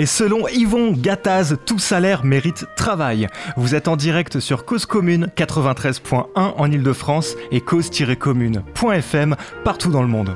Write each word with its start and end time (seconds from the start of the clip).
Et 0.00 0.06
selon 0.06 0.48
Yvon 0.48 0.92
Gattaz, 0.92 1.58
tout 1.66 1.78
salaire 1.78 2.24
mérite 2.24 2.64
travail. 2.74 3.28
Vous 3.58 3.74
êtes 3.74 3.86
en 3.86 3.96
direct 3.96 4.40
sur 4.40 4.64
Cause 4.64 4.86
Commune 4.86 5.28
93.1 5.36 6.24
en 6.34 6.72
Ile-de-France 6.72 7.36
et 7.50 7.60
cause-commune.fm 7.60 9.36
partout 9.62 9.90
dans 9.90 10.00
le 10.00 10.08
monde. 10.08 10.34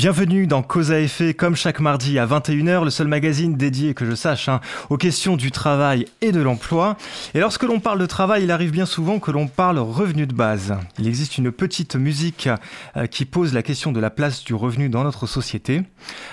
Bienvenue 0.00 0.46
dans 0.46 0.62
Cause 0.62 0.92
à 0.92 0.98
effet, 0.98 1.34
comme 1.34 1.56
chaque 1.56 1.78
mardi 1.78 2.18
à 2.18 2.24
21h, 2.24 2.84
le 2.84 2.90
seul 2.90 3.06
magazine 3.06 3.58
dédié, 3.58 3.92
que 3.92 4.06
je 4.06 4.14
sache, 4.14 4.48
hein, 4.48 4.62
aux 4.88 4.96
questions 4.96 5.36
du 5.36 5.50
travail 5.50 6.06
et 6.22 6.32
de 6.32 6.40
l'emploi. 6.40 6.96
Et 7.34 7.40
lorsque 7.40 7.64
l'on 7.64 7.80
parle 7.80 7.98
de 7.98 8.06
travail, 8.06 8.44
il 8.44 8.50
arrive 8.50 8.70
bien 8.70 8.86
souvent 8.86 9.18
que 9.18 9.30
l'on 9.30 9.46
parle 9.46 9.78
revenu 9.78 10.26
de 10.26 10.32
base. 10.32 10.74
Il 10.98 11.06
existe 11.06 11.36
une 11.36 11.52
petite 11.52 11.96
musique 11.96 12.48
euh, 12.96 13.04
qui 13.08 13.26
pose 13.26 13.52
la 13.52 13.62
question 13.62 13.92
de 13.92 14.00
la 14.00 14.08
place 14.08 14.42
du 14.42 14.54
revenu 14.54 14.88
dans 14.88 15.04
notre 15.04 15.26
société. 15.26 15.82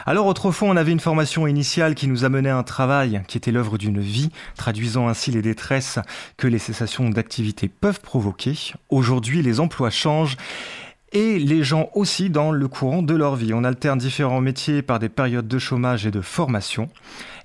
Alors 0.05 0.27
autrefois, 0.27 0.69
on 0.69 0.77
avait 0.77 0.93
une 0.93 1.01
formation 1.01 1.45
initiale 1.45 1.93
qui 1.93 2.07
nous 2.07 2.23
amenait 2.23 2.51
à 2.51 2.57
un 2.57 2.63
travail 2.63 3.21
qui 3.27 3.37
était 3.37 3.51
l'œuvre 3.51 3.77
d'une 3.77 3.99
vie, 3.99 4.29
traduisant 4.55 5.09
ainsi 5.09 5.29
les 5.31 5.41
détresses 5.41 5.99
que 6.37 6.47
les 6.47 6.59
cessations 6.59 7.09
d'activité 7.09 7.67
peuvent 7.67 7.99
provoquer. 7.99 8.53
Aujourd'hui, 8.87 9.41
les 9.41 9.59
emplois 9.59 9.89
changent 9.89 10.37
et 11.13 11.39
les 11.39 11.63
gens 11.63 11.89
aussi 11.93 12.29
dans 12.29 12.51
le 12.51 12.67
courant 12.67 13.01
de 13.01 13.15
leur 13.15 13.35
vie. 13.35 13.53
On 13.53 13.63
alterne 13.63 13.99
différents 13.99 14.41
métiers 14.41 14.81
par 14.81 14.99
des 14.99 15.09
périodes 15.09 15.47
de 15.47 15.59
chômage 15.59 16.05
et 16.05 16.11
de 16.11 16.21
formation. 16.21 16.89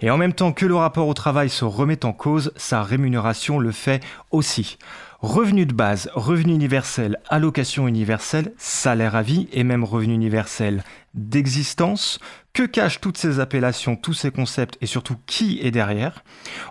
Et 0.01 0.11
en 0.11 0.17
même 0.17 0.33
temps 0.33 0.53
que 0.53 0.67
le 0.67 0.75
rapport 0.75 1.07
au 1.07 1.15
travail 1.15 1.49
se 1.49 1.65
remet 1.65 2.05
en 2.05 2.13
cause, 2.13 2.53
sa 2.57 2.83
rémunération 2.83 3.59
le 3.59 3.73
fait 3.73 4.01
aussi. 4.31 4.79
Revenu 5.21 5.67
de 5.67 5.75
base, 5.75 6.11
revenu 6.15 6.53
universel, 6.53 7.19
allocation 7.29 7.87
universelle, 7.87 8.53
salaire 8.59 9.15
à 9.15 9.23
vie 9.23 9.49
et 9.53 9.63
même 9.63 9.85
revenu 9.85 10.15
universel 10.15 10.83
d'existence. 11.15 12.19
Que 12.53 12.65
cachent 12.65 13.01
toutes 13.01 13.17
ces 13.17 13.41
appellations, 13.41 13.97
tous 13.97 14.13
ces 14.13 14.31
concepts 14.31 14.77
et 14.81 14.87
surtout 14.87 15.17
qui 15.27 15.61
est 15.63 15.71
derrière? 15.71 16.23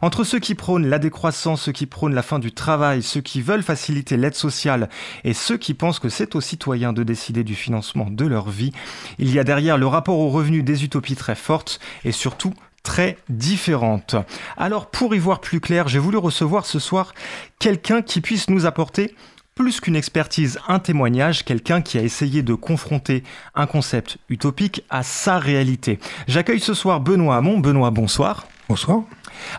Entre 0.01 0.23
ceux 0.23 0.39
qui 0.39 0.55
prônent 0.55 0.87
la 0.87 0.99
décroissance, 0.99 1.63
ceux 1.63 1.71
qui 1.71 1.85
prônent 1.85 2.13
la 2.13 2.21
fin 2.21 2.39
du 2.39 2.51
travail, 2.51 3.01
ceux 3.01 3.21
qui 3.21 3.41
veulent 3.41 3.63
faciliter 3.63 4.17
l'aide 4.17 4.35
sociale 4.35 4.89
et 5.23 5.33
ceux 5.33 5.57
qui 5.57 5.73
pensent 5.73 5.99
que 5.99 6.09
c'est 6.09 6.35
aux 6.35 6.41
citoyens 6.41 6.93
de 6.93 7.03
décider 7.03 7.43
du 7.43 7.55
financement 7.55 8.09
de 8.09 8.25
leur 8.25 8.49
vie, 8.49 8.71
il 9.17 9.31
y 9.31 9.39
a 9.39 9.43
derrière 9.43 9.77
le 9.77 9.87
rapport 9.87 10.19
au 10.19 10.29
revenu 10.29 10.63
des 10.63 10.83
utopies 10.83 11.15
très 11.15 11.35
fortes 11.35 11.79
et 12.03 12.11
surtout 12.11 12.53
très 12.83 13.17
différentes. 13.29 14.15
Alors 14.57 14.89
pour 14.89 15.13
y 15.15 15.19
voir 15.19 15.39
plus 15.39 15.59
clair, 15.59 15.87
j'ai 15.87 15.99
voulu 15.99 16.17
recevoir 16.17 16.65
ce 16.65 16.79
soir 16.79 17.13
quelqu'un 17.59 18.01
qui 18.01 18.21
puisse 18.21 18.49
nous 18.49 18.65
apporter 18.65 19.15
plus 19.61 19.79
qu'une 19.79 19.95
expertise, 19.95 20.57
un 20.67 20.79
témoignage, 20.79 21.45
quelqu'un 21.45 21.81
qui 21.81 21.99
a 21.99 22.01
essayé 22.01 22.41
de 22.41 22.55
confronter 22.55 23.23
un 23.53 23.67
concept 23.67 24.17
utopique 24.27 24.83
à 24.89 25.03
sa 25.03 25.37
réalité. 25.37 25.99
J'accueille 26.27 26.59
ce 26.59 26.73
soir 26.73 26.99
Benoît 26.99 27.35
Hamon. 27.35 27.59
Benoît, 27.59 27.91
bonsoir. 27.91 28.47
Bonsoir. 28.67 29.03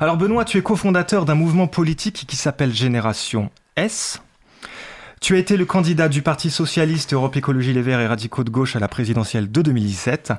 Alors 0.01 0.17
Benoît, 0.17 0.45
tu 0.45 0.59
es 0.59 0.63
cofondateur 0.63 1.25
d'un 1.25 1.37
mouvement 1.37 1.69
politique 1.69 2.25
qui 2.27 2.35
s'appelle 2.35 2.75
Génération 2.75 3.51
S. 3.77 4.21
Tu 5.21 5.37
as 5.37 5.39
été 5.39 5.57
le 5.57 5.67
candidat 5.67 6.09
du 6.09 6.21
Parti 6.21 6.51
Socialiste, 6.51 7.13
Europe 7.13 7.37
Écologie 7.37 7.73
Les 7.73 7.83
Verts 7.83 8.01
et 8.01 8.09
Radicaux 8.09 8.43
de 8.43 8.51
Gauche 8.51 8.75
à 8.75 8.81
la 8.81 8.89
présidentielle 8.89 9.53
de 9.53 9.63
2017. 9.63 10.33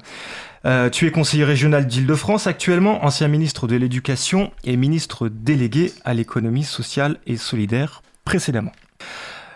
Euh, 0.65 0.89
tu 0.89 1.07
es 1.07 1.11
conseiller 1.11 1.45
régional 1.45 1.87
d'Île-de-France 1.87 2.47
actuellement, 2.47 3.05
ancien 3.05 3.29
ministre 3.29 3.67
de 3.67 3.77
l'Éducation 3.77 4.51
et 4.65 4.75
ministre 4.75 5.29
délégué 5.29 5.93
à 6.03 6.13
l'économie 6.13 6.65
sociale 6.65 7.17
et 7.27 7.37
solidaire 7.37 8.01
précédemment. 8.25 8.73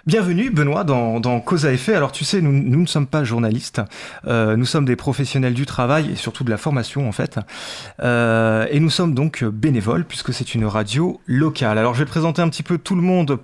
Bienvenue 0.08 0.50
Benoît 0.52 0.86
dans, 0.86 1.42
Cause 1.42 1.66
à 1.66 1.74
effet. 1.74 1.94
Alors 1.94 2.14
tu 2.14 2.24
sais, 2.24 2.40
nous, 2.40 2.54
ne 2.54 2.86
sommes 2.86 3.08
pas 3.08 3.26
journalistes, 3.26 3.82
euh, 4.26 4.56
nous 4.56 4.66
sommes 4.66 4.86
des 4.86 4.96
professionnels 4.96 5.54
du 5.54 5.66
travail 5.66 6.10
et 6.10 6.16
surtout 6.16 6.46
de 6.46 6.50
la 6.50 6.56
formation 6.56 7.10
en 7.10 7.12
fait. 7.12 7.42
Euh, 8.02 8.66
et 8.72 8.80
nous 8.80 8.90
sommes 8.90 9.14
donc 9.14 9.44
bénévoles 9.44 10.06
puisque 10.06 10.34
c'est 10.34 10.56
une 10.56 10.64
radio 10.64 11.20
locale. 11.28 11.78
Alors 11.78 11.94
je 11.94 12.00
vais 12.00 12.10
présenter 12.10 12.42
un 12.42 12.48
petit 12.48 12.64
peu 12.64 12.78
tout 12.78 12.96
le 12.96 13.02
monde 13.02 13.40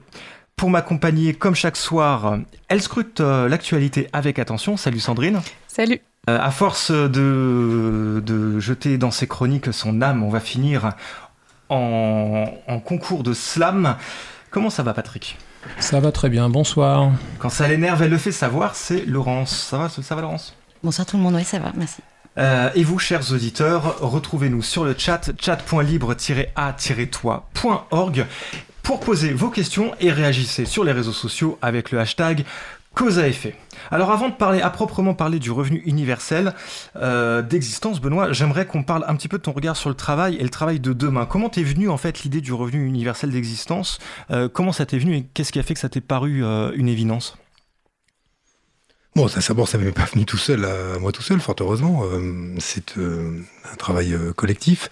pour 0.56 0.70
m'accompagner 0.70 1.34
comme 1.34 1.54
chaque 1.54 1.76
soir. 1.76 2.38
Elle 2.70 2.82
scrute 2.82 3.20
l'actualité 3.20 4.08
avec 4.14 4.40
attention. 4.40 4.78
Salut 4.78 5.02
Sandrine. 5.02 5.42
Salut. 5.68 6.00
Euh, 6.30 6.40
à 6.40 6.52
force 6.52 6.92
de, 6.92 8.60
jeter 8.62 8.98
dans 8.98 9.12
ses 9.12 9.28
chroniques 9.28 9.74
son 9.74 10.02
âme, 10.02 10.24
on 10.24 10.30
va 10.30 10.40
finir 10.40 10.92
en, 11.68 12.46
concours 12.86 13.24
de 13.24 13.34
slam. 13.34 13.98
Comment 14.50 14.70
ça 14.70 14.82
va, 14.82 14.94
Patrick? 14.94 15.38
Ça 15.80 16.00
va 16.00 16.12
très 16.12 16.30
bien, 16.30 16.50
bonsoir. 16.50 17.12
Quand 17.40 17.50
ça 17.50 17.68
l'énerve, 17.68 18.04
elle 18.04 18.12
le 18.12 18.18
fait 18.18 18.32
savoir, 18.32 18.76
c'est 18.76 19.06
Laurence. 19.06 19.68
Ça 19.70 19.78
va, 19.78 19.90
ça 19.90 20.16
va 20.16 20.22
Laurence? 20.22 20.56
Bonsoir 20.84 21.06
tout 21.06 21.18
le 21.18 21.24
monde, 21.24 21.36
oui, 21.36 21.44
ça 21.44 21.60
va, 21.60 21.72
merci. 21.76 22.02
Euh, 22.38 22.70
et 22.76 22.84
vous, 22.84 23.00
chers 23.00 23.32
auditeurs, 23.32 23.98
retrouvez-nous 24.02 24.62
sur 24.62 24.86
le 24.86 24.96
chat 24.98 25.32
chat.libre-a-toi.org 25.40 28.26
pour 28.82 29.00
poser 29.00 29.34
vos 29.34 29.50
questions 29.50 29.92
et 30.00 30.12
réagissez 30.12 30.66
sur 30.66 30.84
les 30.84 30.92
réseaux 30.92 31.14
sociaux 31.14 31.58
avec 31.62 31.92
le 31.92 32.00
hashtag 32.00 32.44
Cause 32.96 33.18
à 33.18 33.28
effet. 33.28 33.56
Alors 33.90 34.12
avant 34.12 34.30
de 34.30 34.36
parler 34.36 34.62
à 34.62 34.70
proprement 34.70 35.16
parler 35.16 35.40
du 35.40 35.50
revenu 35.50 35.82
universel 35.86 36.54
euh, 36.96 37.42
d'existence, 37.42 38.00
Benoît, 38.00 38.34
j'aimerais 38.34 38.68
qu'on 38.68 38.84
parle 38.84 39.04
un 39.08 39.16
petit 39.16 39.28
peu 39.28 39.40
de 39.40 39.44
ton 39.44 39.52
regard 39.52 39.76
sur 39.76 39.90
le 39.90 39.96
travail 39.96 40.36
et 40.36 40.44
le 40.44 40.50
travail 40.50 40.80
de 40.80 40.94
demain. 40.94 41.26
Comment 41.26 41.50
t'es 41.50 41.64
venu 41.64 41.90
en 41.90 41.98
fait 41.98 42.24
l'idée 42.24 42.40
du 42.40 42.54
revenu 42.54 42.86
universel 42.86 43.32
d'existence? 43.32 43.98
Euh, 44.30 44.48
Comment 44.48 44.72
ça 44.72 44.86
t'est 44.86 45.00
venu 45.00 45.16
et 45.16 45.24
qu'est-ce 45.34 45.52
qui 45.52 45.60
a 45.60 45.64
fait 45.64 45.74
que 45.74 45.80
ça 45.80 45.90
t'est 45.90 46.02
paru 46.02 46.44
euh, 46.44 46.72
une 46.76 46.88
évidence? 46.88 47.36
Bon, 49.16 49.28
ça, 49.28 49.42
d'abord, 49.48 49.68
ça 49.68 49.80
m'est 49.80 49.92
pas 49.92 50.06
venu 50.06 50.26
tout 50.26 50.38
seul, 50.38 50.68
moi 51.00 51.12
tout 51.12 51.22
seul, 51.22 51.40
fort 51.40 51.56
heureusement. 51.60 52.04
c'est 52.58 52.98
un 52.98 53.76
travail 53.78 54.18
collectif. 54.36 54.90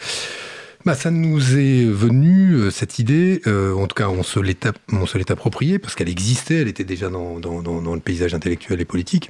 Bah, 0.83 0.95
ça 0.95 1.11
nous 1.11 1.57
est 1.57 1.85
venu, 1.85 2.53
euh, 2.53 2.71
cette 2.71 2.97
idée, 2.97 3.41
euh, 3.45 3.75
en 3.75 3.85
tout 3.85 3.93
cas 3.93 4.09
on 4.09 4.23
se 4.23 4.39
l'est 4.39 5.31
appropriée, 5.31 5.77
parce 5.77 5.93
qu'elle 5.93 6.09
existait, 6.09 6.61
elle 6.61 6.67
était 6.67 6.83
déjà 6.83 7.09
dans, 7.09 7.35
le 7.37 7.99
paysage 7.99 8.33
intellectuel 8.33 8.81
et 8.81 8.85
politique, 8.85 9.29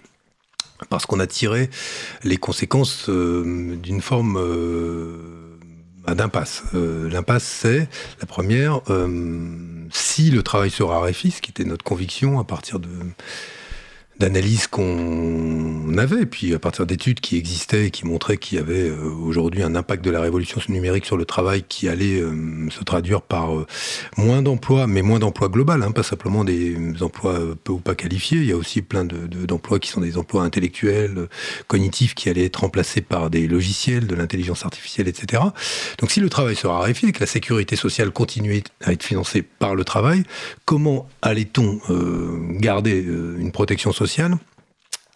parce 0.90 1.06
qu'on 1.06 1.20
a 1.20 1.28
tiré 1.28 1.70
les 2.24 2.38
conséquences 2.38 3.10
euh, 3.10 3.76
d'une 3.76 4.02
forme 4.02 4.40
bah, 6.06 6.16
d'impasse. 6.16 6.64
L'impasse, 6.74 7.44
c'est, 7.44 7.90
la 8.22 8.26
première, 8.28 8.80
si 9.92 10.32
le 10.32 10.44
travail 10.44 10.70
se 10.70 10.84
raréfie, 10.84 11.32
ce 11.32 11.42
qui 11.42 11.52
était 11.52 11.66
notre 11.66 11.84
conviction 11.84 12.40
à 12.40 12.46
partir 12.46 12.80
de 12.80 12.90
d'analyse 14.20 14.68
qu'on 14.68 15.98
avait, 15.98 16.26
puis 16.26 16.54
à 16.54 16.60
partir 16.60 16.86
d'études 16.86 17.20
qui 17.20 17.38
existaient 17.38 17.88
et 17.88 17.92
qui 17.92 18.06
montraient 18.06 18.38
qu'il 18.38 18.60
y 18.60 18.62
avait 18.62 18.90
euh, 18.90 19.10
aujourd'hui 19.10 19.64
un 19.64 19.76
impact 19.76 20.06
de 20.06 20.12
la 20.12 20.22
révolution 20.22 20.62
numérique 20.70 21.06
sur 21.06 21.18
le 21.18 21.26
travail 21.26 21.64
qui 21.68 21.90
allait 21.90 22.22
euh, 22.22 22.70
se 22.70 22.84
traduire 22.84 23.24
par 23.24 23.58
euh, 23.58 23.66
moins 24.18 24.44
d'emplois, 24.44 24.86
mais 24.86 25.02
moins 25.02 25.18
d'emplois 25.18 25.50
global, 25.50 25.82
hein, 25.82 25.92
pas 25.92 26.04
simplement 26.04 26.44
des 26.44 26.78
emplois 27.02 27.40
peu 27.64 27.74
ou 27.74 27.80
pas 27.80 27.96
qualifiés. 27.96 28.40
Il 28.40 28.46
y 28.46 28.52
a 28.52 28.58
aussi 28.58 28.82
plein 28.82 29.06
d'emplois 29.06 29.80
de, 29.80 29.84
qui 29.84 29.90
sont 29.90 30.02
des 30.02 30.18
emplois 30.18 30.44
intellectuels, 30.44 31.28
cognitifs, 31.68 32.14
qui 32.14 32.30
allaient 32.30 32.46
être 32.46 32.58
remplacés 32.58 33.02
par 33.02 33.30
des 33.30 33.48
logiciels, 33.48 34.06
de 34.06 34.16
l'intelligence 34.16 34.66
artificielle, 34.66 35.08
etc. 35.08 35.42
Donc 35.98 36.12
si 36.12 36.20
le 36.20 36.30
travail 36.30 36.56
se 36.56 36.68
raréfie, 36.68 37.12
que 37.12 37.20
la 37.20 37.26
sécurité 37.26 37.76
sociale 37.76 38.12
continue 38.12 38.62
à 38.84 38.94
être 38.94 39.04
financée 39.04 39.42
par 39.42 39.76
le 39.76 39.84
travail, 39.84 40.24
comment 40.66 41.08
allait-on 41.22 41.80
garder 42.60 43.02
une 43.02 43.52
protection 43.52 43.92
sociale 43.92 44.11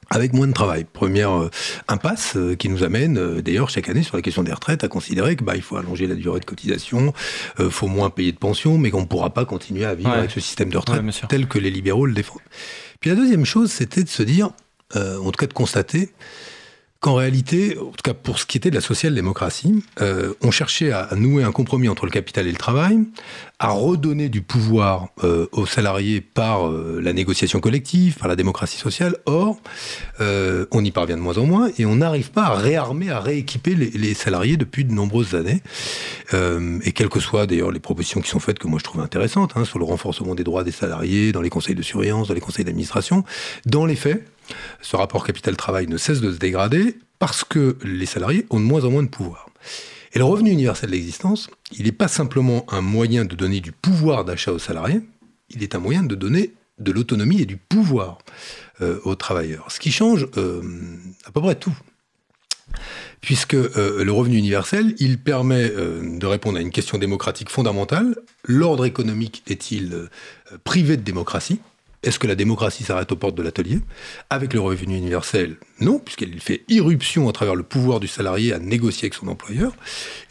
avec 0.10 0.34
moins 0.34 0.48
de 0.48 0.54
travail. 0.54 0.86
Première 0.92 1.32
euh, 1.32 1.50
impasse 1.88 2.36
euh, 2.36 2.56
qui 2.56 2.70
nous 2.70 2.84
amène, 2.84 3.18
euh, 3.18 3.42
d'ailleurs, 3.42 3.70
chaque 3.70 3.90
année 3.90 4.04
sur 4.04 4.16
la 4.16 4.22
question 4.22 4.44
des 4.44 4.54
retraites, 4.54 4.84
à 4.84 4.88
considérer 4.88 5.36
que 5.36 5.44
bah, 5.44 5.56
il 5.56 5.62
faut 5.62 5.78
allonger 5.78 6.08
la 6.08 6.16
durée 6.16 6.40
de 6.40 6.46
cotisation, 6.46 7.14
il 7.60 7.70
faut 7.70 7.88
moins 7.88 8.10
payer 8.10 8.32
de 8.32 8.38
pension, 8.38 8.78
mais 8.78 8.92
qu'on 8.92 9.02
ne 9.02 9.08
pourra 9.08 9.32
pas 9.32 9.46
continuer 9.46 9.86
à 9.86 9.96
vivre 9.96 10.12
avec 10.12 10.32
ce 10.32 10.40
système 10.40 10.70
de 10.70 10.78
retraite 10.78 11.04
tel 11.30 11.48
que 11.48 11.60
les 11.60 11.72
libéraux 11.72 12.06
le 12.06 12.14
défendent. 12.14 12.42
Puis 13.00 13.10
la 13.10 13.16
deuxième 13.16 13.46
chose, 13.46 13.72
c'était 13.72 14.04
de 14.04 14.10
se 14.10 14.24
dire, 14.24 14.52
en 14.96 15.32
tout 15.32 15.38
cas 15.38 15.48
de 15.48 15.54
constater, 15.54 16.12
qu'en 17.06 17.14
réalité, 17.14 17.78
en 17.78 17.92
tout 17.92 18.02
cas 18.04 18.16
pour 18.16 18.40
ce 18.40 18.48
qui 18.48 18.58
était 18.58 18.72
de 18.72 18.76
la 18.76 18.82
social-démocratie, 18.82 19.84
euh, 20.02 20.34
on 20.42 20.50
cherchait 20.50 20.92
à, 20.92 21.10
nouer 21.16 21.44
un 21.44 21.52
compromis 21.52 21.88
entre 21.88 22.06
le 22.06 22.12
capital 22.12 22.48
et 22.48 22.52
le 22.52 22.58
travail, 22.58 22.98
à 23.60 23.70
redonner 23.70 24.30
du 24.30 24.42
pouvoir 24.42 25.10
euh, 25.24 25.48
aux 25.52 25.66
salariés 25.66 26.22
par 26.22 26.68
euh, 26.68 27.00
la 27.02 27.14
négociation 27.14 27.60
collective, 27.60 28.16
par 28.18 28.28
la 28.28 28.36
démocratie 28.36 28.78
sociale. 28.78 29.18
Or, 29.26 29.60
on 30.20 30.84
y 30.84 30.92
parvient 30.92 31.18
de 31.18 31.22
moins 31.22 31.38
en 31.38 31.46
moins 31.46 31.70
et 31.78 31.86
on 31.86 31.98
n'arrive 31.98 32.32
pas 32.32 32.44
à 32.44 32.56
réarmer, 32.56 33.10
à 33.10 33.20
rééquiper 33.20 33.76
les, 33.76 34.14
salariés 34.14 34.58
depuis 34.58 34.86
de 34.86 34.92
nombreuses 34.92 35.36
années. 35.36 35.62
et 36.34 36.92
quelles 36.92 37.10
que 37.10 37.20
soient 37.20 37.46
d'ailleurs 37.48 37.72
les 37.72 37.80
propositions 37.80 38.22
qui 38.22 38.30
sont 38.30 38.40
faites, 38.40 38.60
que 38.60 38.68
moi 38.68 38.80
je 38.80 38.84
trouve 38.84 39.02
intéressantes, 39.02 39.54
hein, 39.56 39.66
sur 39.66 39.80
le 39.80 39.86
renforcement 39.86 40.36
des 40.36 40.44
droits 40.44 40.64
des 40.64 40.72
salariés, 40.72 41.32
dans 41.32 41.42
les 41.42 41.50
conseils 41.50 41.76
de 41.76 41.82
surveillance, 41.82 42.28
dans 42.28 42.34
les 42.34 42.42
conseils 42.42 42.66
d'administration, 42.66 43.24
dans 43.66 43.86
les 43.86 43.96
faits, 43.96 44.26
ce 44.82 44.96
rapport 44.96 45.26
capital-travail 45.26 45.88
ne 45.88 45.98
cesse 45.98 46.22
de 46.22 46.32
se 46.32 46.38
dégrader 46.38 46.98
parce 47.20 47.44
que 47.44 47.78
les 47.84 48.06
salariés 48.06 48.46
ont 48.50 48.60
de 48.60 48.66
moins 48.66 48.84
en 48.84 48.92
moins 48.92 49.04
de 49.04 49.10
pouvoir. 49.10 49.48
Et 50.16 50.18
le 50.18 50.24
revenu 50.24 50.50
universel 50.50 50.92
d'existence, 50.92 51.50
il 51.78 51.84
n'est 51.84 51.92
pas 51.92 52.08
simplement 52.08 52.66
un 52.72 52.80
moyen 52.80 53.26
de 53.26 53.36
donner 53.36 53.60
du 53.60 53.74
pouvoir 53.74 54.24
d'achat 54.24 54.54
aux 54.54 54.60
salariés, 54.60 55.02
il 55.50 55.62
est 55.62 55.76
un 55.76 55.80
moyen 55.80 56.04
de 56.04 56.16
donner 56.16 56.54
de 56.80 56.94
l'autonomie 56.94 57.42
et 57.42 57.46
du 57.46 57.58
pouvoir 57.58 58.20
euh, 58.82 59.00
aux 59.04 59.16
travailleurs. 59.16 59.70
Ce 59.72 59.80
qui 59.80 59.92
change 59.92 60.28
euh, 60.38 60.62
à 61.26 61.32
peu 61.32 61.42
près 61.42 61.56
tout. 61.56 61.76
Puisque 63.20 63.56
euh, 63.56 64.04
le 64.06 64.12
revenu 64.12 64.38
universel, 64.38 64.96
il 65.00 65.20
permet 65.20 65.70
de 65.70 66.26
répondre 66.26 66.58
à 66.58 66.62
une 66.62 66.72
question 66.72 66.98
démocratique 66.98 67.50
fondamentale. 67.50 68.16
L'ordre 68.46 68.86
économique 68.86 69.44
est-il 69.48 70.08
privé 70.64 70.96
de 70.96 71.02
démocratie? 71.02 71.60
Est-ce 72.06 72.20
que 72.20 72.28
la 72.28 72.36
démocratie 72.36 72.84
s'arrête 72.84 73.12
aux 73.12 73.16
portes 73.16 73.36
de 73.36 73.44
l'atelier? 73.44 73.80
Avec 74.30 74.54
le 74.54 74.60
revenu 74.62 74.96
universel, 74.96 75.58
non, 75.82 76.00
puisqu'elle 76.00 76.40
fait 76.40 76.64
irruption 76.70 77.28
à 77.28 77.34
travers 77.34 77.56
le 77.56 77.64
pouvoir 77.64 78.00
du 78.00 78.08
salarié 78.08 78.54
à 78.54 78.60
négocier 78.60 79.08
avec 79.08 79.16
son 79.16 79.28
employeur. 79.28 79.76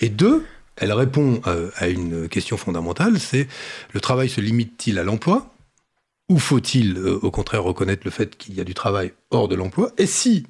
Et 0.00 0.08
deux, 0.08 0.44
elle 0.76 0.92
répond 0.92 1.40
à 1.76 1.88
une 1.88 2.28
question 2.28 2.56
fondamentale, 2.56 3.20
c'est 3.20 3.48
le 3.92 4.00
travail 4.00 4.28
se 4.28 4.40
limite-t-il 4.40 4.98
à 4.98 5.04
l'emploi? 5.04 5.54
Ou 6.30 6.38
faut-il 6.38 6.96
euh, 6.96 7.18
au 7.20 7.30
contraire 7.30 7.62
reconnaître 7.64 8.02
le 8.04 8.10
fait 8.10 8.36
qu'il 8.36 8.54
y 8.54 8.60
a 8.60 8.64
du 8.64 8.72
travail 8.72 9.12
hors 9.30 9.46
de 9.46 9.54
l'emploi? 9.54 9.92
Et 9.98 10.06
si 10.06 10.46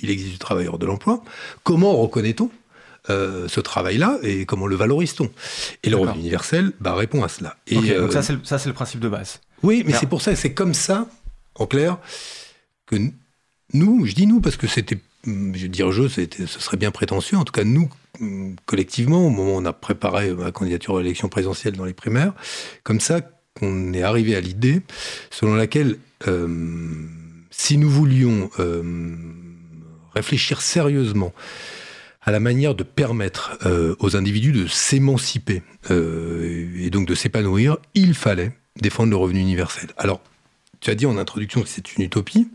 il 0.00 0.10
existe 0.10 0.32
du 0.32 0.38
travail 0.38 0.68
hors 0.68 0.78
de 0.78 0.86
l'emploi, 0.86 1.22
comment 1.64 1.96
reconnaît-on 1.96 2.50
euh, 3.10 3.48
ce 3.48 3.60
travail-là 3.60 4.18
et 4.22 4.44
comment 4.46 4.66
le 4.66 4.76
valorise-t-on 4.76 5.30
Et 5.82 5.90
le 5.90 5.96
revenu 5.96 6.20
universel 6.20 6.72
bah, 6.80 6.94
répond 6.94 7.22
à 7.22 7.28
cela. 7.28 7.56
Et, 7.66 7.76
donc 7.76 8.12
ça 8.12 8.22
c'est 8.22 8.66
le, 8.66 8.72
principe 8.72 9.00
de 9.00 9.08
base. 9.08 9.40
Oui, 9.62 9.82
mais 9.86 9.92
c'est 9.92 10.06
pour 10.06 10.22
ça, 10.22 10.34
c'est 10.36 10.52
comme 10.52 10.74
ça, 10.74 11.08
en 11.54 11.66
clair, 11.66 11.98
que 12.86 12.96
nous, 13.74 14.06
je 14.06 14.14
dis 14.14 14.26
nous 14.26 14.40
parce 14.40 14.56
que 14.56 14.66
c'était, 14.66 14.98
je 15.24 15.30
veux 15.30 15.68
dire 15.68 15.92
je, 15.92 16.08
ce 16.08 16.46
serait 16.46 16.76
bien 16.76 16.90
prétentieux, 16.90 17.36
en 17.36 17.44
tout 17.44 17.52
cas 17.52 17.64
nous, 17.64 17.88
collectivement, 18.66 19.26
au 19.26 19.30
moment 19.30 19.54
où 19.54 19.60
on 19.60 19.64
a 19.64 19.72
préparé 19.72 20.32
ma 20.32 20.52
candidature 20.52 20.96
à 20.96 21.02
l'élection 21.02 21.28
présidentielle 21.28 21.76
dans 21.76 21.84
les 21.84 21.94
primaires, 21.94 22.32
comme 22.82 23.00
ça, 23.00 23.20
qu'on 23.58 23.92
est 23.92 24.02
arrivé 24.02 24.36
à 24.36 24.40
l'idée 24.40 24.82
selon 25.30 25.54
laquelle 25.54 25.98
euh, 26.26 26.46
si 27.50 27.76
nous 27.76 27.90
voulions 27.90 28.50
euh, 28.58 29.16
réfléchir 30.14 30.60
sérieusement 30.60 31.32
à 32.28 32.30
la 32.30 32.40
manière 32.40 32.74
de 32.74 32.82
permettre 32.82 33.56
euh, 33.64 33.96
aux 34.00 34.14
individus 34.14 34.52
de 34.52 34.66
s'émanciper 34.66 35.62
et 35.88 36.90
donc 36.90 37.08
de 37.08 37.14
s'épanouir, 37.14 37.78
il 37.94 38.12
fallait 38.12 38.52
défendre 38.76 39.08
le 39.08 39.16
revenu 39.16 39.40
universel. 39.40 39.88
Alors, 39.96 40.20
tu 40.80 40.90
as 40.90 40.94
dit 40.94 41.06
en 41.06 41.16
introduction 41.16 41.62
que 41.62 41.68
c'est 41.68 41.96
une 41.96 42.04
utopie. 42.04 42.50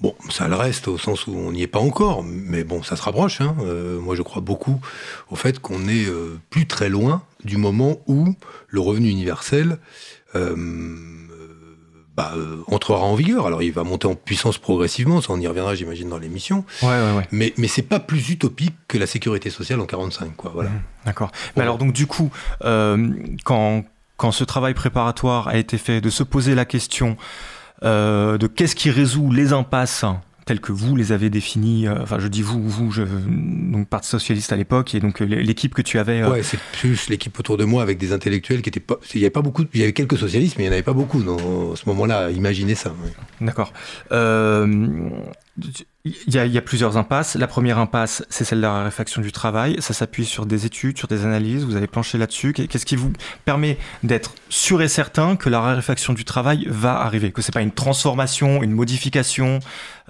Bon, 0.00 0.14
ça 0.30 0.46
le 0.46 0.54
reste 0.54 0.86
au 0.86 0.98
sens 0.98 1.26
où 1.26 1.32
on 1.34 1.50
n'y 1.50 1.62
est 1.62 1.66
pas 1.66 1.80
encore, 1.80 2.22
mais 2.22 2.62
bon, 2.62 2.84
ça 2.84 2.94
se 2.94 3.02
rapproche. 3.02 3.40
Hein. 3.40 3.56
Euh, 3.62 3.98
moi, 3.98 4.14
je 4.14 4.22
crois 4.22 4.40
beaucoup 4.40 4.80
au 5.28 5.34
fait 5.34 5.58
qu'on 5.58 5.88
est 5.88 6.06
euh, 6.06 6.38
plus 6.48 6.68
très 6.68 6.88
loin 6.90 7.24
du 7.42 7.56
moment 7.56 8.00
où 8.06 8.36
le 8.68 8.80
revenu 8.80 9.08
universel 9.08 9.78
euh, 10.36 10.54
bah, 12.20 12.34
entrera 12.66 13.02
en 13.02 13.14
vigueur. 13.14 13.46
Alors, 13.46 13.62
il 13.62 13.72
va 13.72 13.84
monter 13.84 14.06
en 14.06 14.14
puissance 14.14 14.58
progressivement, 14.58 15.20
ça 15.20 15.32
on 15.32 15.40
y 15.40 15.46
reviendra, 15.46 15.74
j'imagine, 15.74 16.08
dans 16.08 16.18
l'émission. 16.18 16.64
Ouais, 16.82 16.88
ouais, 16.88 17.16
ouais. 17.16 17.28
Mais, 17.30 17.52
mais 17.56 17.68
c'est 17.68 17.82
pas 17.82 18.00
plus 18.00 18.30
utopique 18.30 18.74
que 18.88 18.98
la 18.98 19.06
sécurité 19.06 19.50
sociale 19.50 19.80
en 19.80 19.86
45, 19.86 20.36
quoi. 20.36 20.50
Voilà. 20.54 20.70
Mmh, 20.70 20.82
d'accord. 21.06 21.30
Mais 21.56 21.62
alors, 21.62 21.78
donc, 21.78 21.92
du 21.92 22.06
coup, 22.06 22.30
quand, 22.60 23.84
quand 24.16 24.32
ce 24.32 24.44
travail 24.44 24.74
préparatoire 24.74 25.48
a 25.48 25.56
été 25.56 25.78
fait, 25.78 26.00
de 26.00 26.10
se 26.10 26.22
poser 26.22 26.54
la 26.54 26.64
question 26.64 27.16
euh, 27.82 28.36
de 28.36 28.46
qu'est-ce 28.46 28.76
qui 28.76 28.90
résout 28.90 29.32
les 29.32 29.54
impasses 29.54 30.04
telles 30.50 30.60
que 30.60 30.72
vous 30.72 30.96
les 30.96 31.12
avez 31.12 31.30
définies, 31.30 31.86
euh, 31.86 32.02
enfin 32.02 32.18
je 32.18 32.26
dis 32.26 32.42
vous, 32.42 32.60
vous, 32.60 32.90
je, 32.90 33.04
donc 33.04 33.86
Parti 33.86 34.08
Socialiste 34.08 34.52
à 34.52 34.56
l'époque, 34.56 34.96
et 34.96 34.98
donc 34.98 35.22
euh, 35.22 35.24
l'équipe 35.24 35.72
que 35.72 35.80
tu 35.80 35.96
avais... 35.96 36.24
Ouais, 36.24 36.42
c'est 36.42 36.58
plus 36.72 37.08
l'équipe 37.08 37.38
autour 37.38 37.56
de 37.56 37.64
moi 37.64 37.84
avec 37.84 37.98
des 37.98 38.12
intellectuels 38.12 38.60
qui 38.60 38.68
étaient 38.68 38.80
pas... 38.80 38.96
Il 39.14 39.20
y 39.20 39.24
avait 39.24 39.30
pas 39.30 39.42
beaucoup, 39.42 39.62
il 39.72 39.78
y 39.78 39.84
avait 39.84 39.92
quelques 39.92 40.18
socialistes, 40.18 40.56
mais 40.58 40.64
il 40.64 40.66
n'y 40.66 40.70
en 40.70 40.72
avait 40.72 40.82
pas 40.82 40.92
beaucoup 40.92 41.22
dans 41.22 41.76
ce 41.76 41.88
moment-là, 41.90 42.32
imaginez 42.32 42.74
ça. 42.74 42.92
D'accord. 43.40 43.72
Il 46.04 46.34
y, 46.34 46.38
a, 46.38 46.46
il 46.46 46.52
y, 46.52 46.56
a, 46.56 46.62
plusieurs 46.62 46.96
impasses. 46.96 47.34
La 47.34 47.46
première 47.46 47.78
impasse, 47.78 48.24
c'est 48.30 48.44
celle 48.44 48.58
de 48.58 48.62
la 48.62 48.72
raréfaction 48.72 49.20
du 49.20 49.32
travail. 49.32 49.76
Ça 49.80 49.92
s'appuie 49.92 50.24
sur 50.24 50.46
des 50.46 50.64
études, 50.64 50.96
sur 50.96 51.08
des 51.08 51.26
analyses. 51.26 51.64
Vous 51.64 51.76
avez 51.76 51.88
planché 51.88 52.16
là-dessus. 52.16 52.54
Qu'est-ce 52.54 52.86
qui 52.86 52.96
vous 52.96 53.12
permet 53.44 53.76
d'être 54.02 54.34
sûr 54.48 54.80
et 54.80 54.88
certain 54.88 55.36
que 55.36 55.50
la 55.50 55.60
raréfaction 55.60 56.14
du 56.14 56.24
travail 56.24 56.66
va 56.70 57.00
arriver? 57.00 57.32
Que 57.32 57.42
c'est 57.42 57.52
pas 57.52 57.60
une 57.60 57.72
transformation, 57.72 58.62
une 58.62 58.72
modification 58.72 59.58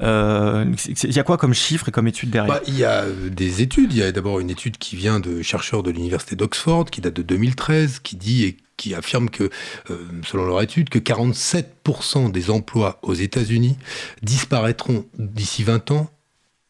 euh, 0.00 0.64
Il 0.86 1.16
y 1.16 1.18
a 1.18 1.24
quoi 1.24 1.38
comme 1.38 1.54
chiffres 1.54 1.88
et 1.88 1.92
comme 1.92 2.06
études 2.06 2.30
derrière? 2.30 2.54
Bah, 2.54 2.62
Il 2.68 2.78
y 2.78 2.84
a 2.84 3.02
euh, 3.02 3.28
des 3.28 3.62
études. 3.62 3.92
Il 3.92 3.98
y 3.98 4.02
a 4.02 4.12
d'abord 4.12 4.38
une 4.38 4.50
étude 4.50 4.78
qui 4.78 4.94
vient 4.94 5.18
de 5.18 5.42
chercheurs 5.42 5.82
de 5.82 5.90
l'université 5.90 6.36
d'Oxford, 6.36 6.84
qui 6.84 7.00
date 7.00 7.14
de 7.14 7.22
2013, 7.22 7.98
qui 7.98 8.14
dit 8.14 8.58
qui 8.80 8.94
affirme 8.94 9.28
que, 9.28 9.50
euh, 9.90 9.98
selon 10.26 10.46
leur 10.46 10.62
étude, 10.62 10.88
que 10.88 10.98
47% 10.98 12.30
des 12.30 12.48
emplois 12.48 12.98
aux 13.02 13.12
États-Unis 13.12 13.76
disparaîtront 14.22 15.04
d'ici 15.18 15.64
20 15.64 15.90
ans 15.90 16.10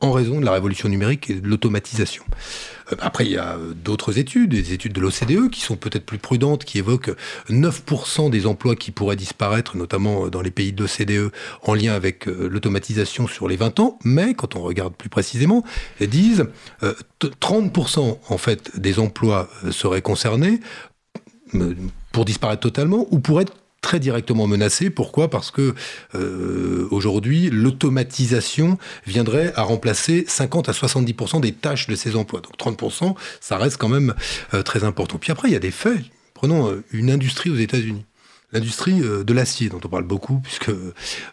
en 0.00 0.10
raison 0.12 0.40
de 0.40 0.44
la 0.44 0.52
révolution 0.52 0.88
numérique 0.88 1.30
et 1.30 1.34
de 1.34 1.46
l'automatisation. 1.46 2.24
Euh, 2.90 2.96
après, 3.00 3.26
il 3.26 3.32
y 3.32 3.36
a 3.36 3.56
euh, 3.56 3.74
d'autres 3.74 4.18
études, 4.18 4.50
des 4.50 4.72
études 4.72 4.92
de 4.92 5.00
l'OCDE 5.00 5.50
qui 5.50 5.60
sont 5.60 5.76
peut-être 5.76 6.04
plus 6.04 6.18
prudentes, 6.18 6.64
qui 6.64 6.78
évoquent 6.78 7.14
9% 7.48 8.28
des 8.28 8.46
emplois 8.46 8.74
qui 8.74 8.90
pourraient 8.90 9.14
disparaître, 9.14 9.76
notamment 9.76 10.26
dans 10.28 10.40
les 10.40 10.50
pays 10.50 10.72
de 10.72 10.82
l'OCDE, 10.82 11.30
en 11.62 11.74
lien 11.74 11.92
avec 11.92 12.26
l'automatisation 12.26 13.28
sur 13.28 13.46
les 13.46 13.56
20 13.56 13.78
ans. 13.78 13.98
Mais 14.02 14.34
quand 14.34 14.56
on 14.56 14.62
regarde 14.62 14.94
plus 14.94 15.10
précisément, 15.10 15.62
elles 16.00 16.08
disent 16.08 16.46
30% 17.20 18.18
en 18.26 18.38
fait 18.38 18.80
des 18.80 18.98
emplois 18.98 19.48
seraient 19.70 20.02
concernés 20.02 20.60
pour 22.12 22.24
disparaître 22.24 22.60
totalement 22.60 23.06
ou 23.10 23.20
pour 23.20 23.40
être 23.40 23.54
très 23.80 23.98
directement 23.98 24.46
menacé. 24.46 24.90
Pourquoi? 24.90 25.30
Parce 25.30 25.50
que 25.50 25.74
euh, 26.14 26.86
aujourd'hui, 26.90 27.50
l'automatisation 27.50 28.78
viendrait 29.06 29.52
à 29.56 29.62
remplacer 29.62 30.24
50 30.28 30.68
à 30.68 30.72
70% 30.72 31.40
des 31.40 31.52
tâches 31.52 31.86
de 31.86 31.94
ces 31.94 32.16
emplois. 32.16 32.40
Donc 32.40 32.56
30%, 32.58 33.14
ça 33.40 33.56
reste 33.56 33.78
quand 33.78 33.88
même 33.88 34.14
euh, 34.54 34.62
très 34.62 34.84
important. 34.84 35.18
Puis 35.18 35.32
après, 35.32 35.48
il 35.48 35.52
y 35.52 35.56
a 35.56 35.60
des 35.60 35.70
faits. 35.70 36.02
Prenons 36.34 36.70
euh, 36.70 36.84
une 36.92 37.10
industrie 37.10 37.50
aux 37.50 37.56
États-Unis. 37.56 38.04
L'industrie 38.52 38.98
de 39.00 39.32
l'acier, 39.32 39.68
dont 39.68 39.78
on 39.84 39.88
parle 39.88 40.02
beaucoup, 40.02 40.40
puisque 40.40 40.72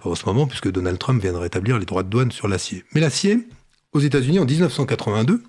en 0.04 0.14
ce 0.14 0.24
moment, 0.28 0.46
puisque 0.46 0.72
Donald 0.72 1.00
Trump 1.00 1.20
vient 1.20 1.34
de 1.34 1.38
rétablir 1.38 1.80
les 1.80 1.86
droits 1.86 2.04
de 2.04 2.10
douane 2.10 2.32
sur 2.32 2.48
l'acier. 2.48 2.86
Mais 2.94 3.02
l'acier, 3.02 3.40
aux 3.92 4.00
États-Unis, 4.00 4.38
en 4.38 4.46
1982, 4.46 5.42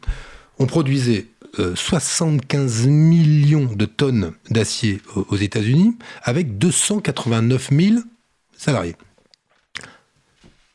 on 0.59 0.65
produisait 0.67 1.27
75 1.75 2.87
euh, 2.87 2.91
millions 2.91 3.65
de 3.75 3.85
tonnes 3.85 4.33
d'acier 4.51 5.01
aux 5.15 5.37
États-Unis 5.37 5.97
avec 6.23 6.59
289 6.59 7.71
000 7.71 7.97
salariés. 8.57 8.97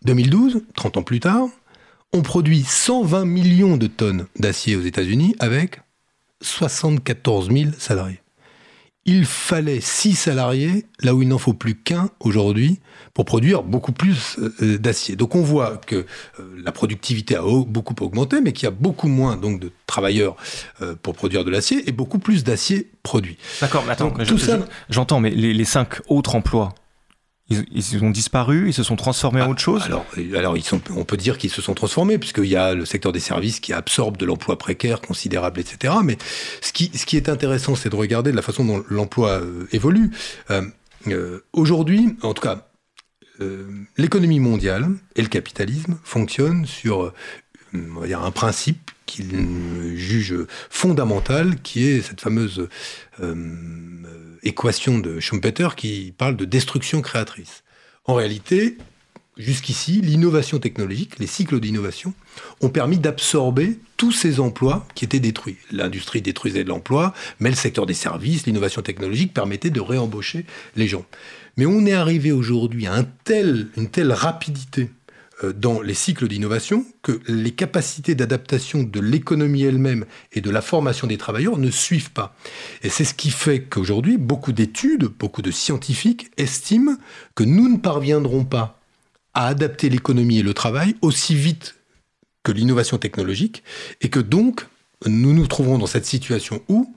2012, 0.05 0.63
30 0.75 0.97
ans 0.97 1.03
plus 1.03 1.19
tard, 1.19 1.47
on 2.13 2.21
produit 2.21 2.63
120 2.63 3.25
millions 3.25 3.77
de 3.77 3.87
tonnes 3.87 4.27
d'acier 4.37 4.75
aux 4.75 4.81
États-Unis 4.81 5.35
avec 5.39 5.81
74 6.41 7.49
000 7.51 7.71
salariés 7.77 8.22
il 9.05 9.25
fallait 9.25 9.81
six 9.81 10.13
salariés, 10.13 10.86
là 11.01 11.13
où 11.13 11.22
il 11.22 11.27
n'en 11.27 11.38
faut 11.38 11.53
plus 11.53 11.75
qu'un 11.75 12.10
aujourd'hui, 12.22 12.79
pour 13.13 13.25
produire 13.25 13.63
beaucoup 13.63 13.91
plus 13.91 14.39
euh, 14.39 14.77
d'acier. 14.77 15.15
Donc 15.15 15.36
on 15.36 15.41
voit 15.41 15.77
que 15.77 15.95
euh, 15.95 16.05
la 16.63 16.72
productivité 16.72 17.36
a 17.36 17.41
beaucoup 17.41 17.95
augmenté, 18.01 18.39
mais 18.41 18.53
qu'il 18.53 18.63
y 18.63 18.67
a 18.67 18.72
beaucoup 18.72 19.10
moins 19.10 19.36
donc 19.36 19.60
de 19.60 19.72
travailleurs 19.88 20.36
euh, 20.81 20.95
pour 21.01 21.15
produire 21.15 21.43
de 21.43 21.51
l'acier 21.51 21.88
et 21.88 21.91
beaucoup 21.91 22.19
plus 22.19 22.43
d'acier 22.43 22.89
produit. 23.03 23.38
D'accord, 23.60 23.83
mais 23.86 23.91
attends, 23.91 24.13
j'entends, 24.89 25.19
mais 25.19 25.31
les, 25.31 25.65
cinq 25.65 26.01
autres 26.07 26.36
emplois 26.36 26.74
ils, 27.72 28.03
ont 28.03 28.10
disparu, 28.10 28.67
ils 28.67 28.74
se 28.74 28.83
sont 28.83 28.95
transformés 28.95 29.41
en 29.41 29.45
ah, 29.45 29.50
autre 29.50 29.62
chose 29.62 29.83
Alors, 29.83 30.05
alors 30.36 30.57
ils 30.57 30.63
sont, 30.63 30.81
on 30.95 31.05
peut 31.05 31.17
dire 31.17 31.38
qu'ils 31.38 31.50
se 31.50 31.62
sont 31.62 31.74
transformés, 31.74 32.17
puisqu'il 32.17 32.45
y 32.45 32.55
a 32.55 32.74
le 32.74 32.86
secteur 32.86 33.12
des 33.12 33.19
services 33.19 33.60
qui 33.60 33.74
absorbe 33.74 34.17
de 34.17 34.25
l'emploi 34.25 34.57
précaire 34.57 35.01
considérable, 35.01 35.60
etc. 35.60 35.93
Mais 36.03 36.17
ce 36.62 36.74
qui, 36.74 36.91
ce 36.93 37.05
qui 37.05 37.17
est 37.17 37.29
intéressant, 37.29 37.75
c'est 37.75 37.89
de 37.89 37.95
regarder 37.95 38.31
de 38.31 38.36
la 38.36 38.41
façon 38.41 38.65
dont 38.65 38.83
l'emploi 38.89 39.41
euh, 39.41 39.67
évolue. 39.72 40.12
Euh, 40.51 40.62
euh, 41.07 41.43
aujourd'hui, 41.53 42.15
en 42.22 42.33
tout 42.33 42.41
cas, 42.41 42.67
l'économie 43.98 44.39
mondiale 44.39 44.88
et 45.17 45.22
le 45.22 45.27
capitalisme 45.27 45.98
fonctionnent 46.03 46.65
sur 46.65 47.12
on 47.74 48.00
va 48.00 48.07
dire, 48.07 48.22
un 48.22 48.31
principe 48.31 48.91
qu'il 49.05 49.98
juge 49.98 50.36
fondamental, 50.69 51.60
qui 51.62 51.86
est 51.86 52.01
cette 52.01 52.22
fameuse 52.22 52.69
équation 54.43 55.00
de 55.00 55.19
Schumpeter 55.19 55.69
qui 55.75 56.13
parle 56.17 56.35
de 56.35 56.45
destruction 56.45 57.01
créatrice. 57.01 57.63
En 58.05 58.13
réalité, 58.15 58.77
jusqu'ici, 59.38 60.01
l'innovation 60.01 60.59
technologique, 60.59 61.19
les 61.19 61.27
cycles 61.27 61.59
d'innovation, 61.59 62.13
ont 62.62 62.69
permis 62.69 62.97
d'absorber 62.97 63.79
tous 63.97 64.12
ces 64.12 64.39
emplois 64.39 64.85
qui 64.95 65.05
étaient 65.05 65.19
détruits. 65.19 65.57
L'industrie 65.71 66.21
détruisait 66.21 66.63
de 66.63 66.69
l'emploi, 66.69 67.13
mais 67.39 67.50
le 67.50 67.55
secteur 67.55 67.85
des 67.85 67.93
services, 67.93 68.45
l'innovation 68.45 68.81
technologique 68.81 69.33
permettait 69.33 69.69
de 69.69 69.81
réembaucher 69.81 70.45
les 70.75 70.88
gens. 70.88 71.05
Mais 71.57 71.65
on 71.65 71.85
est 71.85 71.93
arrivé 71.93 72.31
aujourd'hui 72.31 72.88
à 72.88 72.97
une 72.97 73.89
telle 73.89 74.12
rapidité 74.12 74.89
dans 75.51 75.81
les 75.81 75.93
cycles 75.93 76.27
d'innovation 76.27 76.85
que 77.01 77.19
les 77.27 77.51
capacités 77.51 78.15
d'adaptation 78.15 78.83
de 78.83 79.00
l'économie 79.00 79.63
elle-même 79.63 80.05
et 80.31 80.41
de 80.41 80.50
la 80.50 80.62
formation 80.62 81.07
des 81.07 81.17
travailleurs 81.17 81.57
ne 81.57 81.71
suivent 81.71 82.12
pas. 82.12 82.35
Et 82.81 82.89
c'est 82.89 83.03
ce 83.03 83.13
qui 83.13 83.29
fait 83.29 83.63
qu'aujourd'hui, 83.63 84.17
beaucoup 84.17 84.53
d'études, 84.53 85.05
beaucoup 85.05 85.41
de 85.41 85.51
scientifiques 85.51 86.31
estiment 86.38 86.97
que 87.35 87.43
nous 87.43 87.69
ne 87.69 87.77
parviendrons 87.77 88.45
pas 88.45 88.79
à 89.33 89.47
adapter 89.47 89.89
l'économie 89.89 90.39
et 90.39 90.43
le 90.43 90.53
travail 90.53 90.95
aussi 91.01 91.35
vite 91.35 91.75
que 92.43 92.51
l'innovation 92.51 92.97
technologique, 92.97 93.63
et 94.01 94.09
que 94.09 94.19
donc 94.19 94.67
nous 95.05 95.33
nous 95.33 95.47
trouverons 95.47 95.77
dans 95.77 95.88
cette 95.88 96.05
situation 96.05 96.62
où 96.67 96.95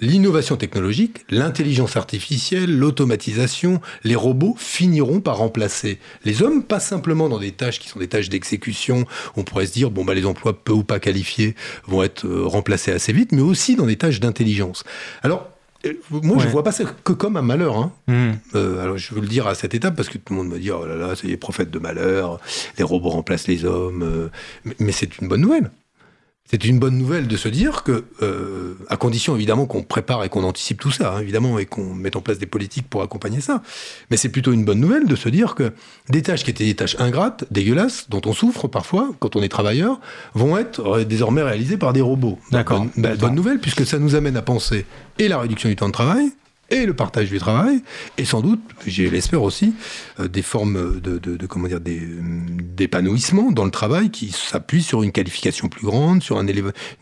l'innovation 0.00 0.56
technologique, 0.56 1.24
l'intelligence 1.30 1.96
artificielle, 1.96 2.76
l'automatisation, 2.76 3.80
les 4.04 4.14
robots 4.14 4.54
finiront 4.58 5.20
par 5.20 5.38
remplacer 5.38 5.98
les 6.24 6.42
hommes, 6.42 6.62
pas 6.62 6.80
simplement 6.80 7.28
dans 7.28 7.38
des 7.38 7.52
tâches 7.52 7.80
qui 7.80 7.88
sont 7.88 7.98
des 7.98 8.08
tâches 8.08 8.28
d'exécution, 8.28 9.06
on 9.36 9.42
pourrait 9.42 9.66
se 9.66 9.72
dire, 9.72 9.90
bon, 9.90 10.04
bah, 10.04 10.14
les 10.14 10.26
emplois 10.26 10.62
peu 10.62 10.72
ou 10.72 10.84
pas 10.84 11.00
qualifiés 11.00 11.54
vont 11.86 12.02
être 12.02 12.26
euh, 12.26 12.46
remplacés 12.46 12.92
assez 12.92 13.12
vite, 13.12 13.32
mais 13.32 13.42
aussi 13.42 13.76
dans 13.76 13.86
des 13.86 13.96
tâches 13.96 14.20
d'intelligence. 14.20 14.84
Alors, 15.22 15.48
euh, 15.86 15.94
moi, 16.10 16.38
je 16.38 16.46
ne 16.46 16.50
vois 16.50 16.62
pas 16.62 16.72
ça 16.72 16.84
que 16.84 17.12
comme 17.12 17.36
un 17.36 17.42
malheur. 17.42 17.76
Hein. 17.76 17.92
Hmm. 18.06 18.32
Euh, 18.54 18.82
alors, 18.82 18.98
je 18.98 19.14
veux 19.14 19.20
le 19.20 19.28
dire 19.28 19.46
à 19.46 19.54
cette 19.54 19.74
étape 19.74 19.96
parce 19.96 20.08
que 20.08 20.18
tout 20.18 20.32
le 20.32 20.36
monde 20.36 20.48
me 20.48 20.58
dit 20.58 20.70
oh 20.70 20.84
là 20.84 20.96
là, 20.96 21.14
c'est 21.14 21.26
les 21.26 21.36
prophètes 21.36 21.70
de 21.70 21.78
malheur, 21.78 22.40
les 22.78 22.84
robots 22.84 23.10
remplacent 23.10 23.46
les 23.46 23.64
hommes. 23.64 24.30
mais 24.78 24.92
c'est 24.92 25.18
une 25.18 25.28
bonne 25.28 25.42
nouvelle 25.42 25.70
c'est 26.48 26.64
une 26.64 26.78
bonne 26.78 26.96
nouvelle 26.96 27.26
de 27.26 27.36
se 27.36 27.48
dire 27.48 27.82
que, 27.82 28.04
euh, 28.22 28.74
à 28.88 28.96
condition 28.96 29.34
évidemment 29.34 29.66
qu'on 29.66 29.82
prépare 29.82 30.24
et 30.24 30.28
qu'on 30.28 30.44
anticipe 30.44 30.80
tout 30.80 30.90
ça, 30.90 31.14
hein, 31.14 31.20
évidemment, 31.20 31.58
et 31.58 31.66
qu'on 31.66 31.94
mette 31.94 32.16
en 32.16 32.20
place 32.20 32.38
des 32.38 32.46
politiques 32.46 32.88
pour 32.88 33.02
accompagner 33.02 33.40
ça. 33.40 33.62
Mais 34.10 34.16
c'est 34.16 34.28
plutôt 34.28 34.52
une 34.52 34.64
bonne 34.64 34.80
nouvelle 34.80 35.06
de 35.06 35.16
se 35.16 35.28
dire 35.28 35.54
que 35.54 35.72
des 36.08 36.22
tâches 36.22 36.44
qui 36.44 36.50
étaient 36.50 36.64
des 36.64 36.76
tâches 36.76 36.96
ingrates, 36.98 37.44
dégueulasses, 37.50 38.08
dont 38.08 38.22
on 38.26 38.32
souffre 38.32 38.68
parfois 38.68 39.10
quand 39.18 39.36
on 39.36 39.42
est 39.42 39.48
travailleur, 39.48 40.00
vont 40.34 40.56
être 40.56 41.00
désormais 41.00 41.42
réalisées 41.42 41.76
par 41.76 41.92
des 41.92 42.00
robots. 42.00 42.38
D'accord. 42.52 42.86
Bonne, 42.96 43.16
bonne 43.16 43.34
nouvelle 43.34 43.58
puisque 43.58 43.84
ça 43.84 43.98
nous 43.98 44.14
amène 44.14 44.36
à 44.36 44.42
penser 44.42 44.86
et 45.18 45.28
la 45.28 45.38
réduction 45.38 45.68
du 45.68 45.76
temps 45.76 45.88
de 45.88 45.92
travail, 45.92 46.30
et 46.70 46.86
le 46.86 46.94
partage 46.94 47.30
du 47.30 47.38
travail, 47.38 47.82
et 48.18 48.24
sans 48.24 48.40
doute, 48.40 48.60
je 48.86 49.04
l'espère 49.04 49.42
aussi, 49.42 49.74
euh, 50.20 50.28
des 50.28 50.42
formes 50.42 51.00
de, 51.00 51.46
comment 51.46 51.68
dire, 51.68 51.80
d'épanouissement 51.80 53.52
dans 53.52 53.64
le 53.64 53.70
travail 53.70 54.10
qui 54.10 54.30
s'appuient 54.30 54.82
sur 54.82 55.02
une 55.02 55.12
qualification 55.12 55.68
plus 55.68 55.86
grande, 55.86 56.22
sur 56.22 56.40
une 56.40 56.48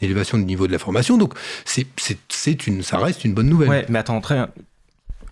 élévation 0.01 0.39
du 0.39 0.45
niveau 0.45 0.67
de 0.67 0.73
la 0.73 0.79
formation. 0.79 1.17
Donc, 1.17 1.35
c'est, 1.65 2.67
une, 2.67 2.83
ça 2.83 2.99
reste 2.99 3.25
une 3.25 3.35
bonne 3.35 3.49
nouvelle. 3.49 3.69
Ouais, 3.69 3.87
mais 3.89 3.99
attends, 3.99 4.21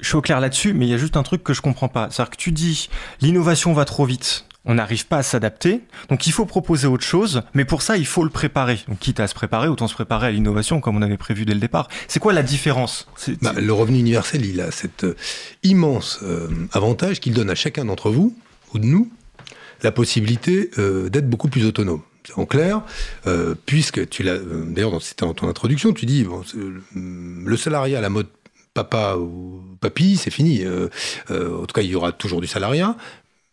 je 0.01 0.07
suis 0.07 0.17
au 0.17 0.23
clair 0.23 0.41
là-dessus, 0.41 0.73
mais 0.73 0.87
il 0.87 0.91
y 0.91 0.95
a 0.95 0.99
juste 0.99 1.17
un 1.17 1.23
truc 1.23 1.45
que 1.45 1.55
je 1.55 1.61
comprends 1.61 1.89
pas. 1.89 2.09
C'est-à-dire 2.11 2.31
que 2.31 2.37
tu 2.37 2.53
dis, 2.53 2.89
l'innovation 3.21 3.73
va 3.73 3.85
trop 3.85 4.05
vite 4.05 4.47
on 4.65 4.75
n'arrive 4.75 5.07
pas 5.07 5.19
à 5.19 5.23
s'adapter. 5.23 5.81
Donc 6.09 6.27
il 6.27 6.33
faut 6.33 6.47
proposer 6.47 6.87
autre 6.87 7.05
chose, 7.05 7.43
mais 7.55 7.65
pour 7.65 7.83
ça, 7.83 7.97
il 7.97 8.07
faut 8.07 8.25
le 8.25 8.31
préparer. 8.31 8.79
Donc 8.89 8.99
quitte 8.99 9.21
à 9.21 9.27
se 9.27 9.35
préparer, 9.35 9.69
autant 9.69 9.89
se 9.89 9.95
préparer 9.95 10.29
à 10.29 10.31
l'innovation 10.31 10.81
comme 10.81 10.97
on 10.97 11.03
avait 11.03 11.17
prévu 11.17 11.45
dès 11.45 11.55
le 11.55 11.61
départ. 11.61 11.89
C'est 12.09 12.21
quoi 12.21 12.33
la 12.33 12.43
différence? 12.43 13.09
Bah, 13.41 13.53
Le 13.57 13.73
revenu 13.73 13.99
universel, 13.99 14.45
il 14.45 14.61
a 14.61 14.71
cet 14.71 15.05
euh, 15.05 15.17
immense 15.63 16.21
euh, 16.23 16.49
avantage 16.73 17.21
qu'il 17.21 17.35
donne 17.35 17.51
à 17.51 17.55
chacun 17.55 17.85
d'entre 17.85 18.11
vous, 18.11 18.37
ou 18.73 18.79
de 18.79 18.87
nous, 18.87 19.11
la 19.83 19.91
possibilité 19.91 20.71
euh, 20.79 21.09
d'être 21.09 21.29
beaucoup 21.29 21.49
plus 21.49 21.67
autonome. 21.67 22.03
En 22.37 22.47
clair, 22.47 22.83
puisque 23.67 24.09
tu 24.09 24.23
l'as, 24.23 24.39
d'ailleurs, 24.39 25.03
c'était 25.03 25.27
dans 25.27 25.35
ton 25.35 25.49
introduction, 25.49 25.93
tu 25.93 26.07
dis, 26.07 26.23
bon, 26.23 26.45
le 26.95 27.57
salariat 27.57 27.99
à 27.99 28.01
la 28.01 28.11
mode 28.11 28.29
papa 28.75 29.17
ou 29.17 29.61
papy, 29.81 30.17
c'est 30.17 30.31
fini. 30.31 30.65
en 31.29 31.67
tout 31.67 31.75
cas, 31.75 31.83
il 31.83 31.91
y 31.91 31.97
aura 31.97 32.13
toujours 32.13 32.41
du 32.41 32.47
salariat, 32.47 32.97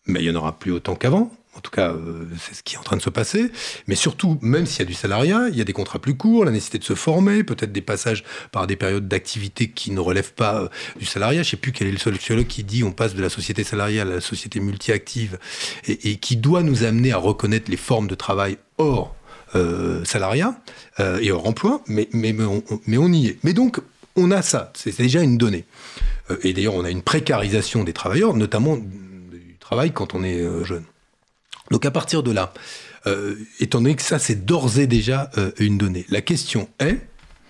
mais 0.06 0.22
il 0.22 0.30
n'y 0.30 0.36
en 0.36 0.40
aura 0.40 0.58
plus 0.58 0.72
autant 0.72 0.96
qu'avant. 0.96 1.32
En 1.60 1.62
tout 1.62 1.72
cas, 1.72 1.92
euh, 1.92 2.26
c'est 2.40 2.56
ce 2.56 2.64
qui 2.64 2.76
est 2.76 2.78
en 2.78 2.84
train 2.84 2.96
de 2.96 3.02
se 3.02 3.10
passer. 3.10 3.52
Mais 3.88 3.96
surtout, 3.96 4.38
même 4.42 4.66
s'il 4.66 4.80
y 4.80 4.82
a 4.84 4.86
du 4.86 4.94
salariat, 4.94 5.50
il 5.50 5.58
y 5.58 5.62
a 5.62 5.66
des 5.66 5.74
contrats 5.74 6.00
plus 6.00 6.16
courts, 6.16 6.46
la 6.46 6.52
nécessité 6.52 6.78
de 6.78 6.84
se 6.86 6.94
former, 6.94 7.44
peut-être 7.44 7.74
des 7.74 7.82
passages 7.82 8.24
par 8.52 8.66
des 8.66 8.76
périodes 8.76 9.08
d'activité 9.08 9.70
qui 9.70 9.92
ne 9.92 10.00
relèvent 10.00 10.34
pas 10.34 10.62
euh, 10.62 10.68
du 10.98 11.06
salariat. 11.06 11.44
Je 11.44 11.48
ne 11.48 11.52
sais 11.52 11.58
plus 11.58 11.72
quel 11.72 11.88
est 11.88 11.92
le 11.92 11.98
sociologue 11.98 12.48
qui 12.48 12.64
dit 12.64 12.84
on 12.84 12.92
passe 12.92 13.16
de 13.16 13.22
la 13.22 13.30
société 13.30 13.66
salariale 13.66 14.10
à 14.12 14.16
la 14.16 14.22
société 14.22 14.62
multi-active 14.62 15.38
et, 15.88 16.18
qui 16.18 16.38
doit 16.38 16.64
nous 16.64 16.84
amener 16.84 17.12
à 17.12 17.18
reconnaître 17.18 17.70
les 17.70 17.78
formes 17.78 18.08
de 18.08 18.16
travail 18.16 18.58
hors 18.78 19.16
euh, 19.56 20.06
salariat 20.06 20.56
et 21.22 21.32
hors 21.32 21.48
emploi, 21.48 21.82
mais 21.88 22.08
on 22.14 23.14
y 23.14 23.28
est. 23.28 23.38
Mais 23.44 23.54
donc, 23.54 23.80
on 24.16 24.32
a 24.32 24.42
ça, 24.42 24.72
c'est 24.76 24.98
déjà 24.98 25.22
une 25.22 25.38
donnée. 25.38 25.66
et 26.44 26.54
d'ailleurs, 26.54 26.76
on 26.76 26.84
a 26.84 26.90
une 26.90 27.02
précarisation 27.02 27.84
des 27.84 27.94
travailleurs, 27.94 28.36
notamment 28.36 28.78
travail 29.70 29.92
quand 29.92 30.16
on 30.16 30.24
est 30.24 30.42
euh, 30.42 30.64
jeune. 30.64 30.84
Donc 31.70 31.86
à 31.86 31.92
partir 31.92 32.24
de 32.24 32.32
là, 32.32 32.54
euh, 33.06 33.36
étant 33.60 33.82
donné 33.82 33.96
que 33.96 34.02
ça 34.02 34.18
c'est 34.18 34.44
d'ores 34.44 34.80
et 34.80 34.88
déjà 34.88 35.30
euh, 35.38 35.52
une 35.60 35.78
donnée, 35.78 36.08
la 36.10 36.22
question 36.22 36.68
est, 36.80 37.00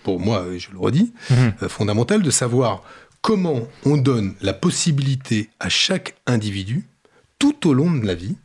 pour 0.02 0.20
moi, 0.20 0.44
je 0.58 0.70
le 0.70 0.78
redis, 0.78 1.14
mhm. 1.30 1.68
fondamentale 1.68 2.20
de 2.20 2.30
savoir 2.30 2.82
comment 3.22 3.62
on 3.86 3.96
donne 3.96 4.34
la 4.42 4.52
possibilité 4.52 5.48
à 5.60 5.70
chaque 5.70 6.14
individu, 6.26 6.86
tout 7.38 7.66
au 7.66 7.72
long 7.72 7.90
de 7.90 8.06
la 8.06 8.14
vie, 8.14 8.36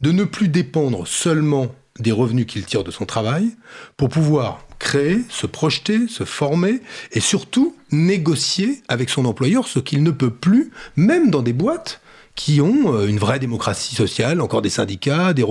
de 0.00 0.12
ne 0.12 0.22
plus 0.22 0.46
dépendre 0.46 1.08
seulement 1.08 1.74
des 1.98 2.12
revenus 2.12 2.46
qu'il 2.46 2.64
tire 2.64 2.84
de 2.84 2.92
son 2.92 3.04
travail, 3.04 3.50
pour 3.96 4.10
pouvoir 4.10 4.64
créer, 4.78 5.22
se 5.28 5.46
projeter, 5.48 6.06
se 6.06 6.22
former 6.22 6.80
et 7.10 7.20
surtout 7.20 7.74
négocier 7.90 8.80
avec 8.86 9.10
son 9.10 9.24
employeur 9.24 9.66
ce 9.66 9.80
qu'il 9.80 10.04
ne 10.04 10.12
peut 10.12 10.30
plus, 10.30 10.70
même 10.94 11.30
dans 11.30 11.42
des 11.42 11.52
boîtes 11.52 12.00
qui 12.38 12.60
ont 12.60 12.94
euh, 12.94 13.08
une 13.08 13.18
vraie 13.18 13.40
démocratie 13.40 13.96
sociale, 13.96 14.40
encore 14.40 14.62
des 14.62 14.70
syndicats, 14.70 15.32
des 15.34 15.44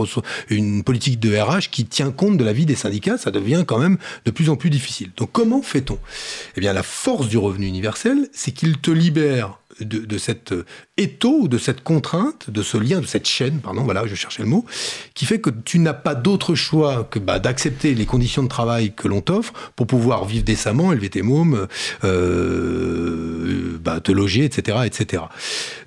une 0.50 0.84
politique 0.84 1.20
de 1.20 1.38
RH 1.38 1.70
qui 1.70 1.86
tient 1.86 2.12
compte 2.12 2.38
de 2.38 2.46
la 2.46 2.54
vie 2.54 2.66
des 2.66 2.76
syndicats, 2.76 3.18
ça 3.18 3.30
devient 3.30 3.66
quand 3.68 3.78
même 3.78 3.98
de 4.24 4.32
plus 4.32 4.50
en 4.50 4.56
plus 4.56 4.70
difficile. 4.70 5.12
Donc 5.18 5.32
comment 5.34 5.62
fait-on? 5.62 6.00
Eh 6.56 6.62
bien 6.62 6.72
la 6.72 6.84
force 6.84 7.28
du 7.28 7.38
revenu 7.38 7.68
universel, 7.68 8.30
c'est 8.32 8.52
qu'il 8.52 8.78
te 8.78 8.90
libère 8.90 9.60
de, 9.82 10.00
de 10.00 10.18
cet 10.18 10.52
euh, 10.52 10.66
étau, 10.98 11.48
de 11.48 11.58
cette 11.58 11.84
contrainte, 11.84 12.50
de 12.50 12.62
ce 12.62 12.78
lien, 12.78 13.02
de 13.02 13.06
cette 13.06 13.28
chaîne, 13.28 13.60
pardon, 13.60 13.84
voilà, 13.84 14.06
je 14.08 14.16
cherchais 14.16 14.44
le 14.44 14.50
mot, 14.50 14.66
qui 15.14 15.26
fait 15.26 15.40
que 15.40 15.50
tu 15.50 15.80
n'as 15.80 15.94
pas 15.94 16.16
d'autre 16.16 16.56
choix 16.56 17.08
que 17.10 17.20
bah, 17.20 17.40
d'accepter 17.40 17.94
les 17.94 18.06
conditions 18.06 18.44
de 18.44 18.48
travail 18.48 18.94
que 18.94 19.08
l'on 19.08 19.22
t'offre 19.22 19.54
pour 19.76 19.88
pouvoir 19.88 20.26
vivre 20.26 20.44
décemment, 20.44 20.92
élever 20.92 21.10
tes 21.10 21.22
mômes, 21.22 21.68
euh, 22.04 23.78
bah, 23.82 24.00
te 24.00 24.12
loger, 24.12 24.46
etc., 24.46 24.80
etc. 24.86 25.24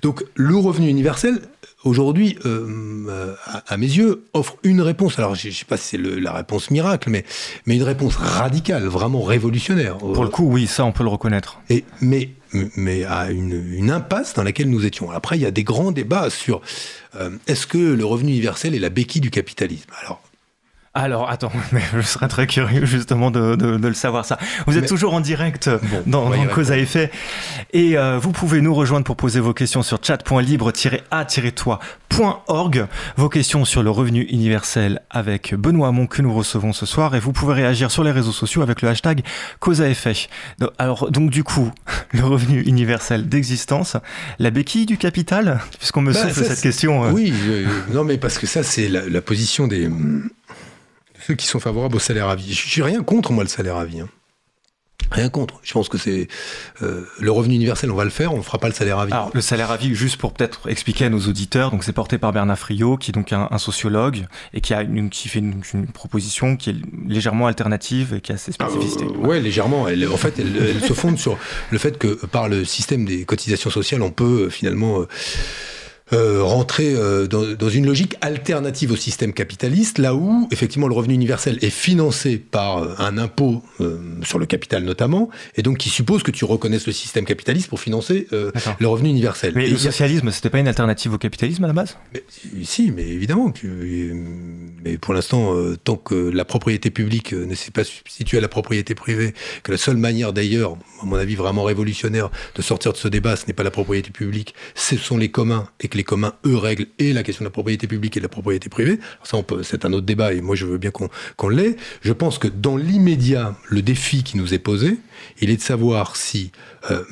Donc 0.01 0.23
le 0.35 0.55
revenu 0.55 0.89
universel, 0.89 1.41
aujourd'hui, 1.83 2.37
euh, 2.45 3.35
à, 3.67 3.77
mes 3.77 3.87
yeux, 3.87 4.25
offre 4.33 4.57
une 4.63 4.81
réponse. 4.81 5.17
Alors, 5.19 5.35
je 5.35 5.47
ne 5.47 5.53
sais 5.53 5.65
pas 5.65 5.77
si 5.77 5.89
c'est 5.89 5.97
la 5.97 6.33
réponse 6.33 6.71
miracle, 6.71 7.09
mais, 7.09 7.25
mais 7.65 7.75
une 7.75 7.83
réponse 7.83 8.15
radicale, 8.15 8.85
vraiment 8.85 9.21
révolutionnaire. 9.21 9.97
Pour 9.97 10.23
le 10.23 10.29
coup, 10.29 10.45
oui, 10.45 10.67
ça, 10.67 10.85
on 10.85 10.91
peut 10.91 11.03
le 11.03 11.09
reconnaître. 11.09 11.59
Et, 11.69 11.83
mais, 12.01 12.29
mais 12.75 13.03
à 13.05 13.31
une, 13.31 13.73
une 13.73 13.91
impasse 13.91 14.33
dans 14.33 14.43
laquelle 14.43 14.69
nous 14.69 14.85
étions. 14.85 15.11
Après, 15.11 15.37
il 15.37 15.41
y 15.41 15.45
a 15.45 15.51
des 15.51 15.63
grands 15.63 15.91
débats 15.91 16.29
sur 16.29 16.61
euh, 17.15 17.31
est-ce 17.47 17.67
que 17.67 17.77
le 17.77 18.05
revenu 18.05 18.31
universel 18.31 18.75
est 18.75 18.79
la 18.79 18.89
béquille 18.89 19.21
du 19.21 19.31
capitalisme? 19.31 19.89
Alors, 20.01 20.21
alors, 20.93 21.29
attends, 21.29 21.53
mais 21.71 21.81
je 21.95 22.01
serais 22.01 22.27
très 22.27 22.47
curieux 22.47 22.83
justement 22.85 23.31
de, 23.31 23.55
le 23.55 23.93
savoir 23.93 24.25
ça. 24.25 24.37
Vous 24.67 24.77
êtes 24.77 24.87
toujours 24.87 25.13
en 25.13 25.21
direct 25.21 25.69
dans, 26.05 26.29
Cause 26.53 26.71
à 26.71 26.77
effet 26.77 27.11
et 27.71 27.97
euh, 27.97 28.17
vous 28.17 28.33
pouvez 28.33 28.59
nous 28.59 28.73
rejoindre 28.73 29.05
pour 29.05 29.15
poser 29.15 29.39
vos 29.39 29.53
questions 29.53 29.83
sur 29.83 30.03
chat.libre-a-toi.org. 30.03 32.87
Vos 33.15 33.29
questions 33.29 33.63
sur 33.63 33.83
le 33.83 33.89
revenu 33.89 34.23
universel 34.23 35.01
avec 35.09 35.55
Benoît 35.55 35.87
Hamon 35.87 36.07
que 36.07 36.21
nous 36.21 36.33
recevons 36.33 36.73
ce 36.73 36.85
soir 36.85 37.15
et 37.15 37.21
vous 37.21 37.31
pouvez 37.31 37.53
réagir 37.53 37.89
sur 37.89 38.03
les 38.03 38.11
réseaux 38.11 38.33
sociaux 38.33 38.61
avec 38.61 38.81
le 38.81 38.89
hashtag 38.89 39.23
Cause 39.61 39.81
à 39.81 39.87
effet. 39.87 40.27
Alors, 40.77 41.09
donc 41.09 41.29
du 41.29 41.45
coup, 41.45 41.71
le 42.11 42.25
revenu 42.25 42.63
universel 42.63 43.29
d'existence, 43.29 43.95
la 44.39 44.49
béquille 44.49 44.85
du 44.85 44.97
capital, 44.97 45.61
puisqu'on 45.77 46.01
me 46.01 46.11
bah, 46.11 46.27
souffle 46.27 46.43
cette 46.43 46.59
question. 46.59 47.05
Euh. 47.05 47.11
Oui, 47.11 47.33
non 47.93 48.03
mais 48.03 48.17
parce 48.17 48.37
que 48.37 48.45
ça 48.45 48.61
c'est 48.61 48.89
la 48.89 49.21
position 49.21 49.67
des 49.67 49.89
ceux 51.25 51.35
qui 51.35 51.47
sont 51.47 51.59
favorables 51.59 51.95
au 51.95 51.99
salaire 51.99 52.29
à 52.29 52.35
vie. 52.35 52.53
Je 52.53 52.67
suis 52.67 52.81
rien 52.81 53.03
contre, 53.03 53.31
moi, 53.31 53.43
le 53.43 53.49
salaire 53.49 53.77
à 53.77 53.85
vie. 53.85 54.01
Hein. 54.01 54.09
Rien 55.11 55.29
contre. 55.29 55.59
Je 55.63 55.73
pense 55.73 55.89
que 55.89 55.97
c'est 55.97 56.27
euh, 56.81 57.03
le 57.19 57.31
revenu 57.31 57.55
universel, 57.55 57.91
on 57.91 57.95
va 57.95 58.05
le 58.05 58.09
faire, 58.09 58.33
on 58.33 58.37
ne 58.37 58.41
fera 58.41 58.59
pas 58.59 58.67
le 58.67 58.73
salaire 58.73 58.97
à 58.97 59.05
vie. 59.05 59.11
Alors, 59.11 59.31
le 59.33 59.41
salaire 59.41 59.69
à 59.69 59.75
vie, 59.75 59.93
juste 59.93 60.15
pour 60.17 60.33
peut-être 60.33 60.69
expliquer 60.69 61.05
à 61.05 61.09
nos 61.09 61.19
auditeurs, 61.19 61.71
donc 61.71 61.83
c'est 61.83 61.91
porté 61.91 62.17
par 62.17 62.31
Bernard 62.31 62.57
Friot, 62.57 62.95
qui 62.95 63.11
est 63.11 63.13
donc 63.13 63.33
un, 63.33 63.57
sociologue 63.57 64.25
et 64.53 64.61
qui 64.61 64.73
a 64.73 64.83
une, 64.83 65.09
qui 65.09 65.27
fait 65.27 65.39
une, 65.39 65.61
proposition 65.93 66.55
qui 66.55 66.69
est 66.69 66.75
légèrement 67.05 67.47
alternative 67.47 68.13
et 68.15 68.21
qui 68.21 68.31
a 68.31 68.37
ses 68.37 68.53
spécificités. 68.53 69.05
Euh, 69.05 69.27
ouais, 69.27 69.41
légèrement. 69.41 69.87
Elle, 69.87 70.07
en 70.07 70.17
fait, 70.17 70.39
elle, 70.39 70.81
se 70.81 70.93
fonde 70.93 71.17
sur 71.17 71.37
le 71.71 71.77
fait 71.77 71.97
que 71.97 72.25
par 72.27 72.47
le 72.47 72.63
système 72.63 73.03
des 73.05 73.25
cotisations 73.25 73.69
sociales, 73.69 74.01
on 74.01 74.11
peut 74.11 74.43
euh, 74.43 74.49
finalement 74.49 75.05
euh, 76.13 76.43
rentrer 76.43 76.93
euh, 76.93 77.27
dans, 77.27 77.53
dans, 77.53 77.69
une 77.69 77.85
logique 77.85 78.15
alternative 78.21 78.91
au 78.91 78.95
système 78.95 79.33
capitaliste, 79.33 79.97
là 79.97 80.13
où 80.13 80.47
effectivement 80.51 80.87
le 80.87 80.93
revenu 80.93 81.13
universel 81.13 81.57
est 81.61 81.69
financé 81.69 82.37
par 82.37 82.79
euh, 82.79 82.95
un 82.97 83.17
impôt 83.17 83.63
euh, 83.79 83.99
sur 84.23 84.39
le 84.39 84.45
capital 84.45 84.83
notamment, 84.83 85.29
et 85.55 85.61
donc 85.61 85.77
qui 85.77 85.89
suppose 85.89 86.23
que 86.23 86.31
tu 86.31 86.45
reconnaisses 86.45 86.87
le 86.87 86.93
système 86.93 87.25
capitaliste 87.25 87.69
pour 87.69 87.79
financer 87.79 88.27
le 88.31 88.87
revenu 88.87 89.09
universel. 89.09 89.53
Mais 89.55 89.67
et 89.67 89.71
le 89.71 89.77
socialisme, 89.77 90.31
c'était 90.31 90.49
pas 90.49 90.59
une 90.59 90.67
alternative 90.67 91.13
au 91.13 91.17
capitalisme 91.17 91.63
à 91.63 91.67
la 91.67 91.73
base? 91.73 91.97
Mais, 92.13 92.23
Si, 92.63 92.91
mais 92.91 93.07
évidemment. 93.07 93.53
Mais 94.83 94.97
pour 94.97 95.13
l'instant, 95.13 95.55
tant 95.83 95.95
que 95.95 96.15
la 96.15 96.45
propriété 96.45 96.89
publique 96.89 97.33
ne 97.33 97.55
s'est 97.55 97.71
pas 97.71 97.83
substituée 97.83 98.37
à 98.37 98.41
la 98.41 98.47
propriété 98.47 98.95
privée, 98.95 99.33
que 99.63 99.71
la 99.71 99.77
seule 99.77 99.97
manière 99.97 100.33
d'ailleurs, 100.33 100.77
à 101.01 101.05
mon 101.05 101.15
avis 101.15 101.35
vraiment 101.35 101.63
révolutionnaire, 101.63 102.29
de 102.55 102.61
sortir 102.61 102.93
de 102.93 102.97
ce 102.97 103.07
débat, 103.07 103.35
ce 103.35 103.45
n'est 103.47 103.53
pas 103.53 103.63
la 103.63 103.71
propriété 103.71 104.11
publique, 104.11 104.53
ce 104.75 104.97
sont 104.97 105.17
les 105.17 105.29
communs, 105.29 105.67
et 105.79 105.87
que 105.87 105.97
les 105.97 106.00
communs, 106.03 106.33
eux, 106.45 106.57
règlent 106.57 106.87
et 106.99 107.13
la 107.13 107.23
question 107.23 107.43
de 107.43 107.47
la 107.47 107.51
propriété 107.51 107.87
publique 107.87 108.17
et 108.17 108.19
de 108.19 108.25
la 108.25 108.29
propriété 108.29 108.69
privée. 108.69 108.99
Ça, 109.23 109.37
c'est 109.63 109.85
un 109.85 109.93
autre 109.93 110.05
débat, 110.05 110.33
et 110.33 110.41
moi 110.41 110.55
je 110.55 110.65
veux 110.65 110.77
bien 110.77 110.91
qu'on 110.91 111.09
qu 111.37 111.49
l'ait. 111.51 111.75
Je 112.01 112.13
pense 112.13 112.37
que 112.37 112.47
dans 112.47 112.77
l'immédiat, 112.77 113.55
le 113.69 113.81
défi 113.81 114.23
qui 114.23 114.37
nous 114.37 114.53
est 114.53 114.59
posé, 114.59 114.97
il 115.39 115.49
est 115.49 115.57
de 115.57 115.61
savoir 115.61 116.15
si 116.15 116.51
euh, 116.89 117.03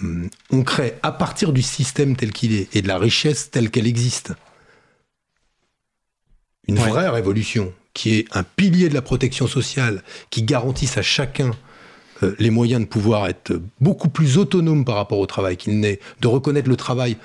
on 0.51 0.63
crée 0.63 0.95
à 1.03 1.11
partir 1.11 1.53
du 1.53 1.61
système 1.61 2.15
tel 2.15 2.31
qu'il 2.31 2.53
est 2.53 2.75
et 2.75 2.81
de 2.81 2.87
la 2.87 2.97
richesse 2.97 3.51
telle 3.51 3.69
qu'elle 3.69 3.87
existe, 3.87 4.33
une 6.67 6.79
ouais. 6.79 6.89
vraie 6.89 7.09
révolution 7.09 7.73
qui 7.93 8.15
est 8.15 8.25
un 8.31 8.43
pilier 8.43 8.89
de 8.89 8.93
la 8.93 9.01
protection 9.01 9.47
sociale, 9.47 10.03
qui 10.29 10.43
garantisse 10.43 10.97
à 10.97 11.01
chacun 11.01 11.51
euh, 12.23 12.35
les 12.39 12.49
moyens 12.49 12.81
de 12.81 12.87
pouvoir 12.87 13.27
être 13.27 13.59
beaucoup 13.81 14.09
plus 14.09 14.37
autonome 14.37 14.85
par 14.85 14.95
rapport 14.95 15.19
au 15.19 15.25
travail 15.25 15.57
qu'il 15.57 15.79
n'est, 15.79 15.99
de 16.21 16.27
reconnaître 16.27 16.69
le 16.69 16.75
travail 16.75 17.17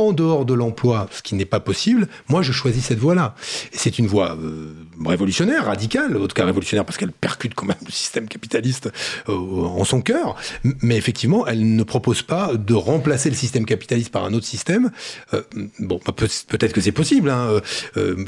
en 0.00 0.12
dehors 0.12 0.44
de 0.46 0.54
l'emploi, 0.54 1.08
ce 1.10 1.22
qui 1.22 1.34
n'est 1.34 1.44
pas 1.44 1.60
possible, 1.60 2.08
moi 2.28 2.42
je 2.42 2.52
choisis 2.52 2.84
cette 2.84 2.98
voie-là. 2.98 3.34
C'est 3.72 3.98
une 3.98 4.06
voie 4.06 4.36
euh, 4.40 4.72
révolutionnaire, 5.04 5.66
radicale, 5.66 6.16
en 6.16 6.26
tout 6.26 6.34
cas 6.34 6.44
révolutionnaire 6.44 6.84
parce 6.84 6.98
qu'elle 6.98 7.12
percute 7.12 7.54
quand 7.54 7.66
même 7.66 7.76
le 7.84 7.92
système 7.92 8.28
capitaliste 8.28 8.90
euh, 9.28 9.32
en 9.32 9.84
son 9.84 10.00
cœur, 10.00 10.36
mais 10.82 10.96
effectivement 10.96 11.46
elle 11.46 11.74
ne 11.74 11.82
propose 11.82 12.22
pas 12.22 12.52
de 12.54 12.74
remplacer 12.74 13.30
le 13.30 13.36
système 13.36 13.64
capitaliste 13.64 14.10
par 14.10 14.24
un 14.24 14.34
autre 14.34 14.46
système. 14.46 14.90
Euh, 15.34 15.42
bon, 15.78 15.98
peut, 15.98 16.28
peut-être 16.48 16.72
que 16.72 16.80
c'est 16.80 16.92
possible, 16.92 17.30
hein, 17.30 17.60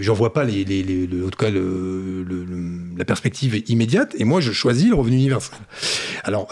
j'en 0.00 0.14
vois 0.14 0.32
pas 0.32 0.44
les, 0.44 0.64
les, 0.64 0.82
les, 0.82 1.06
le, 1.06 1.26
en 1.26 1.30
tout 1.30 1.38
cas 1.38 1.50
la 1.50 3.04
perspective 3.04 3.62
immédiate, 3.68 4.14
et 4.18 4.24
moi 4.24 4.40
je 4.40 4.52
choisis 4.52 4.88
le 4.88 4.94
revenu 4.94 5.16
universel. 5.16 5.58
Alors 6.24 6.48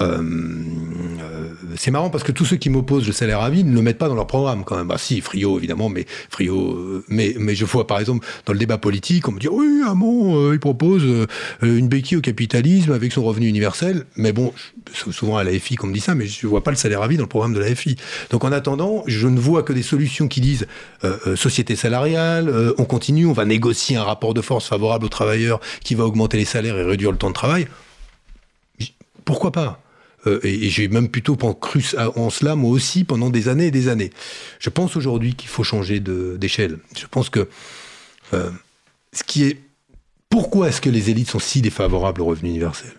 c'est 1.76 1.90
marrant 1.90 2.10
parce 2.10 2.24
que 2.24 2.32
tous 2.32 2.44
ceux 2.44 2.56
qui 2.56 2.70
m'opposent 2.70 3.06
le 3.06 3.12
salaire 3.12 3.40
à 3.40 3.50
vie 3.50 3.64
ne 3.64 3.74
le 3.74 3.82
mettent 3.82 3.98
pas 3.98 4.08
dans 4.08 4.14
leur 4.14 4.26
programme 4.26 4.64
quand 4.64 4.76
même. 4.76 4.88
Bah, 4.88 4.98
si, 4.98 5.20
Frio, 5.20 5.58
évidemment, 5.58 5.88
mais 5.88 6.06
Frio, 6.28 6.72
euh, 6.72 7.04
mais, 7.08 7.34
je 7.54 7.64
vois 7.64 7.86
par 7.86 7.98
exemple 7.98 8.26
dans 8.46 8.52
le 8.52 8.58
débat 8.58 8.78
politique, 8.78 9.28
on 9.28 9.32
me 9.32 9.40
dit 9.40 9.48
oui, 9.48 9.82
Hamon, 9.86 10.09
euh, 10.10 10.54
il 10.54 10.60
propose 10.60 11.02
euh, 11.04 11.26
une 11.62 11.88
béquille 11.88 12.16
au 12.18 12.20
capitalisme 12.20 12.92
avec 12.92 13.12
son 13.12 13.22
revenu 13.22 13.46
universel. 13.46 14.04
Mais 14.16 14.32
bon, 14.32 14.52
souvent 14.92 15.36
à 15.36 15.44
la 15.44 15.52
FI 15.58 15.76
qu'on 15.76 15.86
me 15.86 15.94
dit 15.94 16.00
ça, 16.00 16.14
mais 16.14 16.26
je 16.26 16.46
ne 16.46 16.50
vois 16.50 16.62
pas 16.62 16.70
le 16.70 16.76
salaire 16.76 17.02
à 17.02 17.08
vie 17.08 17.16
dans 17.16 17.24
le 17.24 17.28
programme 17.28 17.54
de 17.54 17.60
la 17.60 17.74
FI. 17.74 17.96
Donc 18.30 18.44
en 18.44 18.52
attendant, 18.52 19.02
je 19.06 19.26
ne 19.26 19.38
vois 19.38 19.62
que 19.62 19.72
des 19.72 19.82
solutions 19.82 20.28
qui 20.28 20.40
disent 20.40 20.66
euh, 21.04 21.36
société 21.36 21.76
salariale, 21.76 22.48
euh, 22.48 22.74
on 22.78 22.84
continue, 22.84 23.26
on 23.26 23.32
va 23.32 23.44
négocier 23.44 23.96
un 23.96 24.04
rapport 24.04 24.34
de 24.34 24.40
force 24.40 24.66
favorable 24.68 25.06
aux 25.06 25.10
travailleurs 25.10 25.60
qui 25.82 25.94
va 25.94 26.04
augmenter 26.04 26.36
les 26.36 26.44
salaires 26.44 26.76
et 26.78 26.84
réduire 26.84 27.12
le 27.12 27.18
temps 27.18 27.28
de 27.30 27.34
travail. 27.34 27.66
Pourquoi 29.24 29.52
pas? 29.52 29.80
Euh, 30.26 30.40
et, 30.42 30.66
et 30.66 30.70
j'ai 30.70 30.88
même 30.88 31.08
plutôt 31.08 31.36
cru 31.36 31.84
en 31.96 32.30
cela 32.30 32.54
moi 32.54 32.70
aussi 32.70 33.04
pendant 33.04 33.30
des 33.30 33.48
années 33.48 33.66
et 33.66 33.70
des 33.70 33.88
années. 33.88 34.10
Je 34.58 34.70
pense 34.70 34.96
aujourd'hui 34.96 35.34
qu'il 35.34 35.48
faut 35.48 35.64
changer 35.64 36.00
d'échelle. 36.00 36.78
Je 36.96 37.06
pense 37.10 37.30
que 37.30 37.48
euh, 38.34 38.50
ce 39.12 39.24
qui 39.24 39.44
est 39.44 39.58
pourquoi 40.30 40.68
est-ce 40.68 40.80
que 40.80 40.88
les 40.88 41.10
élites 41.10 41.28
sont 41.28 41.38
si 41.38 41.60
défavorables 41.60 42.22
au 42.22 42.24
revenu 42.24 42.48
universel? 42.48 42.92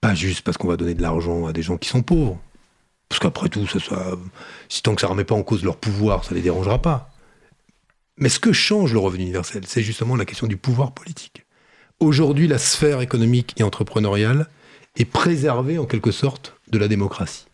Pas 0.00 0.14
juste 0.14 0.42
parce 0.42 0.56
qu'on 0.56 0.68
va 0.68 0.76
donner 0.76 0.94
de 0.94 1.02
l'argent 1.02 1.46
à 1.46 1.52
des 1.52 1.62
gens 1.62 1.76
qui 1.76 1.88
sont 1.88 2.02
pauvres. 2.02 2.40
Parce 3.08 3.20
qu'après 3.20 3.48
tout, 3.48 3.66
ça 3.66 3.78
si 4.68 4.82
tant 4.82 4.94
que 4.94 5.00
ça 5.00 5.06
ne 5.06 5.12
remet 5.12 5.24
pas 5.24 5.34
en 5.34 5.42
cause 5.42 5.64
leur 5.64 5.76
pouvoir, 5.76 6.24
ça 6.24 6.30
ne 6.32 6.36
les 6.36 6.42
dérangera 6.42 6.80
pas. 6.80 7.10
Mais 8.16 8.28
ce 8.28 8.40
que 8.40 8.52
change 8.52 8.92
le 8.92 8.98
revenu 8.98 9.22
universel, 9.22 9.62
c'est 9.66 9.82
justement 9.82 10.16
la 10.16 10.24
question 10.24 10.46
du 10.46 10.56
pouvoir 10.56 10.92
politique. 10.92 11.44
Aujourd'hui, 12.00 12.48
la 12.48 12.58
sphère 12.58 13.00
économique 13.00 13.54
et 13.58 13.62
entrepreneuriale 13.62 14.48
est 14.96 15.04
préservée 15.04 15.78
en 15.78 15.84
quelque 15.84 16.10
sorte 16.10 16.56
de 16.68 16.78
la 16.78 16.88
démocratie. 16.88 17.46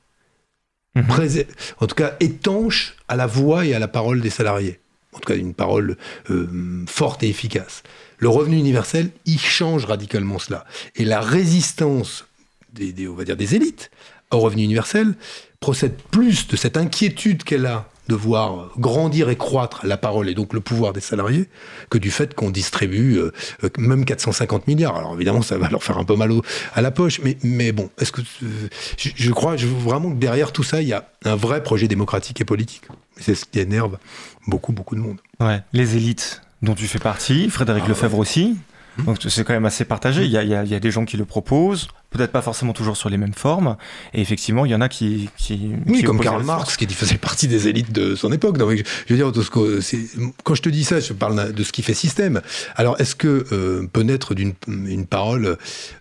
Mmh. 0.94 1.02
Présé 1.06 1.46
en 1.80 1.87
tout 1.87 1.96
cas, 1.96 2.16
étanche 2.20 2.96
à 3.08 3.16
la 3.16 3.26
voix 3.26 3.66
et 3.66 3.74
à 3.74 3.78
la 3.78 3.88
parole 3.88 4.20
des 4.20 4.30
salariés. 4.30 4.80
En 5.12 5.18
tout 5.18 5.26
cas, 5.26 5.37
une 5.37 5.54
parole 5.54 5.96
euh, 6.30 6.85
forte 6.87 7.22
et 7.22 7.28
efficace. 7.28 7.82
Le 8.18 8.29
revenu 8.29 8.57
universel, 8.57 9.11
il 9.27 9.38
change 9.38 9.85
radicalement 9.87 10.38
cela. 10.38 10.64
Et 10.96 11.05
la 11.05 11.20
résistance 11.20 12.27
des, 12.72 13.09
on 13.09 13.14
va 13.14 13.24
dire 13.24 13.37
des 13.37 13.55
élites 13.55 13.90
au 14.31 14.38
revenu 14.40 14.62
universel 14.64 15.14
procède 15.61 15.94
plus 16.11 16.48
de 16.48 16.57
cette 16.57 16.77
inquiétude 16.77 17.44
qu'elle 17.44 17.66
a 17.66 17.88
de 18.09 18.14
voir 18.14 18.70
grandir 18.79 19.31
et 19.31 19.37
croître 19.37 19.87
la 19.87 19.96
parole 19.96 20.29
et 20.29 20.35
donc 20.35 20.53
le 20.53 20.61
pouvoir 20.61 20.92
des 20.92 21.00
salariés 21.00 21.48
que 21.88 21.96
du 21.96 22.11
fait 22.11 22.35
qu'on 22.35 22.50
distribue 22.50 23.18
euh, 23.18 23.33
même 23.79 24.05
450 24.05 24.66
milliards. 24.66 24.96
Alors 24.96 25.14
évidemment, 25.14 25.42
ça 25.42 25.57
va 25.57 25.68
leur 25.70 25.83
faire 25.83 25.98
un 25.98 26.05
peu 26.05 26.14
mal 26.16 26.31
au, 26.31 26.42
à 26.74 26.83
la 26.83 26.90
poche, 26.90 27.20
mais, 27.24 27.38
mais 27.42 27.72
bon, 27.72 27.88
est-ce 27.98 28.12
que 28.12 28.20
euh, 28.20 28.68
je, 28.98 29.31
crois 29.33 29.57
vraiment 29.57 30.11
que 30.11 30.18
derrière 30.18 30.53
tout 30.53 30.62
ça, 30.62 30.83
il 30.83 30.88
y 30.88 30.92
a 30.92 31.09
un 31.24 31.37
vrai 31.37 31.62
projet 31.62 31.88
démocratique 31.88 32.40
et 32.40 32.44
politique. 32.44 32.83
C'est 33.18 33.35
ce 33.35 33.46
qui 33.46 33.61
énerve 33.61 33.96
beaucoup, 34.46 34.72
beaucoup 34.72 34.96
de 34.96 35.00
monde. 35.00 35.18
Ouais, 35.40 35.61
les 35.72 35.96
élites 35.96 36.42
dont 36.64 36.74
tu 36.74 36.88
fais 36.88 36.98
partie, 36.98 37.50
Frédéric 37.50 37.85
ah, 37.87 37.88
Lefebvre 37.90 38.14
ouais. 38.14 38.20
aussi. 38.20 38.57
Donc 38.98 39.18
c'est 39.29 39.44
quand 39.44 39.53
même 39.53 39.64
assez 39.64 39.85
partagé. 39.85 40.24
Il 40.24 40.31
y, 40.31 40.37
a, 40.37 40.42
il, 40.42 40.48
y 40.48 40.55
a, 40.55 40.62
il 40.62 40.70
y, 40.70 40.74
a, 40.74 40.81
des 40.81 40.90
gens 40.90 41.05
qui 41.05 41.16
le 41.16 41.24
proposent, 41.24 41.88
peut-être 42.11 42.31
pas 42.31 42.42
forcément 42.42 42.72
toujours 42.72 42.96
sur 42.96 43.09
les 43.09 43.16
mêmes 43.16 43.35
formes. 43.35 43.77
Et 44.12 44.20
effectivement, 44.20 44.64
il 44.64 44.70
y 44.70 44.74
en 44.74 44.81
a 44.81 44.88
qui. 44.88 45.29
qui 45.37 45.72
oui, 45.87 45.98
qui 45.98 46.05
comme 46.05 46.20
Karl 46.20 46.42
Marx, 46.44 46.77
qui 46.77 46.87
faisait 46.87 47.18
partie 47.18 47.48
des 47.48 47.68
élites 47.68 47.92
de 47.92 48.14
son 48.14 48.33
époque. 48.33 48.57
Donc, 48.57 48.70
je 49.07 49.14
veux 49.14 49.16
dire, 49.16 49.33
quand 50.44 50.55
je 50.55 50.62
te 50.62 50.68
dis 50.68 50.85
ça, 50.85 51.00
je 51.00 51.12
parle 51.12 51.53
de 51.53 51.62
ce 51.64 51.72
qui 51.72 51.83
fait 51.83 51.94
système. 51.94 52.40
Alors, 52.77 53.00
est-ce 53.00 53.16
que 53.16 53.44
euh, 53.53 53.87
peut 53.92 54.03
naître 54.03 54.35
d'une 54.35 54.55
une 54.68 55.07
parole, 55.07 55.57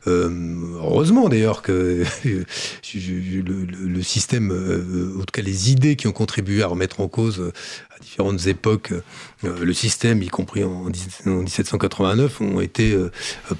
euh, 0.07 0.29
heureusement 0.75 1.29
d'ailleurs 1.29 1.61
que 1.61 2.03
le, 2.25 2.45
le, 2.93 3.65
le, 3.87 4.03
système, 4.03 4.51
euh, 4.51 5.15
en 5.17 5.21
tout 5.21 5.31
cas 5.33 5.41
les 5.41 5.71
idées 5.71 5.95
qui 5.95 6.07
ont 6.07 6.11
contribué 6.11 6.61
à 6.61 6.67
remettre 6.67 7.01
en 7.01 7.07
cause 7.07 7.51
à 7.95 7.99
différentes 7.99 8.47
époques 8.47 8.93
euh, 9.43 9.63
le 9.63 9.73
système, 9.73 10.21
y 10.21 10.27
compris 10.27 10.63
en, 10.63 10.85
en 11.25 11.29
1789, 11.29 12.41
ont 12.41 12.61
été 12.61 12.91
euh, 12.91 13.11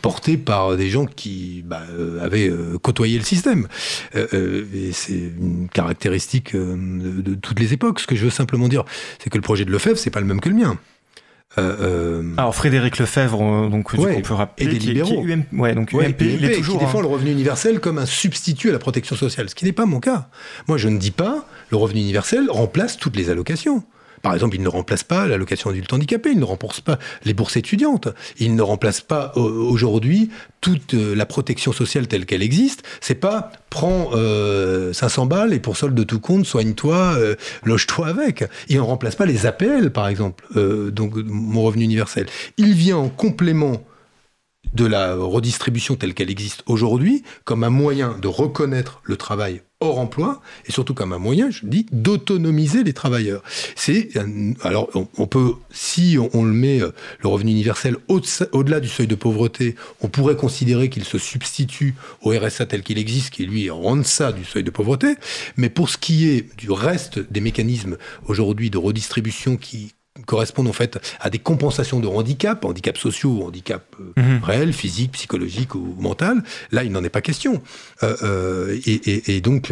portés 0.02 0.38
par 0.38 0.76
des 0.78 0.90
gens 0.90 1.06
qui 1.06 1.64
bah, 1.66 1.84
avaient 2.22 2.50
euh, 2.50 2.78
côtoyé 2.82 3.18
le 3.18 3.24
système. 3.24 3.68
et 4.16 4.92
c'est 4.92 5.14
une 5.14 5.70
caractéristique 5.72 6.56
de, 6.56 7.36
toutes 7.36 7.60
les 7.60 7.74
époques. 7.74 8.00
Ce 8.00 8.08
que 8.08 8.16
je 8.16 8.26
veux 8.26 8.32
simplement 8.32 8.68
dire, 8.68 8.84
c'est 9.20 9.30
que 9.30 9.38
le 9.38 9.44
projet 9.44 9.66
de 9.66 9.72
Lefebvre, 9.72 9.98
c'est 9.98 10.10
pas 10.10 10.22
le 10.22 10.26
même 10.26 10.42
que 10.42 10.50
le 10.50 10.56
mien. 10.56 10.78
Euh, 11.60 12.34
Alors 12.38 12.56
Frédéric 12.56 12.98
Lefebvre, 12.98 13.70
donc 13.70 13.94
ouais, 13.94 14.16
on 14.18 14.22
peut 14.22 14.34
rappeler, 14.34 14.66
et 14.66 14.70
des 14.70 14.80
libéraux, 14.80 15.22
qui, 15.22 15.28
qui 15.28 15.34
UM, 15.34 15.44
ouais, 15.54 15.76
donc 15.76 15.92
ouais, 15.94 16.08
UMP, 16.08 16.22
UMP, 16.22 16.22
il 16.22 16.46
est 16.46 16.56
toujours, 16.56 16.80
qui 16.80 16.86
défend 16.86 17.00
hein. 17.00 17.04
le 17.04 17.08
revenu 17.08 17.32
universel 17.32 17.80
comme 17.80 18.00
un 18.00 18.08
substitut 18.08 18.70
à 18.70 18.72
la 18.72 18.80
protection 18.80 19.16
sociale, 19.16 19.50
ce 19.50 19.56
qui 19.56 19.66
n'est 19.66 19.72
pas 19.72 19.86
mon 19.86 20.00
cas. 20.00 20.30
Moi, 20.68 20.78
je 20.78 20.90
ne 20.90 20.98
dis 20.98 21.12
pas 21.12 21.46
le 21.70 21.78
revenu 21.78 22.02
universel 22.02 22.50
remplace 22.50 22.98
toutes 22.98 23.16
les 23.16 23.30
allocations. 23.30 23.84
Par 24.24 24.34
exemple, 24.34 24.56
il 24.56 24.64
ne 24.64 24.70
remplace 24.70 25.04
pas 25.04 25.28
l'allocation 25.28 25.70
adulte 25.70 25.92
handicapé, 25.92 26.32
il 26.32 26.40
ne 26.40 26.46
remplace 26.46 26.80
pas 26.80 26.98
les 27.26 27.34
bourses 27.34 27.58
étudiantes, 27.58 28.08
il 28.40 28.56
ne 28.56 28.62
remplace 28.62 29.02
pas 29.02 29.34
aujourd'hui 29.36 30.30
toute 30.62 30.94
la 30.94 31.26
protection 31.26 31.74
sociale 31.74 32.08
telle 32.08 32.26
qu'elle 32.26 32.42
existe. 32.42 32.84
C'est 33.02 33.16
pas 33.16 33.52
prends 33.70 34.12
euh, 34.14 34.94
500 34.94 35.26
balles 35.26 35.54
et 35.54 35.60
pour 35.60 35.76
solde 35.76 35.94
de 35.94 36.04
tout 36.04 36.22
compte, 36.22 36.46
soigne-toi, 36.46 37.16
euh, 37.18 37.36
loge-toi 37.66 38.08
avec. 38.08 38.46
Il 38.70 38.78
ne 38.78 38.82
remplace 38.82 39.16
pas 39.16 39.26
les 39.26 39.46
APL, 39.46 39.92
par 39.92 40.08
exemple, 40.08 40.46
euh, 40.56 40.90
donc 40.90 41.16
mon 41.16 41.62
revenu 41.62 41.84
universel. 41.84 42.28
Il 42.56 42.76
vient 42.76 42.96
en 42.96 43.10
complément 43.10 43.84
de 44.74 44.86
la 44.86 45.16
redistribution 45.16 45.96
telle 45.96 46.14
qu'elle 46.14 46.32
existe 46.32 46.64
aujourd'hui 46.66 47.24
comme 47.44 47.66
un 47.66 47.70
moyen 47.70 48.18
de 48.22 48.30
reconnaître 48.30 49.02
le 49.04 49.18
travail 49.18 49.64
hors 49.84 50.00
emploi 50.00 50.42
et 50.66 50.72
surtout 50.72 50.94
comme 50.94 51.14
un 51.14 51.20
moyen, 51.20 51.52
je 51.52 51.66
dis, 51.66 51.86
d'autonomiser 51.92 52.84
les 52.84 52.94
travailleurs. 52.94 53.44
C'est 53.76 54.10
alors 54.62 54.90
on, 54.94 55.28
peut, 55.28 55.54
si 55.72 56.18
on, 56.34 56.44
le 56.44 56.54
met 56.54 56.80
le 56.80 57.28
revenu 57.28 57.52
universel 57.52 57.98
au-delà 58.08 58.80
du 58.80 58.88
seuil 58.88 59.08
de 59.08 59.16
pauvreté, 59.16 59.76
on 60.02 60.08
pourrait 60.08 60.36
considérer 60.36 60.90
qu'il 60.90 61.04
se 61.04 61.18
substitue 61.18 61.96
au 62.22 62.32
RSA 62.32 62.66
tel 62.66 62.84
qu'il 62.84 62.98
existe, 62.98 63.32
qui 63.32 63.46
lui 63.46 63.70
en 63.70 63.98
deçà 63.98 64.32
du 64.32 64.46
seuil 64.46 64.64
de 64.64 64.72
pauvreté. 64.72 65.16
Mais 65.58 65.70
pour 65.70 65.90
ce 65.90 65.98
qui 65.98 66.30
est 66.30 66.56
du 66.58 66.72
reste 66.72 67.20
des 67.32 67.42
mécanismes 67.42 67.98
aujourd'hui 68.28 68.70
de 68.70 68.78
redistribution 68.78 69.58
qui 69.58 69.94
correspondent 70.26 70.68
en 70.68 70.74
fait 70.74 71.00
à 71.20 71.30
des 71.30 71.40
compensations 71.40 72.00
de 72.00 72.08
handicap, 72.08 72.66
handicap 72.66 72.98
sociaux, 72.98 73.44
handicap 73.46 73.84
euh, 74.00 74.22
mhm. 74.22 74.44
réel, 74.44 74.74
physique, 74.74 75.14
psychologique 75.14 75.76
ou 75.76 75.96
mental. 76.00 76.44
Là, 76.72 76.84
il 76.84 76.92
n'en 76.92 77.04
est 77.04 77.10
pas 77.10 77.22
question. 77.22 77.62
Et, 78.86 79.36
et, 79.36 79.42
donc, 79.42 79.72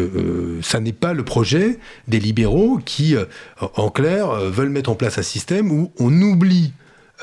ça 0.62 0.80
n'est 0.80 0.94
pas 0.94 1.14
le 1.14 1.24
projet 1.24 1.80
des 2.08 2.20
libéraux 2.20 2.80
qui, 2.84 3.16
en 3.60 3.90
clair, 3.90 4.30
veulent 4.50 4.70
mettre 4.70 4.90
en 4.90 4.96
place 4.96 5.18
un 5.18 5.24
système 5.24 5.72
où 5.72 5.92
on 6.00 6.22
oublie 6.22 6.72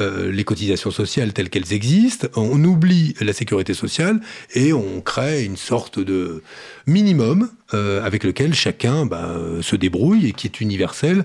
euh, 0.00 0.30
les 0.30 0.44
cotisations 0.44 0.92
sociales 0.92 1.32
telles 1.32 1.50
qu'elles 1.50 1.72
existent, 1.72 2.28
on 2.36 2.62
oublie 2.62 3.14
la 3.20 3.32
sécurité 3.32 3.74
sociale 3.74 4.20
et 4.54 4.72
on 4.72 5.00
crée 5.00 5.44
une 5.44 5.56
sorte 5.56 5.98
de 5.98 6.42
minimum 6.88 7.50
euh, 7.74 8.04
avec 8.04 8.24
lequel 8.24 8.54
chacun 8.54 9.06
bah, 9.06 9.36
se 9.60 9.76
débrouille 9.76 10.26
et 10.26 10.32
qui 10.32 10.46
est 10.46 10.60
universel 10.60 11.24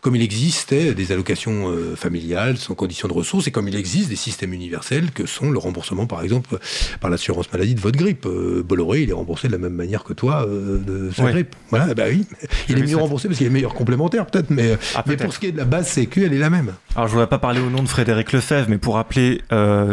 comme 0.00 0.14
il 0.14 0.22
existait 0.22 0.94
des 0.94 1.12
allocations 1.12 1.68
euh, 1.68 1.96
familiales 1.96 2.56
sans 2.56 2.74
condition 2.74 3.08
de 3.08 3.12
ressources 3.12 3.48
et 3.48 3.50
comme 3.50 3.68
il 3.68 3.76
existe 3.76 4.08
des 4.08 4.16
systèmes 4.16 4.52
universels 4.52 5.10
que 5.10 5.26
sont 5.26 5.50
le 5.50 5.58
remboursement, 5.58 6.06
par 6.06 6.22
exemple, 6.22 6.58
par 7.00 7.10
l'assurance 7.10 7.52
maladie 7.52 7.74
de 7.74 7.80
votre 7.80 7.98
grippe. 7.98 8.26
Euh, 8.26 8.62
Bolloré, 8.62 9.02
il 9.02 9.10
est 9.10 9.14
remboursé 9.14 9.48
de 9.48 9.52
la 9.52 9.58
même 9.58 9.72
manière 9.72 10.04
que 10.04 10.12
toi 10.12 10.46
euh, 10.46 10.78
de 10.78 11.10
sa 11.12 11.30
grippe. 11.30 11.54
Voilà, 11.70 11.94
bah 11.94 12.04
oui. 12.08 12.26
Il 12.68 12.78
est 12.78 12.86
mieux 12.86 12.96
remboursé 12.96 13.28
parce 13.28 13.38
qu'il 13.38 13.46
est 13.46 13.50
meilleur 13.50 13.74
complémentaire, 13.74 14.26
peut-être, 14.26 14.50
mais, 14.50 14.78
ah, 14.94 15.02
mais 15.06 15.16
pour 15.16 15.32
ce 15.32 15.38
qui 15.38 15.46
est 15.46 15.52
de 15.52 15.58
la 15.58 15.64
base 15.64 15.88
Sécu, 15.88 16.24
elle 16.24 16.32
est 16.32 16.38
la 16.38 16.50
même. 16.50 16.74
Alors, 16.94 17.08
je 17.08 17.12
ne 17.12 17.18
voudrais 17.18 17.28
pas 17.28 17.38
parler 17.38 17.60
au 17.60 17.70
nom 17.70 17.82
de 17.82 17.88
Frédéric 17.88 18.32
Lefebvre, 18.32 18.68
mais 18.68 18.78
pour 18.78 18.94
rappeler 18.94 19.42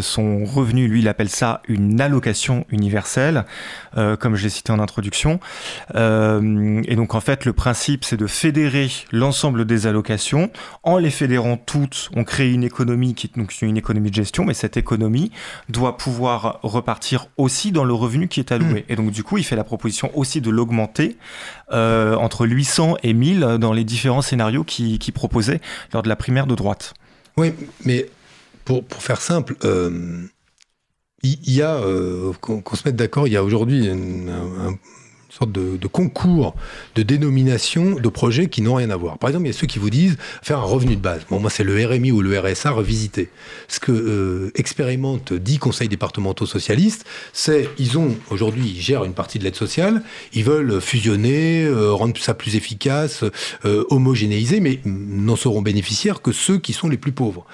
son 0.01 0.45
revenu, 0.45 0.87
lui, 0.87 0.99
il 0.99 1.07
appelle 1.07 1.29
ça 1.29 1.61
une 1.67 2.01
allocation 2.01 2.65
universelle, 2.69 3.45
comme 4.19 4.35
je 4.35 4.43
l'ai 4.43 4.49
cité 4.49 4.71
en 4.71 4.79
introduction. 4.79 5.04
Et 5.93 6.95
donc, 6.95 7.15
en 7.15 7.21
fait, 7.21 7.45
le 7.45 7.53
principe, 7.53 8.03
c'est 8.03 8.17
de 8.17 8.27
fédérer 8.27 8.89
l'ensemble 9.11 9.65
des 9.65 9.87
allocations 9.87 10.51
en 10.83 10.97
les 10.97 11.11
fédérant 11.11 11.57
toutes, 11.57 12.09
on 12.15 12.23
crée 12.23 12.51
une 12.51 12.63
économie 12.63 13.13
qui 13.15 13.27
est 13.27 13.37
donc 13.37 13.53
une 13.61 13.77
économie 13.77 14.09
de 14.09 14.15
gestion, 14.15 14.45
mais 14.45 14.53
cette 14.53 14.77
économie 14.77 15.31
doit 15.69 15.97
pouvoir 15.97 16.59
repartir 16.63 17.27
aussi 17.37 17.71
dans 17.71 17.83
le 17.83 17.93
revenu 17.93 18.27
qui 18.27 18.39
est 18.39 18.51
alloué. 18.51 18.81
Mm. 18.81 18.91
Et 18.91 18.95
donc 18.95 19.11
du 19.11 19.23
coup, 19.23 19.37
il 19.37 19.43
fait 19.43 19.55
la 19.55 19.63
proposition 19.63 20.11
aussi 20.17 20.41
de 20.41 20.49
l'augmenter 20.49 21.17
euh, 21.71 22.15
entre 22.15 22.45
800 22.45 22.97
et 23.03 23.13
1000 23.13 23.57
dans 23.59 23.73
les 23.73 23.83
différents 23.83 24.21
scénarios 24.21 24.63
qu'il 24.63 24.99
qui 24.99 25.11
proposait 25.11 25.61
lors 25.93 26.03
de 26.03 26.09
la 26.09 26.15
primaire 26.15 26.47
de 26.47 26.55
droite. 26.55 26.93
Oui, 27.37 27.53
mais 27.83 28.07
pour, 28.63 28.83
faire 28.99 29.21
simple, 29.21 29.55
euh, 29.63 30.25
il 31.25 31.53
y, 31.53 31.61
a, 31.61 31.75
euh, 31.75 32.31
qu'on 32.41 32.75
se 32.75 32.83
mette 32.85 32.95
d'accord, 32.95 33.27
il 33.27 33.33
y 33.33 33.37
a 33.37 33.43
aujourd'hui 33.43 33.87
un, 33.89 34.77
sorte 35.35 35.51
de, 35.51 35.87
concours 35.87 36.55
de 36.95 37.03
dénomination 37.03 37.95
de 37.95 38.09
projets 38.09 38.47
qui 38.47 38.61
n'ont 38.61 38.75
rien 38.75 38.89
à 38.89 38.95
voir. 38.95 39.17
Par 39.17 39.29
exemple, 39.29 39.45
il 39.45 39.47
y 39.47 39.55
a 39.55 39.57
ceux 39.57 39.67
qui 39.67 39.79
vous 39.79 39.89
disent 39.89 40.17
faire 40.41 40.59
un 40.59 40.63
revenu 40.63 40.95
de 40.95 41.01
base. 41.01 41.21
Bon, 41.29 41.39
moi, 41.39 41.49
c'est 41.49 41.63
le 41.63 41.85
RMI 41.85 42.11
ou 42.11 42.21
le 42.21 42.39
RSA 42.39 42.71
revisité. 42.71 43.29
Ce 43.67 43.79
que 43.79 43.91
euh, 43.91 44.51
expérimentent 44.55 45.33
dix 45.33 45.57
conseils 45.57 45.89
départementaux 45.89 46.45
socialistes, 46.45 47.05
c'est 47.33 47.69
ils 47.77 47.97
ont 47.97 48.15
aujourd'hui, 48.29 48.73
ils 48.75 48.81
gèrent 48.81 49.03
une 49.03 49.13
partie 49.13 49.39
de 49.39 49.43
l'aide 49.43 49.55
sociale, 49.55 50.01
ils 50.33 50.43
veulent 50.43 50.79
fusionner, 50.79 51.65
euh, 51.65 51.91
rendre 51.91 52.17
ça 52.17 52.33
plus 52.33 52.55
efficace, 52.55 53.23
euh, 53.65 53.83
homogénéiser, 53.89 54.59
mais 54.59 54.79
n'en 54.85 55.35
seront 55.35 55.61
bénéficiaires 55.61 56.21
que 56.21 56.31
ceux 56.31 56.57
qui 56.57 56.73
sont 56.73 56.87
les 56.87 56.97
plus 56.97 57.11
pauvres. 57.11 57.45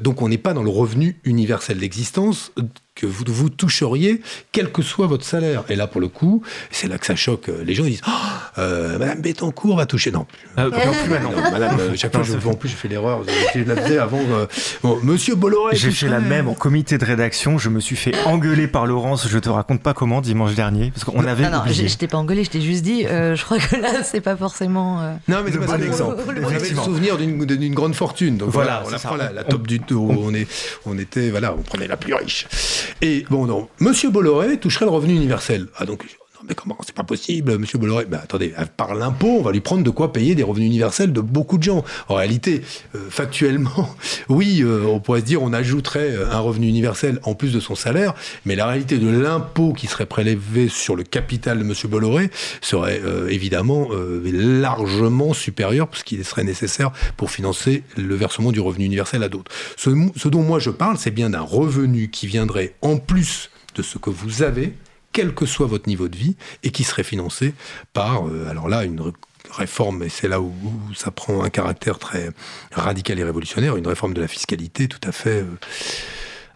donc, 0.00 0.22
on 0.22 0.28
n'est 0.28 0.38
pas 0.38 0.54
dans 0.54 0.62
le 0.62 0.70
revenu 0.70 1.18
universel 1.24 1.78
d'existence 1.78 2.52
que 2.98 3.06
vous 3.06 3.24
vous 3.28 3.48
toucheriez, 3.48 4.20
quel 4.50 4.72
que 4.72 4.82
soit 4.82 5.06
votre 5.06 5.24
salaire. 5.24 5.62
Et 5.68 5.76
là, 5.76 5.86
pour 5.86 6.00
le 6.00 6.08
coup, 6.08 6.42
c'est 6.70 6.88
là 6.88 6.98
que 6.98 7.06
ça 7.06 7.14
choque. 7.14 7.48
Les 7.64 7.74
gens 7.74 7.84
ils 7.84 7.92
disent 7.92 8.02
oh, 8.06 8.58
euh, 8.58 8.98
Madame 8.98 9.20
Bettencourt 9.20 9.76
va 9.76 9.86
toucher. 9.86 10.10
Non, 10.10 10.24
plus, 10.24 10.62
euh, 10.64 10.70
plus 10.70 11.10
maintenant. 11.10 11.30
Madame, 11.52 11.78
euh, 11.78 11.96
chaque 11.96 12.12
fois, 12.12 12.24
je, 12.24 12.34
en 12.34 12.54
plus, 12.54 12.68
j'ai 12.68 12.74
fait 12.74 12.88
l'erreur. 12.88 13.22
Je 13.54 13.60
la 13.60 13.76
faisais 13.76 13.98
avant. 13.98 14.20
bon, 14.82 14.98
Monsieur 15.02 15.34
Bolloré. 15.36 15.76
J'ai 15.76 15.90
fait 15.90 16.08
la 16.08 16.20
même 16.20 16.48
en 16.48 16.54
comité 16.54 16.98
de 16.98 17.04
rédaction. 17.04 17.56
Je 17.58 17.68
me 17.68 17.80
suis 17.80 17.96
fait 17.96 18.14
engueuler 18.24 18.66
par 18.66 18.86
Laurence. 18.86 19.28
Je 19.28 19.38
te 19.38 19.48
raconte 19.48 19.82
pas 19.82 19.94
comment 19.94 20.20
dimanche 20.20 20.54
dernier, 20.54 20.90
parce 20.90 21.04
qu'on 21.04 21.24
avait. 21.24 21.44
Non, 21.44 21.58
non, 21.58 21.62
je 21.66 21.96
t'ai 21.96 22.08
pas 22.08 22.18
engueulé. 22.18 22.44
Je 22.44 22.50
t'ai 22.50 22.60
juste 22.60 22.82
dit. 22.82 23.04
je 23.04 23.42
crois 23.44 23.58
que 23.58 23.76
là, 23.76 24.02
c'est 24.02 24.20
pas 24.20 24.36
forcément. 24.36 25.00
Non, 25.28 25.38
mais 25.44 25.52
c'est 25.52 25.58
pas 25.58 25.78
bon 25.78 25.84
exemple. 25.84 26.16
On 26.26 26.44
avait 26.54 26.70
le 26.70 26.76
souvenir 26.76 27.16
d'une 27.16 27.74
grande 27.74 27.94
fortune. 27.94 28.38
Donc 28.38 28.50
voilà, 28.50 28.82
on 28.86 28.92
a 28.92 28.98
pris 28.98 29.18
la, 29.18 29.32
la 29.32 29.44
top 29.44 29.66
du. 29.66 29.78
On, 29.92 30.34
est, 30.34 30.48
on 30.86 30.98
était, 30.98 31.30
voilà, 31.30 31.54
on 31.54 31.62
prenait 31.62 31.86
la 31.86 31.96
plus 31.96 32.14
riche. 32.14 32.46
Et 33.02 33.24
bon, 33.30 33.46
non, 33.46 33.68
Monsieur 33.80 34.10
Bolloré 34.10 34.58
toucherait 34.58 34.84
le 34.84 34.90
revenu 34.90 35.14
universel. 35.14 35.68
Ah 35.76 35.86
donc 35.86 36.04
mais 36.46 36.54
comment 36.54 36.76
C'est 36.84 36.94
pas 36.94 37.04
possible, 37.04 37.58
monsieur 37.58 37.78
Bolloré. 37.78 38.04
Ben, 38.04 38.20
attendez, 38.22 38.54
par 38.76 38.94
l'impôt, 38.94 39.38
on 39.38 39.42
va 39.42 39.52
lui 39.52 39.60
prendre 39.60 39.82
de 39.82 39.90
quoi 39.90 40.12
payer 40.12 40.34
des 40.34 40.42
revenus 40.42 40.66
universels 40.66 41.12
de 41.12 41.20
beaucoup 41.20 41.58
de 41.58 41.62
gens. 41.62 41.84
En 42.08 42.14
réalité, 42.14 42.62
euh, 42.94 43.10
factuellement, 43.10 43.94
oui, 44.28 44.62
euh, 44.62 44.84
on 44.86 45.00
pourrait 45.00 45.20
se 45.20 45.24
dire 45.24 45.42
on 45.42 45.52
ajouterait 45.52 46.12
euh, 46.12 46.30
un 46.30 46.38
revenu 46.40 46.68
universel 46.68 47.18
en 47.24 47.34
plus 47.34 47.52
de 47.52 47.60
son 47.60 47.74
salaire, 47.74 48.14
mais 48.44 48.56
la 48.56 48.66
réalité 48.66 48.98
de 48.98 49.08
l'impôt 49.08 49.72
qui 49.72 49.86
serait 49.86 50.06
prélevé 50.06 50.68
sur 50.68 50.96
le 50.96 51.02
capital 51.02 51.58
de 51.58 51.64
monsieur 51.64 51.88
Bolloré 51.88 52.30
serait 52.60 53.00
évidemment 53.28 53.88
largement 54.24 55.32
supérieur, 55.32 55.88
parce 55.88 56.02
qu'il 56.02 56.24
serait 56.24 56.44
nécessaire 56.44 56.92
pour 57.16 57.30
financer 57.30 57.82
le 57.96 58.14
versement 58.14 58.52
du 58.52 58.60
revenu 58.60 58.84
universel 58.84 59.22
à 59.22 59.28
d'autres. 59.28 59.50
Ce 59.76 60.28
dont 60.28 60.42
moi 60.42 60.58
je 60.58 60.70
parle, 60.70 60.98
c'est 60.98 61.10
bien 61.10 61.30
d'un 61.30 61.40
revenu 61.40 62.10
qui 62.10 62.26
viendrait 62.26 62.74
en 62.82 62.96
plus 62.96 63.50
de 63.74 63.82
ce 63.82 63.98
que 63.98 64.10
vous 64.10 64.42
avez 64.42 64.74
quel 65.12 65.34
que 65.34 65.46
soit 65.46 65.66
votre 65.66 65.88
niveau 65.88 66.08
de 66.08 66.16
vie, 66.16 66.36
et 66.62 66.70
qui 66.70 66.84
serait 66.84 67.02
financé 67.02 67.54
par, 67.92 68.26
euh, 68.26 68.48
alors 68.48 68.68
là, 68.68 68.84
une 68.84 69.12
réforme, 69.50 70.02
et 70.02 70.08
c'est 70.08 70.28
là 70.28 70.40
où, 70.40 70.52
ça 70.94 71.10
prend 71.10 71.42
un 71.42 71.50
caractère 71.50 71.98
très 71.98 72.30
radical 72.72 73.18
et 73.18 73.24
révolutionnaire, 73.24 73.76
une 73.76 73.86
réforme 73.86 74.14
de 74.14 74.20
la 74.20 74.28
fiscalité 74.28 74.88
tout 74.88 75.00
à 75.06 75.12
fait 75.12 75.42
euh, 75.42 75.58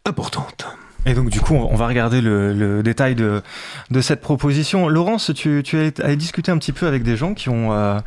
importante. 0.05 0.67
Et 1.05 1.15
donc 1.15 1.31
du 1.31 1.41
coup, 1.41 1.55
on 1.55 1.75
va 1.75 1.89
regarder 1.89 2.21
le, 2.21 2.83
détail 2.83 3.17
de, 3.17 3.43
cette 4.01 4.21
proposition. 4.21 4.89
Laurence, 4.89 5.33
tu, 5.35 5.63
tu 5.65 5.77
as, 5.79 6.17
discuté 6.17 6.53
un 6.53 6.59
petit 6.59 6.73
peu 6.73 6.87
avec 6.87 7.03
des 7.03 7.17
gens 7.17 7.35
qui 7.35 7.49
ont... 7.49 7.73
Euh, 7.73 7.99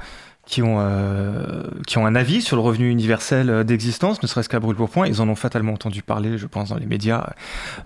qui 0.45 0.61
ont, 0.61 0.77
euh, 0.79 1.63
qui 1.87 1.97
ont 1.97 2.05
un 2.05 2.15
avis 2.15 2.41
sur 2.41 2.55
le 2.55 2.61
revenu 2.61 2.89
universel 2.89 3.49
euh, 3.49 3.63
d'existence, 3.63 4.21
ne 4.21 4.27
serait-ce 4.27 4.49
qu'à 4.49 4.59
brûle 4.59 4.75
pour 4.75 4.89
point. 4.89 5.07
Ils 5.07 5.21
en 5.21 5.29
ont 5.29 5.35
fatalement 5.35 5.73
entendu 5.73 6.01
parler, 6.01 6.37
je 6.37 6.47
pense, 6.47 6.69
dans 6.69 6.77
les 6.77 6.85
médias, 6.85 7.31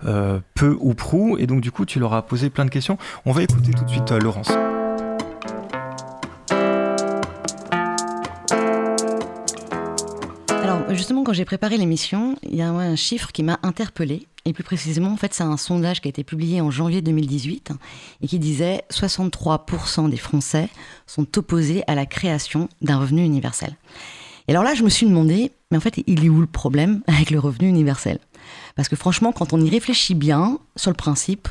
euh, 0.06 0.38
peu 0.54 0.76
ou 0.80 0.94
prou. 0.94 1.36
Et 1.38 1.46
donc, 1.46 1.60
du 1.60 1.72
coup, 1.72 1.86
tu 1.86 1.98
leur 1.98 2.14
as 2.14 2.22
posé 2.22 2.50
plein 2.50 2.64
de 2.64 2.70
questions. 2.70 2.98
On 3.24 3.32
va 3.32 3.42
écouter 3.42 3.72
tout 3.72 3.84
de 3.84 3.90
suite 3.90 4.10
Laurence. 4.10 4.52
Justement, 10.94 11.24
quand 11.24 11.32
j'ai 11.32 11.44
préparé 11.44 11.76
l'émission, 11.76 12.36
il 12.42 12.56
y 12.56 12.62
a 12.62 12.70
un 12.70 12.96
chiffre 12.96 13.32
qui 13.32 13.42
m'a 13.42 13.58
interpellé 13.62 14.26
et 14.44 14.52
plus 14.52 14.64
précisément, 14.64 15.12
en 15.12 15.16
fait, 15.16 15.34
c'est 15.34 15.42
un 15.42 15.56
sondage 15.56 16.00
qui 16.00 16.08
a 16.08 16.10
été 16.10 16.24
publié 16.24 16.60
en 16.60 16.70
janvier 16.70 17.02
2018 17.02 17.72
et 18.22 18.26
qui 18.26 18.38
disait 18.38 18.84
63% 18.90 20.08
des 20.08 20.16
Français 20.16 20.68
sont 21.06 21.38
opposés 21.38 21.82
à 21.86 21.94
la 21.94 22.06
création 22.06 22.68
d'un 22.80 22.98
revenu 22.98 23.22
universel. 23.22 23.76
Et 24.48 24.52
alors 24.52 24.64
là, 24.64 24.74
je 24.74 24.82
me 24.82 24.88
suis 24.88 25.06
demandé, 25.06 25.52
mais 25.70 25.76
en 25.76 25.80
fait, 25.80 26.02
il 26.06 26.24
est 26.24 26.30
où 26.30 26.40
le 26.40 26.46
problème 26.46 27.02
avec 27.06 27.30
le 27.30 27.38
revenu 27.38 27.68
universel? 27.68 28.18
Parce 28.76 28.88
que 28.88 28.96
franchement, 28.96 29.32
quand 29.32 29.52
on 29.52 29.60
y 29.60 29.68
réfléchit 29.68 30.14
bien, 30.14 30.58
sur 30.74 30.90
le 30.90 30.96
principe, 30.96 31.48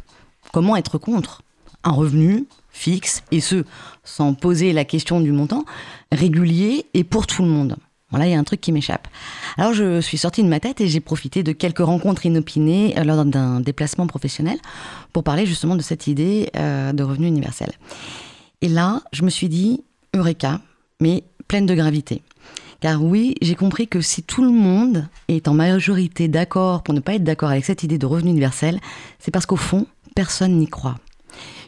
comment 0.52 0.75
être 0.75 0.97
contre? 0.97 1.43
Un 1.84 1.91
revenu 1.91 2.45
fixe, 2.71 3.23
et 3.32 3.39
ce, 3.39 3.65
sans 4.04 4.34
poser 4.34 4.73
la 4.73 4.84
question 4.84 5.21
du 5.21 5.32
montant, 5.32 5.63
régulier 6.12 6.88
et 6.93 7.04
pour 7.04 7.28
tout 7.28 7.43
le 7.43 7.49
monde 7.49 7.78
Voilà, 8.11 8.27
il 8.27 8.31
y 8.31 8.35
a 8.35 8.39
un 8.39 8.43
truc 8.43 8.61
qui 8.61 8.71
m'échappe. 8.71 9.07
Alors 9.57 9.73
je 9.73 10.01
suis 10.01 10.17
sortie 10.17 10.43
de 10.43 10.47
ma 10.47 10.59
tête 10.59 10.81
et 10.81 10.87
j'ai 10.87 10.99
profité 10.99 11.43
de 11.43 11.51
quelques 11.51 11.79
rencontres 11.79 12.25
inopinées 12.25 12.97
euh, 12.97 13.03
lors 13.03 13.23
d'un 13.25 13.59
déplacement 13.59 14.07
professionnel 14.07 14.57
pour 15.13 15.23
parler 15.23 15.45
justement 15.45 15.75
de 15.75 15.81
cette 15.81 16.07
idée 16.07 16.49
euh, 16.55 16.91
de 16.91 17.03
revenu 17.03 17.27
universel. 17.27 17.71
Et 18.61 18.67
là, 18.67 19.01
je 19.13 19.23
me 19.23 19.29
suis 19.29 19.47
dit, 19.47 19.83
Eureka, 20.15 20.59
mais 20.99 21.23
pleine 21.47 21.65
de 21.65 21.75
gravité. 21.75 22.21
Car 22.81 23.03
oui, 23.03 23.35
j'ai 23.41 23.55
compris 23.55 23.87
que 23.87 24.01
si 24.01 24.23
tout 24.23 24.43
le 24.43 24.51
monde 24.51 25.07
est 25.27 25.47
en 25.47 25.53
majorité 25.53 26.27
d'accord 26.27 26.81
pour 26.81 26.93
ne 26.93 27.01
pas 27.01 27.15
être 27.15 27.23
d'accord 27.23 27.49
avec 27.49 27.65
cette 27.65 27.83
idée 27.83 27.97
de 27.97 28.05
revenu 28.05 28.31
universel, 28.31 28.79
c'est 29.19 29.31
parce 29.31 29.45
qu'au 29.45 29.57
fond, 29.57 29.85
personne 30.15 30.57
n'y 30.57 30.67
croit 30.67 30.95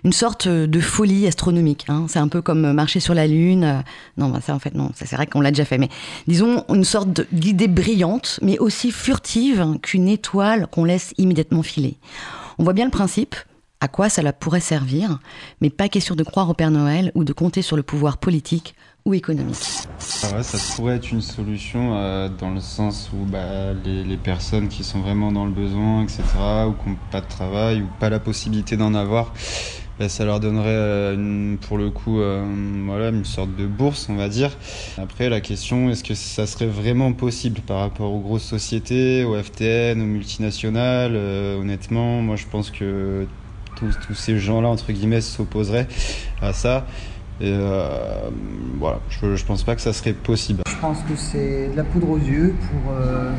une 0.04 0.14
sorte 0.14 0.48
de 0.48 0.80
folie 0.80 1.28
astronomique. 1.28 1.86
Hein. 1.90 2.06
C'est 2.08 2.20
un 2.20 2.28
peu 2.28 2.42
comme 2.42 2.74
marcher 2.74 3.00
sur 3.00 3.14
la 3.14 3.28
Lune. 3.28 3.84
Non, 4.18 4.30
bah, 4.30 4.40
ça 4.42 4.54
en 4.56 4.60
fait, 4.60 4.74
non, 4.74 4.92
ça 4.96 5.06
c'est 5.06 5.16
vrai 5.16 5.28
qu'on 5.28 5.42
l'a 5.42 5.52
déjà 5.52 5.66
fait. 5.66 5.78
Mais 5.78 5.90
disons 6.28 6.64
une 6.70 6.84
sorte 6.84 7.22
d'idée 7.32 7.68
brillante, 7.68 8.40
mais 8.42 8.58
aussi 8.60 8.92
furtive 8.92 9.78
qu'une 9.82 10.08
étoile 10.08 10.68
qu'on 10.68 10.86
laisse 10.86 11.14
immédiatement 11.18 11.64
filer. 11.64 11.98
On 12.58 12.64
voit 12.64 12.74
bien 12.74 12.86
le 12.86 12.92
principe, 12.92 13.36
à 13.80 13.88
quoi 13.88 14.10
cela 14.10 14.34
pourrait 14.34 14.60
servir, 14.60 15.20
mais 15.60 15.70
pas 15.70 15.90
question 15.90 16.16
de 16.16 16.24
croire 16.24 16.50
au 16.50 16.54
Père 16.54 16.72
Noël 16.72 17.12
ou 17.16 17.24
de 17.24 17.34
compter 17.34 17.62
sur 17.62 17.76
le 17.76 17.84
pouvoir 17.84 18.18
politique 18.18 18.76
ou 19.06 19.16
économique. 19.16 19.58
Ah 20.24 20.44
ça 20.44 20.76
pourrait 20.76 20.98
être 20.98 21.12
une 21.12 21.22
solution 21.22 21.96
euh, 21.96 22.30
dans 22.30 22.52
le 22.52 22.60
sens 22.60 23.10
où 23.12 23.26
bah, 23.26 23.74
les, 23.84 24.04
les, 24.04 24.18
personnes 24.18 24.68
qui 24.68 24.84
sont 24.84 25.00
vraiment 25.00 25.32
dans 25.32 25.46
le 25.46 25.52
besoin, 25.52 26.04
etc., 26.04 26.22
ou 26.68 26.74
qui 26.74 26.90
n'ont 26.90 26.98
pas 27.12 27.22
de 27.22 27.28
travail 27.28 27.82
ou 27.82 27.88
pas 28.00 28.12
la 28.12 28.20
possibilité 28.20 28.78
d'en 28.78 28.94
avoir, 28.94 29.34
bah, 30.02 30.10
ça 30.10 30.26
leur 30.26 30.40
donnerait 30.40 31.16
pour 31.68 31.78
le 31.78 31.90
coup 31.90 32.20
voilà, 32.86 33.10
une 33.10 33.26
sorte 33.26 33.56
de 33.56 33.66
bourse, 33.66 34.08
on 34.10 34.16
va 34.16 34.30
dire. 34.30 34.52
Après, 34.98 35.30
la 35.30 35.42
question, 35.42 35.90
est-ce 35.90 36.04
que 36.04 36.16
ça 36.16 36.48
serait 36.48 36.68
vraiment 36.68 37.14
possible 37.14 37.62
par 37.62 37.80
rapport 37.80 38.12
aux 38.12 38.20
grosses 38.20 38.44
sociétés, 38.44 39.24
aux 39.24 39.42
FTN, 39.42 40.02
aux 40.02 40.06
multinationales 40.06 41.16
Honnêtement, 41.16 42.22
moi 42.22 42.36
je 42.36 42.46
pense 42.48 42.72
que 42.72 43.28
tous, 43.76 44.14
ces 44.14 44.38
gens-là, 44.40 44.68
entre 44.68 44.92
guillemets, 44.92 45.22
s'opposeraient 45.22 45.88
à 46.42 46.54
ça. 46.54 46.86
Et 47.40 47.52
euh, 47.52 48.30
voilà, 48.78 49.00
je, 49.10 49.26
ne 49.26 49.38
pense 49.38 49.64
pas 49.64 49.76
que 49.76 49.82
ça 49.82 49.94
serait 49.94 50.14
possible. 50.14 50.62
Je 50.68 50.76
pense 50.80 51.00
que 51.00 51.16
c'est 51.16 51.70
de 51.70 51.78
la 51.78 51.84
poudre 51.84 52.12
aux 52.12 52.20
yeux 52.20 52.54
pour, 52.70 52.94
euh, 52.94 53.32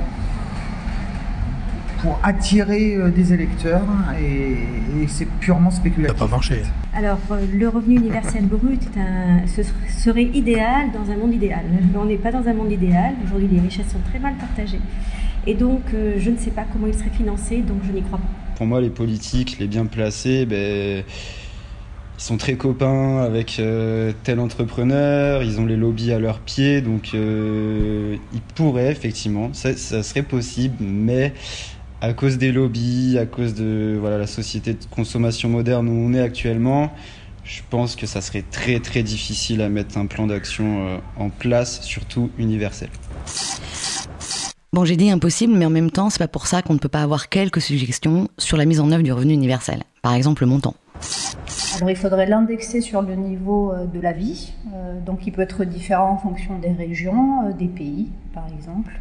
pour 2.02 2.18
attirer 2.22 2.96
euh, 2.96 3.10
des 3.10 3.32
électeurs 3.32 3.86
et, 4.20 4.56
c'est 5.08 5.28
purement 5.40 5.70
spéculatif. 5.70 6.16
Ça 6.16 6.24
n'a 6.24 6.28
pas 6.28 6.36
marché. 6.36 6.62
Alors, 6.94 7.18
le 7.52 7.68
revenu 7.68 7.96
universel 7.96 8.44
brut 8.44 8.80
ce 9.46 9.62
serait 9.88 10.24
idéal 10.24 10.90
dans 10.92 11.10
un 11.10 11.16
monde 11.16 11.34
idéal. 11.34 11.62
On 11.96 12.04
n'est 12.04 12.16
pas 12.16 12.30
dans 12.30 12.46
un 12.46 12.52
monde 12.52 12.70
idéal. 12.70 13.14
Aujourd'hui, 13.24 13.48
les 13.50 13.60
richesses 13.60 13.90
sont 13.90 14.00
très 14.10 14.20
mal 14.20 14.34
partagées. 14.34 14.80
Et 15.46 15.54
donc, 15.54 15.80
je 15.92 16.30
ne 16.30 16.36
sais 16.36 16.52
pas 16.52 16.64
comment 16.72 16.86
il 16.86 16.94
serait 16.94 17.10
financé, 17.10 17.62
donc 17.62 17.78
je 17.84 17.92
n'y 17.92 18.02
crois 18.02 18.18
pas. 18.18 18.54
Pour 18.56 18.66
moi, 18.66 18.80
les 18.80 18.90
politiques, 18.90 19.58
les 19.58 19.66
bien 19.66 19.86
placés, 19.86 20.46
ben 20.46 21.02
ils 22.22 22.26
sont 22.26 22.36
très 22.36 22.54
copains 22.54 23.18
avec 23.18 23.56
euh, 23.58 24.12
tel 24.22 24.38
entrepreneur, 24.38 25.42
ils 25.42 25.58
ont 25.58 25.66
les 25.66 25.76
lobbies 25.76 26.12
à 26.12 26.20
leurs 26.20 26.38
pieds, 26.38 26.80
donc 26.80 27.10
euh, 27.14 28.16
ils 28.32 28.40
pourraient 28.54 28.92
effectivement, 28.92 29.50
ça, 29.54 29.74
serait 29.74 30.22
possible, 30.22 30.76
mais 30.78 31.32
à 32.02 32.12
cause 32.12 32.36
des 32.36 32.50
lobbies, 32.50 33.16
à 33.16 33.26
cause 33.26 33.54
de 33.54 33.96
voilà 33.98 34.18
la 34.18 34.26
société 34.26 34.74
de 34.74 34.84
consommation 34.90 35.48
moderne 35.48 35.88
où 35.88 35.92
on 35.92 36.12
est 36.12 36.20
actuellement, 36.20 36.92
je 37.44 37.62
pense 37.70 37.94
que 37.94 38.06
ça 38.06 38.20
serait 38.20 38.44
très 38.50 38.80
très 38.80 39.04
difficile 39.04 39.62
à 39.62 39.68
mettre 39.68 39.96
un 39.96 40.06
plan 40.06 40.26
d'action 40.26 40.88
euh, 40.88 40.98
en 41.16 41.30
place, 41.30 41.80
surtout 41.82 42.30
universel. 42.38 42.88
Bon, 44.72 44.84
j'ai 44.84 44.96
dit 44.96 45.10
impossible, 45.10 45.52
mais 45.54 45.64
en 45.64 45.70
même 45.70 45.90
temps, 45.90 46.10
c'est 46.10 46.18
pas 46.18 46.28
pour 46.28 46.46
ça 46.46 46.62
qu'on 46.62 46.74
ne 46.74 46.78
peut 46.78 46.88
pas 46.88 47.02
avoir 47.02 47.28
quelques 47.28 47.60
suggestions 47.60 48.28
sur 48.36 48.56
la 48.56 48.64
mise 48.64 48.80
en 48.80 48.90
œuvre 48.90 49.02
du 49.02 49.12
revenu 49.12 49.34
universel. 49.34 49.82
Par 50.02 50.14
exemple, 50.14 50.42
le 50.42 50.48
montant. 50.48 50.74
Alors 51.76 51.88
il 51.88 51.96
faudrait 51.96 52.26
l'indexer 52.26 52.80
sur 52.80 53.00
le 53.00 53.14
niveau 53.14 53.72
euh, 53.72 53.86
de 53.86 53.98
la 53.98 54.12
vie, 54.12 54.52
euh, 54.74 55.00
donc 55.00 55.26
il 55.26 55.32
peut 55.32 55.40
être 55.40 55.64
différent 55.64 56.10
en 56.10 56.18
fonction 56.18 56.58
des 56.58 56.72
régions, 56.72 57.46
euh, 57.46 57.52
des 57.52 57.66
pays 57.66 58.10
par 58.34 58.46
exemple, 58.48 59.00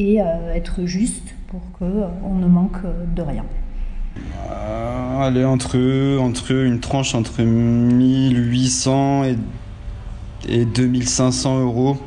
et 0.00 0.18
être 0.54 0.86
juste 0.86 1.34
pour 1.48 1.60
qu'on 1.78 2.34
ne 2.34 2.46
manque 2.46 2.82
de 3.14 3.22
rien. 3.22 3.44
allez, 5.20 5.44
entre, 5.44 6.18
entre 6.18 6.52
une 6.52 6.80
tranche 6.80 7.14
entre 7.14 7.42
1800 7.42 9.24
et, 9.24 9.36
et 10.48 10.64
2500 10.64 11.60
euros 11.60 11.98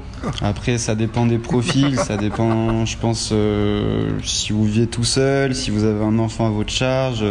après, 0.41 0.77
ça 0.77 0.95
dépend 0.95 1.25
des 1.25 1.37
profils, 1.37 1.97
ça 1.97 2.17
dépend, 2.17 2.85
je 2.85 2.97
pense, 2.97 3.29
euh, 3.31 4.09
si 4.23 4.51
vous 4.51 4.65
vivez 4.65 4.87
tout 4.87 5.03
seul, 5.03 5.55
si 5.55 5.71
vous 5.71 5.83
avez 5.83 6.03
un 6.03 6.19
enfant 6.19 6.47
à 6.47 6.49
votre 6.49 6.71
charge. 6.71 7.23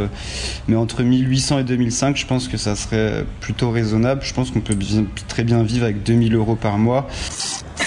mais 0.69 0.77
entre 0.77 1.03
1800 1.03 1.61
et 1.61 1.65
2005, 1.65 2.17
je 2.17 2.27
pense 2.27 2.49
que 2.49 2.57
ça 2.57 2.77
serait 2.77 3.25
plutôt 3.41 3.71
raisonnable. 3.71 4.23
Je 4.23 4.35
pense 4.35 4.51
qu'on 4.51 4.61
peut 4.61 4.77
très 5.29 5.45
bien 5.45 5.63
vivre 5.63 5.85
avec 5.85 6.03
2000 6.03 6.35
euros 6.35 6.57
par 6.57 6.79
mois. 6.79 7.07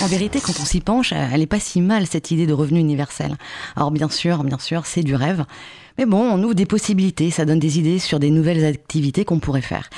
En 0.01 0.07
vérité, 0.07 0.39
quand 0.41 0.59
on 0.59 0.65
s'y 0.65 0.81
penche, 0.81 1.13
elle 1.13 1.39
n'est 1.39 1.45
pas 1.45 1.59
si 1.59 1.81
mal 1.81 2.05
cette 2.05 2.31
idée 2.31 2.47
de 2.47 2.53
revenu 2.53 2.79
universel. 2.79 3.37
Alors 3.75 3.91
bien 3.91 4.09
sûr, 4.09 4.43
bien 4.43 4.59
sûr, 4.59 4.85
c'est 4.85 5.03
du 5.03 5.15
rêve. 5.15 5.45
Mais 5.97 6.05
bon, 6.05 6.21
on 6.21 6.43
ouvre 6.43 6.53
des 6.53 6.65
possibilités, 6.65 7.31
ça 7.31 7.45
donne 7.45 7.59
des 7.59 7.79
idées 7.79 7.99
sur 7.99 8.19
des 8.19 8.29
nouvelles 8.29 8.65
activités 8.65 9.23
qu'on 9.23 9.39
pourrait 9.39 9.61
faire. 9.61 9.89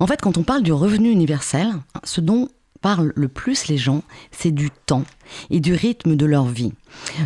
En 0.00 0.06
fait, 0.06 0.20
quand 0.20 0.36
on 0.38 0.42
parle 0.42 0.62
du 0.62 0.72
revenu 0.72 1.10
universel, 1.10 1.68
ce 2.02 2.20
dont 2.20 2.48
parlent 2.84 3.14
le 3.16 3.28
plus 3.28 3.68
les 3.68 3.78
gens, 3.78 4.02
c'est 4.30 4.50
du 4.50 4.68
temps 4.70 5.04
et 5.48 5.60
du 5.60 5.72
rythme 5.72 6.16
de 6.16 6.26
leur 6.26 6.44
vie, 6.44 6.74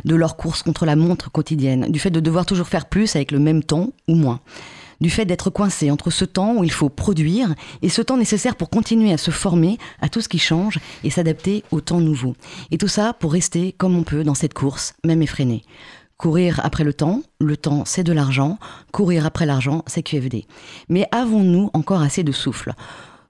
de 0.05 0.15
leur 0.15 0.37
course 0.37 0.63
contre 0.63 0.87
la 0.87 0.95
montre 0.95 1.33
quotidienne, 1.33 1.91
du 1.91 1.99
fait 1.99 2.13
de 2.13 2.21
devoir 2.21 2.47
toujours 2.47 2.69
faire 2.69 2.89
plus 2.89 3.17
avec 3.17 3.33
le 3.33 3.41
même 3.41 3.65
temps 3.65 3.91
ou 4.07 4.15
moins 4.15 4.41
du 5.01 5.11
fait 5.11 5.25
d'être 5.25 5.51
coincé 5.51 5.91
entre 5.91 6.11
ce 6.11 6.25
temps 6.25 6.57
où 6.57 6.65
il 6.65 6.71
faut 6.71 6.89
produire 6.89 7.55
et 7.83 7.89
ce 7.89 8.03
temps 8.03 8.17
nécessaire 8.17 8.55
pour 8.55 8.71
continuer 8.71 9.13
à 9.13 9.19
se 9.19 9.33
former 9.33 9.79
à 10.01 10.09
tout 10.09 10.21
ce 10.21 10.29
qui 10.29 10.39
change 10.39 10.79
et 11.05 11.11
s'adapter 11.11 11.65
au 11.71 11.81
temps 11.81 12.01
nouveau. 12.01 12.35
Et 12.73 12.79
tout 12.79 12.89
ça 12.89 13.13
pour 13.13 13.33
rester 13.33 13.73
comme 13.73 13.97
on 13.97 14.03
peut 14.03 14.25
dans 14.25 14.35
cette 14.35 14.55
course, 14.55 14.95
même 15.05 15.23
effrénée. 15.23 15.63
Courir 16.17 16.61
après 16.65 16.83
le 16.83 16.93
temps, 16.93 17.23
le 17.41 17.57
temps 17.57 17.85
c'est 17.85 18.03
de 18.03 18.13
l'argent, 18.13 18.59
courir 18.93 19.25
après 19.25 19.47
l'argent 19.47 19.85
c'est 19.87 20.03
QFD. 20.03 20.47
Mais 20.89 21.07
avons-nous 21.13 21.71
encore 21.75 22.03
assez 22.03 22.25
de 22.25 22.33
souffle? 22.33 22.75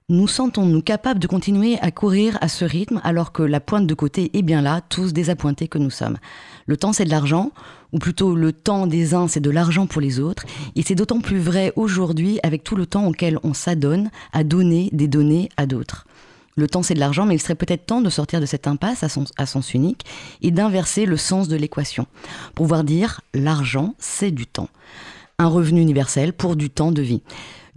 Nous 0.09 0.27
sentons-nous 0.27 0.81
capables 0.81 1.19
de 1.19 1.27
continuer 1.27 1.77
à 1.81 1.91
courir 1.91 2.37
à 2.41 2.47
ce 2.47 2.65
rythme 2.65 2.99
alors 3.03 3.31
que 3.31 3.43
la 3.43 3.59
pointe 3.59 3.85
de 3.85 3.93
côté 3.93 4.31
est 4.33 4.41
bien 4.41 4.63
là, 4.63 4.81
tous 4.81 5.13
désappointés 5.13 5.67
que 5.67 5.77
nous 5.77 5.91
sommes 5.91 6.17
Le 6.65 6.77
temps, 6.77 6.93
c'est 6.93 7.05
de 7.05 7.11
l'argent, 7.11 7.51
ou 7.93 7.99
plutôt 7.99 8.35
le 8.35 8.51
temps 8.51 8.87
des 8.87 9.13
uns, 9.13 9.27
c'est 9.27 9.39
de 9.39 9.51
l'argent 9.51 9.85
pour 9.85 10.01
les 10.01 10.19
autres, 10.19 10.45
et 10.75 10.81
c'est 10.81 10.95
d'autant 10.95 11.21
plus 11.21 11.37
vrai 11.37 11.71
aujourd'hui 11.75 12.39
avec 12.41 12.63
tout 12.63 12.75
le 12.75 12.87
temps 12.87 13.05
auquel 13.05 13.37
on 13.43 13.53
s'adonne 13.53 14.09
à 14.33 14.43
donner 14.43 14.89
des 14.93 15.07
données 15.07 15.49
à 15.57 15.67
d'autres. 15.67 16.07
Le 16.55 16.67
temps, 16.67 16.81
c'est 16.81 16.95
de 16.95 16.99
l'argent, 16.99 17.25
mais 17.27 17.35
il 17.35 17.39
serait 17.39 17.55
peut-être 17.55 17.85
temps 17.85 18.01
de 18.01 18.09
sortir 18.09 18.41
de 18.41 18.47
cette 18.47 18.67
impasse 18.67 19.03
à, 19.03 19.45
sens 19.45 19.73
unique 19.75 20.05
et 20.41 20.49
d'inverser 20.49 21.05
le 21.05 21.17
sens 21.17 21.47
de 21.47 21.55
l'équation. 21.55 22.07
Pouvoir 22.55 22.83
dire, 22.83 23.21
l'argent, 23.35 23.93
c'est 23.99 24.31
du 24.31 24.47
temps. 24.47 24.69
Un 25.37 25.47
revenu 25.47 25.81
universel 25.81 26.33
pour 26.33 26.55
du 26.55 26.69
temps 26.69 26.91
de 26.91 27.01
vie. 27.01 27.21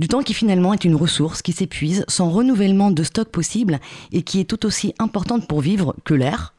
Du 0.03 0.09
temps 0.09 0.25
qui 0.25 0.35
finalement 0.35 0.75
est 0.75 0.85
une 0.85 0.97
ressource 0.97 1.43
qui 1.43 1.53
s'épuise 1.53 2.05
sans 2.09 2.29
renouvellement 2.29 2.91
de 2.91 3.05
stock 3.05 3.29
possible 3.29 3.79
et 4.11 4.23
qui 4.23 4.41
est 4.41 4.45
tout 4.45 4.67
aussi 4.67 4.97
importante 4.99 5.47
pour 5.47 5.61
vivre 5.61 5.95
que 6.05 6.13
l'air 6.13 6.55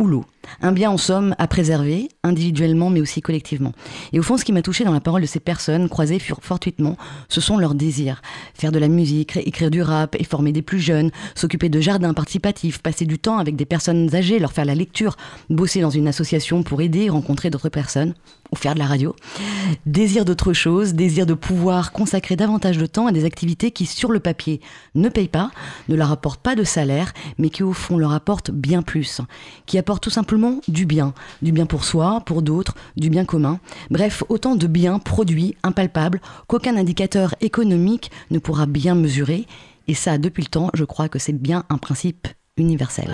ou 0.00 0.06
l'eau. 0.08 0.24
Un 0.62 0.72
bien 0.72 0.90
en 0.90 0.96
somme 0.96 1.32
à 1.38 1.46
préserver, 1.46 2.08
individuellement 2.24 2.90
mais 2.90 3.00
aussi 3.00 3.20
collectivement. 3.20 3.72
Et 4.12 4.18
au 4.18 4.24
fond, 4.24 4.36
ce 4.36 4.44
qui 4.44 4.52
m'a 4.52 4.62
touché 4.62 4.82
dans 4.82 4.92
la 4.92 5.00
parole 5.00 5.20
de 5.20 5.26
ces 5.26 5.38
personnes 5.38 5.88
croisées 5.88 6.18
fortuitement, 6.18 6.96
ce 7.28 7.40
sont 7.40 7.56
leurs 7.56 7.76
désirs. 7.76 8.20
Faire 8.54 8.72
de 8.72 8.80
la 8.80 8.88
musique, 8.88 9.36
écrire 9.36 9.70
du 9.70 9.80
rap 9.80 10.16
et 10.18 10.24
former 10.24 10.50
des 10.50 10.62
plus 10.62 10.80
jeunes, 10.80 11.12
s'occuper 11.36 11.68
de 11.68 11.80
jardins 11.80 12.14
participatifs, 12.14 12.78
passer 12.78 13.06
du 13.06 13.20
temps 13.20 13.38
avec 13.38 13.54
des 13.54 13.64
personnes 13.64 14.12
âgées, 14.16 14.40
leur 14.40 14.52
faire 14.52 14.64
la 14.64 14.74
lecture, 14.74 15.16
bosser 15.50 15.82
dans 15.82 15.90
une 15.90 16.08
association 16.08 16.64
pour 16.64 16.80
aider, 16.80 17.10
rencontrer 17.10 17.50
d'autres 17.50 17.68
personnes 17.68 18.14
ou 18.52 18.56
faire 18.56 18.74
de 18.74 18.78
la 18.78 18.86
radio. 18.86 19.14
Désir 19.86 20.24
d'autre 20.24 20.52
chose, 20.52 20.94
désir 20.94 21.26
de 21.26 21.34
pouvoir 21.34 21.92
consacrer 21.92 22.36
davantage 22.36 22.78
de 22.78 22.86
temps 22.86 23.06
à 23.06 23.12
des 23.12 23.24
activités 23.24 23.70
qui, 23.70 23.86
sur 23.86 24.10
le 24.10 24.20
papier, 24.20 24.60
ne 24.94 25.08
payent 25.08 25.28
pas, 25.28 25.50
ne 25.88 25.96
leur 25.96 26.12
apportent 26.12 26.42
pas 26.42 26.54
de 26.54 26.64
salaire, 26.64 27.12
mais 27.38 27.50
qui, 27.50 27.62
au 27.62 27.72
fond, 27.72 27.96
leur 27.96 28.12
apportent 28.12 28.50
bien 28.50 28.82
plus, 28.82 29.20
qui 29.66 29.78
apportent 29.78 30.02
tout 30.02 30.10
simplement 30.10 30.60
du 30.68 30.86
bien. 30.86 31.14
Du 31.42 31.52
bien 31.52 31.66
pour 31.66 31.84
soi, 31.84 32.22
pour 32.24 32.42
d'autres, 32.42 32.74
du 32.96 33.10
bien 33.10 33.24
commun. 33.24 33.60
Bref, 33.90 34.22
autant 34.28 34.56
de 34.56 34.66
biens 34.66 34.98
produits, 34.98 35.56
impalpables, 35.62 36.20
qu'aucun 36.46 36.76
indicateur 36.76 37.34
économique 37.40 38.10
ne 38.30 38.38
pourra 38.38 38.66
bien 38.66 38.94
mesurer. 38.94 39.46
Et 39.86 39.94
ça, 39.94 40.18
depuis 40.18 40.42
le 40.42 40.48
temps, 40.48 40.70
je 40.74 40.84
crois 40.84 41.08
que 41.08 41.18
c'est 41.18 41.32
bien 41.32 41.64
un 41.70 41.78
principe 41.78 42.28
universel. 42.56 43.08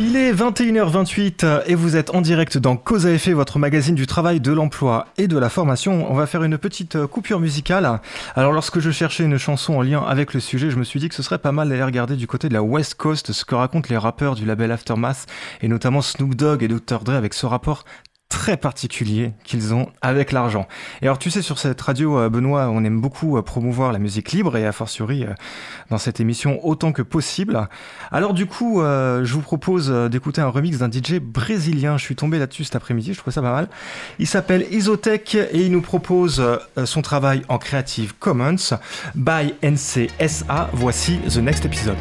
Il 0.00 0.14
est 0.14 0.32
21h28 0.32 1.64
et 1.66 1.74
vous 1.74 1.96
êtes 1.96 2.14
en 2.14 2.20
direct 2.20 2.56
dans 2.56 2.76
Cause 2.76 3.04
à 3.04 3.10
effet, 3.10 3.32
votre 3.32 3.58
magazine 3.58 3.96
du 3.96 4.06
travail, 4.06 4.38
de 4.38 4.52
l'emploi 4.52 5.08
et 5.16 5.26
de 5.26 5.36
la 5.36 5.48
formation. 5.48 6.08
On 6.08 6.14
va 6.14 6.26
faire 6.26 6.44
une 6.44 6.56
petite 6.56 7.04
coupure 7.06 7.40
musicale. 7.40 8.00
Alors 8.36 8.52
lorsque 8.52 8.78
je 8.78 8.92
cherchais 8.92 9.24
une 9.24 9.38
chanson 9.38 9.74
en 9.74 9.82
lien 9.82 10.00
avec 10.06 10.34
le 10.34 10.40
sujet, 10.40 10.70
je 10.70 10.76
me 10.76 10.84
suis 10.84 11.00
dit 11.00 11.08
que 11.08 11.16
ce 11.16 11.24
serait 11.24 11.38
pas 11.38 11.50
mal 11.50 11.68
d'aller 11.68 11.82
regarder 11.82 12.14
du 12.14 12.28
côté 12.28 12.48
de 12.48 12.54
la 12.54 12.62
West 12.62 12.94
Coast 12.94 13.32
ce 13.32 13.44
que 13.44 13.56
racontent 13.56 13.88
les 13.90 13.96
rappeurs 13.96 14.36
du 14.36 14.46
label 14.46 14.70
Aftermath 14.70 15.26
et 15.62 15.68
notamment 15.68 16.00
Snoop 16.00 16.36
Dogg 16.36 16.62
et 16.62 16.68
Dr. 16.68 17.00
Dre 17.02 17.14
avec 17.14 17.34
ce 17.34 17.46
rapport 17.46 17.84
très 18.28 18.56
particulier 18.56 19.32
qu'ils 19.44 19.74
ont 19.74 19.88
avec 20.02 20.32
l'argent. 20.32 20.68
Et 21.00 21.06
alors 21.06 21.18
tu 21.18 21.30
sais 21.30 21.42
sur 21.42 21.58
cette 21.58 21.80
radio 21.80 22.18
euh, 22.18 22.28
Benoît, 22.28 22.68
on 22.68 22.84
aime 22.84 23.00
beaucoup 23.00 23.36
euh, 23.36 23.42
promouvoir 23.42 23.92
la 23.92 23.98
musique 23.98 24.32
libre 24.32 24.56
et 24.56 24.66
a 24.66 24.72
fortiori 24.72 25.24
euh, 25.24 25.32
dans 25.90 25.98
cette 25.98 26.20
émission 26.20 26.64
autant 26.66 26.92
que 26.92 27.02
possible. 27.02 27.68
Alors 28.10 28.34
du 28.34 28.46
coup, 28.46 28.80
je 28.80 29.32
vous 29.32 29.40
propose 29.40 29.90
d'écouter 30.10 30.40
un 30.40 30.48
remix 30.48 30.78
d'un 30.78 30.90
DJ 30.90 31.14
brésilien. 31.20 31.96
Je 31.96 32.04
suis 32.04 32.16
tombé 32.16 32.38
là-dessus 32.38 32.64
cet 32.64 32.76
après-midi, 32.76 33.14
je 33.14 33.18
trouve 33.18 33.32
ça 33.32 33.42
pas 33.42 33.52
mal. 33.52 33.68
Il 34.18 34.26
s'appelle 34.26 34.66
Isotech 34.70 35.34
et 35.34 35.64
il 35.64 35.72
nous 35.72 35.82
propose 35.82 36.42
son 36.84 37.02
travail 37.02 37.42
en 37.48 37.58
Creative 37.58 38.14
Commons 38.18 38.76
by 39.14 39.54
NCSA. 39.62 40.70
Voici 40.72 41.18
The 41.28 41.38
Next 41.38 41.64
Episode. 41.64 41.98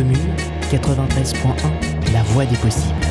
Commune, 0.00 0.34
93.1, 0.72 2.12
la 2.14 2.22
voix 2.22 2.46
des 2.46 2.56
possibles. 2.56 3.09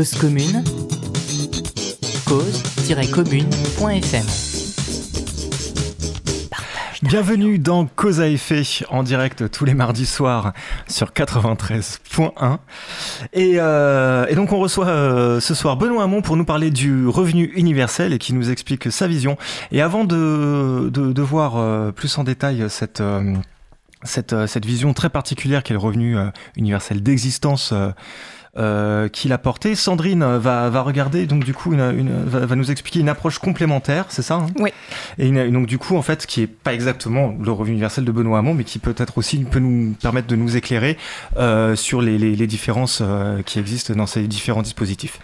Cause 0.00 0.14
commune, 0.14 0.64
cause-commune.fm. 2.24 4.26
Bienvenue 7.02 7.58
dans 7.58 7.84
Cause 7.84 8.22
à 8.22 8.28
effet 8.28 8.62
en 8.88 9.02
direct 9.02 9.50
tous 9.50 9.66
les 9.66 9.74
mardis 9.74 10.06
soirs 10.06 10.54
sur 10.88 11.08
93.1. 11.08 12.56
Euh, 13.36 14.26
et, 14.26 14.34
donc 14.34 14.52
on 14.52 14.58
reçoit 14.58 14.88
euh, 14.88 15.38
ce 15.38 15.54
soir 15.54 15.76
Benoît 15.76 16.04
Hamon 16.04 16.22
pour 16.22 16.38
nous 16.38 16.46
parler 16.46 16.70
du 16.70 17.06
revenu 17.06 17.52
universel 17.54 18.14
et 18.14 18.18
qui 18.18 18.32
nous 18.32 18.50
explique 18.50 18.90
sa 18.90 19.06
vision. 19.06 19.36
Et 19.70 19.82
avant 19.82 20.04
de, 20.04 21.20
voir 21.20 21.58
euh, 21.58 21.92
plus 21.92 22.16
en 22.16 22.24
détail 22.24 22.64
cette, 22.70 23.02
cette, 24.04 24.64
vision 24.64 24.94
très 24.94 25.10
particulière 25.10 25.62
qu'est 25.62 25.74
le 25.74 25.78
revenu 25.78 26.16
universel 26.56 27.02
d'existence 27.02 27.74
qu'il 28.54 29.32
a 29.32 29.38
porté. 29.38 29.74
Sandrine 29.74 30.24
va, 30.24 30.82
regarder, 30.82 31.26
donc 31.26 31.44
du 31.44 31.54
coup, 31.54 31.72
va, 31.74 32.56
nous 32.56 32.70
expliquer 32.70 33.00
une 33.00 33.08
approche 33.08 33.38
complémentaire, 33.38 34.06
c'est 34.08 34.22
ça 34.22 34.34
hein? 34.34 34.46
Oui. 34.58 34.70
Et 35.18 35.30
donc 35.30 35.66
du 35.66 35.78
coup, 35.78 35.96
en 35.96 36.02
fait, 36.02 36.26
qui 36.26 36.42
est 36.42 36.46
pas 36.46 36.74
exactement 36.74 37.34
le 37.40 37.52
revenu 37.52 37.72
universel 37.72 38.04
de 38.04 38.12
Benoît 38.12 38.38
Hamon, 38.38 38.54
mais 38.54 38.64
qui 38.64 38.78
peut-être 38.78 39.18
aussi 39.18 39.38
peut 39.38 39.60
nous 39.60 39.94
permettre 40.00 40.26
de 40.26 40.36
nous 40.36 40.56
éclairer 40.56 40.96
sur 41.74 42.00
les, 42.00 42.18
les 42.18 42.46
différences 42.46 43.02
qui 43.46 43.58
existent 43.58 43.94
dans 43.94 44.06
ces 44.06 44.26
différents 44.26 44.62
dispositifs. 44.62 45.20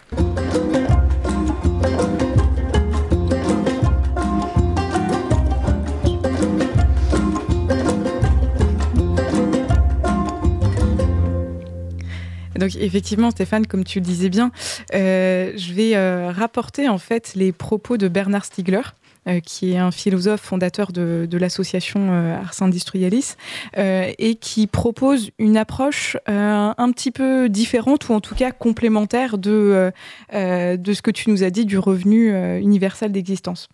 Donc 12.59 12.77
effectivement, 12.77 13.31
Stéphane, 13.31 13.67
comme 13.67 13.85
tu 13.85 14.01
le 14.01 14.05
disais 14.05 14.29
bien, 14.29 14.51
euh, 14.95 15.53
je 15.57 15.73
vais 15.73 15.97
euh, 15.97 16.31
rapporter 16.31 16.89
en 16.89 16.99
fait 16.99 17.33
les 17.35 17.53
propos 17.53 17.97
de 17.97 18.09
Bernard 18.09 18.45
Stiegler. 18.45 18.83
Euh, 19.27 19.41
qui 19.41 19.73
est 19.73 19.79
un 19.79 19.91
philosophe 19.91 20.41
fondateur 20.41 20.93
de, 20.93 21.29
l'association 21.33 22.13
Ars 22.13 22.63
Industrialis, 22.63 23.35
et 23.77 24.37
qui 24.37 24.67
propose 24.67 25.31
une 25.39 25.57
approche 25.57 26.17
un 26.27 26.91
petit 26.93 27.11
peu 27.11 27.49
différente, 27.49 28.09
ou 28.09 28.15
en 28.15 28.21
tout 28.21 28.35
cas 28.35 28.53
complémentaire 28.53 29.39
de, 29.39 29.93
ce 30.33 31.03
que 31.03 31.11
tu 31.11 31.31
nous 31.31 31.43
as 31.43 31.51
dit 31.51 31.67
du 31.67 31.79
revenu 31.79 32.35
universel 32.59 33.13
d'existence. 33.13 33.69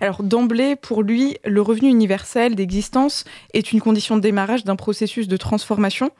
Alors 0.00 0.22
d'emblée, 0.22 0.76
pour 0.76 1.02
lui, 1.02 1.36
le 1.44 1.60
revenu 1.60 1.88
universel 1.88 2.54
d'existence 2.54 3.24
est 3.54 3.72
une 3.72 3.80
condition 3.80 4.16
de 4.16 4.20
démarrage 4.20 4.64
d'un 4.64 4.76
processus 4.76 5.28
de 5.28 5.36
transformation 5.36 6.10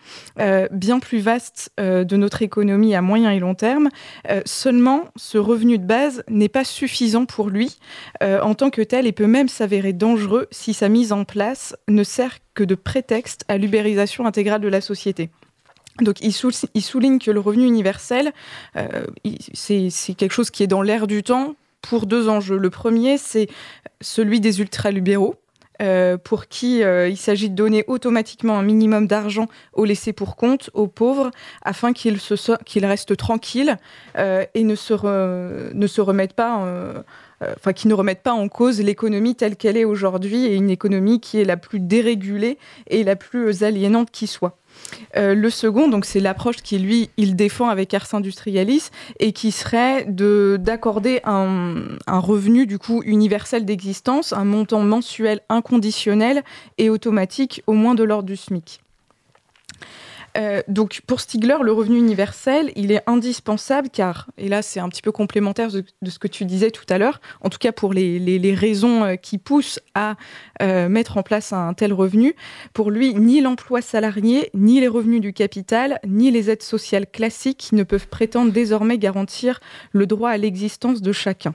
euh, 0.40 0.68
bien 0.70 0.98
plus 0.98 1.18
vaste 1.18 1.70
euh, 1.80 2.04
de 2.04 2.16
notre 2.16 2.42
économie 2.42 2.94
à 2.94 3.02
moyen 3.02 3.30
et 3.30 3.38
long 3.38 3.54
terme. 3.54 3.88
Euh, 4.28 4.40
seulement, 4.44 5.04
ce 5.16 5.38
revenu 5.38 5.78
de 5.78 5.84
base 5.84 6.22
n'est 6.28 6.48
pas 6.48 6.64
suffisant 6.64 7.24
pour 7.24 7.48
lui 7.50 7.76
en 8.20 8.54
tant 8.54 8.70
que 8.70 8.77
tel 8.82 9.06
et 9.06 9.12
peut 9.12 9.26
même 9.26 9.48
s'avérer 9.48 9.92
dangereux 9.92 10.46
si 10.50 10.74
sa 10.74 10.88
mise 10.88 11.12
en 11.12 11.24
place 11.24 11.76
ne 11.88 12.02
sert 12.04 12.38
que 12.54 12.64
de 12.64 12.74
prétexte 12.74 13.44
à 13.48 13.58
l'ubérisation 13.58 14.26
intégrale 14.26 14.60
de 14.60 14.68
la 14.68 14.80
société. 14.80 15.30
Donc 16.00 16.20
il, 16.20 16.32
souligne 16.32 17.18
que 17.18 17.30
le 17.30 17.40
revenu 17.40 17.64
universel, 17.64 18.32
c'est 19.52 20.14
quelque 20.16 20.32
chose 20.32 20.50
qui 20.50 20.62
est 20.62 20.68
dans 20.68 20.82
l'air 20.82 21.08
du 21.08 21.24
temps, 21.24 21.56
pour 21.82 22.06
deux 22.06 22.28
enjeux. 22.28 22.58
Le 22.58 22.70
premier, 22.70 23.18
c'est 23.18 23.48
celui 24.00 24.40
des 24.40 24.60
ultra-libéraux. 24.60 25.36
Euh, 25.80 26.18
pour 26.18 26.48
qui 26.48 26.82
euh, 26.82 27.08
il 27.08 27.16
s'agit 27.16 27.48
de 27.48 27.54
donner 27.54 27.84
automatiquement 27.86 28.58
un 28.58 28.64
minimum 28.64 29.06
d'argent 29.06 29.46
aux 29.72 29.84
laissés 29.84 30.12
pour 30.12 30.34
compte, 30.34 30.70
aux 30.74 30.88
pauvres, 30.88 31.30
afin 31.62 31.92
qu'ils 31.92 32.18
restent 32.82 33.16
tranquilles 33.16 33.76
euh, 34.16 34.44
et 34.54 34.64
ne 34.64 34.74
se, 34.74 35.72
ne 35.72 35.86
se 35.86 36.00
remettent 36.00 36.32
pas, 36.32 36.68
enfin, 37.42 37.72
qu'ils 37.72 37.88
ne 37.88 37.94
remettent 37.94 38.22
pas 38.22 38.32
en 38.32 38.48
cause 38.48 38.80
l'économie 38.80 39.34
telle 39.34 39.56
qu'elle 39.56 39.76
est 39.76 39.84
aujourd'hui 39.84 40.46
et 40.46 40.54
une 40.54 40.70
économie 40.70 41.20
qui 41.20 41.40
est 41.40 41.44
la 41.44 41.56
plus 41.56 41.80
dérégulée 41.80 42.58
et 42.88 43.04
la 43.04 43.16
plus 43.16 43.62
aliénante 43.62 44.10
qui 44.10 44.26
soit. 44.26 44.58
Euh, 45.16 45.34
le 45.34 45.50
second, 45.50 45.88
donc 45.88 46.04
c'est 46.04 46.20
l'approche 46.20 46.56
qui 46.56 46.78
lui 46.78 47.10
il 47.16 47.36
défend 47.36 47.68
avec 47.68 47.92
Ars 47.94 48.14
Industrialis 48.14 48.90
et 49.18 49.32
qui 49.32 49.52
serait 49.52 50.06
d'accorder 50.08 51.20
un, 51.24 51.74
un, 52.06 52.18
revenu 52.18 52.66
du 52.66 52.78
coup 52.78 53.02
universel 53.04 53.64
d'existence, 53.64 54.32
un 54.32 54.44
montant 54.44 54.82
mensuel 54.82 55.40
inconditionnel 55.48 56.42
et 56.78 56.90
automatique 56.90 57.62
au 57.66 57.72
moins 57.72 57.94
de 57.94 58.04
l'ordre 58.04 58.26
du 58.26 58.36
SMIC. 58.36 58.80
Euh, 60.38 60.62
donc 60.68 61.00
pour 61.06 61.20
Stigler, 61.20 61.56
le 61.62 61.72
revenu 61.72 61.98
universel, 61.98 62.70
il 62.76 62.92
est 62.92 63.02
indispensable 63.06 63.88
car, 63.90 64.28
et 64.38 64.48
là 64.48 64.62
c'est 64.62 64.80
un 64.80 64.88
petit 64.88 65.02
peu 65.02 65.10
complémentaire 65.10 65.70
de, 65.70 65.84
ce 66.08 66.18
que 66.18 66.28
tu 66.28 66.44
disais 66.44 66.70
tout 66.70 66.84
à 66.88 66.98
l'heure, 66.98 67.20
en 67.40 67.48
tout 67.48 67.58
cas 67.58 67.72
pour 67.72 67.92
les, 67.92 68.54
raisons 68.54 69.04
euh, 69.04 69.16
qui 69.16 69.38
poussent 69.38 69.80
à 69.94 70.16
euh, 70.62 70.88
mettre 70.88 71.16
en 71.16 71.22
place 71.22 71.52
un 71.52 71.74
tel 71.74 71.92
revenu, 71.92 72.34
pour 72.72 72.90
lui, 72.90 73.14
ni 73.14 73.40
l'emploi 73.40 73.82
salarié, 73.82 74.50
ni 74.54 74.80
les 74.80 74.88
revenus 74.88 75.20
du 75.20 75.32
capital, 75.32 75.98
ni 76.06 76.30
les 76.30 76.50
aides 76.50 76.62
sociales 76.62 77.06
classiques 77.06 77.70
ne 77.72 77.82
peuvent 77.82 78.08
prétendre 78.08 78.52
désormais 78.52 78.98
garantir 78.98 79.60
le 79.92 80.06
droit 80.06 80.30
à 80.30 80.36
l'existence 80.36 81.02
de 81.02 81.12
chacun. 81.12 81.54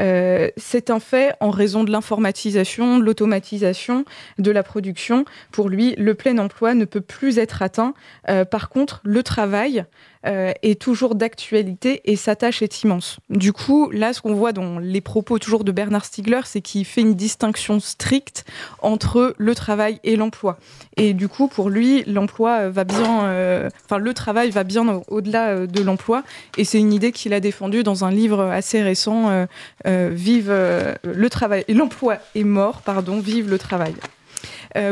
Euh, 0.00 0.48
c'est 0.56 0.90
un 0.90 1.00
fait 1.00 1.34
en 1.40 1.50
raison 1.50 1.84
de 1.84 1.90
l'informatisation, 1.90 2.98
de 2.98 3.04
l'automatisation 3.04 4.04
de 4.38 4.50
la 4.50 4.62
production. 4.62 5.24
Pour 5.52 5.68
lui, 5.68 5.94
le 5.96 6.14
plein 6.14 6.38
emploi 6.38 6.74
ne 6.74 6.84
peut 6.84 7.00
plus 7.00 7.38
être 7.38 7.62
atteint. 7.62 7.94
Euh, 8.28 8.44
par 8.44 8.68
contre, 8.68 9.00
le 9.04 9.22
travail 9.22 9.84
euh, 10.26 10.52
est 10.62 10.80
toujours 10.80 11.14
d'actualité 11.14 12.00
et 12.04 12.16
sa 12.16 12.34
tâche 12.34 12.62
est 12.62 12.82
immense. 12.82 13.18
Du 13.28 13.52
coup, 13.52 13.90
là, 13.90 14.14
ce 14.14 14.22
qu'on 14.22 14.34
voit 14.34 14.52
dans 14.52 14.78
les 14.78 15.02
propos 15.02 15.38
toujours 15.38 15.64
de 15.64 15.72
Bernard 15.72 16.06
Stiegler, 16.06 16.40
c'est 16.44 16.62
qu'il 16.62 16.86
fait 16.86 17.02
une 17.02 17.14
distinction 17.14 17.78
stricte 17.78 18.44
entre 18.80 19.34
le 19.36 19.54
travail 19.54 20.00
et 20.02 20.16
l'emploi. 20.16 20.58
Et 20.96 21.12
du 21.12 21.28
coup, 21.28 21.46
pour 21.46 21.68
lui, 21.68 22.04
l'emploi 22.04 22.70
va 22.70 22.84
bien, 22.84 23.24
euh, 23.26 23.68
enfin, 23.84 23.98
le 23.98 24.14
travail 24.14 24.50
va 24.50 24.64
bien 24.64 25.02
au-delà 25.08 25.48
euh, 25.48 25.66
de 25.66 25.82
l'emploi. 25.82 26.22
Et 26.56 26.64
c'est 26.64 26.78
une 26.78 26.94
idée 26.94 27.12
qu'il 27.12 27.34
a 27.34 27.40
défendue 27.40 27.82
dans 27.82 28.04
un 28.04 28.10
livre 28.10 28.40
assez 28.40 28.82
récent, 28.82 29.46
Vive 29.84 30.50
le 30.50 31.28
travail, 31.28 31.64
l'emploi 31.68 32.16
est 32.34 32.44
mort, 32.44 32.80
pardon, 32.82 33.20
Vive 33.20 33.50
le 33.50 33.58
travail. 33.58 33.94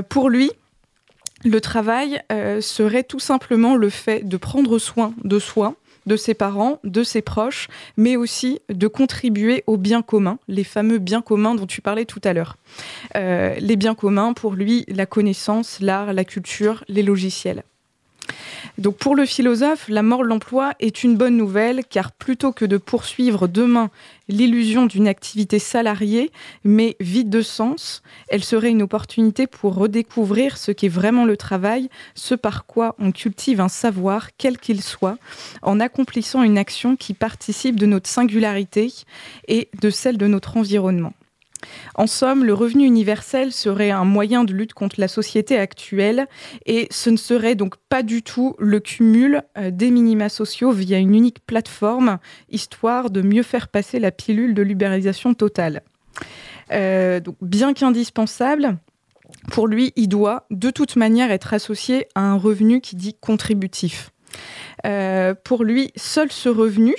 pour 0.08 0.28
lui, 0.28 0.50
le 1.44 1.60
travail 1.60 2.20
euh, 2.30 2.60
serait 2.60 3.04
tout 3.04 3.18
simplement 3.18 3.74
le 3.74 3.90
fait 3.90 4.26
de 4.26 4.36
prendre 4.36 4.78
soin 4.78 5.14
de 5.24 5.38
soi, 5.38 5.74
de 6.06 6.16
ses 6.16 6.34
parents, 6.34 6.78
de 6.84 7.02
ses 7.02 7.22
proches, 7.22 7.68
mais 7.96 8.16
aussi 8.16 8.60
de 8.68 8.86
contribuer 8.88 9.62
aux 9.66 9.76
biens 9.76 10.02
communs, 10.02 10.38
les 10.48 10.64
fameux 10.64 10.98
biens 10.98 11.22
communs 11.22 11.54
dont 11.54 11.66
tu 11.66 11.80
parlais 11.80 12.04
tout 12.04 12.20
à 12.24 12.32
l'heure. 12.32 12.56
Euh, 13.16 13.54
les 13.58 13.76
biens 13.76 13.94
communs, 13.94 14.32
pour 14.32 14.52
lui, 14.52 14.84
la 14.88 15.06
connaissance, 15.06 15.78
l'art, 15.80 16.12
la 16.12 16.24
culture, 16.24 16.84
les 16.88 17.02
logiciels. 17.02 17.62
Donc 18.78 18.96
pour 18.96 19.14
le 19.14 19.26
philosophe, 19.26 19.88
la 19.88 20.02
mort 20.02 20.22
de 20.22 20.28
l'emploi 20.28 20.72
est 20.80 21.04
une 21.04 21.16
bonne 21.16 21.36
nouvelle 21.36 21.82
car 21.84 22.12
plutôt 22.12 22.52
que 22.52 22.64
de 22.64 22.78
poursuivre 22.78 23.46
demain 23.46 23.90
l'illusion 24.28 24.86
d'une 24.86 25.08
activité 25.08 25.58
salariée 25.58 26.30
mais 26.64 26.96
vide 27.00 27.28
de 27.28 27.42
sens, 27.42 28.02
elle 28.28 28.44
serait 28.44 28.70
une 28.70 28.82
opportunité 28.82 29.46
pour 29.46 29.74
redécouvrir 29.74 30.56
ce 30.56 30.72
qu'est 30.72 30.88
vraiment 30.88 31.24
le 31.24 31.36
travail, 31.36 31.90
ce 32.14 32.34
par 32.34 32.64
quoi 32.64 32.94
on 32.98 33.12
cultive 33.12 33.60
un 33.60 33.68
savoir 33.68 34.28
quel 34.38 34.58
qu'il 34.58 34.82
soit 34.82 35.18
en 35.60 35.80
accomplissant 35.80 36.42
une 36.42 36.58
action 36.58 36.96
qui 36.96 37.14
participe 37.14 37.78
de 37.78 37.86
notre 37.86 38.08
singularité 38.08 38.92
et 39.48 39.68
de 39.80 39.90
celle 39.90 40.16
de 40.16 40.26
notre 40.26 40.56
environnement. 40.56 41.12
En 41.94 42.06
somme, 42.06 42.44
le 42.44 42.54
revenu 42.54 42.84
universel 42.84 43.52
serait 43.52 43.90
un 43.90 44.04
moyen 44.04 44.44
de 44.44 44.52
lutte 44.52 44.74
contre 44.74 44.96
la 44.98 45.08
société 45.08 45.58
actuelle 45.58 46.26
et 46.66 46.88
ce 46.90 47.10
ne 47.10 47.16
serait 47.16 47.54
donc 47.54 47.76
pas 47.88 48.02
du 48.02 48.22
tout 48.22 48.54
le 48.58 48.80
cumul 48.80 49.42
euh, 49.58 49.70
des 49.70 49.90
minima 49.90 50.28
sociaux 50.28 50.72
via 50.72 50.98
une 50.98 51.14
unique 51.14 51.44
plateforme, 51.46 52.18
histoire 52.50 53.10
de 53.10 53.22
mieux 53.22 53.42
faire 53.42 53.68
passer 53.68 53.98
la 53.98 54.10
pilule 54.10 54.54
de 54.54 54.62
l'ubérisation 54.62 55.34
totale. 55.34 55.82
Euh, 56.72 57.20
bien 57.40 57.74
qu'indispensable, 57.74 58.78
pour 59.50 59.66
lui, 59.66 59.92
il 59.96 60.08
doit 60.08 60.46
de 60.50 60.70
toute 60.70 60.96
manière 60.96 61.30
être 61.30 61.54
associé 61.54 62.06
à 62.14 62.20
un 62.20 62.36
revenu 62.36 62.80
qui 62.80 62.96
dit 62.96 63.14
contributif. 63.20 64.10
Euh, 64.86 65.34
pour 65.34 65.64
lui, 65.64 65.90
seul 65.96 66.30
ce 66.32 66.48
revenu, 66.48 66.94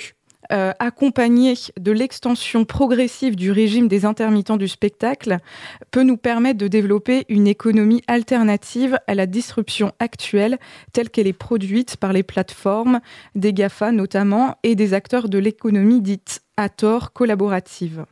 euh, 0.54 0.72
accompagné 0.78 1.54
de 1.80 1.90
l'extension 1.90 2.64
progressive 2.64 3.34
du 3.34 3.50
régime 3.50 3.88
des 3.88 4.04
intermittents 4.04 4.56
du 4.56 4.68
spectacle, 4.68 5.38
peut 5.90 6.04
nous 6.04 6.16
permettre 6.16 6.58
de 6.58 6.68
développer 6.68 7.24
une 7.28 7.48
économie 7.48 8.02
alternative 8.06 8.96
à 9.08 9.16
la 9.16 9.26
disruption 9.26 9.90
actuelle 9.98 10.58
telle 10.92 11.10
qu'elle 11.10 11.26
est 11.26 11.32
produite 11.32 11.96
par 11.96 12.12
les 12.12 12.22
plateformes, 12.22 13.00
des 13.34 13.52
GAFA 13.52 13.90
notamment, 13.90 14.56
et 14.62 14.76
des 14.76 14.94
acteurs 14.94 15.28
de 15.28 15.38
l'économie 15.38 16.00
dite 16.00 16.42
à 16.56 16.68
tort 16.68 17.12
collaborative. 17.12 18.04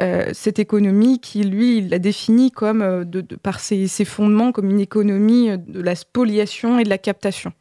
Euh, 0.00 0.30
cette 0.32 0.58
économie 0.58 1.20
qui, 1.20 1.44
lui, 1.44 1.86
la 1.86 2.00
définit 2.00 2.52
euh, 2.62 3.04
par 3.44 3.60
ses, 3.60 3.86
fondements 4.04 4.50
comme 4.50 4.70
une 4.70 4.80
économie 4.80 5.56
de 5.56 5.80
la 5.80 5.94
spoliation 5.94 6.80
et 6.80 6.84
de 6.84 6.88
la 6.88 6.98
captation. 6.98 7.52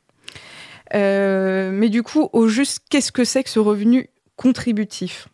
Euh, 0.96 1.72
mais 1.72 1.90
du 1.90 2.04
coup, 2.04 2.30
au 2.34 2.48
juste, 2.48 2.86
qu'est-ce 2.90 3.12
que 3.12 3.24
c'est 3.24 3.44
que 3.44 3.50
ce 3.50 3.60
revenu 3.60 4.10
contributif? 4.36 5.28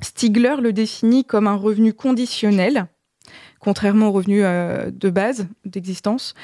Stigler 0.00 0.56
le 0.60 0.72
définit 0.72 1.24
comme 1.24 1.46
un 1.46 1.56
revenu 1.56 1.92
conditionnel, 1.92 2.86
contrairement 3.62 4.08
aux 4.08 4.12
revenus 4.12 4.42
de 4.42 5.10
base 5.10 5.46
d'existence, 5.64 6.34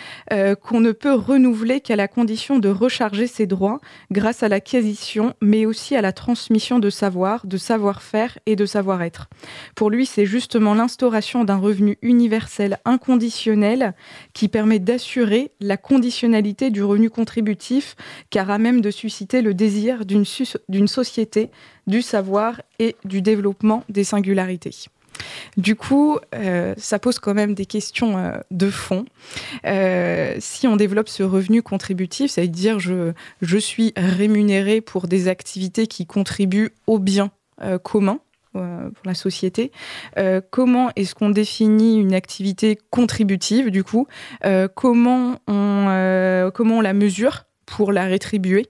qu'on 0.63 0.81
ne 0.81 0.93
peut 0.93 1.15
renouveler 1.15 1.81
qu'à 1.81 1.97
la 1.97 2.07
condition 2.07 2.59
de 2.61 2.69
recharger 2.69 3.27
ses 3.27 3.47
droits 3.47 3.81
grâce 4.13 4.43
à 4.43 4.49
l'acquisition, 4.49 5.35
mais 5.43 5.67
aussi 5.67 5.97
à 5.97 6.01
la 6.01 6.13
transmission 6.13 6.79
de 6.79 6.91
savoir, 6.91 7.45
de 7.47 7.57
savoir-faire 7.57 8.39
et 8.47 8.55
de 8.55 8.67
savoir-être. 8.67 9.29
Pour 9.75 9.91
lui, 9.91 10.07
c'est 10.07 10.27
justement 10.27 10.75
l'instauration 10.75 11.45
d'un 11.45 11.57
revenu 11.57 11.99
universel 12.03 12.79
inconditionnel 12.85 13.95
qui 14.33 14.49
permet 14.49 14.79
d'assurer 14.79 15.51
la 15.61 15.77
conditionnalité 15.77 16.71
du 16.71 16.85
revenu 16.85 17.11
contributif, 17.11 17.97
car 18.31 18.49
à 18.51 18.59
même 18.59 18.81
de 18.81 18.91
susciter 18.91 19.43
le 19.43 19.55
désir 19.55 20.05
d'une 20.07 20.25
société, 20.87 21.51
du 21.87 22.01
savoir 22.03 22.63
et 22.79 22.95
du 23.05 23.23
développement 23.23 23.83
des 23.89 24.05
singularités. 24.05 24.89
Du 25.57 25.75
coup, 25.75 26.19
euh, 26.35 26.75
ça 26.77 26.99
pose 26.99 27.19
quand 27.19 27.35
même 27.35 27.55
des 27.55 27.67
questions 27.67 28.19
euh, 28.19 28.33
de 28.51 28.71
fond. 28.71 29.05
Euh, 29.67 30.35
si 30.39 30.67
on 30.67 30.77
développe 30.77 31.09
ce 31.09 31.23
revenu 31.23 31.63
contributif, 31.63 32.31
ça 32.31 32.43
veut 32.43 32.49
dire 32.49 32.79
je, 32.79 33.13
suis 33.59 33.93
rémunéré 33.97 34.81
pour 34.81 35.09
des 35.09 35.29
activités 35.29 35.87
qui 35.87 36.07
contribuent 36.07 36.71
au 36.87 36.99
bien 36.99 37.31
commun 37.83 38.21
pour 38.53 39.05
la 39.05 39.15
société. 39.15 39.73
comment 40.51 40.91
est-ce 40.97 41.15
qu'on 41.15 41.31
définit 41.31 41.99
une 41.99 42.15
activité 42.15 42.79
contributive 42.91 43.71
du 43.71 43.83
coup 43.83 44.07
comment 44.75 45.41
on 45.49 46.81
la 46.81 46.93
mesure 46.93 47.48
pour 47.69 47.93
la 47.93 48.05
rétribuer, 48.05 48.67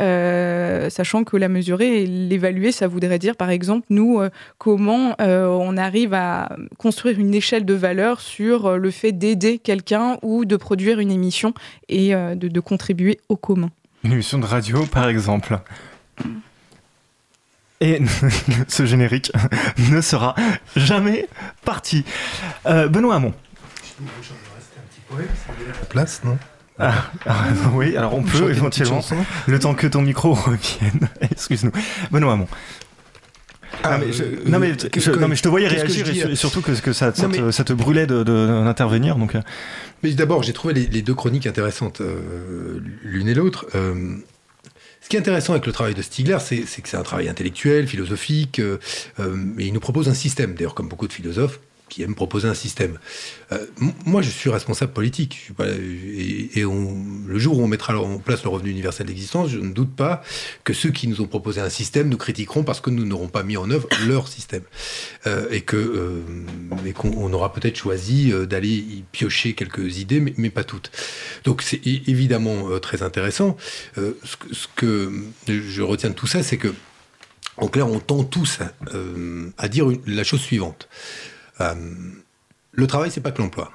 euh, 0.00 0.90
sachant 0.90 1.24
que 1.24 1.36
la 1.36 1.48
mesurer 1.48 2.02
et 2.02 2.06
l'évaluer, 2.06 2.72
ça 2.72 2.88
voudrait 2.88 3.18
dire, 3.18 3.36
par 3.36 3.50
exemple, 3.50 3.86
nous, 3.90 4.20
euh, 4.20 4.28
comment 4.58 5.14
euh, 5.20 5.46
on 5.46 5.76
arrive 5.76 6.14
à 6.14 6.56
construire 6.76 7.18
une 7.18 7.32
échelle 7.32 7.64
de 7.64 7.74
valeur 7.74 8.20
sur 8.20 8.76
le 8.76 8.90
fait 8.90 9.12
d'aider 9.12 9.58
quelqu'un 9.58 10.18
ou 10.22 10.44
de 10.44 10.56
produire 10.56 10.98
une 10.98 11.10
émission 11.10 11.54
et 11.88 12.12
de, 12.12 12.34
de, 12.34 12.60
contribuer 12.60 13.20
au 13.28 13.36
commun. 13.36 13.70
Une 14.04 14.12
émission 14.12 14.38
de 14.38 14.46
radio, 14.46 14.84
par 14.86 15.08
exemple. 15.08 15.58
Et 17.80 18.00
ce 18.68 18.84
générique 18.84 19.32
ne 19.90 20.00
sera 20.00 20.34
jamais 20.76 21.26
parti. 21.64 22.04
Benoît 22.64 23.16
Hamon. 23.16 23.32
Je 23.98 24.04
rester 24.54 24.78
un 24.78 24.86
petit 24.90 25.00
poème, 25.08 25.28
la 25.80 25.86
place, 25.86 26.22
non? 26.24 26.38
Ah, 26.80 27.10
ah, 27.26 27.44
oui, 27.74 27.96
alors 27.96 28.14
on 28.14 28.22
peut 28.22 28.50
éventuellement, 28.50 29.00
le 29.46 29.58
temps 29.58 29.74
que 29.74 29.86
ton 29.86 30.00
micro 30.00 30.32
revienne. 30.34 31.08
Excuse-nous. 31.20 31.72
Benoît 32.10 32.32
Hamon. 32.32 32.48
Ah, 33.84 33.98
mais 33.98 34.12
je, 34.12 34.24
non, 34.48 34.58
mais, 34.58 34.72
je, 34.72 35.42
te 35.42 35.48
voyais 35.48 35.68
réagir 35.68 36.08
et 36.08 36.34
surtout 36.34 36.60
que, 36.60 36.72
que 36.80 36.92
ça, 36.92 37.14
ça, 37.14 37.64
te, 37.64 37.72
brûlait 37.72 38.06
d'intervenir. 38.06 39.14
De, 39.14 39.20
donc... 39.20 39.34
Euh. 39.34 39.42
Mais 40.02 40.10
d'abord, 40.12 40.42
j'ai 40.42 40.52
trouvé 40.52 40.74
les, 40.74 41.02
deux 41.02 41.14
chroniques 41.14 41.46
intéressantes, 41.46 42.00
euh, 42.00 42.80
l'une 43.02 43.28
et 43.28 43.34
l'autre. 43.34 43.66
Euh, 43.74 44.16
ce 45.00 45.08
qui 45.08 45.16
est 45.16 45.20
intéressant 45.20 45.52
avec 45.52 45.66
le 45.66 45.72
travail 45.72 45.94
de 45.94 46.02
Stigler, 46.02 46.38
c'est 46.40 46.64
que 46.64 46.88
c'est 46.88 46.96
un 46.96 47.02
travail 47.02 47.28
intellectuel, 47.28 47.86
philosophique, 47.86 48.58
et 48.58 49.22
il 49.58 49.72
nous 49.72 49.80
propose 49.80 50.08
un 50.08 50.14
système, 50.14 50.54
d'ailleurs 50.54 50.74
comme 50.74 50.88
beaucoup 50.88 51.08
de 51.08 51.12
philosophes, 51.12 51.60
qui 51.90 52.02
aime 52.02 52.14
proposer 52.14 52.48
un 52.48 52.54
système. 52.54 52.98
Euh, 53.52 53.66
moi, 54.06 54.22
je 54.22 54.30
suis 54.30 54.48
responsable 54.48 54.92
politique. 54.92 55.50
et, 55.58 56.62
le 56.62 57.38
jour 57.38 57.58
où 57.58 57.62
on 57.62 57.66
mettra 57.66 57.98
en 57.98 58.18
place 58.18 58.44
le 58.44 58.48
revenu 58.48 58.70
universel 58.70 59.06
d'existence, 59.06 59.50
je 59.50 59.58
ne 59.58 59.72
doute 59.72 59.94
pas 59.94 60.22
que 60.64 60.72
ceux 60.72 60.90
qui 60.90 61.08
nous 61.08 61.20
ont 61.20 61.26
proposé 61.26 61.60
un 61.60 61.68
système 61.68 62.08
nous 62.08 62.16
critiqueront 62.16 62.62
parce 62.62 62.80
que 62.80 62.90
nous 62.90 63.04
n'aurons 63.04 63.28
pas 63.28 63.42
mis 63.42 63.56
en 63.56 63.70
œuvre 63.70 63.88
leur 64.06 64.28
système. 64.28 64.62
Euh, 65.26 65.48
et 65.50 65.64
euh, 65.74 66.22
qu'on 66.94 67.32
aura 67.32 67.52
peut-être 67.52 67.76
choisi 67.76 68.32
d'aller 68.48 68.68
y 68.68 69.04
piocher 69.10 69.54
quelques 69.54 69.98
idées, 69.98 70.20
mais, 70.20 70.50
pas 70.50 70.64
toutes. 70.64 70.90
Donc 71.44 71.62
c'est 71.62 71.80
évidemment 71.84 72.78
très 72.78 73.02
intéressant. 73.02 73.56
Ce, 73.96 74.66
que, 74.76 75.12
je 75.48 75.82
retiens 75.82 76.10
de 76.10 76.14
tout 76.14 76.26
ça, 76.26 76.42
c'est 76.42 76.56
que 76.56 76.72
en 77.56 77.68
clair, 77.68 77.86
on 77.86 78.00
tend 78.00 78.24
tous 78.24 78.60
à, 79.58 79.68
dire 79.68 79.86
la 80.06 80.24
chose 80.24 80.40
suivante. 80.40 80.88
Euh, 81.60 81.74
le 82.72 82.86
travail, 82.86 83.10
c'est 83.10 83.20
pas 83.20 83.32
que 83.32 83.42
l'emploi. 83.42 83.70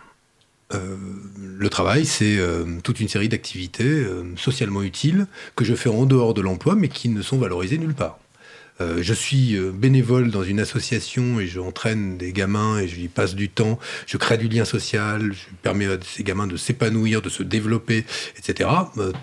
Euh, 0.74 0.98
le 1.38 1.70
travail, 1.70 2.06
c'est 2.06 2.38
euh, 2.38 2.66
toute 2.84 3.00
une 3.00 3.08
série 3.08 3.30
d'activités 3.30 4.06
socialement 4.36 4.82
utiles 4.82 5.28
que 5.56 5.64
je 5.64 5.76
fais 5.76 5.90
en 5.90 6.06
dehors 6.06 6.34
de 6.34 6.42
l'emploi, 6.42 6.76
mais 6.76 6.88
qui 6.88 7.10
ne 7.10 7.22
sont 7.22 7.38
valorisées 7.38 7.78
nulle 7.78 7.94
part. 7.94 8.20
je 8.80 9.14
suis 9.14 9.58
bénévole 9.72 10.32
dans 10.32 10.44
une 10.44 10.60
association 10.60 11.40
et 11.40 11.48
j'entraîne 11.48 12.18
des 12.18 12.34
gamins 12.34 12.80
et 12.80 12.88
je 12.88 13.00
y 13.00 13.08
passe 13.08 13.36
du 13.36 13.48
temps. 13.48 13.80
Je 14.06 14.18
crée 14.18 14.38
du 14.38 14.50
lien 14.50 14.66
social, 14.66 15.32
je 15.32 15.46
permets 15.62 15.86
à 15.86 15.98
ces 16.04 16.24
gamins 16.24 16.48
de 16.48 16.58
s'épanouir, 16.58 17.22
de 17.22 17.30
se 17.30 17.44
développer, 17.44 18.06
etc. 18.38 18.70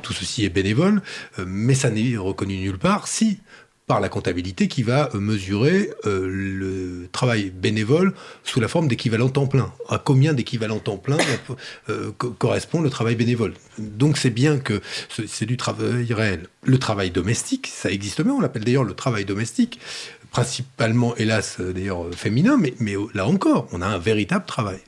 tout 0.02 0.14
ceci 0.14 0.44
est 0.44 0.48
bénévole, 0.48 1.02
mais 1.44 1.74
ça 1.74 1.90
n'est 1.90 2.16
reconnu 2.16 2.56
nulle 2.58 2.78
part 2.78 3.08
si 3.08 3.40
par 3.86 4.00
la 4.00 4.08
comptabilité 4.08 4.68
qui 4.68 4.82
va 4.82 5.10
euh, 5.14 5.18
mesurer 5.18 5.90
euh, 6.06 6.26
le 6.28 7.08
travail 7.10 7.50
bénévole 7.50 8.14
sous 8.44 8.60
la 8.60 8.68
forme 8.68 8.88
d'équivalent 8.88 9.28
temps 9.28 9.46
plein. 9.46 9.72
À 9.88 9.98
combien 9.98 10.32
d'équivalent 10.32 10.78
temps 10.78 10.96
plein 10.96 11.18
euh, 11.88 12.12
correspond 12.12 12.80
le 12.80 12.90
travail 12.90 13.16
bénévole 13.16 13.54
Donc 13.78 14.18
c'est 14.18 14.30
bien 14.30 14.58
que 14.58 14.80
c'est 15.26 15.46
du 15.46 15.56
travail 15.56 16.12
réel. 16.12 16.46
Le 16.64 16.78
travail 16.78 17.10
domestique, 17.10 17.66
ça 17.66 17.90
existe 17.90 18.22
bien, 18.22 18.32
on 18.32 18.40
l'appelle 18.40 18.64
d'ailleurs 18.64 18.84
le 18.84 18.94
travail 18.94 19.24
domestique, 19.24 19.80
principalement 20.30 21.16
hélas 21.16 21.60
d'ailleurs 21.60 22.06
féminin, 22.14 22.58
mais, 22.58 22.96
là 23.14 23.26
encore, 23.26 23.68
on 23.72 23.82
a 23.82 23.86
un 23.86 23.98
véritable 23.98 24.46
travail. 24.46 24.78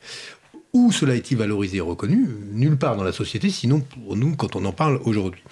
Où 0.73 0.93
cela 0.93 1.15
est-il 1.15 1.37
valorisé 1.39 1.79
et 1.79 1.81
reconnu? 1.81 2.27
Nulle 2.53 2.77
part 2.77 2.97
dans 2.97 3.05
la 3.05 3.13
société, 3.13 3.51
sinon 3.51 3.81
pour 3.81 4.17
nous 4.17 4.35
quand 4.35 4.57
on 4.57 4.65
en 4.65 4.73
parle 4.73 5.01
aujourd'hui. 5.05 5.43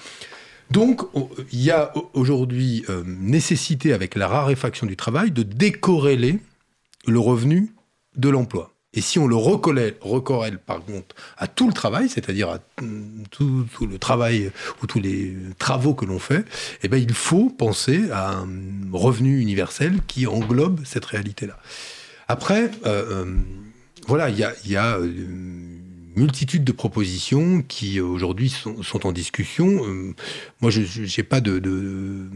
Donc, 0.72 1.02
il 1.52 1.62
y 1.62 1.70
a 1.70 1.92
aujourd'hui 2.14 2.84
euh, 2.88 3.02
nécessité, 3.06 3.92
avec 3.92 4.14
la 4.14 4.26
raréfaction 4.26 4.86
du 4.86 4.96
travail, 4.96 5.30
de 5.30 5.42
décorréler 5.42 6.38
le 7.06 7.18
revenu 7.18 7.74
de 8.16 8.30
l'emploi. 8.30 8.72
Et 8.94 9.02
si 9.02 9.18
on 9.18 9.26
le 9.26 9.36
recorrèle, 9.36 10.58
par 10.58 10.84
contre 10.84 11.14
à 11.36 11.46
tout 11.46 11.66
le 11.66 11.72
travail, 11.74 12.08
c'est-à-dire 12.08 12.48
à 12.48 12.58
tout, 13.30 13.66
le 13.80 13.98
travail 13.98 14.50
ou 14.82 14.86
tous 14.86 15.00
les 15.00 15.34
travaux 15.58 15.94
que 15.94 16.04
l'on 16.04 16.18
fait, 16.18 16.44
eh 16.82 16.88
bien, 16.88 16.98
il 16.98 17.12
faut 17.12 17.50
penser 17.50 18.10
à 18.10 18.32
un 18.32 18.48
revenu 18.92 19.40
universel 19.40 20.00
qui 20.06 20.26
englobe 20.26 20.80
cette 20.84 21.04
réalité-là. 21.04 21.58
Après, 22.28 22.70
euh, 22.86 23.24
euh, 23.24 23.36
voilà, 24.06 24.30
il 24.30 24.38
y 24.38 24.76
a 24.76 24.98
multitude 26.16 26.64
de 26.64 26.72
propositions 26.72 27.62
qui 27.62 27.98
euh, 27.98 28.04
aujourd'hui 28.04 28.50
sont, 28.50 28.82
sont, 28.82 29.06
en 29.06 29.12
discussion. 29.12 29.84
Euh, 29.86 30.14
moi, 30.60 30.70
je 30.70 30.80
n'ai 30.80 31.24
pas 31.24 31.40
de, 31.40 31.58
de, 31.58 32.28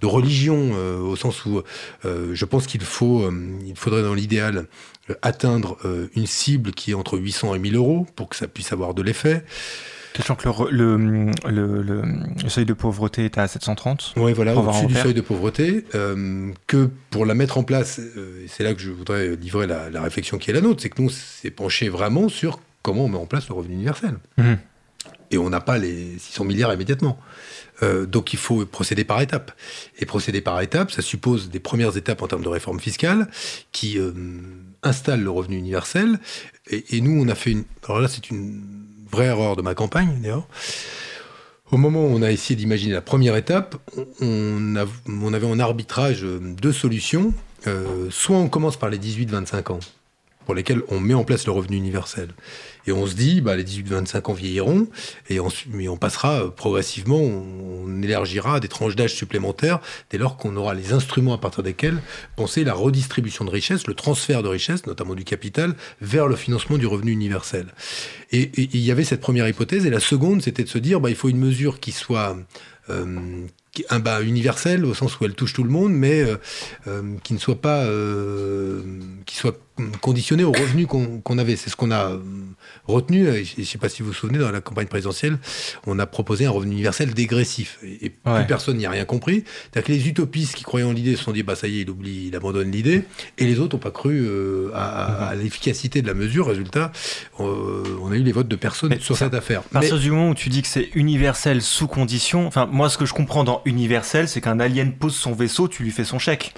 de 0.00 0.06
religion 0.06 0.72
euh, 0.74 0.98
au 0.98 1.16
sens 1.16 1.44
où 1.44 1.62
je 2.04 2.44
pense 2.44 2.66
qu'il 2.66 2.82
faut, 2.82 3.30
il 3.64 3.76
faudrait 3.76 4.02
dans 4.02 4.14
l'idéal 4.14 4.66
atteindre 5.20 5.78
une 6.14 6.26
cible 6.26 6.72
qui 6.72 6.92
est 6.92 6.94
entre 6.94 7.18
800 7.18 7.54
et 7.54 7.58
1000 7.58 7.76
euros 7.76 8.06
pour 8.16 8.28
que 8.28 8.36
ça 8.36 8.48
puisse 8.48 8.72
avoir 8.72 8.94
de 8.94 9.02
l'effet. 9.02 9.44
Sachant 10.16 10.34
que 10.34 10.46
le, 10.70 10.96
le, 11.48 11.82
le, 11.82 12.48
seuil 12.48 12.66
de 12.66 12.74
pauvreté 12.74 13.24
est 13.24 13.38
à 13.38 13.48
730. 13.48 14.14
Oui, 14.16 14.34
voilà, 14.34 14.54
au-dessus 14.54 14.86
du 14.86 14.94
seuil 14.94 15.14
de 15.14 15.22
pauvreté, 15.22 15.84
que 16.66 16.90
pour 17.10 17.26
la 17.26 17.34
mettre 17.34 17.58
en 17.58 17.62
place, 17.62 18.00
c'est 18.48 18.64
là 18.64 18.74
que 18.74 18.80
je 18.80 18.90
voudrais 18.90 19.36
livrer 19.36 19.66
la, 19.66 19.90
la 19.90 20.02
réflexion 20.02 20.38
qui 20.38 20.50
est 20.50 20.54
la 20.54 20.60
nôtre, 20.60 20.82
c'est 20.82 20.90
que 20.90 21.00
nous, 21.00 21.10
c'est 21.10 21.50
penché 21.50 21.88
vraiment 21.88 22.28
sur 22.28 22.60
comment 22.82 23.04
on 23.04 23.08
met 23.08 23.18
en 23.18 23.26
place 23.26 23.48
le 23.48 23.54
revenu 23.54 23.74
universel. 23.74 24.18
Mhm. 24.36 24.58
Et 25.30 25.38
on 25.38 25.48
n'a 25.48 25.60
pas 25.60 25.78
les 25.78 26.18
600 26.18 26.44
milliards 26.44 26.72
immédiatement. 26.74 27.18
Euh, 27.82 28.06
donc 28.06 28.32
il 28.32 28.38
faut 28.38 28.64
procéder 28.66 29.04
par 29.04 29.20
étapes. 29.20 29.52
Et 29.98 30.06
procéder 30.06 30.40
par 30.40 30.60
étapes, 30.60 30.90
ça 30.90 31.02
suppose 31.02 31.48
des 31.50 31.58
premières 31.58 31.96
étapes 31.96 32.22
en 32.22 32.28
termes 32.28 32.42
de 32.42 32.48
réforme 32.48 32.80
fiscale 32.80 33.28
qui 33.72 33.98
euh, 33.98 34.12
installent 34.82 35.22
le 35.22 35.30
revenu 35.30 35.56
universel. 35.56 36.20
Et, 36.68 37.00
nous, 37.00 37.20
on 37.20 37.28
a 37.28 37.34
fait 37.34 37.50
une... 37.50 37.64
Alors 37.84 38.00
là, 38.00 38.08
c'est 38.08 38.30
une 38.30 38.62
vraie 39.10 39.26
erreur 39.26 39.56
de 39.56 39.62
ma 39.62 39.74
campagne, 39.74 40.20
d'ailleurs. 40.20 40.46
Au 41.70 41.78
moment 41.78 42.04
où 42.04 42.08
on 42.08 42.22
a 42.22 42.30
essayé 42.30 42.54
d'imaginer 42.54 42.92
la 42.92 43.00
première 43.00 43.34
étape, 43.34 43.76
on, 44.20 44.76
on, 45.08 45.32
avait 45.32 45.46
en 45.46 45.58
arbitrage 45.58 46.22
deux 46.22 46.72
solutions. 46.72 47.32
Euh, 47.66 48.08
soit 48.10 48.36
on 48.36 48.48
commence 48.48 48.76
par 48.76 48.90
les 48.90 48.98
18-25 48.98 49.72
ans, 49.72 49.80
pour 50.44 50.54
lesquels 50.54 50.82
on 50.88 51.00
met 51.00 51.14
en 51.14 51.24
place 51.24 51.46
le 51.46 51.52
revenu 51.52 51.76
universel. 51.76 52.28
Et 52.86 52.92
on 52.92 53.06
se 53.06 53.14
dit, 53.14 53.40
bah, 53.40 53.56
les 53.56 53.64
18-25 53.64 54.30
ans 54.30 54.32
vieilliront, 54.32 54.88
et 55.28 55.40
on, 55.40 55.48
mais 55.70 55.88
on 55.88 55.96
passera 55.96 56.44
euh, 56.44 56.48
progressivement, 56.48 57.20
on, 57.20 58.02
élargira 58.02 58.58
des 58.58 58.68
tranches 58.68 58.96
d'âge 58.96 59.14
supplémentaires 59.14 59.80
dès 60.10 60.18
lors 60.18 60.36
qu'on 60.36 60.56
aura 60.56 60.74
les 60.74 60.92
instruments 60.92 61.34
à 61.34 61.38
partir 61.38 61.62
desquels 61.62 62.02
penser 62.34 62.64
la 62.64 62.74
redistribution 62.74 63.44
de 63.44 63.50
richesse, 63.50 63.86
le 63.86 63.94
transfert 63.94 64.42
de 64.42 64.48
richesse, 64.48 64.86
notamment 64.86 65.14
du 65.14 65.24
capital, 65.24 65.74
vers 66.00 66.26
le 66.26 66.34
financement 66.34 66.78
du 66.78 66.86
revenu 66.86 67.12
universel. 67.12 67.66
Et, 68.32 68.50
il 68.56 68.80
y 68.80 68.90
avait 68.90 69.04
cette 69.04 69.20
première 69.20 69.48
hypothèse, 69.48 69.86
et 69.86 69.90
la 69.90 70.00
seconde, 70.00 70.42
c'était 70.42 70.64
de 70.64 70.68
se 70.68 70.78
dire, 70.78 71.00
bah, 71.00 71.10
il 71.10 71.16
faut 71.16 71.28
une 71.28 71.38
mesure 71.38 71.80
qui 71.80 71.92
soit... 71.92 72.36
Euh, 72.90 73.46
un 73.88 74.00
bas 74.00 74.20
universel 74.20 74.84
au 74.84 74.92
sens 74.92 75.18
où 75.18 75.24
elle 75.24 75.32
touche 75.32 75.54
tout 75.54 75.64
le 75.64 75.70
monde, 75.70 75.94
mais 75.94 76.26
euh, 76.86 77.16
qui 77.22 77.32
ne 77.32 77.38
soit 77.38 77.58
pas, 77.58 77.86
qui 79.24 79.34
soit 79.34 79.58
conditionné 80.00 80.44
au 80.44 80.52
revenu 80.52 80.86
qu'on 80.86 81.38
avait. 81.38 81.56
C'est 81.56 81.70
ce 81.70 81.76
qu'on 81.76 81.90
a 81.90 82.10
euh, 82.10 82.18
retenu. 82.86 83.26
je 83.44 83.60
ne 83.60 83.64
sais 83.64 83.78
pas 83.78 83.88
si 83.88 84.02
vous 84.02 84.08
vous 84.08 84.14
souvenez, 84.14 84.38
dans 84.38 84.50
la 84.50 84.60
campagne 84.60 84.86
présidentielle, 84.86 85.38
on 85.86 85.98
a 85.98 86.06
proposé 86.06 86.46
un 86.46 86.50
revenu 86.50 86.72
universel 86.72 87.14
dégressif. 87.14 87.78
Et, 87.82 88.10
plus 88.10 88.46
personne 88.46 88.76
n'y 88.76 88.86
a 88.86 88.90
rien 88.90 89.04
compris. 89.04 89.44
C'est-à-dire 89.46 89.86
que 89.86 89.92
les 89.92 90.08
utopistes 90.08 90.54
qui 90.54 90.64
croyaient 90.64 90.86
en 90.86 90.92
l'idée 90.92 91.16
se 91.16 91.24
sont 91.24 91.32
dit, 91.32 91.42
bah 91.42 91.56
ça 91.56 91.68
y 91.68 91.78
est, 91.78 91.82
il 91.82 91.90
oublie, 91.90 92.26
il 92.28 92.36
abandonne 92.36 92.70
l'idée. 92.70 93.04
Et 93.38 93.46
les 93.46 93.60
autres 93.60 93.76
n'ont 93.76 93.82
pas 93.82 93.90
cru 93.90 94.22
euh, 94.22 94.70
à, 94.74 95.34
l'efficacité 95.34 96.02
de 96.02 96.06
la 96.06 96.14
mesure. 96.14 96.48
Résultat, 96.48 96.92
euh, 97.40 97.82
on 98.02 98.12
a 98.12 98.16
eu 98.16 98.22
les 98.22 98.32
votes 98.32 98.48
de 98.48 98.56
personnes 98.56 98.98
sur 99.00 99.16
cette 99.16 99.34
affaire. 99.34 99.62
À 99.70 99.80
partir 99.80 99.98
du 99.98 100.10
moment 100.10 100.30
où 100.30 100.34
tu 100.34 100.48
dis 100.48 100.62
que 100.62 100.68
c'est 100.68 100.90
universel 100.94 101.62
sous 101.62 101.86
condition, 101.86 102.46
enfin, 102.46 102.66
moi, 102.66 102.90
ce 102.90 102.98
que 102.98 103.06
je 103.06 103.14
comprends 103.14 103.44
dans 103.44 103.62
universel, 103.64 104.28
c'est 104.28 104.40
qu'un 104.40 104.60
alien 104.60 104.92
pose 104.92 105.14
son 105.14 105.32
vaisseau, 105.32 105.68
tu 105.68 105.82
lui 105.82 105.90
fais 105.90 106.04
son 106.04 106.18
chèque. 106.18 106.52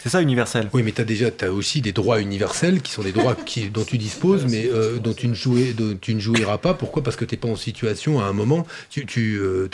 C'est 0.00 0.10
ça 0.10 0.22
universel. 0.22 0.68
Oui, 0.72 0.84
mais 0.84 0.92
tu 0.92 1.00
as 1.00 1.04
déjà 1.04 1.26
as 1.40 1.50
aussi 1.50 1.80
des 1.80 1.90
droits 1.90 2.20
universels 2.20 2.82
qui 2.82 2.92
sont 2.92 3.02
des 3.02 3.10
droits 3.10 3.36
dont 3.72 3.84
tu 3.84 3.98
disposes, 3.98 4.46
mais 4.46 4.68
euh, 4.72 4.98
dont, 4.98 5.12
tu 5.12 5.26
ne 5.28 6.20
jouiras 6.20 6.58
pas. 6.58 6.72
Pourquoi? 6.74 7.02
Parce 7.02 7.16
que 7.16 7.24
tu 7.24 7.34
n'es 7.34 7.40
pas 7.40 7.48
en 7.48 7.56
situation 7.56 8.20
à 8.20 8.24
un 8.24 8.32
moment. 8.32 8.64
Tu, 8.90 9.06
tu 9.06 9.38
euh, 9.40 9.68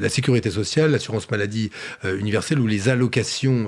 la 0.00 0.08
sécurité 0.08 0.50
sociale, 0.50 0.92
l'assurance 0.92 1.28
maladie 1.30 1.70
euh, 2.04 2.18
universelle 2.18 2.60
ou 2.60 2.68
les 2.68 2.88
allocations 2.88 3.66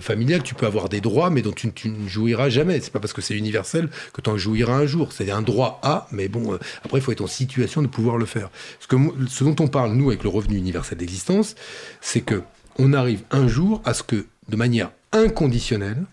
familiales, 0.00 0.42
tu 0.42 0.54
peux 0.54 0.66
avoir 0.66 0.88
des 0.88 1.00
droits, 1.00 1.30
mais 1.30 1.42
dont 1.42 1.52
tu, 1.52 1.72
ne 1.88 2.08
jouiras 2.08 2.48
jamais. 2.48 2.80
C'est 2.80 2.92
pas 2.92 3.00
parce 3.00 3.12
que 3.12 3.22
c'est 3.22 3.34
universel 3.34 3.88
que 4.12 4.20
tu 4.20 4.30
en 4.30 4.36
jouiras 4.36 4.74
un 4.74 4.86
jour. 4.86 5.12
C'est 5.12 5.30
un 5.30 5.42
droit 5.42 5.80
à, 5.82 6.06
mais 6.12 6.28
bon, 6.28 6.58
après, 6.84 6.98
il 6.98 7.02
faut 7.02 7.12
être 7.12 7.22
en 7.22 7.26
situation 7.26 7.82
de 7.82 7.88
pouvoir 7.88 8.18
le 8.18 8.26
faire. 8.26 8.50
Ce, 8.80 8.86
que, 8.86 8.96
ce 9.28 9.44
dont 9.44 9.56
on 9.60 9.68
parle, 9.68 9.92
nous, 9.94 10.08
avec 10.08 10.22
le 10.22 10.28
revenu 10.28 10.56
universel 10.56 10.98
d'existence, 10.98 11.56
c'est 12.00 12.20
que 12.20 12.42
on 12.78 12.92
arrive 12.92 13.22
un 13.32 13.48
jour 13.48 13.82
à 13.84 13.92
ce 13.92 14.02
que, 14.02 14.26
de 14.48 14.56
manière 14.56 14.90
inconditionnel, 15.12 16.04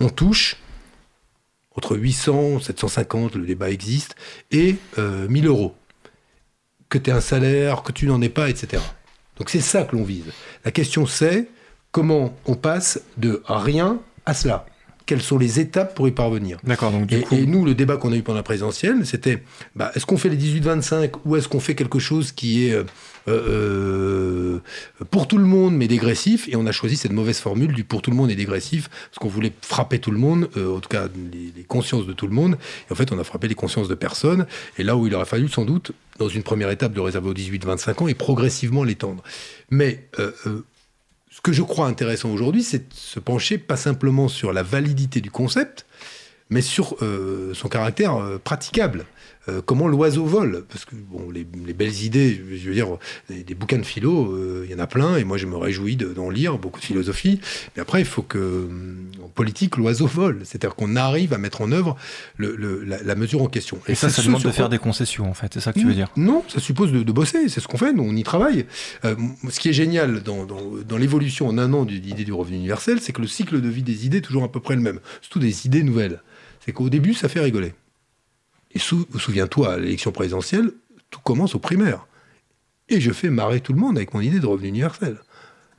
on 0.00 0.08
touche 0.08 0.56
entre 1.74 1.96
800, 1.96 2.60
750, 2.60 3.34
le 3.34 3.46
débat 3.46 3.70
existe, 3.70 4.16
et 4.50 4.76
1000 4.96 5.46
euh, 5.46 5.48
euros. 5.48 5.74
Que 6.88 6.98
tu 6.98 7.10
aies 7.10 7.12
un 7.12 7.20
salaire, 7.20 7.82
que 7.82 7.92
tu 7.92 8.06
n'en 8.06 8.22
aies 8.22 8.30
pas, 8.30 8.48
etc. 8.48 8.82
Donc 9.36 9.50
c'est 9.50 9.60
ça 9.60 9.84
que 9.84 9.94
l'on 9.94 10.04
vise. 10.04 10.32
La 10.64 10.70
question 10.70 11.06
c'est 11.06 11.48
comment 11.90 12.36
on 12.46 12.54
passe 12.54 13.02
de 13.16 13.42
rien 13.46 14.00
à 14.24 14.34
cela 14.34 14.66
quelles 15.06 15.22
sont 15.22 15.38
les 15.38 15.60
étapes 15.60 15.94
pour 15.94 16.08
y 16.08 16.10
parvenir. 16.10 16.58
D'accord. 16.64 16.90
Donc 16.90 17.10
et, 17.12 17.24
et, 17.30 17.46
nous, 17.46 17.64
le 17.64 17.74
débat 17.74 17.96
qu'on 17.96 18.12
a 18.12 18.16
eu 18.16 18.22
pendant 18.22 18.36
la 18.36 18.42
présidentielle, 18.42 19.06
c'était 19.06 19.42
bah, 19.76 19.92
est-ce 19.94 20.04
qu'on 20.04 20.18
fait 20.18 20.28
les 20.28 20.36
18-25 20.36 21.12
ou 21.24 21.36
est-ce 21.36 21.48
qu'on 21.48 21.60
fait 21.60 21.76
quelque 21.76 22.00
chose 22.00 22.32
qui 22.32 22.66
est 22.66 22.72
euh, 22.72 22.84
euh, 23.28 24.58
pour 25.10 25.28
tout 25.28 25.38
le 25.38 25.44
monde 25.44 25.76
mais 25.76 25.86
dégressif? 25.86 26.48
Et 26.48 26.56
on 26.56 26.66
a 26.66 26.72
choisi 26.72 26.96
cette 26.96 27.12
mauvaise 27.12 27.38
formule 27.38 27.72
du 27.72 27.84
pour 27.84 28.02
tout 28.02 28.10
le 28.10 28.16
monde 28.16 28.32
et 28.32 28.34
dégressif 28.34 28.88
parce 28.88 29.18
qu'on 29.20 29.28
voulait 29.28 29.52
frapper 29.62 30.00
tout 30.00 30.10
le 30.10 30.18
monde, 30.18 30.50
euh, 30.56 30.76
en 30.76 30.80
tout 30.80 30.88
cas 30.88 31.06
les, 31.32 31.62
consciences 31.62 32.06
de 32.06 32.12
tout 32.12 32.26
le 32.26 32.34
monde. 32.34 32.58
Et 32.88 32.92
en 32.92 32.96
fait, 32.96 33.12
on 33.12 33.18
a 33.18 33.24
frappé 33.24 33.46
les 33.46 33.54
consciences 33.54 33.88
de 33.88 33.94
personne. 33.94 34.46
Et 34.76 34.82
là 34.82 34.96
où 34.96 35.06
il 35.06 35.14
aurait 35.14 35.24
fallu 35.24 35.48
sans 35.48 35.64
doute, 35.64 35.92
dans 36.18 36.28
une 36.28 36.42
première 36.42 36.70
étape, 36.70 36.92
de 36.92 37.00
réserver 37.00 37.28
aux 37.28 37.34
18-25 37.34 38.02
ans 38.02 38.08
et 38.08 38.14
progressivement 38.14 38.82
l'étendre. 38.82 39.22
Mais 39.70 40.08
ce 40.16 40.62
que 41.46 41.52
je 41.52 41.62
crois 41.62 41.86
intéressant 41.86 42.30
aujourd'hui, 42.30 42.64
c'est 42.64 42.88
de 42.88 42.94
se 42.94 43.20
pencher 43.20 43.56
pas 43.56 43.76
simplement 43.76 44.26
sur 44.26 44.52
la 44.52 44.64
validité 44.64 45.20
du 45.20 45.30
concept, 45.30 45.86
mais 46.50 46.60
sur 46.60 46.96
euh, 47.02 47.54
son 47.54 47.68
caractère 47.68 48.16
euh, 48.16 48.40
praticable. 48.42 49.06
Euh, 49.48 49.62
comment 49.64 49.86
l'oiseau 49.86 50.24
vole? 50.24 50.64
Parce 50.68 50.84
que 50.84 50.94
bon, 50.94 51.30
les, 51.30 51.44
belles 51.44 52.02
idées, 52.02 52.40
je 52.54 52.68
veux 52.68 52.74
dire, 52.74 52.98
des, 53.28 53.54
bouquins 53.54 53.78
de 53.78 53.84
philo, 53.84 54.32
euh, 54.32 54.64
il 54.66 54.72
y 54.72 54.74
en 54.74 54.78
a 54.78 54.86
plein, 54.86 55.16
et 55.16 55.24
moi 55.24 55.36
je 55.36 55.46
me 55.46 55.56
réjouis 55.56 55.96
d'en 55.96 56.30
lire, 56.30 56.58
beaucoup 56.58 56.80
de 56.80 56.84
philosophie. 56.84 57.40
Mais 57.76 57.82
après, 57.82 58.00
il 58.00 58.06
faut 58.06 58.22
que, 58.22 58.38
hum, 58.38 59.10
en 59.22 59.28
politique, 59.28 59.76
l'oiseau 59.76 60.06
vole. 60.06 60.40
C'est-à-dire 60.44 60.74
qu'on 60.74 60.96
arrive 60.96 61.32
à 61.32 61.38
mettre 61.38 61.60
en 61.60 61.70
œuvre 61.72 61.96
le, 62.36 62.56
la, 62.84 63.14
mesure 63.14 63.42
en 63.42 63.48
question. 63.48 63.78
Et, 63.86 63.94
ça, 63.94 64.08
ça 64.08 64.22
demande 64.22 64.42
de 64.42 64.50
faire 64.50 64.68
des 64.68 64.78
concessions, 64.78 65.28
en 65.28 65.34
fait. 65.34 65.54
C'est 65.54 65.60
ça 65.60 65.72
que 65.72 65.78
tu 65.78 65.86
veux 65.86 65.94
dire 65.94 66.08
Non, 66.16 66.42
ça 66.48 66.60
suppose 66.60 66.92
de, 66.92 67.12
bosser. 67.12 67.48
C'est 67.48 67.60
ce 67.60 67.68
qu'on 67.68 67.78
fait, 67.78 67.92
nous, 67.92 68.02
on 68.02 68.14
y 68.14 68.22
travaille. 68.22 68.66
Euh, 69.04 69.14
ce 69.48 69.60
qui 69.60 69.68
est 69.68 69.72
génial 69.72 70.22
dans, 70.22 70.44
dans, 70.44 70.96
l'évolution 70.96 71.48
en 71.48 71.58
un 71.58 71.72
an 71.72 71.84
de 71.84 71.92
l'idée 71.92 72.24
du 72.24 72.32
revenu 72.32 72.56
universel, 72.56 72.98
c'est 73.00 73.12
que 73.12 73.20
le 73.20 73.28
cycle 73.28 73.60
de 73.60 73.68
vie 73.68 73.82
des 73.82 74.06
idées 74.06 74.18
est 74.18 74.22
toujours 74.22 74.44
à 74.44 74.50
peu 74.50 74.60
près 74.60 74.74
le 74.74 74.82
même. 74.82 75.00
Surtout 75.20 75.38
des 75.38 75.66
idées 75.66 75.82
nouvelles. 75.82 76.22
C'est 76.64 76.72
qu'au 76.72 76.88
début, 76.88 77.14
ça 77.14 77.28
fait 77.28 77.40
rigoler. 77.40 77.74
Et 78.72 78.78
souviens-toi, 78.78 79.74
à 79.74 79.76
l'élection 79.78 80.12
présidentielle, 80.12 80.72
tout 81.10 81.20
commence 81.20 81.54
au 81.54 81.58
primaire. 81.58 82.06
Et 82.88 83.00
je 83.00 83.12
fais 83.12 83.30
marrer 83.30 83.60
tout 83.60 83.72
le 83.72 83.78
monde 83.78 83.96
avec 83.96 84.14
mon 84.14 84.20
idée 84.20 84.40
de 84.40 84.46
revenu 84.46 84.68
universel. 84.68 85.18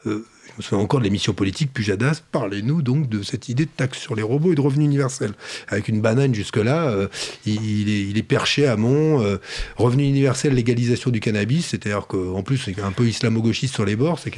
Euh, 0.05 0.25
me 0.57 0.63
souviens 0.63 0.83
encore 0.83 0.99
de 0.99 1.05
l'émission 1.05 1.33
politique 1.33 1.73
Pujadas, 1.73 2.21
parlez-nous 2.31 2.81
donc 2.81 3.09
de 3.09 3.23
cette 3.23 3.49
idée 3.49 3.65
de 3.65 3.71
taxe 3.75 3.99
sur 3.99 4.15
les 4.15 4.23
robots 4.23 4.51
et 4.51 4.55
de 4.55 4.61
revenu 4.61 4.85
universel. 4.85 5.31
Avec 5.67 5.87
une 5.87 6.01
banane 6.01 6.33
jusque-là, 6.33 6.89
euh, 6.89 7.07
il, 7.45 8.17
est, 8.17 8.23
perché 8.23 8.67
à 8.67 8.75
mon 8.75 9.23
euh, 9.23 9.37
revenu 9.77 10.03
universel, 10.03 10.53
légalisation 10.53 11.11
du 11.11 11.19
cannabis, 11.19 11.67
c'est-à-dire 11.67 12.07
qu'en 12.07 12.41
plus 12.41 12.57
c'est 12.57 12.81
un 12.81 12.91
peu 12.91 13.05
islamo-gauchiste 13.05 13.73
sur 13.73 13.85
les 13.85 13.95
bords, 13.95 14.19
c'est 14.19 14.33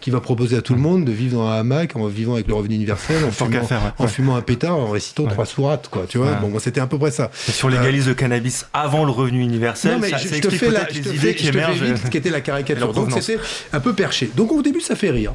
qui 0.00 0.10
va 0.10 0.20
proposer 0.20 0.56
à 0.56 0.62
tout 0.62 0.74
le 0.74 0.80
monde 0.80 1.04
de 1.04 1.12
vivre 1.12 1.38
dans 1.38 1.46
un 1.48 1.60
hamac 1.60 1.96
en 1.96 2.06
vivant 2.06 2.34
avec 2.34 2.46
le 2.46 2.54
revenu 2.54 2.74
universel, 2.74 3.24
en, 3.24 3.30
fumant, 3.30 3.68
en 3.98 4.06
fumant, 4.06 4.36
un 4.36 4.42
pétard, 4.42 4.76
en 4.76 4.90
récitant 4.90 5.26
trois 5.26 5.46
sourates, 5.46 5.88
quoi, 5.88 6.06
tu 6.08 6.18
vois. 6.18 6.34
Bon, 6.34 6.52
c'était 6.58 6.80
à 6.80 6.86
peu 6.86 6.98
près 6.98 7.10
ça. 7.10 7.30
Et 7.48 7.52
si 7.52 7.64
on 7.64 7.68
légalise 7.68 8.06
le 8.06 8.14
cannabis 8.14 8.66
avant 8.72 9.04
le 9.04 9.10
revenu 9.10 9.40
universel, 9.40 10.00
ça, 10.04 10.18
je, 10.18 10.40
te 10.40 10.50
fais 10.50 10.70
la, 10.70 10.88
les 10.88 11.14
idées 11.14 11.34
qui 11.34 11.48
émergent. 11.48 11.94
qui 12.10 12.16
était 12.16 12.30
la 12.30 12.40
caricature. 12.40 12.92
Donc 12.92 13.10
c'était 13.12 13.40
un 13.72 13.80
peu 13.80 13.94
perché. 13.94 14.30
Donc 14.36 14.52
au 14.52 14.62
début 14.62 14.80
ça 14.80 14.96
fait 14.96 15.10
rire. 15.10 15.34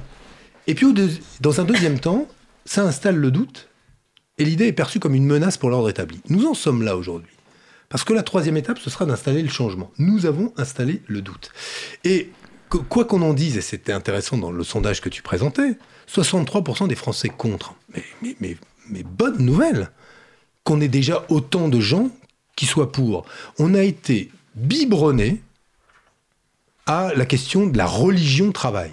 Et 0.70 0.76
puis, 0.76 0.86
dans 1.42 1.60
un 1.60 1.64
deuxième 1.64 2.00
temps, 2.00 2.28
ça 2.64 2.84
installe 2.84 3.16
le 3.16 3.32
doute, 3.32 3.70
et 4.38 4.46
l'idée 4.46 4.68
est 4.68 4.74
perçue 4.74 5.00
comme 5.00 5.16
une 5.16 5.26
menace 5.26 5.58
pour 5.58 5.72
l'ordre 5.72 5.90
établi. 5.90 6.22
Nous 6.30 6.46
en 6.46 6.54
sommes 6.54 6.84
là 6.84 6.96
aujourd'hui. 6.96 7.32
Parce 7.90 8.04
que 8.04 8.14
la 8.14 8.22
troisième 8.22 8.56
étape, 8.56 8.78
ce 8.78 8.92
sera 8.92 9.08
d'installer 9.08 9.42
le 9.42 9.50
changement. 9.50 9.92
Nous 9.98 10.28
avons 10.28 10.54
installé 10.58 11.02
le 11.08 11.24
doute. 11.24 11.52
Et 12.04 12.30
quoi 12.70 13.06
qu'on 13.06 13.24
en 13.24 13.34
dise, 13.34 13.58
et 13.58 13.62
c'était 13.62 13.92
intéressant 13.92 14.38
dans 14.38 14.52
le 14.52 14.64
sondage 14.64 15.02
que 15.02 15.10
tu 15.10 15.24
présentais, 15.24 15.76
63% 16.08 16.88
des 16.88 16.94
Français 16.94 17.30
contre. 17.30 17.74
Mais, 18.22 18.36
mais, 18.40 19.04
bonne 19.04 19.44
nouvelle 19.44 19.90
qu'on 20.64 20.82
ait 20.82 20.88
déjà 20.88 21.26
autant 21.30 21.68
de 21.68 21.80
gens 21.80 22.12
qui 22.56 22.68
soient 22.68 22.92
pour. 22.92 23.26
On 23.58 23.74
a 23.74 23.82
été 23.82 24.32
biberonné 24.54 25.42
à 26.86 27.12
la 27.16 27.26
question 27.26 27.66
de 27.66 27.76
la 27.76 27.88
religion 27.88 28.52
travail. 28.52 28.92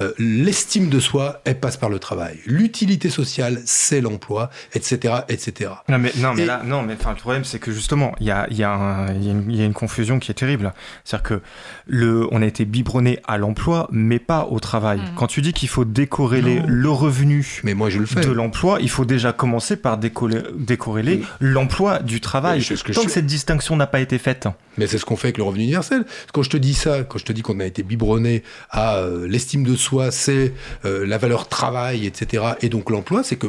Euh, 0.00 0.12
l'estime 0.18 0.88
de 0.88 0.98
soi, 0.98 1.40
elle 1.44 1.60
passe 1.60 1.76
par 1.76 1.88
le 1.88 1.98
travail. 1.98 2.38
L'utilité 2.46 3.10
sociale, 3.10 3.60
c'est 3.64 4.00
l'emploi, 4.00 4.50
etc., 4.74 5.14
etc. 5.28 5.70
Non, 5.88 5.98
mais, 5.98 6.12
non, 6.16 6.34
mais 6.34 6.46
là, 6.46 6.62
non, 6.64 6.82
mais 6.82 6.94
enfin, 6.94 7.10
le 7.10 7.16
problème, 7.16 7.44
c'est 7.44 7.60
que 7.60 7.70
justement, 7.70 8.14
il 8.18 8.26
y 8.26 8.30
a, 8.30 8.46
y, 8.50 8.64
a 8.64 9.12
y, 9.12 9.56
y 9.56 9.62
a, 9.62 9.64
une 9.64 9.72
confusion 9.72 10.18
qui 10.18 10.30
est 10.30 10.34
terrible. 10.34 10.72
C'est-à-dire 11.04 11.22
que 11.22 11.42
le, 11.86 12.26
on 12.32 12.42
a 12.42 12.46
été 12.46 12.64
biberonné 12.64 13.20
à 13.26 13.38
l'emploi, 13.38 13.88
mais 13.92 14.18
pas 14.18 14.48
au 14.50 14.58
travail. 14.58 14.98
Mm. 14.98 15.14
Quand 15.16 15.26
tu 15.28 15.42
dis 15.42 15.52
qu'il 15.52 15.68
faut 15.68 15.84
décorréler 15.84 16.62
le 16.66 16.90
revenu 16.90 17.60
mais 17.62 17.74
moi, 17.74 17.90
je 17.90 17.98
le 17.98 18.06
fais. 18.06 18.20
de 18.20 18.32
l'emploi, 18.32 18.78
il 18.80 18.90
faut 18.90 19.04
déjà 19.04 19.32
commencer 19.32 19.76
par 19.76 19.98
décorréler 19.98 21.22
l'emploi 21.40 22.00
du 22.00 22.20
travail. 22.20 22.62
Ce 22.62 22.82
que 22.82 22.92
Tant 22.92 23.04
que 23.04 23.10
cette 23.10 23.26
distinction 23.26 23.76
n'a 23.76 23.86
pas 23.86 24.00
été 24.00 24.18
faite. 24.18 24.48
Mais 24.76 24.86
c'est 24.86 24.98
ce 24.98 25.04
qu'on 25.04 25.16
fait 25.16 25.28
avec 25.28 25.38
le 25.38 25.44
revenu 25.44 25.62
universel. 25.64 26.04
Quand 26.32 26.42
je 26.42 26.50
te 26.50 26.56
dis 26.56 26.74
ça, 26.74 27.04
quand 27.04 27.18
je 27.18 27.24
te 27.24 27.32
dis 27.32 27.42
qu'on 27.42 27.60
a 27.60 27.64
été 27.64 27.82
biberonné 27.82 28.42
à 28.70 28.96
euh, 28.96 29.26
l'estime 29.28 29.62
de 29.64 29.76
soi, 29.84 30.10
c'est 30.10 30.52
euh, 30.84 31.06
la 31.06 31.18
valeur 31.18 31.48
travail, 31.48 32.06
etc., 32.06 32.44
et 32.62 32.68
donc 32.68 32.90
l'emploi, 32.90 33.22
c'est 33.22 33.36
que 33.36 33.48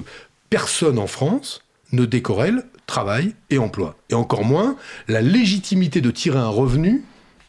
personne 0.50 1.00
en 1.00 1.08
France 1.08 1.64
ne 1.92 2.06
décorrèle 2.06 2.64
travail 2.86 3.34
et 3.50 3.58
emploi. 3.58 3.96
Et 4.10 4.14
encore 4.14 4.44
moins 4.44 4.76
la 5.08 5.22
légitimité 5.22 6.02
de 6.02 6.12
tirer 6.12 6.40
un 6.40 6.50
revenu 6.50 7.04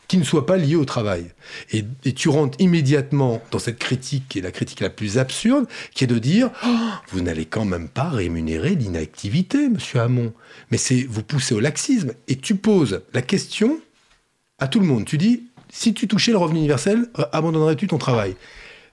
qui 0.08 0.18
ne 0.18 0.24
soit 0.24 0.46
pas 0.46 0.56
lié 0.56 0.76
au 0.76 0.84
travail. 0.84 1.26
Et, 1.72 1.84
tu 2.12 2.28
rentres 2.28 2.56
immédiatement 2.60 3.42
dans 3.50 3.58
cette 3.58 3.78
critique, 3.78 4.24
qui 4.28 4.38
est 4.38 4.42
la 4.42 4.52
critique 4.52 4.80
la 4.80 4.90
plus 4.90 5.18
absurde, 5.18 5.66
qui 5.94 6.04
est 6.04 6.06
de 6.06 6.18
dire 6.18 6.50
oh, 6.64 6.68
Vous 7.08 7.20
n'allez 7.20 7.44
quand 7.44 7.64
même 7.64 7.88
pas 7.88 8.08
rémunérer 8.08 8.76
l'inactivité, 8.76 9.68
monsieur 9.68 10.00
Hamon. 10.00 10.32
Mais 10.70 10.78
c'est 10.78 11.02
vous 11.02 11.22
pousser 11.22 11.54
au 11.54 11.60
laxisme. 11.60 12.12
Et 12.28 12.36
tu 12.36 12.54
poses 12.54 13.02
la 13.14 13.22
question 13.22 13.80
à 14.58 14.68
tout 14.68 14.80
le 14.80 14.86
monde. 14.86 15.04
Tu 15.04 15.18
dis 15.18 15.44
Si 15.70 15.92
tu 15.92 16.06
touchais 16.06 16.30
le 16.30 16.38
revenu 16.38 16.60
universel, 16.60 17.08
abandonnerais-tu 17.32 17.88
ton 17.88 17.98
travail? 17.98 18.36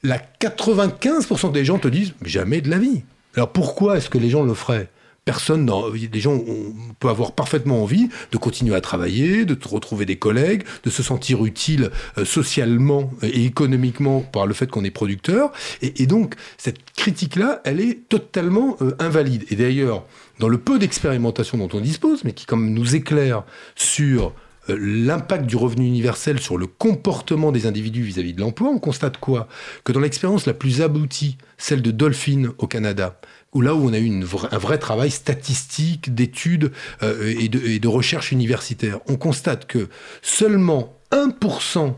La 0.04 0.20
95% 0.20 1.54
des 1.54 1.64
gens 1.64 1.80
te 1.80 1.88
disent 1.88 2.14
Jamais 2.26 2.60
de 2.60 2.70
la 2.70 2.78
vie. 2.78 3.04
Alors 3.36 3.52
pourquoi 3.52 3.98
est-ce 3.98 4.10
que 4.10 4.18
les 4.18 4.30
gens 4.30 4.44
le 4.44 4.54
feraient? 4.54 4.90
Personne, 5.26 5.66
dans, 5.66 5.88
les 5.88 6.20
gens 6.20 6.34
on 6.34 6.94
peut 7.00 7.08
avoir 7.08 7.32
parfaitement 7.32 7.82
envie 7.82 8.10
de 8.34 8.38
continuer 8.38 8.76
à 8.76 8.82
travailler, 8.82 9.46
de 9.46 9.58
retrouver 9.66 10.06
des 10.06 10.18
collègues, 10.18 10.64
de 10.84 10.90
se 10.90 11.02
sentir 11.02 11.46
utile 11.46 11.92
euh, 12.18 12.26
socialement 12.26 13.10
et 13.22 13.46
économiquement 13.46 14.20
par 14.20 14.46
le 14.46 14.54
fait 14.54 14.70
qu'on 14.70 14.84
est 14.84 14.92
producteur. 14.92 15.54
Et, 15.82 16.08
donc, 16.08 16.36
cette 16.58 16.84
critique-là, 16.98 17.62
elle 17.64 17.80
est 17.80 18.10
totalement 18.10 18.76
euh, 18.82 18.92
invalide. 19.00 19.46
Et 19.50 19.56
d'ailleurs, 19.56 20.04
dans 20.40 20.50
le 20.50 20.58
peu 20.58 20.78
d'expérimentation 20.78 21.58
dont 21.58 21.70
on 21.72 21.80
dispose, 21.80 22.26
mais 22.26 22.34
qui 22.34 22.46
comme 22.46 22.72
nous 22.72 22.94
éclaire 22.94 23.44
sur 23.78 24.34
l'impact 24.68 25.46
du 25.46 25.56
revenu 25.56 25.86
universel 25.86 26.40
sur 26.40 26.58
le 26.58 26.68
comportement 26.68 27.52
des 27.52 27.66
individus 27.66 28.04
vis-à-vis 28.04 28.32
-vis 28.32 28.36
de 28.36 28.42
l'emploi, 28.42 28.70
on 28.70 28.80
constate 28.80 29.18
quoi? 29.18 29.48
Que 29.84 29.92
dans 29.92 30.00
l'expérience 30.00 30.46
la 30.46 30.54
plus 30.54 30.82
aboutie, 30.82 31.38
celle 31.58 31.82
de 31.82 31.92
Dolphin 31.92 32.54
au 32.58 32.68
Canada, 32.68 33.20
ou 33.54 33.62
là 33.62 33.76
où 33.76 33.88
on 33.88 33.94
a 33.94 34.00
eu 34.00 34.10
un 34.12 34.58
vrai 34.58 34.78
travail 34.78 35.12
statistique, 35.12 36.14
d'études 36.14 36.72
euh, 37.04 37.34
et, 37.40 37.50
de, 37.50 37.88
recherche 37.88 38.32
universitaire, 38.32 39.00
on 39.08 39.16
constate 39.16 39.66
que 39.68 39.90
seulement 40.22 40.98
1% 41.12 41.94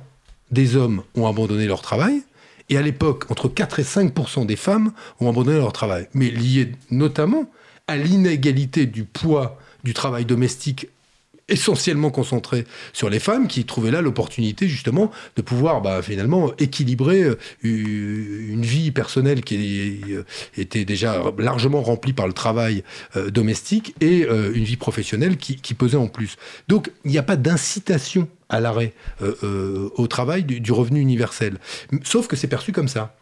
des 0.52 0.76
hommes 0.76 1.04
ont 1.16 1.28
abandonné 1.28 1.68
leur 1.68 1.82
travail, 1.82 2.24
et 2.70 2.78
à 2.78 2.82
l'époque, 2.82 3.26
entre 3.30 3.48
4 3.48 3.80
et 3.80 3.84
5% 3.84 4.46
des 4.46 4.56
femmes 4.56 4.92
ont 5.20 5.30
abandonné 5.30 5.58
leur 5.58 5.74
travail, 5.74 6.08
mais 6.14 6.30
lié 6.30 6.72
notamment 6.92 7.50
à 7.88 7.96
l'inégalité 7.96 8.86
du 8.88 9.04
poids 9.06 9.60
du 9.84 9.94
travail 9.94 10.26
domestique 10.26 10.88
essentiellement 11.48 12.10
concentré 12.10 12.66
sur 12.92 13.10
les 13.10 13.20
femmes 13.20 13.48
qui 13.48 13.66
trouvaient 13.66 13.92
là 13.92 14.02
l'opportunité 14.02 14.68
justement 14.68 15.12
de 15.36 15.42
pouvoir 15.44 15.82
bah, 15.82 16.02
finalement 16.02 16.52
équilibrer 16.58 17.22
euh, 17.22 17.38
une 17.64 18.64
vie 18.64 18.92
personnelle 18.92 19.44
qui 19.44 20.02
euh, 20.10 20.24
était 20.58 20.86
déjà 20.86 21.22
largement 21.38 21.84
remplie 21.84 22.14
par 22.14 22.26
le 22.26 22.34
travail 22.34 22.84
euh, 23.16 23.30
domestique 23.30 23.96
et 24.02 24.26
une 24.26 24.64
vie 24.64 24.78
professionnelle 24.78 25.38
qui, 25.38 25.74
pesait 25.76 25.98
en 25.98 26.08
plus. 26.08 26.38
Donc 26.68 26.92
il 27.04 27.12
n'y 27.12 27.18
a 27.18 27.24
pas 27.24 27.36
d'incitation 27.36 28.28
à 28.50 28.60
l'arrêt 28.60 28.94
au 29.22 30.08
travail 30.08 30.44
du, 30.44 30.72
revenu 30.72 31.00
universel. 31.00 31.58
Sauf 32.04 32.28
que 32.28 32.36
c'est 32.36 32.48
perçu 32.48 32.72
comme 32.72 32.88
ça. 32.88 33.16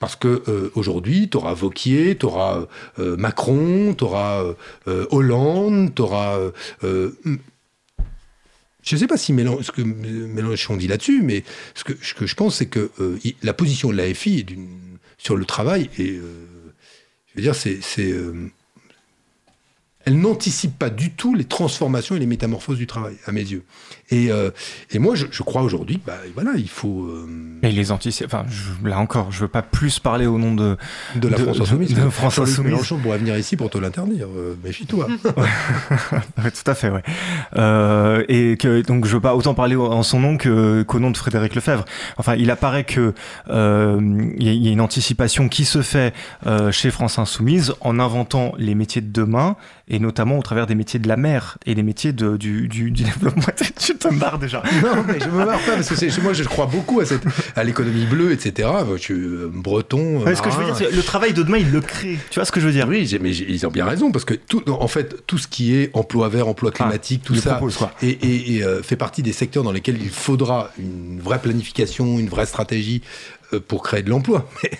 Parce 0.00 0.16
que 0.16 0.42
aujourd'hui, 0.74 1.28
tu 1.30 1.36
auras 1.36 1.54
Vauquier, 1.54 2.16
tu 2.18 2.26
auras 2.26 2.66
Macron, 2.98 3.94
tu 3.96 4.04
auras 4.04 4.42
Hollande, 4.86 5.94
tu 5.94 6.02
auras 6.02 6.38
je 8.82 8.96
ne 8.96 9.00
sais 9.00 9.06
pas 9.06 9.16
si 9.16 9.32
Mélenchon, 9.32 9.62
ce 9.62 9.70
que 9.70 9.82
Mélenchon 9.82 10.76
dit 10.76 10.88
là-dessus, 10.88 11.22
mais 11.22 11.44
ce 11.74 11.84
que, 11.84 11.94
je 12.26 12.34
pense, 12.34 12.56
c'est 12.56 12.66
que 12.66 12.90
euh, 13.00 13.18
la 13.42 13.54
position 13.54 13.90
de 13.90 13.96
l'AFI 13.96 14.44
sur 15.18 15.36
le 15.36 15.44
travail, 15.44 15.88
et 15.98 16.10
euh, 16.10 16.46
je 17.28 17.36
veux 17.36 17.42
dire, 17.42 17.54
c'est 17.54 17.80
euh, 17.98 18.50
elle 20.04 20.20
n'anticipe 20.20 20.78
pas 20.78 20.90
du 20.90 21.12
tout 21.12 21.34
les 21.34 21.44
transformations 21.44 22.16
et 22.16 22.18
les 22.18 22.26
métamorphoses 22.26 22.78
du 22.78 22.86
travail, 22.86 23.14
à 23.26 23.32
mes 23.32 23.42
yeux. 23.42 23.64
Et, 24.10 24.30
euh, 24.30 24.50
et 24.90 24.98
moi, 24.98 25.14
je, 25.14 25.26
je 25.30 25.42
crois 25.42 25.62
aujourd'hui 25.62 26.00
bah, 26.06 26.14
voilà, 26.34 26.52
il 26.56 26.68
faut. 26.68 27.04
Euh... 27.04 27.26
Et 27.62 27.72
les 27.72 27.92
anticipe. 27.92 28.26
Enfin, 28.26 28.44
je, 28.48 28.86
là 28.86 28.98
encore, 28.98 29.30
je 29.30 29.40
veux 29.40 29.48
pas 29.48 29.62
plus 29.62 29.98
parler 29.98 30.26
au 30.26 30.38
nom 30.38 30.54
de. 30.54 30.76
De 31.16 31.28
la 31.28 31.38
France 31.38 31.60
Insoumise. 31.60 31.94
De, 31.94 32.02
de 32.02 32.10
France 32.10 32.38
Insoumise. 32.38 32.72
Mélenchon 32.72 32.98
pourrait 32.98 33.18
venir 33.18 33.36
ici 33.38 33.56
pour 33.56 33.70
te 33.70 33.78
l'interdire. 33.78 34.26
Euh, 34.36 34.54
Méfie-toi. 34.62 35.06
ouais, 35.36 36.50
tout 36.50 36.70
à 36.70 36.74
fait, 36.74 36.90
ouais. 36.90 37.02
Euh, 37.56 38.24
et 38.28 38.56
que, 38.56 38.82
donc, 38.82 39.06
je 39.06 39.14
veux 39.14 39.20
pas 39.20 39.34
autant 39.34 39.54
parler 39.54 39.76
en 39.76 40.02
son 40.02 40.20
nom 40.20 40.36
qu'au 40.36 40.98
nom 40.98 41.10
de 41.10 41.16
Frédéric 41.16 41.54
Lefebvre. 41.54 41.84
Enfin, 42.16 42.34
il 42.34 42.50
apparaît 42.50 42.84
que 42.84 43.14
euh, 43.48 44.00
il 44.36 44.48
y, 44.48 44.66
y, 44.66 44.68
a 44.68 44.72
une 44.72 44.80
anticipation 44.80 45.48
qui 45.48 45.64
se 45.64 45.82
fait 45.82 46.14
euh, 46.46 46.72
chez 46.72 46.90
France 46.90 47.18
Insoumise 47.18 47.74
en 47.80 47.98
inventant 47.98 48.52
les 48.58 48.74
métiers 48.74 49.00
de 49.00 49.12
demain 49.12 49.56
et 49.92 49.98
notamment 49.98 50.38
au 50.38 50.42
travers 50.42 50.66
des 50.66 50.74
métiers 50.74 50.98
de 50.98 51.06
la 51.06 51.18
mer 51.18 51.58
et 51.66 51.74
des 51.74 51.82
métiers 51.82 52.14
de, 52.14 52.38
du, 52.38 52.66
du, 52.66 52.90
du, 52.90 53.04
développement. 53.04 53.44
tu 53.78 53.94
te 53.94 54.08
marres 54.08 54.38
déjà. 54.38 54.62
Non, 54.82 55.04
mais 55.06 55.20
je 55.20 55.28
me 55.28 55.44
marre 55.44 55.60
pas 55.60 55.74
parce 55.74 55.88
que 55.90 56.20
moi 56.22 56.32
je 56.32 56.44
crois 56.44 56.64
beaucoup 56.64 57.00
à, 57.00 57.04
cette, 57.04 57.22
à 57.54 57.62
l'économie 57.62 58.06
bleue, 58.06 58.32
etc. 58.32 58.70
Je 58.96 58.96
suis 58.96 59.14
euh, 59.14 59.50
breton. 59.52 60.24
ce 60.34 60.40
que 60.40 60.50
je 60.50 60.56
veux 60.56 60.72
dire, 60.72 60.88
le 60.90 61.02
travail 61.02 61.34
de 61.34 61.42
demain, 61.42 61.58
il 61.58 61.70
le 61.70 61.82
crée. 61.82 62.18
Tu 62.30 62.38
vois 62.38 62.46
ce 62.46 62.52
que 62.52 62.58
je 62.58 62.66
veux 62.66 62.72
dire? 62.72 62.88
Oui, 62.88 63.06
mais 63.20 63.36
ils 63.36 63.66
ont 63.66 63.70
bien 63.70 63.84
raison 63.84 64.10
parce 64.10 64.24
que 64.24 64.32
tout, 64.32 64.62
en 64.68 64.88
fait, 64.88 65.26
tout 65.26 65.36
ce 65.36 65.46
qui 65.46 65.76
est 65.76 65.90
emploi 65.92 66.30
vert, 66.30 66.48
emploi 66.48 66.70
ah, 66.72 66.76
climatique, 66.78 67.22
tout 67.22 67.34
ça, 67.34 67.56
propose, 67.56 67.78
et, 68.00 68.56
et, 68.56 68.64
euh, 68.64 68.82
fait 68.82 68.96
partie 68.96 69.22
des 69.22 69.32
secteurs 69.32 69.62
dans 69.62 69.72
lesquels 69.72 70.00
il 70.00 70.10
faudra 70.10 70.70
une 70.78 71.20
vraie 71.20 71.40
planification, 71.40 72.18
une 72.18 72.30
vraie 72.30 72.46
stratégie 72.46 73.02
euh, 73.52 73.60
pour 73.60 73.82
créer 73.82 74.02
de 74.02 74.08
l'emploi. 74.08 74.48
Mais 74.62 74.70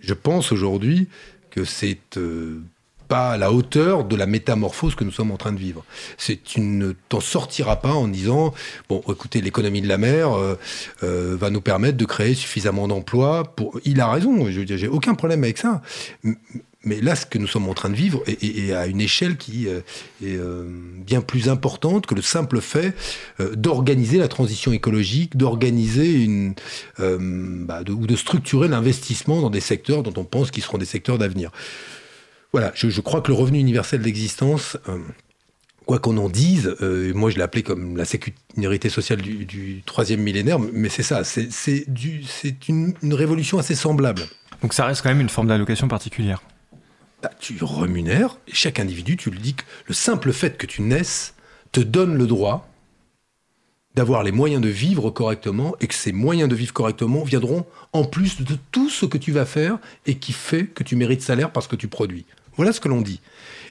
je 0.00 0.14
pense 0.14 0.50
aujourd'hui 0.50 1.08
que 1.52 1.64
c'est 1.64 2.16
euh, 2.16 2.60
pas 3.08 3.32
à 3.32 3.36
la 3.36 3.52
hauteur 3.52 4.04
de 4.04 4.16
la 4.16 4.26
métamorphose 4.26 4.94
que 4.94 5.04
nous 5.04 5.10
sommes 5.10 5.30
en 5.30 5.36
train 5.36 5.52
de 5.52 5.58
vivre. 5.58 5.84
C'est 6.16 6.56
une, 6.56 6.94
t'en 7.10 7.20
sortiras 7.20 7.76
pas 7.76 7.92
en 7.92 8.08
disant 8.08 8.54
bon, 8.88 9.02
écoutez, 9.08 9.42
l'économie 9.42 9.82
de 9.82 9.88
la 9.88 9.98
mer 9.98 10.32
euh, 10.32 10.58
euh, 11.02 11.36
va 11.38 11.50
nous 11.50 11.60
permettre 11.60 11.98
de 11.98 12.06
créer 12.06 12.34
suffisamment 12.34 12.88
d'emplois. 12.88 13.44
Pour, 13.54 13.78
il 13.84 14.00
a 14.00 14.10
raison. 14.10 14.50
Je 14.50 14.62
j'ai 14.64 14.88
aucun 14.88 15.14
problème 15.14 15.44
avec 15.44 15.58
ça. 15.58 15.82
Mais 16.84 17.00
là, 17.00 17.14
ce 17.14 17.26
que 17.26 17.38
nous 17.38 17.46
sommes 17.46 17.68
en 17.68 17.74
train 17.74 17.90
de 17.90 17.94
vivre 17.94 18.22
est, 18.26 18.72
à 18.72 18.86
une 18.86 19.00
échelle 19.00 19.36
qui 19.36 19.68
est 19.68 20.38
bien 21.06 21.20
plus 21.20 21.48
importante 21.48 22.06
que 22.06 22.14
le 22.14 22.22
simple 22.22 22.60
fait 22.60 22.94
d'organiser 23.54 24.18
la 24.18 24.28
transition 24.28 24.72
écologique, 24.72 25.36
d'organiser 25.36 26.12
une 26.12 26.54
bah, 26.98 27.82
ou 27.88 28.06
de 28.06 28.16
structurer 28.16 28.68
l'investissement 28.68 29.40
dans 29.40 29.50
des 29.50 29.60
secteurs 29.60 30.02
dont 30.02 30.14
on 30.16 30.24
pense 30.24 30.50
qu'ils 30.50 30.62
seront 30.64 30.78
des 30.78 30.84
secteurs 30.84 31.18
d'avenir. 31.18 31.50
Voilà, 32.52 32.70
je, 32.74 33.00
crois 33.00 33.22
que 33.22 33.28
le 33.28 33.34
revenu 33.34 33.58
universel 33.58 34.02
d'existence, 34.02 34.76
euh, 34.88 34.98
quoi 35.86 35.98
qu'on 35.98 36.18
en 36.18 36.28
dise, 36.28 36.76
euh, 36.82 37.14
moi 37.14 37.30
je 37.30 37.36
l'ai 37.36 37.42
appelé 37.42 37.62
comme 37.62 37.96
la 37.96 38.04
sécurité 38.04 38.90
sociale 38.90 39.22
du, 39.22 39.82
troisième 39.86 40.20
millénaire, 40.20 40.58
mais 40.58 40.90
c'est 40.90 41.02
ça, 41.02 41.24
c'est 41.24 41.86
une 42.68 42.94
révolution 43.14 43.58
assez 43.58 43.74
semblable. 43.74 44.22
Donc 44.60 44.74
ça 44.74 44.84
reste 44.84 45.02
quand 45.02 45.08
même 45.08 45.22
une 45.22 45.30
forme 45.30 45.48
d'allocation 45.48 45.88
particulière. 45.88 46.42
Bah, 47.22 47.30
tu 47.38 47.56
remunères, 47.62 48.36
chaque 48.52 48.80
individu, 48.80 49.16
tu 49.16 49.30
le 49.30 49.38
dis 49.38 49.54
que 49.54 49.62
le 49.86 49.94
simple 49.94 50.32
fait 50.32 50.58
que 50.58 50.66
tu 50.66 50.82
naisses 50.82 51.34
te 51.70 51.78
donne 51.80 52.16
le 52.16 52.26
droit 52.26 52.68
d'avoir 53.94 54.24
les 54.24 54.32
moyens 54.32 54.60
de 54.60 54.68
vivre 54.68 55.10
correctement 55.10 55.76
et 55.80 55.86
que 55.86 55.94
ces 55.94 56.10
moyens 56.12 56.48
de 56.48 56.56
vivre 56.56 56.72
correctement 56.72 57.22
viendront 57.22 57.64
en 57.92 58.04
plus 58.04 58.40
de 58.42 58.56
tout 58.72 58.90
ce 58.90 59.06
que 59.06 59.18
tu 59.18 59.30
vas 59.30 59.46
faire 59.46 59.78
et 60.06 60.16
qui 60.16 60.32
fait 60.32 60.66
que 60.66 60.82
tu 60.82 60.96
mérites 60.96 61.22
salaire 61.22 61.52
parce 61.52 61.68
que 61.68 61.76
tu 61.76 61.86
produis. 61.86 62.24
Voilà 62.56 62.72
ce 62.72 62.80
que 62.80 62.88
l'on 62.88 63.02
dit. 63.02 63.20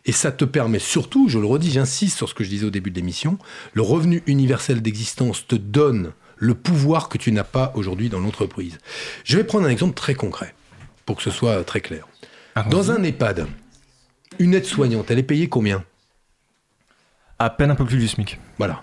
Et 0.06 0.14
ça 0.14 0.32
te 0.32 0.46
permet 0.46 0.80
surtout, 0.80 1.28
je 1.28 1.38
le 1.38 1.46
redis, 1.46 1.72
j'insiste 1.72 2.18
sur 2.18 2.30
ce 2.30 2.34
que 2.34 2.46
je 2.46 2.50
disais 2.50 2.66
au 2.66 2.72
début 2.72 2.92
de 2.92 2.96
l'émission, 2.96 3.38
le 3.74 3.82
revenu 3.82 4.24
universel 4.28 4.82
d'existence 4.82 5.46
te 5.46 5.56
donne 5.56 6.14
le 6.38 6.56
pouvoir 6.56 7.10
que 7.10 7.18
tu 7.18 7.34
n'as 7.34 7.44
pas 7.44 7.74
aujourd'hui 7.76 8.08
dans 8.08 8.20
l'entreprise. 8.20 8.78
Je 9.26 9.36
vais 9.36 9.44
prendre 9.44 9.66
un 9.68 9.70
exemple 9.70 9.94
très 9.94 10.16
concret, 10.16 10.56
pour 11.06 11.18
que 11.18 11.24
ce 11.24 11.32
soit 11.32 11.64
très 11.66 11.82
clair. 11.82 12.08
Dans 12.70 12.92
un 12.92 13.02
EHPAD, 13.04 13.48
une 14.40 14.54
aide-soignante, 14.54 15.10
elle 15.10 15.20
est 15.20 15.24
payée 15.24 15.48
combien? 15.48 15.86
À 17.40 17.50
peine 17.50 17.72
un 17.72 17.76
peu 17.76 17.86
plus 17.86 17.98
du 17.98 18.08
SMIC. 18.08 18.40
Voilà. 18.58 18.82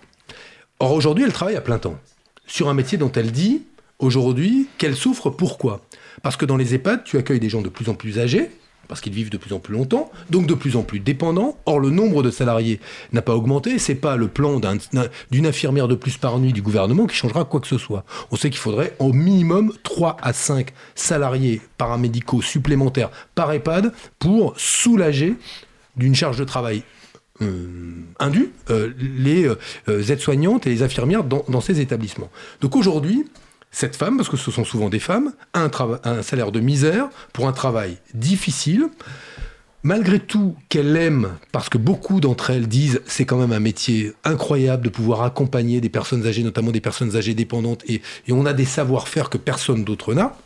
Or 0.81 0.93
aujourd'hui, 0.93 1.25
elle 1.25 1.33
travaille 1.33 1.57
à 1.57 1.61
plein 1.61 1.79
temps, 1.79 1.99
sur 2.47 2.69
un 2.71 2.75
métier 2.75 2.97
dont 2.97 3.13
elle 3.13 3.31
dit 3.31 3.63
aujourd'hui 3.99 4.69
qu'elle 4.79 4.97
souffre. 4.97 5.29
Pourquoi? 5.29 5.85
Parce 6.23 6.37
que 6.37 6.47
dans 6.47 6.57
les 6.57 6.75
EHPAD, 6.75 7.05
tu 7.05 7.19
accueilles 7.19 7.41
des 7.41 7.51
gens 7.51 7.61
de 7.61 7.69
plus 7.69 7.91
en 7.91 7.95
plus 7.95 8.19
âgés, 8.19 8.51
parce 8.89 9.01
qu'ils 9.01 9.13
vivent 9.13 9.31
de 9.31 9.37
plus 9.37 9.53
en 9.53 9.59
plus 9.59 9.75
longtemps, 9.75 10.11
donc 10.31 10.47
de 10.47 10.55
plus 10.55 10.77
en 10.77 10.83
plus 10.83 10.99
dépendants. 10.99 11.57
Or, 11.67 11.79
le 11.79 11.91
nombre 11.91 12.23
de 12.23 12.31
salariés 12.31 12.81
n'a 13.13 13.23
pas 13.23 13.35
augmenté. 13.35 13.79
C'est 13.79 13.95
pas 13.95 14.17
le 14.17 14.29
plan 14.29 14.61
d'une 15.31 15.47
infirmière 15.47 15.89
de 15.89 15.95
plus 15.95 16.17
par 16.17 16.39
nuit 16.39 16.53
du 16.53 16.63
gouvernement 16.63 17.07
qui 17.07 17.15
changera 17.15 17.45
quoi 17.45 17.61
que 17.61 17.67
ce 17.67 17.79
soit. 17.79 18.05
On 18.31 18.37
sait 18.37 18.51
qu'il 18.51 18.59
faudrait 18.59 18.97
au 18.99 19.13
minimum 19.13 19.73
3 19.83 20.17
à 20.23 20.33
5 20.33 20.73
salariés 20.95 21.61
paramédicaux 21.77 22.43
supplémentaires 22.43 23.11
par 23.35 23.53
EHPAD 23.53 23.93
pour 24.19 24.55
soulager 24.57 25.35
d'une 25.97 26.15
charge 26.15 26.39
de 26.39 26.45
travail 26.45 26.83
euh, 27.41 27.93
indue 28.19 28.51
euh, 28.71 28.93
les 28.99 29.47
euh, 29.47 29.57
aides-soignantes 29.87 30.67
et 30.67 30.71
les 30.71 30.83
infirmières 30.83 31.23
dans, 31.23 31.45
dans 31.49 31.61
ces 31.61 31.81
établissements. 31.81 32.31
Donc 32.61 32.75
aujourd'hui, 32.75 33.27
cette 33.71 33.97
femme, 33.97 34.17
parce 34.17 34.29
que 34.29 34.37
ce 34.37 34.51
sont 34.51 34.65
souvent 34.65 34.89
des 34.89 34.99
femmes, 34.99 35.33
a 35.53 35.69
un, 36.05 36.23
salaire 36.23 36.53
de 36.53 36.61
misère 36.61 37.09
pour 37.33 37.49
un 37.49 37.53
travail 37.53 37.99
difficile. 38.15 38.89
Malgré 39.85 40.19
tout, 40.19 40.57
qu'elle 40.69 40.97
aime, 40.97 41.37
parce 41.53 41.69
que 41.69 41.79
beaucoup 41.79 42.21
d'entre 42.21 42.51
elles 42.51 42.67
disent 42.67 43.01
c'est 43.07 43.25
quand 43.25 43.39
même 43.39 43.53
un 43.53 43.61
métier 43.61 44.13
incroyable 44.25 44.83
de 44.85 44.89
pouvoir 44.89 45.23
accompagner 45.23 45.81
des 45.81 45.89
personnes 45.89 46.27
âgées, 46.27 46.43
notamment 46.43 46.73
des 46.73 46.81
personnes 46.81 47.17
âgées 47.17 47.35
dépendantes, 47.35 47.85
et, 47.87 48.03
et 48.27 48.33
on 48.33 48.45
a 48.45 48.53
des 48.53 48.65
savoir-faire 48.65 49.31
que 49.31 49.39
personne 49.39 49.85
d'autre 49.85 50.15
n'a. 50.15 50.37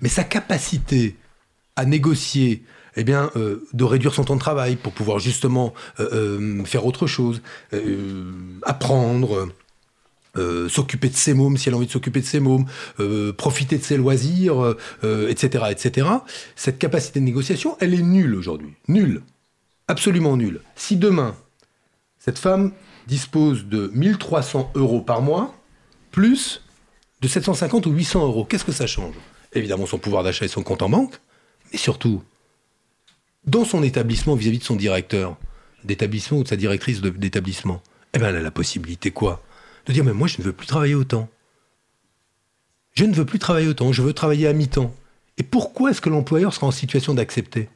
Mais 0.00 0.08
sa 0.08 0.24
capacité 0.24 1.16
à 1.76 1.84
négocier, 1.84 2.62
eh 2.96 3.04
bien, 3.04 3.30
euh, 3.36 3.66
de 3.74 3.84
réduire 3.84 4.14
son 4.14 4.24
temps 4.24 4.34
de 4.34 4.40
travail 4.40 4.76
pour 4.76 4.92
pouvoir 4.92 5.18
justement 5.18 5.74
euh, 6.00 6.38
euh, 6.40 6.64
faire 6.64 6.86
autre 6.86 7.06
chose, 7.06 7.42
apprendre, 8.62 9.48
euh, 10.36 10.68
s'occuper 10.68 11.08
de 11.08 11.14
ses 11.14 11.34
mômes 11.34 11.56
si 11.56 11.68
elle 11.68 11.74
a 11.74 11.78
envie 11.78 11.86
de 11.86 11.92
s'occuper 11.92 12.20
de 12.20 12.26
ses 12.26 12.40
mômes, 12.40 12.66
euh, 13.00 13.32
profiter 13.32 13.78
de 13.78 13.82
ses 13.82 13.96
loisirs, 13.96 14.74
etc., 15.02 15.64
euh, 15.64 15.70
etc. 15.70 16.08
Cette 16.54 16.78
capacité 16.78 17.20
de 17.20 17.24
négociation, 17.24 17.76
elle 17.80 17.94
est 17.94 18.02
nulle 18.02 18.34
aujourd'hui. 18.34 18.74
Nulle. 18.88 19.22
Absolument 19.88 20.36
nulle. 20.36 20.60
Si 20.74 20.96
demain, 20.96 21.36
cette 22.18 22.38
femme 22.38 22.72
dispose 23.06 23.66
de 23.66 23.90
1300 23.94 24.72
euros 24.74 25.00
par 25.00 25.22
mois, 25.22 25.54
plus 26.10 26.62
de 27.20 27.28
750 27.28 27.86
ou 27.86 27.92
800 27.92 28.24
euros, 28.26 28.44
qu'est-ce 28.44 28.64
que 28.64 28.72
ça 28.72 28.86
change? 28.86 29.14
Évidemment 29.52 29.86
son 29.86 29.98
pouvoir 29.98 30.24
d'achat 30.24 30.44
et 30.44 30.48
son 30.48 30.62
compte 30.62 30.82
en 30.82 30.88
banque, 30.88 31.20
mais 31.72 31.78
surtout, 31.78 32.22
dans 33.46 33.64
son 33.64 33.82
établissement 33.82 34.34
vis-à-vis 34.34 34.58
de 34.58 34.64
son 34.64 34.76
directeur 34.76 35.36
d'établissement 35.84 36.38
ou 36.38 36.42
de 36.42 36.48
sa 36.48 36.56
directrice 36.56 37.00
d'établissement, 37.00 37.80
eh 38.12 38.18
bien 38.18 38.28
elle 38.28 38.36
a 38.36 38.42
la 38.42 38.50
possibilité 38.50 39.12
quoi? 39.12 39.42
De 39.86 39.92
dire, 39.92 40.04
mais 40.04 40.12
moi, 40.12 40.28
je 40.28 40.38
ne 40.38 40.44
veux 40.44 40.52
plus 40.52 40.66
travailler 40.66 40.94
autant. 40.94 41.28
Je 42.94 43.04
ne 43.04 43.14
veux 43.14 43.24
plus 43.24 43.38
travailler 43.38 43.68
autant, 43.68 43.92
je 43.92 44.02
veux 44.02 44.12
travailler 44.12 44.46
à 44.46 44.52
mi-temps. 44.52 44.94
Et 45.38 45.42
pourquoi 45.42 45.90
est-ce 45.90 46.00
que 46.00 46.08
l'employeur 46.08 46.52
sera 46.54 46.66
en 46.66 46.70
situation 46.70 47.14
d'accepter? 47.14 47.68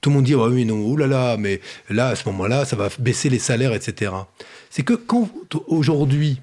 Tout 0.00 0.10
le 0.10 0.16
monde 0.16 0.24
dit 0.24 0.34
oh 0.34 0.48
oui 0.48 0.64
non, 0.64 0.84
oh 0.84 0.96
là 0.96 1.06
là, 1.06 1.36
mais 1.36 1.60
là 1.88 2.08
à 2.08 2.16
ce 2.16 2.28
moment-là, 2.28 2.64
ça 2.64 2.76
va 2.76 2.88
baisser 2.98 3.30
les 3.30 3.38
salaires, 3.38 3.72
etc. 3.72 4.12
C'est 4.68 4.82
que 4.82 4.94
quand 4.94 5.30
aujourd'hui 5.68 6.40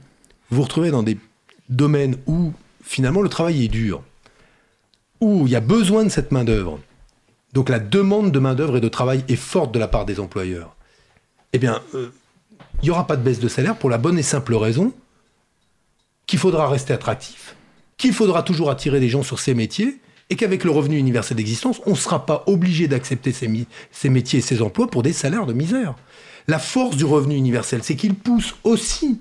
vous 0.50 0.58
vous 0.58 0.64
retrouvez 0.64 0.92
dans 0.92 1.04
des 1.04 1.18
domaines 1.70 2.18
où 2.26 2.54
finalement 2.84 3.22
le 3.22 3.30
travail 3.30 3.66
est 3.66 3.70
dur, 3.70 4.02
où 5.20 5.46
il 5.46 5.52
y 5.52 5.56
a 5.56 5.62
besoin 5.62 6.04
de 6.04 6.10
cette 6.10 6.32
main 6.32 6.44
d'œuvre, 6.44 6.80
donc 7.54 7.70
la 7.70 7.80
demande 7.80 8.32
de 8.32 8.40
main 8.40 8.56
d'œuvre 8.56 8.78
et 8.78 8.82
de 8.82 8.90
travail 8.90 9.24
est 9.28 9.36
forte 9.36 9.74
de 9.74 9.80
la 9.80 9.88
part 9.88 10.06
des 10.06 10.20
employeurs. 10.20 10.76
Eh 11.54 11.60
bien, 11.60 11.82
euh, 11.94 12.12
il 12.84 12.88
n'y 12.88 12.92
aura 12.92 13.08
pas 13.08 13.16
de 13.16 13.24
baisse 13.24 13.40
de 13.40 13.48
salaire 13.48 13.78
pour 13.78 13.90
la 13.90 13.98
bonne 13.98 14.20
et 14.20 14.24
simple 14.24 14.54
raison 14.56 14.94
qu'il 16.28 16.38
faudra 16.38 16.68
rester 16.68 16.94
attractif, 16.94 17.56
qu'il 17.98 18.14
faudra 18.14 18.44
toujours 18.44 18.70
attirer 18.70 19.00
des 19.00 19.08
gens 19.08 19.24
sur 19.24 19.40
ces 19.40 19.54
métiers, 19.54 20.00
et 20.30 20.36
qu'avec 20.36 20.66
le 20.66 20.72
revenu 20.72 20.98
universel 20.98 21.38
d'existence, 21.38 21.82
on 21.86 21.92
ne 21.92 21.96
sera 21.96 22.26
pas 22.26 22.44
obligé 22.46 22.90
d'accepter 22.90 23.32
ces, 23.32 24.10
métiers 24.10 24.40
et 24.40 24.42
ces 24.42 24.62
emplois 24.62 24.88
pour 24.88 25.02
des 25.02 25.14
salaires 25.14 25.46
de 25.46 25.54
misère. 25.54 25.96
La 26.48 26.60
force 26.60 26.98
du 26.98 27.06
revenu 27.06 27.36
universel, 27.36 27.82
c'est 27.84 27.96
qu'il 27.96 28.16
pousse 28.16 28.56
aussi 28.66 29.20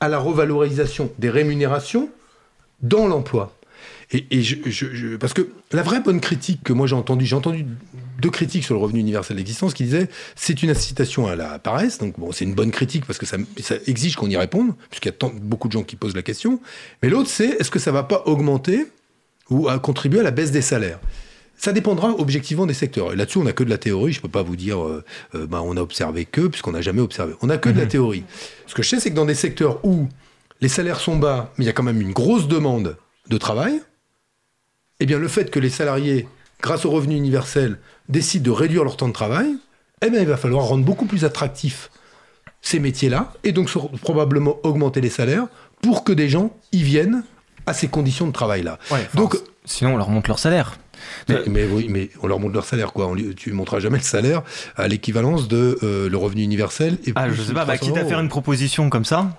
à 0.00 0.08
la 0.08 0.18
revalorisation 0.18 1.10
des 1.18 1.30
rémunérations 1.30 2.08
dans 2.82 3.06
l'emploi. 3.06 3.56
Et, 4.10 4.26
parce 5.20 5.34
que 5.34 5.50
la 5.72 5.82
vraie 5.82 6.00
bonne 6.00 6.20
critique 6.20 6.62
que 6.64 6.72
moi 6.72 6.86
j'ai 6.86 6.96
entendue, 6.96 7.26
j'ai 7.26 7.36
entendu 7.36 7.66
deux 8.24 8.30
critiques 8.30 8.64
sur 8.64 8.74
le 8.74 8.80
revenu 8.80 9.00
universel 9.00 9.36
d'existence 9.36 9.74
qui 9.74 9.84
disaient 9.84 10.08
c'est 10.34 10.62
une 10.62 10.70
incitation 10.70 11.26
à 11.26 11.36
la 11.36 11.58
paresse. 11.58 11.98
Donc 11.98 12.18
bon, 12.18 12.32
c'est 12.32 12.46
une 12.46 12.54
bonne 12.54 12.70
critique 12.70 13.04
parce 13.04 13.18
que 13.18 13.26
ça, 13.26 13.36
exige 13.86 14.16
qu'on 14.16 14.30
y 14.30 14.36
réponde, 14.36 14.74
puisqu'il 14.88 15.08
y 15.08 15.10
a 15.10 15.12
tant, 15.12 15.30
beaucoup 15.30 15.68
de 15.68 15.72
gens 15.72 15.82
qui 15.82 15.96
posent 15.96 16.16
la 16.16 16.22
question. 16.22 16.58
Mais 17.02 17.10
l'autre, 17.10 17.28
c'est 17.28 17.48
est-ce 17.60 17.70
que 17.70 17.78
ça 17.78 17.92
va 17.92 18.02
pas 18.02 18.22
augmenter 18.24 18.86
ou 19.50 19.68
contribuer 19.82 20.20
à 20.20 20.22
la 20.22 20.30
baisse 20.30 20.50
des 20.50 20.62
salaires? 20.62 21.00
Ça 21.56 21.72
dépendra 21.72 22.10
objectivement 22.18 22.66
des 22.66 22.74
secteurs. 22.74 23.12
Et 23.12 23.16
là-dessus, 23.16 23.38
on 23.38 23.44
n'a 23.44 23.52
que 23.52 23.62
de 23.62 23.70
la 23.70 23.78
théorie. 23.78 24.12
Je 24.12 24.18
ne 24.18 24.22
peux 24.22 24.28
pas 24.28 24.42
vous 24.42 24.56
dire, 24.56 24.82
euh, 24.82 25.04
euh, 25.34 25.46
bah, 25.46 25.62
on 25.62 25.76
a 25.76 25.80
observé 25.80 26.24
que, 26.24 26.48
puisqu'on 26.48 26.72
n'a 26.72 26.80
jamais 26.80 27.00
observé. 27.00 27.34
On 27.42 27.46
n'a 27.46 27.58
que 27.58 27.68
de 27.68 27.78
la 27.78 27.84
mhm. 27.84 27.90
théorie. 27.90 28.24
Ce 28.66 28.74
que 28.74 28.82
je 28.82 28.88
sais, 28.88 29.00
c'est 29.00 29.10
que 29.10 29.14
dans 29.14 29.24
des 29.24 29.36
secteurs 29.36 29.84
où 29.84 30.08
les 30.60 30.68
salaires 30.68 30.98
sont 30.98 31.16
bas, 31.16 31.52
mais 31.56 31.64
il 31.64 31.66
y 31.66 31.70
a 31.70 31.72
quand 31.72 31.84
même 31.84 32.00
une 32.00 32.12
grosse 32.12 32.48
demande 32.48 32.96
de 33.28 33.38
travail, 33.38 33.80
eh 35.00 35.06
bien, 35.06 35.18
le 35.18 35.28
fait 35.28 35.50
que 35.50 35.60
les 35.60 35.70
salariés, 35.70 36.26
grâce 36.62 36.84
au 36.84 36.90
revenu 36.90 37.16
universel, 37.16 37.78
décident 38.08 38.44
de 38.44 38.50
réduire 38.50 38.84
leur 38.84 38.96
temps 38.96 39.08
de 39.08 39.12
travail, 39.12 39.56
eh 40.02 40.10
bien, 40.10 40.20
il 40.20 40.26
va 40.26 40.36
falloir 40.36 40.64
rendre 40.64 40.84
beaucoup 40.84 41.06
plus 41.06 41.24
attractifs 41.24 41.90
ces 42.60 42.78
métiers-là, 42.78 43.32
et 43.44 43.52
donc 43.52 43.70
probablement 44.00 44.56
augmenter 44.62 45.02
les 45.02 45.10
salaires 45.10 45.46
pour 45.82 46.02
que 46.02 46.12
des 46.12 46.30
gens 46.30 46.56
y 46.72 46.82
viennent 46.82 47.22
à 47.66 47.74
ces 47.74 47.88
conditions 47.88 48.26
de 48.26 48.32
travail-là. 48.32 48.78
donc, 49.14 49.36
sinon, 49.64 49.94
on 49.94 49.96
leur 49.96 50.08
monte 50.08 50.28
leur 50.28 50.38
salaire. 50.38 50.78
Mais, 51.28 51.64
oui, 51.64 51.88
mais 51.90 52.10
on 52.22 52.26
leur 52.26 52.40
montre 52.40 52.54
leur 52.54 52.64
salaire, 52.64 52.92
quoi. 52.92 53.08
On, 53.08 53.16
tu 53.16 53.50
ne 53.50 53.54
montreras 53.54 53.80
jamais 53.80 53.98
le 53.98 54.04
salaire 54.04 54.42
à 54.76 54.88
l'équivalence 54.88 55.48
de 55.48 55.78
euh, 55.82 56.08
le 56.08 56.16
revenu 56.16 56.42
universel. 56.42 56.98
Et 57.06 57.12
ah, 57.16 57.28
je 57.30 57.42
sais 57.42 57.52
pas, 57.52 57.64
bah, 57.64 57.76
quitte 57.78 57.96
à 57.96 58.04
faire 58.04 58.20
une 58.20 58.28
proposition 58.28 58.88
comme 58.90 59.04
ça, 59.04 59.30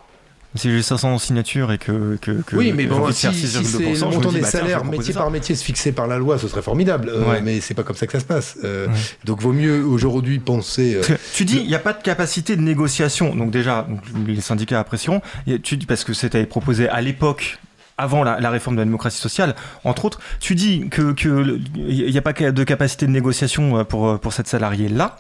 si 0.56 0.72
j'ai 0.72 0.82
500 0.82 1.20
signatures 1.20 1.72
et 1.72 1.78
que, 1.78 2.18
que, 2.22 2.32
oui, 2.54 2.72
mais 2.74 2.86
bon, 2.86 3.12
si, 3.12 3.32
si 3.34 3.48
c'est 3.48 3.80
le 3.80 4.00
montant 4.00 4.32
des 4.32 4.42
bah, 4.42 4.48
salaires 4.48 4.86
métier 4.86 5.14
par 5.14 5.30
métier 5.30 5.56
se 5.56 5.64
fixé 5.64 5.92
par 5.92 6.08
la 6.08 6.18
loi, 6.18 6.38
ce 6.40 6.48
serait 6.48 6.62
formidable. 6.62 7.10
Euh, 7.10 7.40
mais 7.44 7.60
c'est 7.60 7.74
pas 7.74 7.84
comme 7.84 7.96
ça 7.96 8.06
que 8.06 8.14
ça 8.14 8.20
se 8.20 8.26
passe. 8.26 8.58
Euh, 8.64 8.88
donc, 9.26 9.42
vaut 9.42 9.54
mieux 9.54 9.84
aujourd'hui 9.84 10.40
penser. 10.40 10.96
Euh, 10.96 11.16
tu 11.34 11.46
dis, 11.46 11.58
il 11.58 11.68
n'y 11.68 11.76
a 11.76 11.80
pas 11.80 11.94
de 11.94 12.02
capacité 12.02 12.56
de 12.56 12.62
négociation. 12.62 13.36
Donc 13.36 13.52
déjà, 13.52 13.88
les 14.28 14.42
syndicats 14.42 14.80
apprécieront. 14.80 15.22
Tu 15.64 15.78
dis 15.78 15.86
parce 15.86 16.04
que 16.04 16.14
c'était 16.14 16.46
proposé 16.46 16.88
à 16.88 17.02
l'époque 17.02 17.60
avant 17.98 18.24
la, 18.24 18.50
réforme 18.50 18.76
de 18.76 18.82
la 18.82 18.86
démocratie 18.86 19.20
sociale, 19.20 19.56
entre 19.84 20.06
autres, 20.06 20.20
tu 20.40 20.56
dis 20.56 20.90
que 20.90 21.14
qu'il 21.14 22.12
n'y 22.12 22.18
a 22.18 22.22
pas 22.22 22.34
de 22.34 22.64
capacité 22.64 23.06
de 23.06 23.12
négociation 23.12 23.80
euh, 23.80 23.84
pour, 23.84 24.08
euh, 24.08 24.18
pour 24.18 24.34
cette 24.34 24.48
salariée-là. 24.48 25.18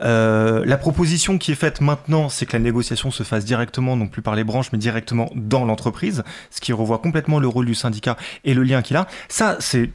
Euh, 0.00 0.64
la 0.64 0.76
proposition 0.78 1.38
qui 1.38 1.52
est 1.52 1.56
faite 1.56 1.80
maintenant, 1.80 2.28
c'est 2.28 2.46
que 2.46 2.54
la 2.54 2.62
négociation 2.62 3.10
se 3.10 3.22
fasse 3.22 3.44
directement, 3.44 3.96
non 3.96 4.08
plus 4.08 4.22
par 4.22 4.34
les 4.34 4.44
branches, 4.44 4.72
mais 4.72 4.78
directement 4.78 5.30
dans 5.34 5.64
l'entreprise, 5.64 6.22
ce 6.50 6.60
qui 6.60 6.72
revoit 6.72 6.98
complètement 6.98 7.38
le 7.38 7.48
rôle 7.48 7.66
du 7.66 7.74
syndicat 7.74 8.16
et 8.44 8.54
le 8.54 8.62
lien 8.62 8.82
qu'il 8.82 8.96
a. 8.96 9.06
Ça, 9.28 9.58
c'est 9.60 9.90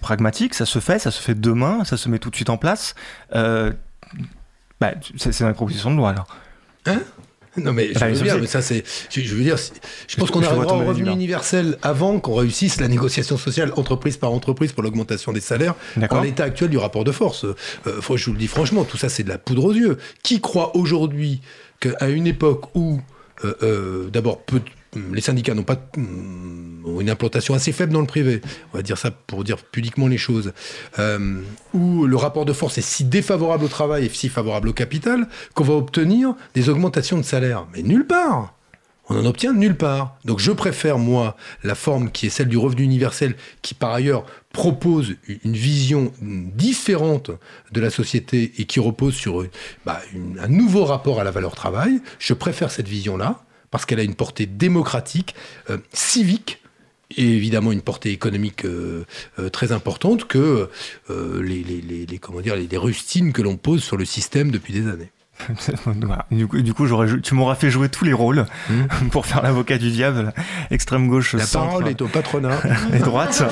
pragmatique, 0.00 0.54
ça 0.54 0.66
se 0.66 0.78
fait, 0.78 0.98
ça 0.98 1.10
se 1.10 1.22
fait 1.22 1.34
demain, 1.34 1.84
ça 1.84 1.96
se 1.96 2.08
met 2.08 2.18
tout 2.18 2.30
de 2.30 2.36
suite 2.36 2.50
en 2.50 2.56
place. 2.58 2.94
Euh, 3.34 3.72
bah, 4.80 4.92
c'est 5.16 5.40
une 5.40 5.54
proposition 5.54 5.90
de 5.90 5.96
loi, 5.96 6.10
alors. 6.10 6.26
Hein? 6.86 7.00
non 7.56 7.72
mais 7.72 7.92
je 7.92 8.04
veux 8.04 8.22
dire, 8.22 8.38
mais 8.38 8.46
ça 8.46 8.62
c'est, 8.62 8.84
je 9.10 9.34
veux 9.34 9.42
dire, 9.42 9.56
je 10.08 10.16
pense 10.16 10.30
qu'on 10.30 10.42
arrivera 10.42 10.74
au 10.74 10.84
revenu 10.84 11.10
universel 11.10 11.78
avant 11.82 12.20
qu'on 12.20 12.34
réussisse 12.34 12.80
la 12.80 12.88
négociation 12.88 13.36
sociale 13.36 13.72
entreprise 13.76 14.16
par 14.16 14.32
entreprise 14.32 14.72
pour 14.72 14.82
l'augmentation 14.82 15.32
des 15.32 15.40
salaires. 15.40 15.74
En 16.10 16.20
l'état 16.20 16.44
actuel 16.44 16.70
du 16.70 16.78
rapport 16.78 17.04
de 17.04 17.12
force, 17.12 17.44
euh, 17.44 17.54
je 18.14 18.24
vous 18.26 18.32
le 18.32 18.38
dis 18.38 18.46
franchement, 18.46 18.84
tout 18.84 18.96
ça 18.96 19.08
c'est 19.08 19.24
de 19.24 19.28
la 19.28 19.38
poudre 19.38 19.64
aux 19.64 19.72
yeux. 19.72 19.98
Qui 20.22 20.40
croit 20.40 20.76
aujourd'hui 20.76 21.40
qu'à 21.80 22.08
une 22.08 22.26
époque 22.26 22.74
où 22.74 23.00
euh, 23.44 23.54
euh, 23.62 24.10
d'abord 24.10 24.42
peu, 24.42 24.60
les 24.94 25.20
syndicats 25.20 25.54
n'ont 25.54 25.62
pas 25.62 25.78
ont 26.84 27.00
une 27.00 27.10
implantation 27.10 27.54
assez 27.54 27.72
faible 27.72 27.92
dans 27.92 28.00
le 28.00 28.06
privé, 28.06 28.40
on 28.72 28.78
va 28.78 28.82
dire 28.82 28.98
ça 28.98 29.10
pour 29.10 29.44
dire 29.44 29.58
pudiquement 29.58 30.08
les 30.08 30.18
choses, 30.18 30.52
euh, 30.98 31.40
où 31.74 32.06
le 32.06 32.16
rapport 32.16 32.44
de 32.44 32.52
force 32.52 32.78
est 32.78 32.82
si 32.82 33.04
défavorable 33.04 33.64
au 33.64 33.68
travail 33.68 34.06
et 34.06 34.08
si 34.08 34.28
favorable 34.28 34.68
au 34.68 34.72
capital 34.72 35.28
qu'on 35.54 35.64
va 35.64 35.74
obtenir 35.74 36.34
des 36.54 36.68
augmentations 36.68 37.18
de 37.18 37.22
salaire. 37.22 37.66
Mais 37.72 37.82
nulle 37.82 38.06
part 38.06 38.54
on 39.10 39.16
en 39.16 39.26
obtient 39.26 39.52
nulle 39.52 39.76
part. 39.76 40.16
Donc 40.24 40.38
je 40.38 40.52
préfère, 40.52 40.96
moi, 40.96 41.36
la 41.64 41.74
forme 41.74 42.12
qui 42.12 42.26
est 42.26 42.30
celle 42.30 42.46
du 42.46 42.56
revenu 42.56 42.84
universel, 42.84 43.34
qui 43.60 43.74
par 43.74 43.92
ailleurs 43.92 44.24
propose 44.52 45.16
une 45.44 45.54
vision 45.54 46.12
différente 46.22 47.32
de 47.72 47.80
la 47.80 47.90
société 47.90 48.52
et 48.58 48.66
qui 48.66 48.78
repose 48.78 49.14
sur 49.14 49.44
bah, 49.84 50.00
un 50.40 50.46
nouveau 50.46 50.84
rapport 50.84 51.20
à 51.20 51.24
la 51.24 51.32
valeur 51.32 51.56
travail. 51.56 52.00
Je 52.20 52.34
préfère 52.34 52.70
cette 52.70 52.86
vision-là 52.86 53.42
parce 53.70 53.86
qu'elle 53.86 54.00
a 54.00 54.04
une 54.04 54.14
portée 54.14 54.46
démocratique, 54.46 55.34
euh, 55.70 55.78
civique, 55.92 56.62
et 57.16 57.24
évidemment 57.24 57.72
une 57.72 57.82
portée 57.82 58.12
économique 58.12 58.64
euh, 58.64 59.04
euh, 59.38 59.48
très 59.48 59.72
importante 59.72 60.26
que 60.28 60.68
les, 61.08 61.64
les, 61.64 62.06
les, 62.06 62.18
comment 62.18 62.40
dire, 62.40 62.54
les 62.54 62.76
rustines 62.76 63.32
que 63.32 63.42
l'on 63.42 63.56
pose 63.56 63.82
sur 63.82 63.96
le 63.96 64.04
système 64.04 64.50
depuis 64.50 64.72
des 64.72 64.86
années. 64.86 65.10
Du 66.30 66.46
coup, 66.46 66.60
du 66.60 66.74
coup 66.74 66.86
tu 67.22 67.34
m'auras 67.34 67.54
fait 67.54 67.70
jouer 67.70 67.88
tous 67.88 68.04
les 68.04 68.12
rôles 68.12 68.46
hmm. 68.68 69.08
pour 69.10 69.26
faire 69.26 69.42
l'avocat 69.42 69.78
du 69.78 69.90
diable, 69.90 70.32
extrême 70.70 71.08
gauche, 71.08 71.34
la 71.34 71.46
parole 71.46 71.88
est 71.88 72.00
au 72.02 72.08
patronat 72.08 72.58
et 72.92 72.98
droite. 72.98 73.42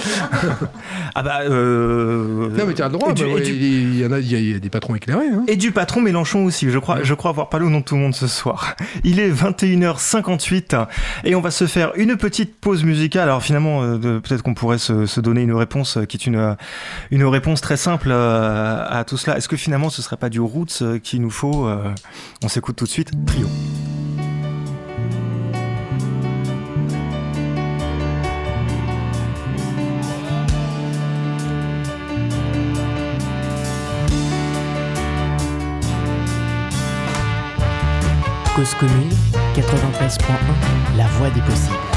ah 1.14 1.22
bah 1.22 1.40
euh... 1.42 2.48
non 2.50 2.66
mais 2.66 2.74
tu 2.74 2.82
as 2.82 2.86
le 2.86 2.92
droit. 2.92 3.12
Bah 3.12 3.24
il, 3.44 3.98
y 3.98 4.04
a, 4.04 4.18
il 4.18 4.50
y 4.50 4.54
a 4.54 4.58
des 4.58 4.70
patrons 4.70 4.94
éclairés. 4.94 5.26
Hein. 5.26 5.44
Et 5.48 5.56
du 5.56 5.72
patron 5.72 6.00
Mélenchon 6.00 6.44
aussi. 6.44 6.70
Je 6.70 6.78
crois, 6.78 7.02
je 7.02 7.14
crois 7.14 7.30
avoir 7.30 7.48
parlé 7.48 7.66
au 7.66 7.70
nom 7.70 7.80
de 7.80 7.84
tout 7.84 7.94
le 7.94 8.00
monde 8.00 8.14
ce 8.14 8.26
soir. 8.26 8.76
Il 9.04 9.20
est 9.20 9.30
21h58 9.30 10.86
et 11.24 11.34
on 11.34 11.40
va 11.40 11.50
se 11.50 11.66
faire 11.66 11.92
une 11.96 12.16
petite 12.16 12.56
pause 12.56 12.84
musicale. 12.84 13.24
Alors 13.24 13.42
finalement, 13.42 13.82
euh, 13.82 14.20
peut-être 14.20 14.42
qu'on 14.42 14.54
pourrait 14.54 14.78
se, 14.78 15.06
se, 15.06 15.20
donner 15.20 15.42
une 15.42 15.54
réponse 15.54 15.96
euh, 15.96 16.04
qui 16.04 16.16
est 16.16 16.26
une 16.26 16.56
une 17.10 17.24
réponse 17.24 17.60
très 17.60 17.76
simple 17.76 18.08
euh, 18.10 18.84
à 18.88 19.04
tout 19.04 19.16
cela. 19.16 19.36
Est-ce 19.36 19.48
que 19.48 19.56
finalement 19.56 19.90
ce 19.90 20.02
serait 20.02 20.16
pas 20.16 20.28
du 20.28 20.40
roots 20.40 20.82
qu'il 21.02 21.22
nous 21.22 21.30
faut 21.30 21.68
euh, 21.78 21.94
on 22.42 22.48
s'écoute 22.48 22.76
tout 22.76 22.84
de 22.84 22.90
suite 22.90 23.10
Trio. 23.26 23.46
Cause 38.56 38.74
commune 38.74 39.10
93.1 39.54 40.96
La 40.96 41.06
voix 41.06 41.30
des 41.30 41.40
possibles. 41.42 41.87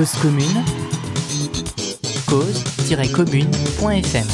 Cause 0.00 0.16
commune, 0.22 0.64
cause-commune.fm. 2.26 4.26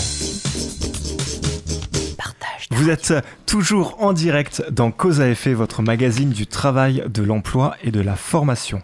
Partage. 2.17 2.69
Vous 2.71 2.89
êtes 2.89 3.12
toujours 3.47 3.97
en 3.99 4.12
direct 4.12 4.62
dans 4.71 4.93
Cause 4.93 5.21
à 5.21 5.29
effet, 5.29 5.55
votre 5.55 5.83
magazine 5.83 6.31
du 6.31 6.47
travail, 6.47 7.03
de 7.09 7.25
l'emploi 7.25 7.75
et 7.83 7.91
de 7.91 8.01
la 8.01 8.14
formation. 8.14 8.81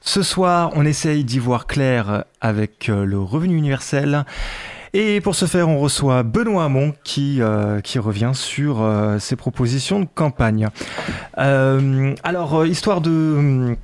Ce 0.00 0.24
soir, 0.24 0.72
on 0.74 0.84
essaye 0.84 1.22
d'y 1.22 1.38
voir 1.38 1.68
clair 1.68 2.24
avec 2.40 2.88
euh, 2.88 3.04
le 3.04 3.20
revenu 3.20 3.56
universel. 3.56 4.24
Et 4.94 5.20
pour 5.20 5.34
ce 5.34 5.46
faire, 5.46 5.68
on 5.68 5.78
reçoit 5.78 6.22
Benoît 6.22 6.64
Hamon 6.64 6.94
qui, 7.04 7.40
euh, 7.40 7.80
qui 7.80 7.98
revient 7.98 8.32
sur 8.34 8.82
euh, 8.82 9.18
ses 9.18 9.36
propositions 9.36 10.00
de 10.00 10.08
campagne. 10.12 10.68
Euh, 11.38 12.14
alors, 12.24 12.66
histoire 12.66 13.00
de... 13.00 13.76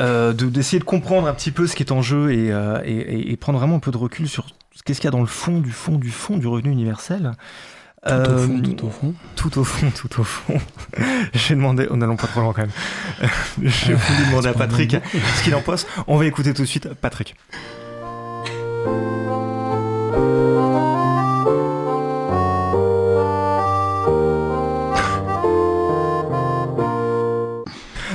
euh, 0.00 0.32
de- 0.32 0.46
d'essayer 0.48 0.78
de 0.78 0.84
comprendre 0.84 1.26
un 1.28 1.34
petit 1.34 1.50
peu 1.50 1.66
ce 1.66 1.74
qui 1.76 1.82
est 1.82 1.92
en 1.92 2.02
jeu 2.02 2.32
et, 2.32 2.52
euh, 2.52 2.80
et- 2.84 3.30
et- 3.32 3.36
prendre 3.36 3.58
vraiment 3.58 3.76
un 3.76 3.80
peu 3.80 3.90
de 3.90 3.96
recul 3.96 4.28
sur 4.28 4.46
qu'est-ce 4.84 5.00
qu'il 5.00 5.06
y 5.06 5.08
a 5.08 5.12
dans 5.12 5.20
le 5.20 5.26
fond 5.26 5.58
du 5.60 5.70
fond 5.72 5.96
du 5.96 6.10
fond 6.10 6.36
du 6.36 6.46
revenu 6.46 6.70
universel. 6.70 7.32
Tout 8.06 8.12
au 8.14 8.38
fond, 8.38 8.58
Euh, 8.58 8.60
tout 8.62 8.86
au 8.86 8.90
fond. 8.90 9.14
Tout 9.34 9.58
au 9.58 9.64
fond, 9.64 9.90
tout 9.90 10.20
au 10.20 10.24
fond. 10.24 10.60
J'ai 11.34 11.56
demandé, 11.56 11.88
oh, 11.90 11.96
n'allons 11.96 12.16
pas 12.16 12.28
trop 12.28 12.40
loin 12.42 12.52
quand 12.52 12.62
même. 12.62 12.70
J'ai 13.62 13.92
voulu 13.94 14.24
demander 14.30 14.48
à 14.48 14.52
Patrick 14.54 14.96
ce 15.36 15.42
qu'il 15.42 15.54
en 15.56 15.60
pense. 15.62 15.84
On 16.06 16.16
va 16.16 16.24
écouter 16.26 16.54
tout 16.54 16.62
de 16.62 16.66
suite 16.68 16.88
Patrick. 16.94 17.34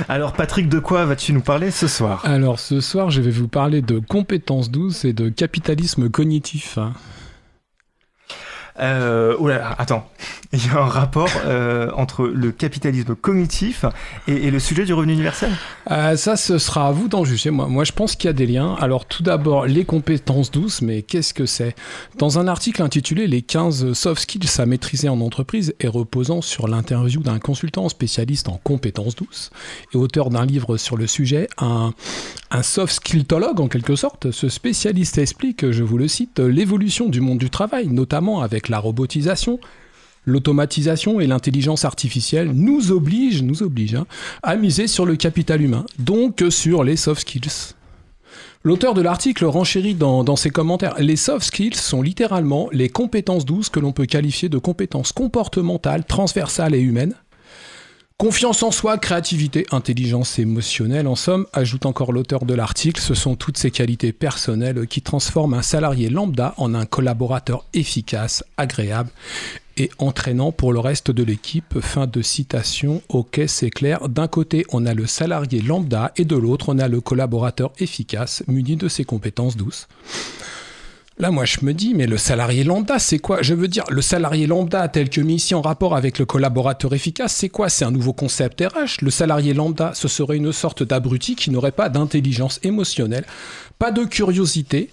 Alors 0.08 0.34
Patrick, 0.34 0.68
de 0.68 0.78
quoi 0.78 1.06
vas-tu 1.06 1.32
nous 1.32 1.40
parler 1.40 1.70
ce 1.70 1.88
soir? 1.88 2.20
Alors 2.24 2.60
ce 2.60 2.80
soir, 2.80 3.10
je 3.10 3.22
vais 3.22 3.30
vous 3.30 3.48
parler 3.48 3.80
de 3.80 3.98
compétences 3.98 4.70
douces 4.70 5.04
et 5.04 5.12
de 5.12 5.30
capitalisme 5.30 6.10
cognitif. 6.10 6.78
Euh, 8.80 9.36
oh 9.38 9.46
là 9.46 9.74
attends, 9.78 10.08
il 10.52 10.66
y 10.66 10.68
a 10.68 10.78
un 10.78 10.86
rapport 10.86 11.30
euh, 11.46 11.90
entre 11.94 12.24
le 12.26 12.50
capitalisme 12.50 13.14
cognitif 13.14 13.84
et, 14.26 14.32
et 14.32 14.50
le 14.50 14.58
sujet 14.58 14.84
du 14.84 14.92
revenu 14.92 15.12
universel? 15.12 15.50
Euh, 15.92 16.16
ça, 16.16 16.36
ce 16.36 16.58
sera 16.58 16.88
à 16.88 16.92
vous 16.92 17.06
d'en 17.06 17.24
juger. 17.24 17.50
Moi, 17.50 17.68
moi, 17.68 17.84
je 17.84 17.92
pense 17.92 18.16
qu'il 18.16 18.26
y 18.26 18.30
a 18.30 18.32
des 18.32 18.46
liens. 18.46 18.74
Alors, 18.80 19.06
tout 19.06 19.22
d'abord, 19.22 19.66
les 19.66 19.84
compétences 19.84 20.50
douces, 20.50 20.82
mais 20.82 21.02
qu'est-ce 21.02 21.34
que 21.34 21.46
c'est? 21.46 21.76
Dans 22.18 22.38
un 22.38 22.48
article 22.48 22.82
intitulé 22.82 23.28
Les 23.28 23.42
15 23.42 23.92
soft 23.92 24.22
skills 24.22 24.48
à 24.58 24.66
maîtriser 24.66 25.08
en 25.08 25.20
entreprise 25.20 25.74
et 25.78 25.86
reposant 25.86 26.40
sur 26.40 26.66
l'interview 26.66 27.22
d'un 27.22 27.38
consultant 27.38 27.88
spécialiste 27.88 28.48
en 28.48 28.60
compétences 28.62 29.14
douces 29.14 29.50
et 29.92 29.96
auteur 29.96 30.30
d'un 30.30 30.46
livre 30.46 30.76
sur 30.76 30.96
le 30.96 31.06
sujet, 31.06 31.48
un, 31.58 31.92
un 32.54 32.62
soft 32.62 32.94
skilltologue 32.94 33.60
en 33.60 33.66
quelque 33.66 33.96
sorte, 33.96 34.30
ce 34.30 34.48
spécialiste 34.48 35.18
explique, 35.18 35.72
je 35.72 35.82
vous 35.82 35.98
le 35.98 36.06
cite, 36.06 36.38
l'évolution 36.38 37.08
du 37.08 37.20
monde 37.20 37.38
du 37.38 37.50
travail, 37.50 37.88
notamment 37.88 38.42
avec 38.42 38.68
la 38.68 38.78
robotisation, 38.78 39.58
L'automatisation 40.26 41.20
et 41.20 41.26
l'intelligence 41.26 41.84
artificielle 41.84 42.52
nous 42.52 42.92
obligent, 42.92 43.42
nous 43.42 43.62
hein, 43.62 44.06
à 44.42 44.56
miser 44.56 44.86
sur 44.86 45.04
le 45.04 45.16
capital 45.16 45.60
humain, 45.60 45.84
donc 45.98 46.42
sur 46.48 46.82
les 46.82 46.96
soft 46.96 47.20
skills. 47.20 47.74
L'auteur 48.62 48.94
de 48.94 49.02
l'article 49.02 49.44
renchérit 49.44 49.94
dans, 49.94 50.24
dans 50.24 50.36
ses 50.36 50.48
commentaires. 50.48 50.94
Les 50.98 51.16
soft 51.16 51.44
skills 51.44 51.74
sont 51.74 52.00
littéralement 52.00 52.70
les 52.72 52.88
compétences 52.88 53.44
douces 53.44 53.68
que 53.68 53.80
l'on 53.80 53.92
peut 53.92 54.06
qualifier 54.06 54.48
de 54.48 54.56
compétences 54.56 55.12
comportementales, 55.12 56.06
transversales 56.06 56.74
et 56.74 56.80
humaines. 56.80 57.14
Confiance 58.16 58.62
en 58.62 58.70
soi, 58.70 58.96
créativité, 58.96 59.66
intelligence 59.72 60.38
émotionnelle, 60.38 61.08
en 61.08 61.16
somme, 61.16 61.46
ajoute 61.52 61.84
encore 61.84 62.12
l'auteur 62.12 62.44
de 62.44 62.54
l'article, 62.54 63.00
ce 63.00 63.12
sont 63.12 63.34
toutes 63.34 63.58
ces 63.58 63.72
qualités 63.72 64.12
personnelles 64.12 64.86
qui 64.86 65.02
transforment 65.02 65.54
un 65.54 65.62
salarié 65.62 66.08
lambda 66.08 66.54
en 66.56 66.74
un 66.74 66.86
collaborateur 66.86 67.64
efficace, 67.74 68.44
agréable 68.56 69.10
et 69.76 69.90
entraînant 69.98 70.52
pour 70.52 70.72
le 70.72 70.78
reste 70.78 71.10
de 71.10 71.24
l'équipe. 71.24 71.80
Fin 71.80 72.06
de 72.06 72.22
citation. 72.22 73.02
Ok, 73.08 73.40
c'est 73.48 73.70
clair. 73.70 74.08
D'un 74.08 74.28
côté, 74.28 74.64
on 74.70 74.86
a 74.86 74.94
le 74.94 75.08
salarié 75.08 75.60
lambda 75.60 76.12
et 76.16 76.24
de 76.24 76.36
l'autre, 76.36 76.68
on 76.68 76.78
a 76.78 76.86
le 76.86 77.00
collaborateur 77.00 77.72
efficace 77.80 78.44
muni 78.46 78.76
de 78.76 78.86
ses 78.86 79.04
compétences 79.04 79.56
douces. 79.56 79.88
Là, 81.16 81.30
moi, 81.30 81.44
je 81.44 81.58
me 81.62 81.72
dis, 81.72 81.94
mais 81.94 82.08
le 82.08 82.18
salarié 82.18 82.64
lambda, 82.64 82.98
c'est 82.98 83.20
quoi? 83.20 83.40
Je 83.40 83.54
veux 83.54 83.68
dire, 83.68 83.84
le 83.88 84.02
salarié 84.02 84.48
lambda, 84.48 84.88
tel 84.88 85.08
que 85.08 85.20
mis 85.20 85.36
ici 85.36 85.54
en 85.54 85.62
rapport 85.62 85.94
avec 85.94 86.18
le 86.18 86.24
collaborateur 86.24 86.92
efficace, 86.92 87.32
c'est 87.32 87.48
quoi? 87.48 87.68
C'est 87.68 87.84
un 87.84 87.92
nouveau 87.92 88.12
concept 88.12 88.60
RH. 88.60 89.00
Le 89.00 89.10
salarié 89.10 89.54
lambda, 89.54 89.92
ce 89.94 90.08
serait 90.08 90.36
une 90.36 90.50
sorte 90.50 90.82
d'abruti 90.82 91.36
qui 91.36 91.52
n'aurait 91.52 91.70
pas 91.70 91.88
d'intelligence 91.88 92.58
émotionnelle, 92.64 93.26
pas 93.78 93.92
de 93.92 94.04
curiosité, 94.04 94.90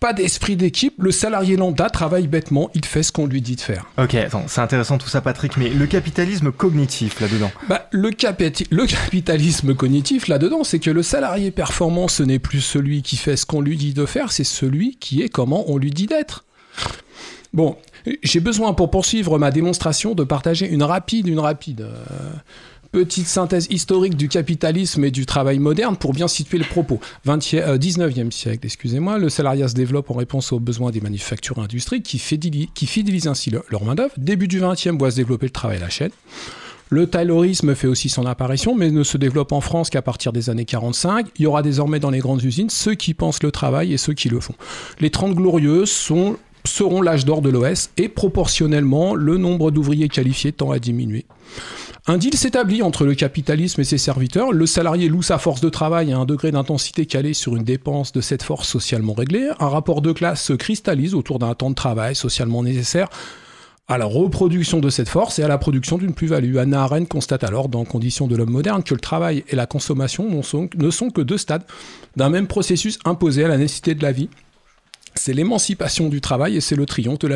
pas 0.00 0.12
d'esprit 0.12 0.56
d'équipe. 0.56 0.94
Le 0.98 1.10
salarié 1.10 1.56
lambda 1.56 1.88
travaille 1.90 2.26
bêtement, 2.26 2.70
il 2.74 2.84
fait 2.84 3.02
ce 3.02 3.12
qu'on 3.12 3.26
lui 3.26 3.40
dit 3.40 3.56
de 3.56 3.60
faire. 3.60 3.86
Ok, 3.98 4.14
attends, 4.14 4.44
c'est 4.46 4.60
intéressant 4.60 4.98
tout 4.98 5.08
ça, 5.08 5.20
Patrick, 5.20 5.56
mais 5.56 5.70
le 5.70 5.86
capitalisme 5.86 6.52
cognitif 6.52 7.20
là-dedans? 7.20 7.50
Bah, 7.68 7.88
le, 7.92 8.10
capitalisme 8.10 9.74
cognitif 9.74 10.28
là-dedans, 10.28 10.64
c'est 10.64 10.78
que 10.78 10.90
le 10.90 11.02
salarié 11.02 11.50
performant, 11.50 12.08
ce 12.08 12.22
n'est 12.22 12.38
plus 12.38 12.60
celui 12.60 13.02
qui 13.02 13.16
fait 13.16 13.36
ce 13.36 13.46
qu'on 13.46 13.60
lui 13.60 13.76
dit 13.76 13.94
de 13.94 14.06
faire, 14.06 14.32
c'est 14.32 14.44
celui 14.44 14.96
qui 14.96 15.22
est 15.22 15.28
comment 15.28 15.70
on 15.70 15.78
lui 15.78 15.90
dit 15.90 16.06
d'être. 16.06 16.44
Bon, 17.52 17.76
j'ai 18.22 18.40
besoin 18.40 18.74
pour 18.74 18.90
poursuivre 18.90 19.38
ma 19.38 19.50
démonstration 19.50 20.14
de 20.14 20.24
partager 20.24 20.68
une 20.68 20.82
rapide, 20.82 21.26
une 21.26 21.40
rapide 21.40 21.80
euh, 21.82 21.94
petite 22.96 23.26
synthèse 23.26 23.66
historique 23.68 24.16
du 24.16 24.26
capitalisme 24.26 25.04
et 25.04 25.10
du 25.10 25.26
travail 25.26 25.58
moderne 25.58 25.98
pour 25.98 26.14
bien 26.14 26.28
situer 26.28 26.56
le 26.56 26.64
propos. 26.64 26.98
20e, 27.26 27.58
euh, 27.60 27.76
19e 27.76 28.30
siècle, 28.32 28.60
excusez-moi, 28.64 29.18
le 29.18 29.28
salariat 29.28 29.68
se 29.68 29.74
développe 29.74 30.10
en 30.10 30.14
réponse 30.14 30.50
aux 30.50 30.60
besoins 30.60 30.90
des 30.92 31.02
manufactures 31.02 31.62
et 31.62 32.00
qui, 32.00 32.16
fidéli- 32.16 32.70
qui 32.72 32.86
fidélisent 32.86 33.26
ainsi 33.26 33.50
le- 33.50 33.62
leur 33.68 33.84
main-d'œuvre. 33.84 34.14
Début 34.16 34.48
du 34.48 34.60
20e 34.60 34.96
voit 34.96 35.10
se 35.10 35.16
développer 35.16 35.44
le 35.44 35.50
travail 35.52 35.76
à 35.76 35.80
la 35.80 35.90
chaîne. 35.90 36.10
Le 36.88 37.06
taylorisme 37.06 37.74
fait 37.74 37.86
aussi 37.86 38.08
son 38.08 38.24
apparition, 38.24 38.74
mais 38.74 38.90
ne 38.90 39.02
se 39.02 39.18
développe 39.18 39.52
en 39.52 39.60
France 39.60 39.90
qu'à 39.90 40.00
partir 40.00 40.32
des 40.32 40.48
années 40.48 40.64
45. 40.64 41.26
Il 41.38 41.42
y 41.42 41.46
aura 41.46 41.60
désormais 41.60 42.00
dans 42.00 42.08
les 42.10 42.20
grandes 42.20 42.42
usines 42.44 42.70
ceux 42.70 42.94
qui 42.94 43.12
pensent 43.12 43.42
le 43.42 43.50
travail 43.50 43.92
et 43.92 43.98
ceux 43.98 44.14
qui 44.14 44.30
le 44.30 44.40
font. 44.40 44.54
Les 45.00 45.10
30 45.10 45.34
glorieuses 45.34 45.90
seront 45.90 47.02
l'âge 47.02 47.26
d'or 47.26 47.42
de 47.42 47.50
l'OS 47.50 47.90
et 47.98 48.08
proportionnellement, 48.08 49.14
le 49.14 49.36
nombre 49.36 49.70
d'ouvriers 49.70 50.08
qualifiés 50.08 50.52
tend 50.52 50.70
à 50.70 50.78
diminuer. 50.78 51.26
Un 52.08 52.18
deal 52.18 52.36
s'établit 52.36 52.82
entre 52.82 53.04
le 53.04 53.16
capitalisme 53.16 53.80
et 53.80 53.84
ses 53.84 53.98
serviteurs. 53.98 54.52
Le 54.52 54.66
salarié 54.66 55.08
loue 55.08 55.22
sa 55.22 55.38
force 55.38 55.60
de 55.60 55.68
travail 55.68 56.12
à 56.12 56.18
un 56.18 56.24
degré 56.24 56.52
d'intensité 56.52 57.04
calé 57.04 57.34
sur 57.34 57.56
une 57.56 57.64
dépense 57.64 58.12
de 58.12 58.20
cette 58.20 58.44
force 58.44 58.68
socialement 58.68 59.12
réglée. 59.12 59.48
Un 59.58 59.68
rapport 59.68 60.02
de 60.02 60.12
classe 60.12 60.40
se 60.40 60.52
cristallise 60.52 61.16
autour 61.16 61.40
d'un 61.40 61.54
temps 61.54 61.70
de 61.70 61.74
travail 61.74 62.14
socialement 62.14 62.62
nécessaire 62.62 63.08
à 63.88 63.98
la 63.98 64.04
reproduction 64.04 64.78
de 64.78 64.88
cette 64.88 65.08
force 65.08 65.40
et 65.40 65.42
à 65.42 65.48
la 65.48 65.58
production 65.58 65.98
d'une 65.98 66.14
plus-value. 66.14 66.58
Anna 66.58 66.84
Arendt 66.84 67.08
constate 67.08 67.42
alors, 67.42 67.68
dans 67.68 67.84
Conditions 67.84 68.28
de 68.28 68.36
l'homme 68.36 68.50
moderne, 68.50 68.84
que 68.84 68.94
le 68.94 69.00
travail 69.00 69.42
et 69.48 69.56
la 69.56 69.66
consommation 69.66 70.28
ne 70.30 70.90
sont 70.90 71.10
que 71.10 71.20
deux 71.22 71.38
stades 71.38 71.64
d'un 72.14 72.28
même 72.28 72.46
processus 72.46 73.00
imposé 73.04 73.44
à 73.44 73.48
la 73.48 73.58
nécessité 73.58 73.96
de 73.96 74.02
la 74.04 74.12
vie. 74.12 74.28
C'est 75.16 75.32
l'émancipation 75.32 76.08
du 76.08 76.20
travail 76.20 76.56
et 76.56 76.60
c'est 76.60 76.76
le 76.76 76.86
triomphe 76.86 77.18
de 77.18 77.28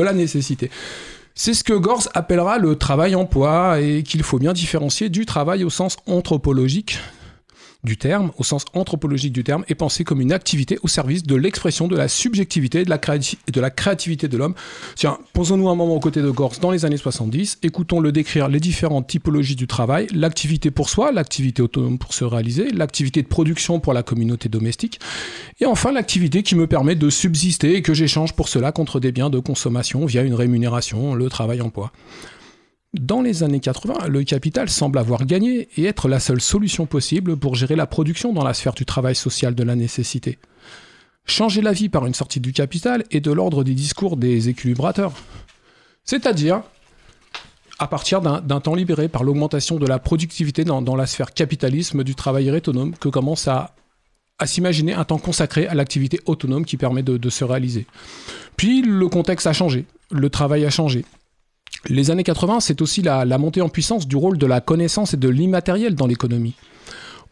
la 0.00 0.12
nécessité. 0.12 0.70
C'est 1.38 1.52
ce 1.52 1.62
que 1.62 1.74
Gors 1.74 2.08
appellera 2.14 2.56
le 2.56 2.76
travail-emploi 2.76 3.82
et 3.82 4.02
qu'il 4.02 4.22
faut 4.22 4.38
bien 4.38 4.54
différencier 4.54 5.10
du 5.10 5.26
travail 5.26 5.64
au 5.64 5.70
sens 5.70 5.98
anthropologique 6.06 6.98
du 7.86 7.96
terme, 7.96 8.32
au 8.36 8.44
sens 8.44 8.66
anthropologique 8.74 9.32
du 9.32 9.44
terme, 9.44 9.64
est 9.68 9.74
pensé 9.74 10.04
comme 10.04 10.20
une 10.20 10.32
activité 10.32 10.78
au 10.82 10.88
service 10.88 11.22
de 11.22 11.34
l'expression 11.34 11.88
de 11.88 11.96
la 11.96 12.08
subjectivité 12.08 12.80
et 12.80 12.84
de 12.84 12.90
la, 12.90 12.98
de 12.98 13.60
la 13.60 13.70
créativité 13.70 14.28
de 14.28 14.36
l'homme. 14.36 14.54
Tiens, 14.94 15.16
posons-nous 15.32 15.70
un 15.70 15.74
moment 15.74 15.94
aux 15.94 16.00
côtés 16.00 16.20
de 16.20 16.28
Gors 16.28 16.52
dans 16.60 16.70
les 16.70 16.84
années 16.84 16.98
70, 16.98 17.60
écoutons-le 17.62 18.12
décrire 18.12 18.48
les 18.48 18.60
différentes 18.60 19.06
typologies 19.06 19.56
du 19.56 19.66
travail, 19.66 20.06
l'activité 20.12 20.70
pour 20.70 20.90
soi, 20.90 21.12
l'activité 21.12 21.62
autonome 21.62 21.98
pour 21.98 22.12
se 22.12 22.24
réaliser, 22.24 22.70
l'activité 22.70 23.22
de 23.22 23.28
production 23.28 23.80
pour 23.80 23.94
la 23.94 24.02
communauté 24.02 24.50
domestique, 24.50 25.00
et 25.60 25.66
enfin 25.66 25.92
l'activité 25.92 26.42
qui 26.42 26.56
me 26.56 26.66
permet 26.66 26.96
de 26.96 27.08
subsister 27.08 27.76
et 27.76 27.82
que 27.82 27.94
j'échange 27.94 28.34
pour 28.34 28.48
cela 28.48 28.72
contre 28.72 29.00
des 29.00 29.12
biens 29.12 29.30
de 29.30 29.38
consommation 29.38 30.04
via 30.04 30.22
une 30.22 30.34
rémunération, 30.34 31.14
le 31.14 31.28
travail-emploi. 31.30 31.92
Dans 33.00 33.20
les 33.20 33.42
années 33.42 33.60
80, 33.60 34.08
le 34.08 34.24
capital 34.24 34.70
semble 34.70 34.98
avoir 34.98 35.26
gagné 35.26 35.68
et 35.76 35.84
être 35.84 36.08
la 36.08 36.18
seule 36.18 36.40
solution 36.40 36.86
possible 36.86 37.36
pour 37.36 37.54
gérer 37.54 37.76
la 37.76 37.86
production 37.86 38.32
dans 38.32 38.44
la 38.44 38.54
sphère 38.54 38.72
du 38.72 38.86
travail 38.86 39.14
social 39.14 39.54
de 39.54 39.62
la 39.62 39.74
nécessité. 39.74 40.38
Changer 41.26 41.60
la 41.60 41.72
vie 41.72 41.90
par 41.90 42.06
une 42.06 42.14
sortie 42.14 42.40
du 42.40 42.52
capital 42.52 43.04
est 43.10 43.20
de 43.20 43.32
l'ordre 43.32 43.64
des 43.64 43.74
discours 43.74 44.16
des 44.16 44.48
équilibrateurs. 44.48 45.12
C'est-à-dire, 46.04 46.62
à 47.78 47.86
partir 47.86 48.22
d'un 48.22 48.60
temps 48.60 48.74
libéré 48.74 49.08
par 49.08 49.24
l'augmentation 49.24 49.76
de 49.76 49.86
la 49.86 49.98
productivité 49.98 50.64
dans, 50.64 50.96
la 50.96 51.06
sphère 51.06 51.34
capitalisme 51.34 52.02
du 52.02 52.14
travail 52.14 52.50
autonome, 52.50 52.94
que 52.96 53.08
commence 53.08 53.46
à, 53.46 53.74
s'imaginer 54.44 54.94
un 54.94 55.04
temps 55.04 55.18
consacré 55.18 55.66
à 55.66 55.74
l'activité 55.74 56.20
autonome 56.24 56.64
qui 56.64 56.78
permet 56.78 57.02
de 57.02 57.30
se 57.30 57.44
réaliser. 57.44 57.86
Puis 58.56 58.80
le 58.80 59.08
contexte 59.08 59.46
a 59.46 59.52
changé, 59.52 59.84
le 60.10 60.30
travail 60.30 60.64
a 60.64 60.70
changé. 60.70 61.04
Les 61.88 62.10
années 62.10 62.24
80, 62.24 62.60
c'est 62.60 62.80
aussi 62.82 63.02
la, 63.02 63.24
montée 63.38 63.60
en 63.60 63.68
puissance 63.68 64.08
du 64.08 64.16
rôle 64.16 64.38
de 64.38 64.46
la 64.46 64.60
connaissance 64.60 65.14
et 65.14 65.16
de 65.16 65.28
l'immatériel 65.28 65.94
dans 65.94 66.06
l'économie. 66.06 66.54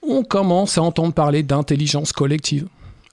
On 0.07 0.23
commence 0.23 0.79
à 0.79 0.83
entendre 0.83 1.15
parler 1.15 1.43
d'intelligence 1.43 2.13
collective. 2.13 2.67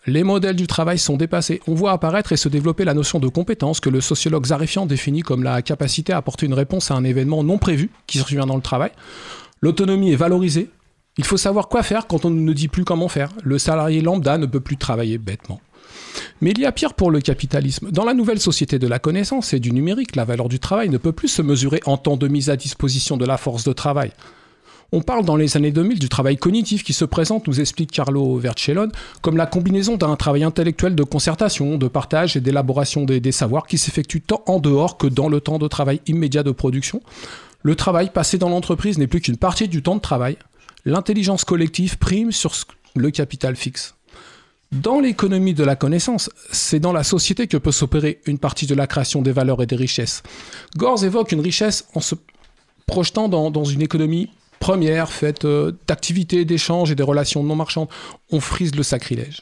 Les 0.05 0.23
modèles 0.23 0.55
du 0.55 0.67
travail 0.67 0.97
sont 0.97 1.15
dépassés. 1.15 1.61
On 1.67 1.73
voit 1.73 1.91
apparaître 1.91 2.31
et 2.31 2.37
se 2.37 2.49
développer 2.49 2.85
la 2.85 2.93
notion 2.93 3.19
de 3.19 3.27
compétence 3.27 3.79
que 3.79 3.89
le 3.89 4.01
sociologue 4.01 4.47
Zarifian 4.47 4.85
définit 4.85 5.21
comme 5.21 5.43
la 5.43 5.61
capacité 5.61 6.11
à 6.11 6.17
apporter 6.17 6.47
une 6.47 6.53
réponse 6.53 6.91
à 6.91 6.95
un 6.95 7.03
événement 7.03 7.43
non 7.43 7.59
prévu 7.59 7.91
qui 8.07 8.17
survient 8.17 8.45
dans 8.45 8.55
le 8.55 8.61
travail. 8.61 8.91
L'autonomie 9.61 10.11
est 10.11 10.15
valorisée. 10.17 10.69
Il 11.17 11.23
faut 11.23 11.37
savoir 11.37 11.67
quoi 11.67 11.83
faire 11.83 12.07
quand 12.07 12.25
on 12.25 12.31
ne 12.31 12.53
dit 12.53 12.67
plus 12.67 12.83
comment 12.83 13.09
faire. 13.09 13.29
Le 13.43 13.59
salarié 13.59 14.01
lambda 14.01 14.37
ne 14.37 14.47
peut 14.47 14.59
plus 14.59 14.77
travailler 14.77 15.17
bêtement. 15.17 15.61
Mais 16.41 16.51
il 16.51 16.59
y 16.59 16.65
a 16.65 16.71
pire 16.71 16.93
pour 16.93 17.11
le 17.11 17.21
capitalisme. 17.21 17.91
Dans 17.91 18.03
la 18.03 18.13
nouvelle 18.13 18.39
société 18.39 18.79
de 18.79 18.87
la 18.87 18.99
connaissance 18.99 19.53
et 19.53 19.59
du 19.59 19.71
numérique, 19.71 20.15
la 20.15 20.25
valeur 20.25 20.49
du 20.49 20.59
travail 20.59 20.89
ne 20.89 20.97
peut 20.97 21.11
plus 21.11 21.27
se 21.27 21.41
mesurer 21.41 21.81
en 21.85 21.97
temps 21.97 22.17
de 22.17 22.27
mise 22.27 22.49
à 22.49 22.55
disposition 22.55 23.17
de 23.17 23.25
la 23.25 23.37
force 23.37 23.63
de 23.63 23.73
travail. 23.73 24.11
On 24.93 25.01
parle 25.01 25.23
dans 25.23 25.37
les 25.37 25.55
années 25.55 25.71
2000 25.71 25.99
du 25.99 26.09
travail 26.09 26.35
cognitif 26.35 26.83
qui 26.83 26.91
se 26.91 27.05
présente, 27.05 27.47
nous 27.47 27.61
explique 27.61 27.91
Carlo 27.91 28.35
Vercellone, 28.35 28.91
comme 29.21 29.37
la 29.37 29.45
combinaison 29.45 29.95
d'un 29.95 30.17
travail 30.17 30.43
intellectuel 30.43 30.95
de 30.95 31.03
concertation, 31.03 31.77
de 31.77 31.87
partage 31.87 32.35
et 32.35 32.41
d'élaboration 32.41 33.05
des, 33.05 33.31
savoirs 33.31 33.67
qui 33.67 33.77
s'effectue 33.77 34.19
tant 34.19 34.43
en 34.47 34.59
dehors 34.59 34.97
que 34.97 35.07
dans 35.07 35.29
le 35.29 35.39
temps 35.39 35.59
de 35.59 35.67
travail 35.69 36.01
immédiat 36.07 36.43
de 36.43 36.51
production. 36.51 37.01
Le 37.63 37.75
travail 37.75 38.09
passé 38.09 38.37
dans 38.37 38.49
l'entreprise 38.49 38.97
n'est 38.97 39.07
plus 39.07 39.21
qu'une 39.21 39.37
partie 39.37 39.69
du 39.69 39.81
temps 39.81 39.95
de 39.95 40.01
travail. 40.01 40.35
L'intelligence 40.83 41.45
collective 41.45 41.97
prime 41.97 42.33
sur 42.33 42.51
le 42.95 43.11
capital 43.11 43.55
fixe. 43.55 43.95
Dans 44.71 45.01
l'économie 45.01 45.53
de 45.53 45.65
la 45.65 45.75
connaissance, 45.75 46.29
c'est 46.51 46.79
dans 46.79 46.93
la 46.93 47.03
société 47.03 47.47
que 47.47 47.57
peut 47.57 47.73
s'opérer 47.73 48.21
une 48.25 48.37
partie 48.37 48.67
de 48.67 48.75
la 48.75 48.87
création 48.87 49.21
des 49.21 49.33
valeurs 49.33 49.61
et 49.61 49.65
des 49.65 49.75
richesses. 49.75 50.23
Gors 50.77 51.03
évoque 51.03 51.33
une 51.33 51.41
richesse 51.41 51.87
en 51.93 51.99
se 51.99 52.15
projetant 52.87 53.27
dans, 53.27 53.63
une 53.65 53.81
économie 53.81 54.29
première, 54.59 55.11
faite 55.11 55.43
euh, 55.43 55.73
d'activités, 55.87 56.45
d'échanges 56.45 56.91
et 56.91 56.95
des 56.95 57.03
relations 57.03 57.43
non 57.43 57.55
marchandes. 57.55 57.89
On 58.31 58.39
frise 58.39 58.73
le 58.75 58.83
sacrilège. 58.83 59.41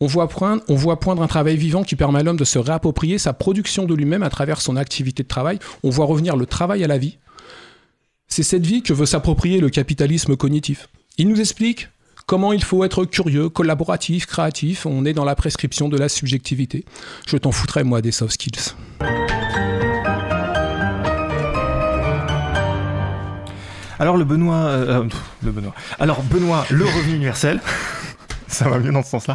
On 0.00 0.06
voit, 0.06 0.28
on 0.68 0.74
voit 0.74 0.98
poindre 0.98 1.22
un 1.22 1.28
travail 1.28 1.56
vivant 1.56 1.84
qui 1.84 1.94
permet 1.94 2.20
à 2.20 2.22
l'homme 2.22 2.36
de 2.36 2.44
se 2.44 2.58
réapproprier 2.58 3.18
sa 3.18 3.32
production 3.32 3.84
de 3.84 3.94
lui-même 3.94 4.22
à 4.22 4.30
travers 4.30 4.60
son 4.60 4.76
activité 4.76 5.22
de 5.22 5.28
travail. 5.28 5.58
On 5.84 5.90
voit 5.90 6.06
revenir 6.06 6.36
le 6.36 6.46
travail 6.46 6.82
à 6.82 6.88
la 6.88 6.98
vie. 6.98 7.18
C'est 8.26 8.42
cette 8.42 8.66
vie 8.66 8.82
que 8.82 8.92
veut 8.92 9.06
s'approprier 9.06 9.60
le 9.60 9.68
capitalisme 9.68 10.36
cognitif. 10.36 10.88
Il 11.18 11.28
nous 11.28 11.40
explique 11.40 11.88
comment 12.30 12.52
il 12.52 12.62
faut 12.62 12.84
être 12.84 13.06
curieux, 13.06 13.48
collaboratif, 13.48 14.24
créatif. 14.26 14.86
On 14.86 15.04
est 15.04 15.12
dans 15.12 15.24
la 15.24 15.34
prescription 15.34 15.88
de 15.88 15.98
la 15.98 16.08
subjectivité. 16.08 16.84
Je 17.26 17.36
t'en 17.36 17.50
foutrais, 17.50 17.82
moi, 17.82 18.02
des 18.02 18.12
soft 18.12 18.34
skills. 18.34 18.76
Alors 23.98 24.16
le 24.16 24.22
Benoît, 24.22 24.54
euh, 24.66 25.02
euh, 25.02 25.08
le. 25.42 25.52
Alors 25.98 26.22
Benoît, 26.22 26.64
le 26.70 26.84
revenu 26.84 27.16
universel, 27.16 27.60
ça 28.46 28.68
va 28.68 28.78
mieux 28.78 28.92
dans 28.92 29.02
ce 29.02 29.10
sens-là. 29.10 29.34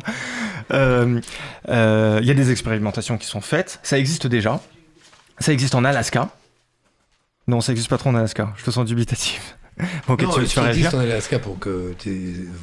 Euh, 0.71 1.19
Il 1.67 2.25
y 2.25 2.31
a 2.31 2.33
des 2.33 2.49
expérimentations 2.49 3.17
qui 3.17 3.27
sont 3.27 3.41
faites, 3.41 3.81
ça 3.83 3.99
existe 3.99 4.25
déjà. 4.25 4.61
Ça 5.39 5.51
existe 5.51 5.75
en 5.75 5.83
Alaska. 5.83 6.29
Non, 7.49 7.59
ça 7.59 7.73
existe 7.73 7.89
pas 7.89 7.97
trop 7.97 8.11
en 8.11 8.15
Alaska. 8.15 8.53
Je 8.55 8.63
te 8.63 8.71
sens 8.71 8.85
dubitatif. 8.85 9.57
Non, 10.07 10.15
tu, 10.15 10.59
existe 10.69 10.93
en 10.93 10.99
Alaska 10.99 11.37
pour 11.39 11.59
que 11.59 11.93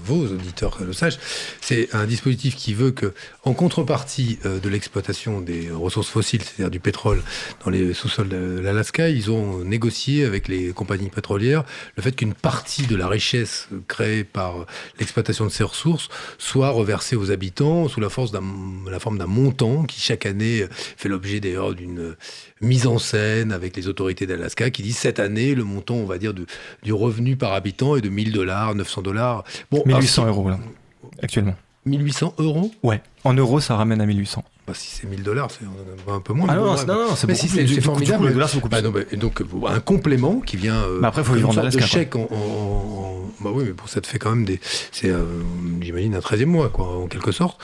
vos 0.04 0.26
auditeurs 0.28 0.78
le 0.82 0.92
sachent, 0.94 1.18
c'est 1.60 1.94
un 1.94 2.06
dispositif 2.06 2.56
qui 2.56 2.72
veut 2.72 2.90
que, 2.90 3.12
en 3.44 3.52
contrepartie 3.52 4.38
euh, 4.46 4.58
de 4.60 4.68
l'exploitation 4.70 5.40
des 5.42 5.70
ressources 5.70 6.08
fossiles, 6.08 6.40
c'est-à-dire 6.42 6.70
du 6.70 6.80
pétrole 6.80 7.22
dans 7.64 7.70
les 7.70 7.92
sous-sols 7.92 8.28
de 8.28 8.60
l'Alaska, 8.60 9.10
ils 9.10 9.30
ont 9.30 9.58
négocié 9.62 10.24
avec 10.24 10.48
les 10.48 10.72
compagnies 10.72 11.10
pétrolières 11.10 11.64
le 11.96 12.02
fait 12.02 12.12
qu'une 12.12 12.32
partie 12.34 12.86
de 12.86 12.96
la 12.96 13.08
richesse 13.08 13.68
créée 13.88 14.24
par 14.24 14.64
l'exploitation 14.98 15.44
de 15.44 15.50
ces 15.50 15.64
ressources 15.64 16.08
soit 16.38 16.70
reversée 16.70 17.16
aux 17.16 17.30
habitants 17.30 17.88
sous 17.88 18.00
la, 18.00 18.08
force 18.08 18.32
d'un- 18.32 18.42
la 18.90 18.98
forme 19.00 19.18
d'un 19.18 19.26
montant 19.26 19.84
qui 19.84 20.00
chaque 20.00 20.24
année 20.24 20.64
fait 20.96 21.10
l'objet 21.10 21.40
d'ailleurs 21.40 21.74
d'une 21.74 22.16
mise 22.62 22.86
en 22.86 22.98
scène 22.98 23.52
avec 23.52 23.76
les 23.76 23.88
autorités 23.88 24.26
d'Alaska 24.26 24.70
qui 24.70 24.82
disent 24.82 24.96
cette 24.98 25.18
année 25.20 25.54
le 25.54 25.64
montant 25.64 25.96
on 25.96 26.06
va 26.06 26.16
dire 26.18 26.32
du, 26.32 26.42
du 26.82 26.92
revenu 26.92 27.36
par 27.36 27.52
habitant 27.52 27.96
est 27.96 28.00
de 28.00 28.08
1000 28.08 28.32
dollars, 28.32 28.74
900 28.74 29.02
dollars. 29.02 29.44
Bon, 29.70 29.82
1800 29.84 30.22
alors, 30.22 30.36
euros 30.36 30.48
là, 30.50 30.58
actuellement. 31.22 31.54
1800 31.84 32.34
euros? 32.38 32.70
Ouais. 32.84 33.02
En 33.24 33.34
euros, 33.34 33.58
ça 33.58 33.74
ramène 33.74 34.00
à 34.00 34.06
1800. 34.06 34.44
Bah, 34.68 34.72
si 34.76 34.88
c'est 34.88 35.08
1000 35.08 35.24
dollars, 35.24 35.48
c'est 35.50 35.64
un 36.08 36.20
peu 36.20 36.32
moins. 36.32 36.46
Ah 36.48 36.54
non, 36.54 36.64
non, 36.66 36.76
c'est- 36.76 36.86
non, 36.86 37.16
c'est 37.16 37.34
si 37.34 37.48
c'est 37.48 37.80
formidable. 37.80 38.28
les 38.28 38.32
dollars, 38.34 38.50
beaucoup 38.54 38.68
Bah 38.68 38.80
non, 38.82 38.90
bah, 38.90 39.00
donc 39.16 39.40
euh, 39.40 39.44
un 39.66 39.80
complément 39.80 40.38
qui 40.38 40.56
vient. 40.56 40.76
euh, 40.76 41.00
Bah 41.00 41.08
après, 41.08 41.24
faut 41.24 41.34
vivre 41.34 41.48
en 41.48 41.54
de 41.54 41.58
Alaska, 41.58 41.80
quoi. 41.80 41.88
chèque 41.88 42.14
en, 42.14 42.28
en- 42.30 42.34
en- 42.34 43.22
Bah 43.40 43.50
oui, 43.52 43.64
mais 43.66 43.72
bon, 43.72 43.84
ça 43.88 44.00
te 44.00 44.06
fait 44.06 44.20
quand 44.20 44.30
même 44.30 44.44
des. 44.44 44.60
C'est, 44.92 45.10
euh, 45.10 45.24
j'imagine, 45.80 46.14
un 46.14 46.20
13e 46.20 46.44
mois, 46.48 46.68
quoi, 46.68 46.86
en 46.86 47.08
quelque 47.08 47.32
sorte. 47.32 47.60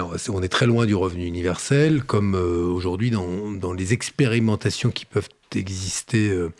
On 0.00 0.42
est 0.42 0.48
très 0.48 0.66
loin 0.66 0.86
du 0.86 0.94
revenu 0.94 1.24
universel, 1.24 2.02
comme 2.02 2.34
euh, 2.34 2.66
aujourd'hui 2.66 3.10
dans, 3.10 3.72
les 3.72 3.92
expérimentations 3.92 4.90
qui 4.90 5.04
peuvent 5.04 5.28
exister 5.54 6.28
euh, 6.28 6.52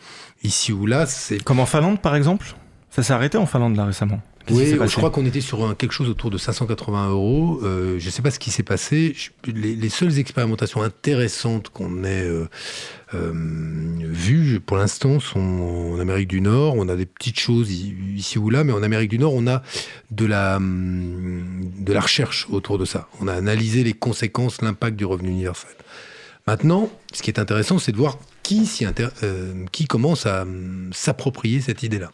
ici 0.43 0.71
ou 0.71 0.85
là. 0.85 1.05
Comme 1.43 1.59
en 1.59 1.65
Finlande, 1.65 2.01
par 2.01 2.15
exemple? 2.15 2.55
Ça 2.89 3.03
s'est 3.03 3.13
arrêté 3.13 3.37
en 3.37 3.45
Finlande, 3.45 3.75
là, 3.75 3.85
récemment? 3.85 4.21
Oui, 4.55 4.65
je 4.87 4.95
crois 4.95 5.09
qu'on 5.09 5.25
était 5.25 5.41
sur 5.41 5.65
un- 5.67 5.75
quelque 5.75 5.91
chose 5.91 6.09
autour 6.09 6.29
de 6.29 6.37
580 6.37 7.09
euros. 7.09 7.59
Euh, 7.63 7.97
je 7.99 8.05
ne 8.05 8.11
sais 8.11 8.21
pas 8.21 8.31
ce 8.31 8.39
qui 8.39 8.49
s'est 8.51 8.63
passé. 8.63 9.15
Je- 9.15 9.51
les, 9.51 9.75
les 9.75 9.89
seules 9.89 10.17
expérimentations 10.19 10.81
intéressantes 10.81 11.69
qu'on 11.69 12.03
ait 12.03 12.23
euh, 12.23 12.47
euh, 13.13 13.31
vues 13.33 14.59
pour 14.59 14.77
l'instant 14.77 15.19
sont 15.19 15.39
en 15.95 15.99
Amérique 15.99 16.27
du 16.29 16.41
Nord. 16.41 16.75
On 16.77 16.87
a 16.89 16.95
des 16.95 17.05
petites 17.05 17.39
choses 17.39 17.71
ici 17.71 18.37
ou 18.39 18.49
là, 18.49 18.63
mais 18.63 18.73
en 18.73 18.83
Amérique 18.83 19.09
du 19.09 19.19
Nord, 19.19 19.33
on 19.33 19.47
a 19.47 19.61
de 20.11 20.25
la, 20.25 20.57
hum, 20.57 21.69
de 21.79 21.93
la 21.93 22.01
recherche 22.01 22.47
autour 22.49 22.77
de 22.77 22.85
ça. 22.85 23.07
On 23.19 23.27
a 23.27 23.33
analysé 23.33 23.83
les 23.83 23.93
conséquences, 23.93 24.61
l'impact 24.61 24.95
du 24.97 25.05
revenu 25.05 25.29
universel. 25.29 25.71
Maintenant, 26.45 26.89
ce 27.13 27.21
qui 27.21 27.29
est 27.29 27.39
intéressant, 27.39 27.77
c'est 27.77 27.91
de 27.91 27.97
voir 27.97 28.17
qui, 28.43 28.65
s'y 28.65 28.85
qui 29.73 29.85
commence 29.85 30.25
à 30.25 30.43
hum, 30.43 30.89
s'approprier 30.93 31.59
cette 31.59 31.83
idée-là. 31.83 32.11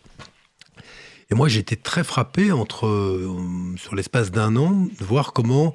Et 1.34 1.36
moi, 1.36 1.48
j'étais 1.48 1.76
très 1.76 2.04
frappé 2.04 2.52
entre, 2.52 2.86
euh, 2.86 3.76
sur 3.76 3.96
l'espace 3.96 4.30
d'un 4.30 4.56
an, 4.56 4.88
de 5.00 5.04
voir 5.04 5.34
comment, 5.34 5.74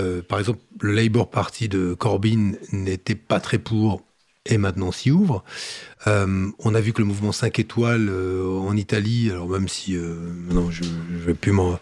euh, 0.00 0.22
par 0.22 0.38
exemple, 0.38 0.60
le 0.80 0.92
Labour 0.92 1.30
Party 1.30 1.68
de 1.68 1.92
Corbyn 1.92 2.52
n'était 2.72 3.14
pas 3.14 3.38
très 3.38 3.58
pour 3.58 4.00
et 4.46 4.56
maintenant 4.56 4.92
s'y 4.92 5.10
ouvre. 5.10 5.44
Euh, 6.06 6.48
on 6.58 6.74
a 6.74 6.80
vu 6.80 6.94
que 6.94 7.02
le 7.02 7.04
mouvement 7.04 7.32
5 7.32 7.58
étoiles 7.58 8.10
en 8.10 8.74
Italie, 8.78 9.30
alors 9.30 9.46
même 9.46 9.68
si, 9.68 9.94
euh, 9.94 10.16
non, 10.48 10.70
je 10.70 10.84
ne 10.84 11.18
vais 11.18 11.34
plus 11.34 11.52
m'en... 11.52 11.78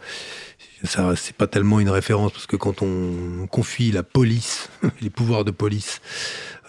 Ça, 0.85 1.15
c'est 1.17 1.37
pas 1.37 1.47
tellement 1.47 1.79
une 1.81 1.91
référence 1.91 2.33
parce 2.33 2.47
que 2.47 2.57
quand 2.57 2.83
on 2.83 3.47
confie 3.51 3.93
la 3.93 4.03
police, 4.03 4.69
les 5.01 5.11
pouvoirs 5.11 5.45
de 5.45 5.51
police 5.53 6.01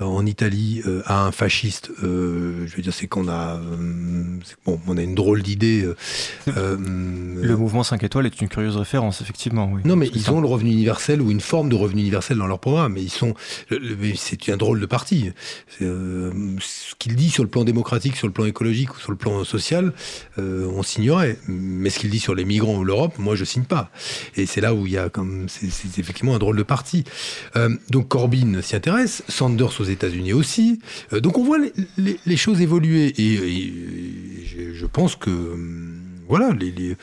euh, 0.02 0.06
en 0.06 0.26
Italie 0.26 0.82
euh, 0.86 1.02
à 1.06 1.26
un 1.26 1.32
fasciste, 1.32 1.92
euh, 2.04 2.66
je 2.68 2.76
veux 2.76 2.82
dire, 2.84 2.94
c'est 2.94 3.08
qu'on 3.08 3.28
a, 3.28 3.56
euh, 3.58 4.38
bon, 4.66 4.80
on 4.88 4.98
a 4.98 5.02
une 5.02 5.16
drôle 5.16 5.42
d'idée. 5.42 5.84
euh, 5.84 5.96
euh, 6.58 6.78
Le 6.80 7.58
mouvement 7.58 7.84
5 7.84 8.04
étoiles 8.04 8.26
est 8.28 8.40
une 8.42 8.50
curieuse 8.50 8.78
référence, 8.78 9.22
effectivement. 9.22 9.72
Oui. 9.74 9.82
non, 9.86 9.96
mais 9.96 10.08
ils 10.14 10.30
ont 10.32 10.42
le 10.42 10.48
revenu 10.48 10.72
universel 10.72 11.22
ou 11.22 11.32
une 11.32 11.42
forme 11.42 11.70
de 11.70 11.76
revenu 11.76 12.02
universel 12.02 12.38
dans 12.38 12.48
leur 12.48 12.60
programme. 12.60 12.94
Mais 12.94 13.02
ils 13.02 13.10
sont, 13.10 13.34
c'est 14.16 14.50
un 14.50 14.58
drôle 14.58 14.80
de 14.80 14.86
parti. 14.86 15.32
Euh, 15.82 16.32
ce 16.60 16.94
qu'il 17.00 17.16
dit 17.16 17.30
sur 17.32 17.44
le 17.44 17.50
plan 17.50 17.64
démocratique, 17.64 18.16
sur 18.16 18.28
le 18.28 18.34
plan 18.34 18.46
écologique 18.46 18.96
ou 18.96 19.00
sur 19.00 19.12
le 19.12 19.18
plan 19.18 19.44
social, 19.44 19.94
euh, 20.38 20.68
on 20.76 20.84
signerait. 20.84 21.38
Mais 21.48 21.90
ce 21.90 22.00
qu'il 22.00 22.10
dit 22.12 22.20
sur 22.20 22.36
les 22.36 22.46
migrants 22.46 22.78
ou 22.78 22.84
l'Europe, 22.84 23.18
moi, 23.18 23.36
je 23.36 23.44
signe 23.44 23.64
pas. 23.64 23.90
Et 24.36 24.46
c'est 24.46 24.62
là 24.62 24.74
où 24.74 24.86
il 24.88 24.94
y 24.94 24.98
a 24.98 25.10
comme, 25.10 25.48
c'est 25.50 25.68
effectivement 26.00 26.36
un 26.36 26.40
drôle 26.40 26.58
de 26.58 26.64
parti. 26.64 27.04
Euh, 27.56 27.70
donc 27.90 28.08
Corbyn 28.08 28.62
s'y 28.62 28.76
intéresse, 28.76 29.24
Sanders 29.28 29.80
aux 29.80 29.84
États-Unis 29.86 30.34
aussi. 30.34 30.80
Euh, 31.14 31.20
donc 31.20 31.38
on 31.38 31.44
voit 31.44 31.58
les, 31.60 31.74
les- 31.98 32.20
les 32.26 32.38
choses 32.38 32.62
évoluer. 32.62 33.08
Et, 33.18 33.34
et 33.34 34.46
je, 34.46 34.74
je 34.74 34.86
pense 34.86 35.16
que 35.16 35.30
hum, 35.30 36.00
voilà, 36.28 36.52
les, 36.52 36.96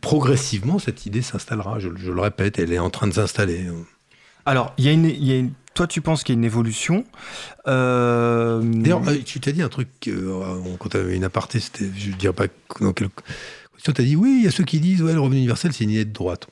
progressivement, 0.00 0.78
cette 0.78 1.06
idée 1.06 1.22
s'installera. 1.22 1.78
Je, 1.78 1.88
je 1.96 2.10
le 2.12 2.20
répète, 2.20 2.58
elle 2.58 2.72
est 2.72 2.78
en 2.78 2.90
train 2.90 3.06
de 3.06 3.14
s'installer. 3.14 3.66
Alors, 4.44 4.74
il 4.78 4.84
y 4.84 4.88
a 4.88 4.92
une, 4.92 5.06
il 5.06 5.24
y 5.24 5.32
a 5.32 5.38
une- 5.38 5.52
toi, 5.74 5.86
tu 5.86 6.00
penses 6.00 6.24
qu'il 6.24 6.34
y 6.34 6.36
a 6.36 6.38
une 6.38 6.44
évolution. 6.44 7.04
Euh, 7.68 8.60
D'ailleurs, 8.62 9.02
tu 9.24 9.40
t'as 9.40 9.52
dit 9.52 9.62
un 9.62 9.68
truc 9.68 9.88
euh, 10.08 10.58
quand 10.78 10.88
tu 10.88 10.96
avais 10.96 11.16
une 11.16 11.24
aparté, 11.24 11.58
je 11.78 12.10
ne 12.10 12.14
dirais 12.16 12.32
pas 12.32 12.46
dans 12.80 12.92
quelle 12.92 13.08
tu 13.82 13.90
as 13.90 14.04
dit 14.04 14.16
oui, 14.16 14.38
il 14.40 14.44
y 14.44 14.48
a 14.48 14.50
ceux 14.50 14.64
qui 14.64 14.80
disent 14.80 15.02
ouais, 15.02 15.12
le 15.12 15.20
revenu 15.20 15.38
universel, 15.38 15.72
c'est 15.72 15.84
une 15.84 15.90
idée 15.90 16.04
de 16.04 16.12
droite. 16.12 16.46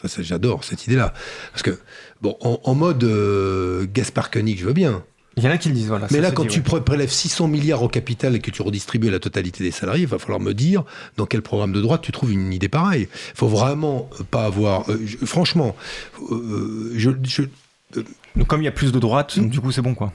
Ça, 0.00 0.08
ça, 0.08 0.22
j'adore 0.22 0.64
cette 0.64 0.86
idée-là. 0.86 1.12
Parce 1.52 1.62
que, 1.62 1.78
bon, 2.22 2.34
en, 2.40 2.58
en 2.64 2.74
mode 2.74 3.04
euh, 3.04 3.86
Gaspard 3.92 4.30
Koenig, 4.30 4.58
je 4.58 4.64
veux 4.64 4.72
bien. 4.72 5.04
Il 5.36 5.44
y 5.44 5.46
en 5.46 5.50
a 5.50 5.58
qui 5.58 5.68
le 5.68 5.74
disent, 5.74 5.88
voilà. 5.88 6.06
Mais 6.10 6.20
là, 6.20 6.30
quand 6.32 6.44
dit, 6.44 6.60
tu 6.62 6.70
ouais. 6.70 6.80
prélèves 6.80 7.10
600 7.10 7.48
milliards 7.48 7.82
au 7.82 7.88
capital 7.88 8.34
et 8.34 8.40
que 8.40 8.50
tu 8.50 8.62
redistribues 8.62 9.08
à 9.08 9.10
la 9.12 9.18
totalité 9.20 9.62
des 9.62 9.70
salariés, 9.70 10.02
il 10.02 10.08
va 10.08 10.18
falloir 10.18 10.40
me 10.40 10.54
dire 10.54 10.84
dans 11.18 11.26
quel 11.26 11.42
programme 11.42 11.72
de 11.72 11.80
droite 11.80 12.00
tu 12.02 12.12
trouves 12.12 12.32
une 12.32 12.52
idée 12.52 12.68
pareille. 12.68 13.08
Il 13.12 13.36
faut 13.36 13.48
vraiment 13.48 14.08
pas 14.30 14.44
avoir. 14.46 14.90
euh, 14.90 14.98
je- 15.04 15.18
franchement, 15.26 15.76
euh, 16.30 16.92
je, 16.96 17.10
je- 17.24 17.42
Donc, 18.36 18.46
comme 18.48 18.60
il 18.62 18.64
y 18.64 18.68
a 18.68 18.72
plus 18.72 18.92
de 18.92 18.98
droite, 18.98 19.36
Mm. 19.36 19.48
du 19.50 19.60
coup, 19.60 19.70
c'est 19.70 19.82
bon, 19.82 19.94
quoi. 19.94 20.12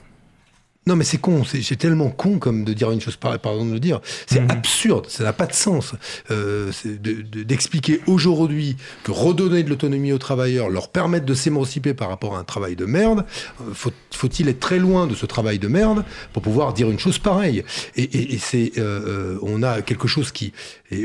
Non, 0.88 0.95
mais 0.95 1.03
c'est 1.03 1.18
con. 1.18 1.44
C'est 1.44 1.76
tellement 1.78 2.10
con 2.10 2.38
comme 2.38 2.64
de 2.64 2.74
dire 2.74 2.91
une 2.91 3.02
chose 3.02 3.16
pareille, 3.16 3.40
pardon 3.41 3.66
de 3.66 3.74
le 3.74 3.80
dire. 3.80 4.02
C'est 4.28 4.41
Mhm. 4.41 4.52
absurde. 4.52 5.07
Ça 5.10 5.24
n'a 5.24 5.34
pas 5.34 5.48
de 5.48 5.53
sens. 5.53 5.94
Euh, 6.32 6.72
c'est 6.72 7.02
de- 7.02 7.22
de- 7.22 7.44
D'expliquer 7.44 8.02
aujourd'hui 8.07 8.76
que 9.03 9.12
redonner 9.12 9.64
de 9.64 9.70
l'autonomie 9.70 10.12
aux 10.12 10.18
travailleurs, 10.18 10.70
leur 10.70 10.90
permettre 10.90 11.26
de 11.26 11.34
s'émanciper 11.34 11.94
par 11.94 12.10
rapport 12.10 12.36
à 12.36 12.40
un 12.40 12.44
travail 12.44 12.76
de 12.76 12.86
merde, 12.86 13.26
euh, 13.62 13.74
faut- 13.74 13.91
faut-il 14.12 14.48
être 14.49 14.60
très 14.60 14.80
loin 14.80 15.07
de 15.07 15.16
ce 15.16 15.26
travail 15.26 15.57
de 15.60 15.68
merde 15.68 16.03
pour 16.34 16.41
pouvoir 16.41 16.74
dire 16.74 16.90
une 16.91 16.99
chose 16.99 17.18
pareille? 17.20 17.64
Et, 17.95 18.03
et- 18.03 18.34
et 18.36 18.38
c'est, 18.38 18.74
euh, 18.78 19.38
on 19.41 19.64
a 19.64 19.82
quelque 19.82 20.07
chose 20.07 20.32
qui, 20.32 20.53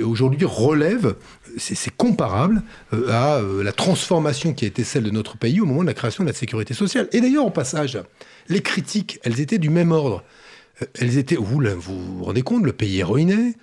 aujourd'hui, 0.04 0.44
relève. 0.44 1.14
C'est 1.58 1.96
comparable 1.96 2.62
euh, 2.92 3.10
à 3.10 3.38
euh, 3.38 3.62
la 3.62 3.72
transformation 3.72 4.54
qui 4.54 4.64
a 4.64 4.68
été 4.68 4.84
celle 4.84 5.04
de 5.04 5.10
notre 5.10 5.36
pays 5.36 5.60
au 5.60 5.66
moment 5.66 5.82
de 5.82 5.86
la 5.86 5.94
création 5.94 6.24
de 6.24 6.28
la 6.28 6.34
sécurité 6.34 6.74
sociale. 6.74 7.08
Et 7.12 7.20
d'ailleurs, 7.20 7.46
au 7.46 7.50
passage, 7.50 7.98
les 8.48 8.62
critiques, 8.62 9.18
elles 9.22 9.40
étaient 9.40 9.58
du 9.58 9.70
même 9.70 9.92
ordre. 9.92 10.22
Euh, 10.82 10.86
Elles 10.98 11.18
étaient, 11.18 11.36
vous, 11.36 11.60
vous 11.78 12.24
rendez 12.24 12.42
compte, 12.42 12.64
le 12.64 12.72
pays 12.72 13.00
est 13.00 13.04
ruiné, 13.04 13.54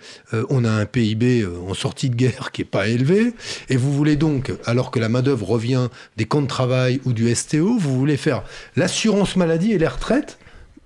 on 0.50 0.64
a 0.66 0.70
un 0.70 0.86
PIB 0.86 1.46
en 1.68 1.74
sortie 1.74 2.10
de 2.10 2.16
guerre 2.16 2.52
qui 2.52 2.62
est 2.62 2.66
pas 2.66 2.88
élevé, 2.88 3.34
et 3.70 3.78
vous 3.78 3.92
voulez 3.92 4.16
donc, 4.16 4.52
alors 4.66 4.92
que 4.92 5.00
la 5.00 5.10
main-d'œuvre 5.10 5.48
revient 5.48 5.88
des 6.16 6.26
camps 6.26 6.44
de 6.44 6.48
travail 6.48 7.02
ou 7.06 7.14
du 7.14 7.34
STO, 7.34 7.78
vous 7.78 7.98
voulez 7.98 8.18
faire 8.18 8.44
l'assurance 8.76 9.36
maladie 9.36 9.72
et 9.72 9.80
les 9.80 9.88
retraites, 9.88 10.38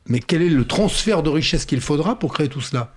mais 0.07 0.19
quel 0.19 0.41
est 0.41 0.49
le 0.49 0.65
transfert 0.65 1.21
de 1.21 1.29
richesse 1.29 1.65
qu'il 1.65 1.81
faudra 1.81 2.17
pour 2.17 2.33
créer 2.33 2.47
tout 2.47 2.61
cela? 2.61 2.93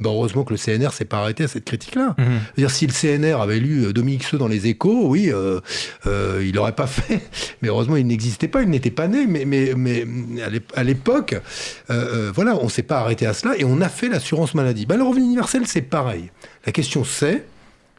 Ben, 0.00 0.10
Heureusement 0.10 0.44
que 0.44 0.52
le 0.54 0.58
CNR 0.58 0.92
s'est 0.92 1.04
pas 1.04 1.18
arrêté 1.18 1.44
à 1.44 1.48
cette 1.48 1.64
critique-là. 1.64 2.14
Mhm. 2.18 2.68
Si 2.68 2.86
le 2.86 2.92
CNR 2.92 3.40
avait 3.40 3.58
lu 3.58 3.84
euh, 3.86 3.92
Dominique 3.92 4.24
Seux 4.24 4.38
dans 4.38 4.48
les 4.48 4.66
échos, 4.66 5.08
oui, 5.08 5.30
euh, 5.32 5.60
euh, 6.06 6.42
il 6.44 6.54
n'aurait 6.54 6.74
pas 6.74 6.86
fait. 6.86 7.20
Mais 7.62 7.68
heureusement, 7.68 7.96
il 7.96 8.06
n'existait 8.06 8.48
pas, 8.48 8.62
il 8.62 8.68
n'était 8.70 8.90
pas 8.90 9.08
né. 9.08 9.26
Mais, 9.26 9.44
mais, 9.44 9.74
mais 9.76 10.04
à 10.42 10.48
l'ép- 10.50 10.72
à 10.74 10.82
l'époque, 10.84 11.36
euh, 11.90 12.30
voilà, 12.34 12.56
on 12.56 12.64
ne 12.64 12.70
s'est 12.70 12.82
pas 12.82 12.98
arrêté 13.00 13.26
à 13.26 13.32
cela 13.34 13.56
et 13.58 13.64
on 13.64 13.80
a 13.80 13.88
fait 13.88 14.08
l'assurance 14.08 14.54
maladie. 14.54 14.86
Ben, 14.86 14.96
le 14.96 15.04
revenu 15.04 15.24
universel, 15.24 15.62
c'est 15.66 15.82
pareil. 15.82 16.30
La 16.64 16.72
question, 16.72 17.04
c'est 17.04 17.44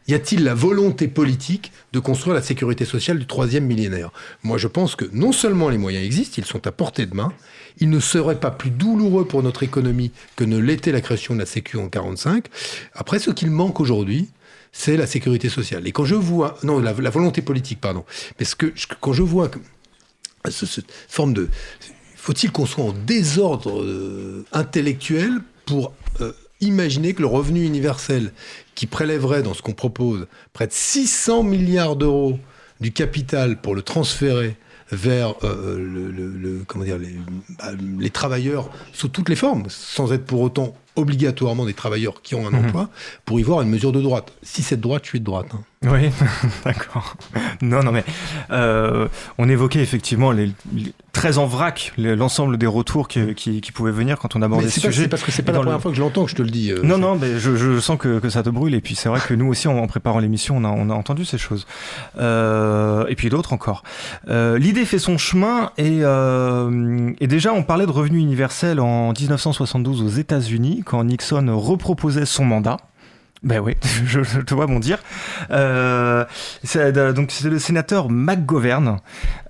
y 0.08 0.14
a-t-il 0.14 0.44
la 0.44 0.54
volonté 0.54 1.08
politique 1.08 1.72
de 1.94 2.00
construire 2.00 2.34
la 2.36 2.42
sécurité 2.42 2.86
sociale 2.86 3.20
du 3.20 3.28
troisième 3.28 3.66
millénaire? 3.66 4.12
Moi, 4.44 4.58
je 4.58 4.68
pense 4.68 4.96
que 4.96 5.06
non 5.12 5.32
seulement 5.32 5.70
les 5.70 5.78
moyens 5.78 6.06
existent, 6.06 6.36
ils 6.38 6.46
sont 6.46 6.66
à 6.66 6.72
portée 6.72 7.06
de 7.06 7.16
main. 7.16 7.34
Il 7.80 7.90
ne 7.90 8.00
serait 8.00 8.40
pas 8.40 8.52
plus 8.52 8.70
douloureux 8.70 9.26
pour 9.26 9.44
notre 9.44 9.64
économie 9.64 10.12
que 10.36 10.44
ne 10.44 10.58
l'était 10.58 10.92
la 10.92 11.02
création 11.02 11.34
de 11.34 11.40
la 11.40 11.46
Sécu 11.46 11.78
en 11.78 11.90
45. 11.90 12.46
Après, 12.94 13.20
ce 13.20 13.32
qu'il 13.32 13.52
manque 13.52 13.80
aujourd'hui, 13.80 14.30
c'est 14.72 14.98
la 14.98 15.08
sécurité 15.08 15.50
sociale. 15.50 15.88
Et 15.88 15.92
quand 15.92 16.06
je 16.06 16.16
vois, 16.16 16.58
non, 16.64 16.80
la, 16.80 16.94
volonté 16.94 17.42
politique, 17.42 17.82
pardon. 17.82 18.06
Mais 18.40 18.46
que, 18.58 18.74
quand 19.02 19.14
je 19.14 19.24
vois 19.24 19.50
cette 20.50 20.92
forme 21.10 21.34
de, 21.34 21.50
faut-il 22.16 22.52
qu'on 22.52 22.66
soit 22.66 22.84
en 22.84 22.94
désordre 22.94 23.82
euh, 23.82 24.46
intellectuel 24.54 25.32
pour 25.66 25.94
euh, 26.22 26.32
imaginer 26.62 27.14
que 27.14 27.22
le 27.22 27.28
revenu 27.28 27.64
universel 27.64 28.32
qui 28.78 28.86
prélèverait 28.86 29.42
dans 29.42 29.56
ce 29.56 29.64
qu'on 29.64 29.74
propose 29.74 30.28
près 30.54 30.68
de 30.68 30.72
600 30.72 31.42
milliards 31.42 31.96
d'euros 31.96 32.40
du 32.80 32.94
capital 32.94 33.60
pour 33.60 33.74
le 33.74 33.82
transférer 33.82 34.56
vers 34.92 35.34
euh, 35.44 36.62
bah, 37.58 37.72
les 38.00 38.10
travailleurs 38.12 38.70
sous 38.94 39.08
toutes 39.08 39.30
les 39.30 39.36
formes, 39.36 39.64
sans 39.70 40.14
être 40.14 40.26
pour 40.26 40.42
autant 40.42 40.78
obligatoirement 40.98 41.66
des 41.66 41.74
travailleurs 41.74 42.22
qui 42.22 42.36
ont 42.36 42.46
un 42.48 42.52
Mhm. 42.52 42.66
emploi, 42.66 42.90
pour 43.26 43.40
y 43.40 43.44
voir 43.44 43.62
une 43.62 43.70
mesure 43.70 43.92
de 43.92 44.02
droite. 44.02 44.34
Si 44.44 44.62
c'est 44.64 44.78
de 44.78 44.82
droite, 44.82 45.04
je 45.06 45.10
suis 45.10 45.20
de 45.20 45.26
droite. 45.26 45.48
hein. 45.54 45.60
Oui, 45.86 46.10
d'accord. 46.66 47.16
Non, 47.62 47.84
non, 47.84 47.92
mais 47.92 48.04
euh, 48.50 49.08
on 49.38 49.48
évoquait 49.48 49.82
effectivement 49.82 50.32
les, 50.32 50.52
les- 50.74 50.92
très 51.14 51.38
en 51.40 51.46
vrac 51.48 51.94
l'ensemble 51.98 52.58
des 52.58 52.66
retours 52.68 53.08
qui, 53.08 53.34
qui, 53.36 53.62
qui 53.62 53.72
pouvaient 53.72 53.92
venir 53.92 54.18
quand 54.20 54.36
on 54.36 54.42
abordait 54.42 54.66
Mais 54.66 54.72
ce 54.72 54.80
c'est 54.80 54.88
pas- 54.88 54.92
sujet. 54.92 55.04
c'est 55.04 55.10
parce 55.10 55.22
que 55.24 55.32
c'est 55.32 55.42
pas 55.44 55.52
la 55.52 55.60
le- 55.60 55.64
première 55.66 55.82
fois 55.82 55.92
que 55.92 55.98
je 55.98 56.02
l'entends 56.02 56.26
que 56.26 56.32
je 56.32 56.36
te 56.36 56.42
le 56.44 56.50
dis. 56.50 56.72
euh, 56.72 56.82
Non, 56.84 56.98
non, 56.98 57.16
mais 57.16 57.38
je, 57.40 57.56
je 57.56 57.80
sens 57.80 57.98
que, 58.00 58.18
que 58.20 58.30
ça 58.30 58.42
te 58.44 58.50
brûle. 58.50 58.74
Et 58.76 58.82
puis 58.82 58.96
c'est 58.96 59.08
vrai 59.10 59.20
que 59.26 59.34
nous 59.36 59.48
aussi, 59.48 59.68
en, 59.68 59.78
en 59.78 59.86
préparant 59.88 60.18
l'émission, 60.20 60.58
on 60.58 60.64
a, 60.64 60.70
on 60.70 60.90
a 60.90 60.94
entendu 60.94 61.26
ces 61.26 61.38
choses. 61.38 61.66
Euh, 62.20 63.06
et 63.08 63.16
puis 63.16 63.30
d'autres 63.30 63.54
encore. 63.54 63.84
L'idée 64.28 64.86
fait 64.86 65.00
son 65.00 65.18
chemin. 65.20 65.72
Et, 65.78 66.00
et 67.24 67.28
déjà, 67.28 67.54
on 67.54 67.64
parlait 67.64 67.86
de 67.86 67.92
revenu 67.92 68.18
universel 68.20 68.80
en 68.80 69.12
1972 69.14 70.02
aux 70.02 70.08
États-Unis, 70.10 70.82
quand 70.88 71.04
Nixon 71.04 71.46
reproposait 71.58 72.26
son 72.26 72.46
mandat. 72.46 72.78
Ben 73.44 73.60
oui, 73.60 73.76
je, 74.06 74.42
te 74.42 74.54
vois 74.54 74.66
bondir. 74.66 74.98
Euh, 75.52 76.26
euh, 76.76 77.14
donc 77.14 77.32
c'est 77.32 77.50
le 77.50 77.60
sénateur 77.60 78.10
McGovern 78.10 78.98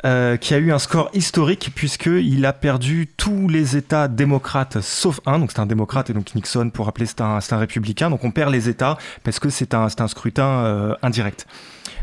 euh, 0.03 0.35
qui 0.35 0.53
a 0.53 0.57
eu 0.57 0.73
un 0.73 0.79
score 0.79 1.09
historique 1.13 1.71
puisqu'il 1.73 2.45
a 2.45 2.53
perdu 2.53 3.07
tous 3.15 3.47
les 3.47 3.77
États 3.77 4.09
démocrates 4.09 4.81
sauf 4.81 5.21
un. 5.25 5.39
Donc 5.39 5.51
c'est 5.51 5.59
un 5.59 5.65
démocrate 5.65 6.09
et 6.09 6.13
donc 6.13 6.35
Nixon, 6.35 6.69
pour 6.69 6.85
rappeler, 6.85 7.05
c'est 7.05 7.21
un, 7.21 7.39
républicain. 7.51 8.09
Donc 8.09 8.25
on 8.25 8.31
perd 8.31 8.51
les 8.51 8.67
États 8.67 8.97
parce 9.23 9.39
que 9.39 9.49
c'est 9.49 9.73
un, 9.73 9.87
scrutin 9.89 10.65
euh, 10.65 10.95
indirect. 11.01 11.47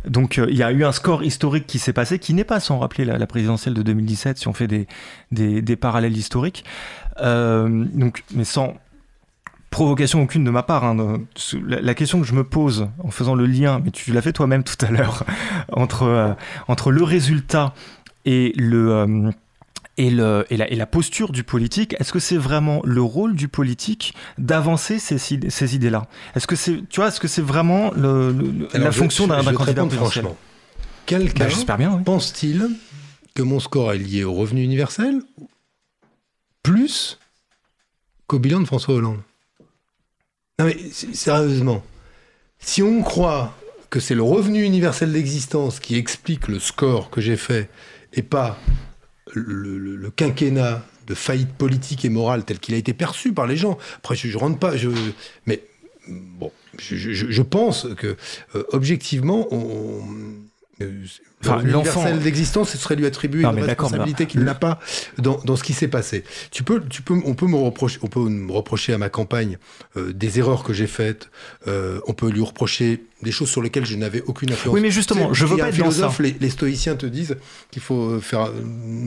Donc 0.08 0.38
il 0.38 0.56
y 0.56 0.62
a 0.62 0.72
eu 0.72 0.84
un 0.84 0.92
score 0.92 1.22
historique 1.22 1.66
qui 1.66 1.78
s'est 1.78 1.92
passé, 1.92 2.18
qui 2.18 2.32
n'est 2.34 2.44
pas 2.44 2.60
sans 2.60 2.78
rappeler 2.78 3.04
la, 3.04 3.26
présidentielle 3.26 3.74
de 3.74 3.82
2017 3.82 4.38
si 4.38 4.48
on 4.48 4.52
fait 4.52 4.66
des, 4.66 4.86
des, 5.30 5.76
parallèles 5.76 6.16
historiques. 6.16 6.64
Donc, 7.18 8.22
mais 8.34 8.44
sans 8.44 8.74
provocation 9.74 10.22
aucune 10.22 10.44
de 10.44 10.50
ma 10.50 10.62
part. 10.62 10.84
hein, 10.84 11.18
la, 11.66 11.94
question 11.94 12.20
que 12.20 12.26
je 12.26 12.32
me 12.34 12.44
pose 12.44 12.88
en 13.02 13.10
faisant 13.10 13.34
le 13.34 13.44
lien, 13.46 13.80
mais 13.84 13.90
tu 13.90 14.12
l'as 14.12 14.22
fait 14.22 14.32
toi-même 14.32 14.64
tout 14.64 14.76
à 14.86 14.90
l'heure, 14.90 15.24
entre, 15.72 16.04
euh, 16.04 16.32
entre 16.68 16.90
le 16.90 17.02
résultat 17.02 17.74
et 18.24 18.52
le... 18.56 18.92
euh, 18.92 19.30
et, 19.96 20.10
le, 20.10 20.44
et, 20.50 20.56
la, 20.56 20.68
et 20.72 20.74
la 20.74 20.86
posture 20.86 21.30
du 21.30 21.44
politique, 21.44 21.94
est-ce 22.00 22.12
que 22.12 22.18
c'est 22.18 22.36
vraiment 22.36 22.80
le 22.84 23.00
rôle 23.00 23.36
du 23.36 23.46
politique 23.46 24.12
d'avancer 24.38 24.98
ces, 24.98 25.34
idées- 25.34 25.50
ces 25.50 25.76
idées-là? 25.76 26.08
Est-ce 26.34 26.48
que 26.48 26.56
c'est, 26.56 26.88
tu 26.88 26.98
vois, 27.00 27.08
est-ce 27.08 27.20
que 27.20 27.28
c'est 27.28 27.42
vraiment 27.42 27.92
le, 27.94 28.32
le- 28.32 28.50
le- 28.50 28.68
Alors, 28.74 28.86
la 28.86 28.90
je- 28.90 28.98
fonction 28.98 29.28
d'un 29.28 29.36
candidat 29.36 29.56
présidentiel? 29.86 29.98
franchement. 29.98 30.36
Quelqu'un 31.06 31.46
Bah, 31.68 31.76
oui. 31.96 32.02
pense-t-il 32.04 32.70
que 33.36 33.42
mon 33.42 33.60
score 33.60 33.92
est 33.92 33.98
lié 33.98 34.24
au 34.24 34.32
revenu 34.32 34.64
universel 34.64 35.20
plus 36.64 37.18
qu'au 38.26 38.38
bilan 38.40 38.60
de 38.60 38.64
François 38.66 38.94
Hollande? 38.96 39.20
Non 40.58 40.66
mais 40.66 40.76
sérieusement, 41.12 41.82
si 42.60 42.82
on 42.82 43.02
croit 43.02 43.56
que 43.90 43.98
c'est 44.00 44.14
le 44.14 44.22
revenu 44.22 44.62
universel 44.62 45.12
d'existence 45.12 45.80
qui 45.80 45.96
explique 45.96 46.48
le 46.48 46.58
score 46.58 47.10
que 47.10 47.20
j'ai 47.20 47.36
fait 47.36 47.68
et 48.12 48.22
pas 48.22 48.58
le, 49.32 50.10
quinquennat 50.10 50.84
de 51.06 51.14
faillite 51.14 51.52
politique 51.52 52.04
et 52.04 52.08
morale 52.08 52.44
tel 52.44 52.58
qu'il 52.58 52.74
a 52.74 52.78
été 52.78 52.92
perçu 52.92 53.32
par 53.32 53.46
les 53.46 53.56
gens. 53.56 53.78
Après, 53.96 54.14
je, 54.14 54.36
rentre 54.38 54.58
pas, 54.58 54.72
mais 55.46 55.62
bon, 56.08 56.52
je, 56.78 57.42
pense 57.42 57.88
que 57.96 58.16
euh, 58.54 58.64
objectivement, 58.72 59.48
on, 59.52 60.02
Enfin, 61.40 61.62
le 61.62 61.70
l'enfant- 61.70 62.16
d'existence, 62.16 62.70
ce 62.70 62.78
serait 62.78 62.96
lui 62.96 63.06
attribuer 63.06 63.42
Non, 63.42 63.52
une 63.52 63.62
responsabilité 63.62 64.26
qu'il 64.26 64.40
n'a 64.42 64.54
pas 64.54 64.80
dans, 65.18 65.38
dans 65.44 65.56
ce 65.56 65.62
qui 65.62 65.72
s'est 65.72 65.88
passé. 65.88 66.24
Tu 66.50 66.62
peux, 66.64 66.82
tu 66.88 67.02
peux, 67.02 67.14
on 67.24 67.34
peut 67.34 67.46
me 67.46 67.56
reprocher, 67.56 67.98
on 68.02 68.08
peut 68.08 68.20
me 68.28 68.50
reprocher 68.50 68.92
à 68.92 68.98
ma 68.98 69.08
campagne 69.08 69.58
euh, 69.96 70.12
des 70.12 70.38
erreurs 70.38 70.64
que 70.64 70.72
j'ai 70.72 70.86
faites. 70.86 71.28
euh, 71.68 72.00
on 72.08 72.12
peut 72.14 72.28
lui 72.28 72.42
reprocher 72.42 73.04
des 73.22 73.30
choses 73.30 73.50
sur 73.50 73.62
lesquelles 73.62 73.86
je 73.86 73.96
n'avais 73.96 74.22
aucune 74.22 74.50
influence. 74.52 74.74
Oui, 74.74 74.80
mais 74.80 74.90
justement, 74.90 75.32
je 75.32 75.46
veux 75.46 75.56
pas 75.56 75.68
être 75.68 75.78
dans 75.78 75.90
ça. 75.90 76.10
Les, 76.18 76.34
les 76.40 76.50
stoïciens 76.50 76.96
te 76.96 77.06
disent 77.06 77.36
qu'il 77.70 77.82
faut 77.82 78.10
euh, 78.10 78.20
faire 78.20 78.46
euh, 78.46 78.52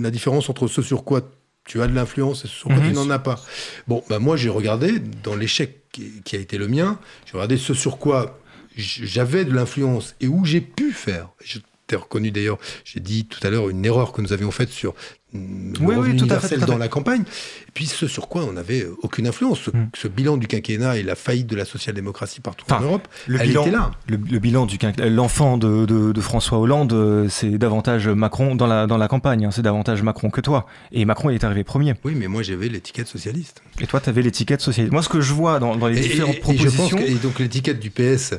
la 0.02 0.10
différence 0.11 0.49
entre 0.49 0.68
ce 0.68 0.81
sur 0.81 1.03
quoi 1.03 1.22
tu 1.65 1.81
as 1.81 1.88
de 1.88 1.94
l'influence 1.94 2.45
et 2.45 2.48
ce 2.48 2.53
sur 2.53 2.68
quoi 2.69 2.77
Mhm. 2.77 2.88
tu 2.89 2.94
n'en 2.94 3.10
as 3.10 3.19
pas. 3.19 3.44
Bon, 3.89 4.02
bah 4.10 4.19
moi 4.19 4.38
j'ai 4.38 4.48
regardé 4.49 4.99
dans 5.23 5.35
l'échec 5.35 5.81
qui, 5.91 6.35
a 6.35 6.39
été 6.39 6.57
le 6.57 6.68
mien, 6.69 6.98
j'ai 7.26 7.34
regardé 7.34 7.57
ce 7.57 7.73
sur 7.73 7.98
quoi 7.98 8.39
j'avais 8.77 9.45
de 9.45 9.53
l'influence 9.53 10.15
et 10.21 10.27
où 10.27 10.45
j'ai 10.45 10.61
pu 10.61 10.91
faire. 10.91 11.29
Je 11.43 11.59
t'ai 11.87 11.95
reconnu 11.95 12.31
d'ailleurs, 12.31 12.59
j'ai 12.83 12.99
dit 12.99 13.25
tout 13.25 13.45
à 13.45 13.49
l'heure 13.49 13.69
une 13.69 13.85
erreur 13.85 14.11
que 14.11 14.21
nous 14.21 14.33
avions 14.33 14.51
faite 14.51 14.69
sur 14.69 14.93
Oui, 15.33 15.95
oui, 15.97 16.15
tout 16.15 16.25
à 16.29 16.39
fait, 16.39 16.55
universel 16.55 16.57
tout 16.59 16.63
à 16.63 16.67
dans 16.67 16.77
la 16.77 16.87
campagne, 16.87 17.21
et 17.21 17.71
puis 17.73 17.85
ce 17.85 18.07
sur 18.07 18.29
quoi 18.29 18.43
on 18.45 18.53
n'avait 18.53 18.87
aucune 19.03 19.27
influence. 19.27 19.59
Ce, 19.59 19.69
Mm. 19.71 19.89
ce 19.93 20.07
bilan 20.07 20.37
du 20.37 20.47
quinquennat 20.47 20.97
et 20.97 21.03
la 21.03 21.15
faillite 21.15 21.47
de 21.47 21.55
la 21.55 21.65
social-démocratie 21.65 22.39
partout 22.39 22.65
Enfin, 22.69 22.77
en 22.79 22.85
Europe, 22.85 23.07
Le 23.27 23.39
elle 23.41 23.47
bilan, 23.49 23.61
était 23.63 23.71
là. 23.71 23.91
Le, 24.07 24.15
le 24.17 24.39
bilan 24.39 24.65
du 24.65 24.77
l'enfant 25.09 25.57
de, 25.57 25.85
de- 25.85 26.11
de 26.13 26.21
François 26.21 26.57
Hollande, 26.59 26.93
euh, 26.93 27.27
c'est 27.29 27.57
davantage 27.57 28.07
Macron 28.07 28.55
dans 28.55 28.67
la, 28.67 28.87
dans 28.87 28.97
la 28.97 29.07
campagne. 29.09 29.45
hein, 29.45 29.51
c'est 29.51 29.61
davantage 29.61 30.01
Macron 30.01 30.29
que 30.29 30.39
toi. 30.41 30.65
Et 30.93 31.03
Macron 31.05 31.29
il 31.29 31.35
est 31.35 31.43
arrivé 31.43 31.63
premier. 31.65 31.93
Oui, 32.05 32.13
mais 32.15 32.27
moi 32.27 32.41
j'avais 32.41 32.69
l'étiquette 32.69 33.07
socialiste. 33.07 33.61
Et 33.81 33.85
toi, 33.87 33.99
tu 33.99 34.09
avais 34.09 34.21
l'étiquette 34.21 34.61
socialiste. 34.61 34.93
Moi, 34.93 35.03
ce 35.03 35.09
que 35.09 35.21
je 35.21 35.33
vois 35.33 35.59
dans, 35.59 35.75
dans 35.75 35.87
les 35.87 35.97
Et- 35.99 36.01
différentes 36.09 36.35
et, 36.35 36.37
et 36.53 36.57
je 36.57 36.63
pense 36.69 36.73
propositions, 36.89 36.97
que, 36.97 37.03
et 37.03 37.15
donc 37.15 37.37
l'étiquette 37.39 37.79
du 37.79 37.89
PS, 37.91 38.33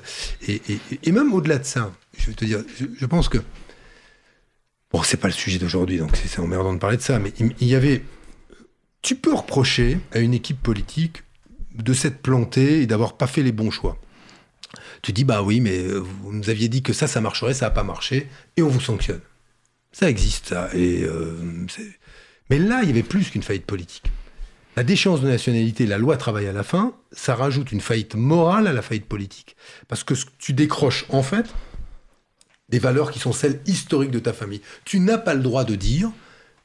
et, 0.48 0.60
et- 1.02 1.12
même 1.12 1.32
au-delà 1.34 1.58
de 1.58 1.64
ça, 1.64 1.92
je 2.18 2.26
vais 2.28 2.32
te 2.32 2.44
dire, 2.44 2.60
je, 2.78 2.86
je 2.98 3.06
pense 3.06 3.28
que, 3.28 3.38
bon, 4.92 5.02
c'est 5.02 5.16
pas 5.18 5.28
le 5.28 5.34
sujet 5.34 5.58
d'aujourd'hui, 5.58 5.98
donc 5.98 6.16
c'est 6.16 6.40
emmerdant 6.40 6.72
de 6.72 6.78
parler 6.78 6.96
de 6.96 7.02
ça, 7.02 7.18
mais 7.18 7.32
il, 7.38 7.66
y 7.66 7.74
avait, 7.74 8.02
tu 9.02 9.14
peux 9.16 9.34
reprocher 9.34 9.98
à 10.12 10.18
une 10.18 10.34
équipe 10.34 10.62
politique 10.62 11.22
de 11.74 11.92
s'être 11.92 12.20
plantée 12.22 12.82
et 12.82 12.86
d'avoir 12.86 13.16
pas 13.16 13.26
fait 13.26 13.42
les 13.42 13.52
bons 13.52 13.70
choix. 13.70 13.98
Tu 15.02 15.12
dis, 15.12 15.24
bah 15.24 15.42
oui, 15.42 15.60
mais 15.60 15.86
vous 15.86 16.32
nous 16.32 16.50
aviez 16.50 16.68
dit 16.68 16.82
que 16.82 16.92
ça, 16.92 17.06
ça 17.06 17.20
marcherait, 17.20 17.54
ça 17.54 17.66
n'a 17.66 17.70
pas 17.70 17.84
marché, 17.84 18.28
et 18.56 18.62
on 18.62 18.68
vous 18.68 18.80
sanctionne. 18.80 19.20
Ça 19.92 20.10
existe, 20.10 20.48
ça. 20.48 20.68
Et, 20.74 21.02
euh, 21.04 21.36
mais 22.50 22.58
là, 22.58 22.80
il 22.82 22.88
y 22.88 22.90
avait 22.92 23.02
plus 23.02 23.30
qu'une 23.30 23.42
faillite 23.42 23.64
politique. 23.64 24.10
La 24.76 24.84
déchéance 24.84 25.20
de 25.22 25.28
nationalité, 25.28 25.86
la 25.86 25.98
loi 25.98 26.16
travail 26.16 26.46
à 26.46 26.52
la 26.52 26.62
fin, 26.62 26.94
ça 27.12 27.34
rajoute 27.34 27.72
une 27.72 27.80
faillite 27.80 28.14
morale 28.14 28.66
à 28.66 28.72
la 28.72 28.82
faillite 28.82 29.06
politique. 29.06 29.56
Parce 29.88 30.04
que 30.04 30.14
ce- 30.14 30.26
tu 30.38 30.52
décroches, 30.52 31.04
en 31.08 31.22
fait, 31.22 31.46
des 32.68 32.78
valeurs 32.78 33.10
qui 33.10 33.18
sont 33.18 33.32
celles 33.32 33.60
historiques 33.66 34.10
de 34.10 34.18
ta 34.18 34.32
famille. 34.32 34.60
Tu 34.84 35.00
n'as 35.00 35.18
pas 35.18 35.34
le 35.34 35.42
droit 35.42 35.64
de 35.64 35.74
dire 35.74 36.10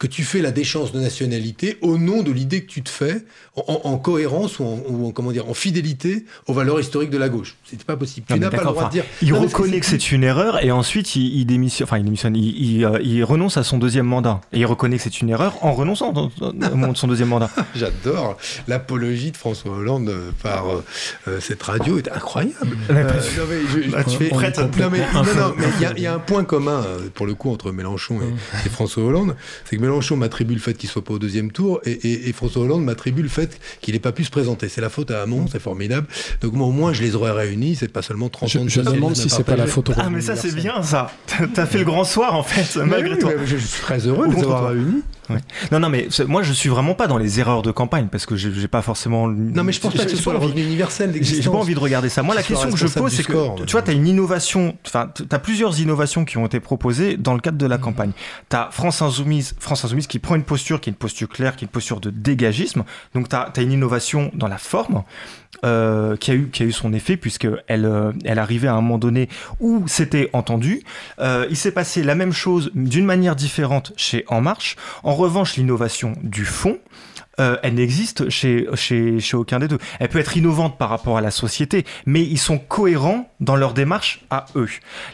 que 0.04 0.08
tu 0.08 0.24
fais 0.24 0.42
la 0.42 0.52
déchéance 0.52 0.92
de 0.92 1.00
nationalité 1.00 1.78
au 1.82 1.98
nom 1.98 2.24
de 2.24 2.32
l'idée 2.32 2.62
que 2.64 2.70
tu 2.70 2.82
te 2.84 2.90
fais 2.90 3.24
en, 3.56 3.64
en- 3.86 3.90
en 3.94 3.98
cohérence 3.98 4.60
ou 4.60 4.66
en, 4.66 4.84
ou 4.90 5.08
en- 5.08 5.12
comment 5.12 5.32
dire 5.32 5.48
en 5.48 5.54
fidélité 5.54 6.26
aux 6.48 6.54
valeurs 6.54 6.78
historiques 6.78 7.10
de 7.10 7.18
la 7.18 7.30
gauche. 7.30 7.56
C'était 7.64 7.86
pas 7.86 7.96
possible. 7.96 8.26
Non, 8.30 8.36
tu 8.36 8.42
n'as 8.42 8.50
pas 8.50 8.58
le 8.58 8.64
droit 8.66 8.86
de 8.88 8.92
dire. 8.92 9.06
il 9.22 9.32
Non, 9.32 9.40
reconnaît 9.40 9.80
que 9.80 9.86
c'est 9.86 10.12
une 10.12 10.26
erreur 10.26 10.62
et 10.62 10.72
ensuite 10.72 11.16
il, 11.16 11.34
il 11.38 11.46
démissionne, 11.46 11.88
enfin 11.88 12.00
il 12.00 12.04
démissionne, 12.04 12.36
il, 12.36 12.72
il, 12.80 12.84
euh, 12.84 13.00
il 13.02 13.24
renonce 13.24 13.56
à 13.56 13.64
son 13.64 13.78
deuxième 13.78 14.06
mandat. 14.06 14.42
Et 14.52 14.60
il 14.60 14.66
reconnaît 14.66 14.98
que 14.98 15.04
c'est 15.04 15.22
une 15.22 15.30
erreur 15.30 15.64
en 15.64 15.72
renonçant 15.72 16.12
à 16.14 16.96
son 16.96 17.08
deuxième 17.08 17.30
mandat. 17.30 17.50
J'adore 17.76 18.38
l'apologie 18.68 19.32
de 19.32 19.38
François 19.38 19.72
Hollande 19.72 20.12
par 20.42 20.68
euh, 20.70 20.84
euh, 21.30 21.40
cette 21.40 21.64
radio 21.64 21.98
est 21.98 22.10
incroyable. 22.12 22.78
Euh, 22.90 23.04
non, 23.04 23.44
mais 23.50 23.62
je- 23.72 23.90
je- 23.90 24.04
tu 24.12 24.18
fais- 24.18 24.30
prêtes 24.30 24.58
non, 24.60 24.66
mais, 24.92 25.00
complètement 25.00 25.24
non, 25.24 25.48
non, 25.50 25.54
mais 25.58 25.66
il 25.78 25.82
y 25.82 25.86
a- 25.86 25.94
il 25.96 26.04
y, 26.04 26.08
a 26.08 26.14
un 26.16 26.20
point 26.20 26.44
commun 26.44 26.84
pour 27.14 27.26
le 27.26 27.36
coup 27.36 27.50
entre 27.52 27.72
Mélenchon 27.72 28.20
et, 28.22 28.66
et 28.66 28.70
François 28.70 29.04
Hollande, 29.04 29.36
c'est 29.64 29.78
que 29.78 29.82
Mélenchon 29.82 29.93
m'attribue 30.18 30.54
le 30.54 30.60
fait 30.60 30.74
qu'il 30.76 30.90
soit 30.90 31.04
pas 31.04 31.14
au 31.14 31.20
deuxième 31.20 31.52
tour 31.52 31.80
et, 31.86 31.92
et- 31.92 32.30
et 32.30 32.34
François 32.34 32.62
Hollande 32.64 32.84
m'attribue 32.84 33.22
le 33.22 33.30
fait 33.30 33.60
qu'il 33.82 33.94
n'ait 33.94 34.00
pas 34.00 34.12
pu 34.12 34.24
se 34.24 34.32
présenter. 34.32 34.70
C'est 34.70 34.82
la 34.82 34.90
faute 34.90 35.12
à 35.12 35.22
Hamon, 35.22 35.46
c'est 35.52 35.60
formidable. 35.62 36.08
Donc 36.42 36.54
moi 36.54 36.68
au 36.68 36.72
moins 36.72 36.94
je 36.94 37.02
les 37.02 37.16
aurais 37.16 37.32
réunis, 37.32 37.76
c'est 37.76 37.88
pas 37.88 38.02
seulement 38.02 38.30
30 38.30 38.50
Je, 38.50 38.58
ans 38.60 38.64
de 38.66 38.70
je 38.70 38.82
demande 38.82 39.16
si 39.16 39.30
c'est 39.30 39.44
pas 39.44 39.56
la 39.56 39.68
faute 39.68 39.90
au 39.90 39.94
Ah 39.98 40.10
mais 40.10 40.22
ça 40.22 40.36
c'est 40.36 40.54
bien 40.56 40.82
ça. 40.84 41.12
T'as- 41.54 41.66
fait 41.66 41.80
le 41.80 41.86
grand 41.86 42.04
soir 42.04 42.36
en 42.36 42.44
fait, 42.44 42.76
malgré 42.84 43.14
oui, 43.14 43.20
toi. 43.20 43.32
je 43.46 43.56
suis 43.58 43.82
très 43.82 44.06
heureux 44.08 44.28
de 44.28 44.34
les 44.36 44.42
avoir 44.42 44.70
réunis. 44.70 45.02
Ouais. 45.30 45.40
Non, 45.72 45.80
non, 45.80 45.90
mais 45.90 46.08
moi 46.28 46.44
je 46.44 46.52
suis 46.52 46.70
vraiment 46.70 46.96
pas 46.96 47.08
dans 47.08 47.18
les 47.18 47.40
erreurs 47.40 47.62
de 47.62 47.72
campagne 47.72 48.08
parce 48.12 48.26
que 48.26 48.36
j'ai 48.36 48.68
pas 48.68 48.82
forcément. 48.82 49.28
Non 49.28 49.64
mais 49.64 49.72
je 49.72 49.80
pense 49.80 49.94
pas 49.94 50.06
que 50.06 50.12
ce 50.12 50.18
soit 50.18 50.34
le 50.34 50.40
revenu 50.40 50.62
universel 50.64 51.14
J'ai 51.22 51.42
pas 51.42 51.52
envie 51.52 51.76
de 51.76 51.80
regarder 51.80 52.10
ça. 52.10 52.24
Moi, 52.24 52.36
la 52.36 52.44
question 52.44 52.70
que 52.70 52.78
je 52.78 52.88
pose, 52.88 53.14
c'est 53.14 53.24
que 53.24 53.32
tu 53.32 53.72
vois, 53.72 53.82
bon. 53.82 53.86
tu 53.86 53.92
as 53.92 53.94
une 53.94 54.08
innovation, 54.08 54.76
enfin, 54.86 55.10
tu 55.16 55.24
as 55.30 55.40
plusieurs 55.40 55.80
innovations 55.80 56.26
qui 56.26 56.38
ont 56.38 56.46
été 56.46 56.60
proposées 56.60 57.18
dans 57.18 57.34
le 57.34 57.40
cadre 57.40 57.58
de 57.58 57.66
la 57.66 57.78
campagne. 57.78 58.12
Tu 58.50 58.56
as 58.56 58.70
France 58.72 59.02
Insoumise, 59.02 59.56
France 59.60 59.86
Insoumise 59.86 60.08
qui 60.08 60.20
prend 60.20 60.36
une 60.36 60.44
posture 60.44 60.82
qui 60.82 60.90
est 60.90 60.94
une 60.94 60.98
posture 60.98 61.30
claire, 61.30 61.56
qui 61.56 61.66
est 61.66 61.68
une 61.68 61.72
posture 61.72 62.00
de 62.00 62.10
dégagisme. 62.10 62.84
Donc, 63.14 63.30
tu 63.30 63.36
as, 63.36 63.52
une 63.62 63.72
innovation 63.72 64.32
dans 64.34 64.48
la 64.48 64.58
forme. 64.58 65.04
Euh, 65.64 66.18
qui 66.18 66.32
a 66.32 66.34
eu 66.34 66.50
qui 66.52 66.64
a 66.64 66.66
eu 66.66 66.72
son 66.72 66.92
effet 66.94 67.16
puisque 67.16 67.48
elle 67.68 67.86
euh, 67.86 68.12
elle 68.26 68.40
arrivait 68.40 68.68
à 68.68 68.74
un 68.74 68.82
moment 68.82 68.98
donné 68.98 69.30
où 69.60 69.88
c'était 69.88 70.30
entendu. 70.34 70.84
Euh, 71.20 71.48
il 71.50 71.56
s'est 71.56 71.72
passé 71.72 72.04
la 72.04 72.16
même 72.16 72.34
chose 72.34 72.72
d'une 72.76 73.06
manière 73.06 73.36
différente 73.36 73.94
chez 73.96 74.26
En 74.28 74.42
Marche. 74.42 74.76
En 75.04 75.14
revanche, 75.14 75.56
l'innovation 75.56 76.14
du 76.22 76.44
fond, 76.44 76.80
euh, 77.40 77.58
elle 77.64 77.76
n'existe 77.76 78.30
chez, 78.30 78.68
chez, 78.76 79.20
chez 79.20 79.38
aucun 79.38 79.60
des 79.60 79.68
deux. 79.68 79.80
Elle 80.00 80.10
peut 80.10 80.20
être 80.20 80.38
innovante 80.38 80.78
par 80.78 80.90
rapport 80.90 81.18
à 81.18 81.22
la 81.22 81.32
société, 81.32 81.86
mais 82.06 82.22
ils 82.22 82.38
sont 82.38 82.60
cohérents 82.60 83.30
dans 83.40 83.56
leur 83.56 83.74
démarche 83.74 84.24
à 84.30 84.46
eux. 84.56 84.70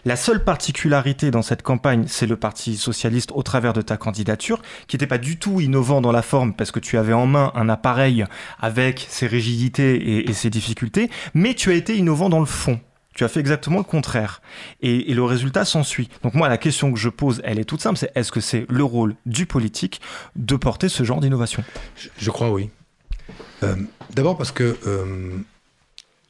La 0.05 0.15
seule 0.15 0.43
particularité 0.43 1.31
dans 1.31 1.41
cette 1.41 1.61
campagne, 1.61 2.05
c'est 2.07 2.27
le 2.27 2.35
Parti 2.35 2.77
socialiste 2.77 3.31
au 3.33 3.43
travers 3.43 3.73
de 3.73 3.81
ta 3.81 3.97
candidature, 3.97 4.61
qui 4.87 4.95
n'était 4.95 5.07
pas 5.07 5.17
du 5.17 5.37
tout 5.37 5.61
innovant 5.61 6.01
dans 6.01 6.11
la 6.11 6.21
forme, 6.21 6.53
parce 6.53 6.71
que 6.71 6.79
tu 6.79 6.97
avais 6.97 7.13
en 7.13 7.25
main 7.25 7.51
un 7.55 7.69
appareil 7.69 8.25
avec 8.59 9.05
ses 9.09 9.27
rigidités 9.27 9.95
et, 9.95 10.29
et 10.29 10.33
ses 10.33 10.49
difficultés, 10.49 11.09
mais 11.33 11.53
tu 11.53 11.71
as 11.71 11.75
été 11.75 11.95
innovant 11.95 12.29
dans 12.29 12.39
le 12.39 12.45
fond. 12.45 12.79
Tu 13.19 13.25
as 13.25 13.27
fait 13.27 13.41
exactement 13.41 13.79
le 13.79 13.83
contraire. 13.83 14.41
Et, 14.79 15.13
le 15.13 15.23
résultat 15.25 15.65
s'ensuit. 15.65 16.07
Donc 16.23 16.35
moi, 16.35 16.47
la 16.47 16.57
question 16.57 16.93
que 16.93 16.97
je 16.97 17.09
pose, 17.09 17.41
elle 17.43 17.59
est 17.59 17.65
toute 17.65 17.81
simple, 17.81 17.97
c'est 17.97 18.13
est-ce 18.15 18.31
que 18.31 18.39
c'est 18.39 18.65
le 18.69 18.85
rôle 18.85 19.13
du 19.25 19.45
politique 19.45 19.99
de 20.37 20.55
porter 20.55 20.87
ce 20.87 21.03
genre 21.03 21.19
d'innovation? 21.19 21.61
Je, 22.17 22.31
crois 22.31 22.49
oui. 22.49 22.69
Euh, 23.63 23.75
D'abord 24.11 24.37
parce 24.37 24.53
que 24.53 24.77
euh, 24.87 25.37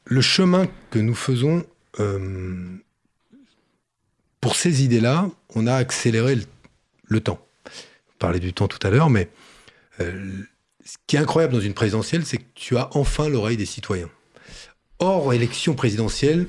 le 0.06 0.22
chemin 0.22 0.66
que 0.90 0.98
nous 0.98 1.14
faisons 1.14 1.64
euh, 2.00 2.80
pour 4.42 4.56
ces 4.56 4.84
idées-là, 4.84 5.30
on 5.54 5.68
a 5.68 5.76
accéléré 5.76 6.38
le, 6.38 6.44
le 7.06 7.20
temps. 7.20 7.40
On 7.68 8.18
parlait 8.18 8.40
du 8.40 8.52
temps 8.52 8.68
tout 8.68 8.80
à 8.82 8.90
l'heure, 8.90 9.12
mais 9.12 9.30
ce 10.00 10.96
qui 11.06 11.18
est 11.18 11.20
incroyable 11.20 11.54
dans 11.54 11.62
une 11.62 11.76
présidentielle, 11.76 12.26
c'est 12.26 12.40
que 12.40 12.50
tu 12.56 12.78
as 12.78 12.90
enfin 12.98 13.30
l'oreille 13.30 13.58
des 13.58 13.68
citoyens. 13.68 14.10
hors 14.98 15.36
élection 15.36 15.76
présidentielle, 15.76 16.48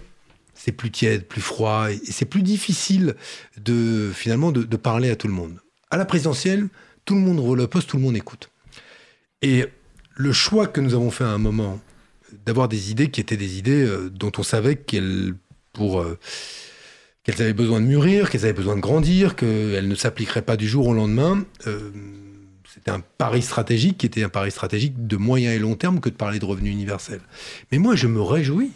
c'est 0.62 0.72
plus 0.72 0.90
tiède, 0.90 1.26
plus 1.26 1.40
froid, 1.40 1.90
et 1.90 1.98
c'est 2.10 2.26
plus 2.26 2.42
difficile 2.42 3.14
de 3.56 4.10
finalement 4.12 4.52
de, 4.52 4.76
parler 4.76 5.08
à 5.08 5.16
tout 5.16 5.26
le 5.26 5.32
monde. 5.32 5.58
À 5.90 5.96
la 5.96 6.04
présidentielle, 6.04 6.68
tout 7.06 7.14
le 7.14 7.22
monde 7.22 7.40
roule 7.40 7.58
le 7.58 7.66
poste, 7.66 7.88
tout 7.88 7.96
le 7.96 8.02
monde 8.02 8.16
écoute. 8.16 8.50
Et 9.40 9.64
le 10.14 10.32
choix 10.32 10.66
que 10.66 10.82
nous 10.82 10.92
avons 10.92 11.10
fait 11.10 11.24
à 11.24 11.30
un 11.30 11.38
moment 11.38 11.80
d'avoir 12.44 12.68
des 12.68 12.90
idées 12.90 13.10
qui 13.10 13.22
étaient 13.22 13.38
des 13.38 13.56
idées 13.56 13.86
euh, 13.86 14.10
dont 14.10 14.32
on 14.36 14.42
savait 14.42 14.76
qu'elles 14.76 15.32
pour 15.72 16.00
euh, 16.00 16.18
qu'elles 17.24 17.40
avaient 17.40 17.54
besoin 17.54 17.80
de 17.80 17.86
mûrir, 17.86 18.28
qu'elles 18.28 18.44
avaient 18.44 18.52
besoin 18.52 18.76
de 18.76 18.80
grandir, 18.80 19.36
qu'elles 19.36 19.88
ne 19.88 19.94
s'appliqueraient 19.94 20.42
pas 20.42 20.58
du 20.58 20.68
jour 20.68 20.88
au 20.88 20.92
lendemain. 20.92 21.42
Euh, 21.66 21.90
c'était 22.72 22.90
un 22.90 23.00
pari 23.00 23.40
stratégique 23.40 23.96
qui 23.96 24.06
était 24.06 24.22
un 24.22 24.28
pari 24.28 24.50
stratégique 24.50 25.06
de 25.06 25.16
moyen 25.16 25.52
et 25.52 25.58
long 25.58 25.74
terme 25.74 26.00
que 26.00 26.10
de 26.10 26.14
parler 26.14 26.38
de 26.38 26.44
revenu 26.44 26.68
universel. 26.68 27.20
Mais 27.72 27.78
moi, 27.78 27.96
je 27.96 28.06
me 28.06 28.20
réjouis 28.20 28.72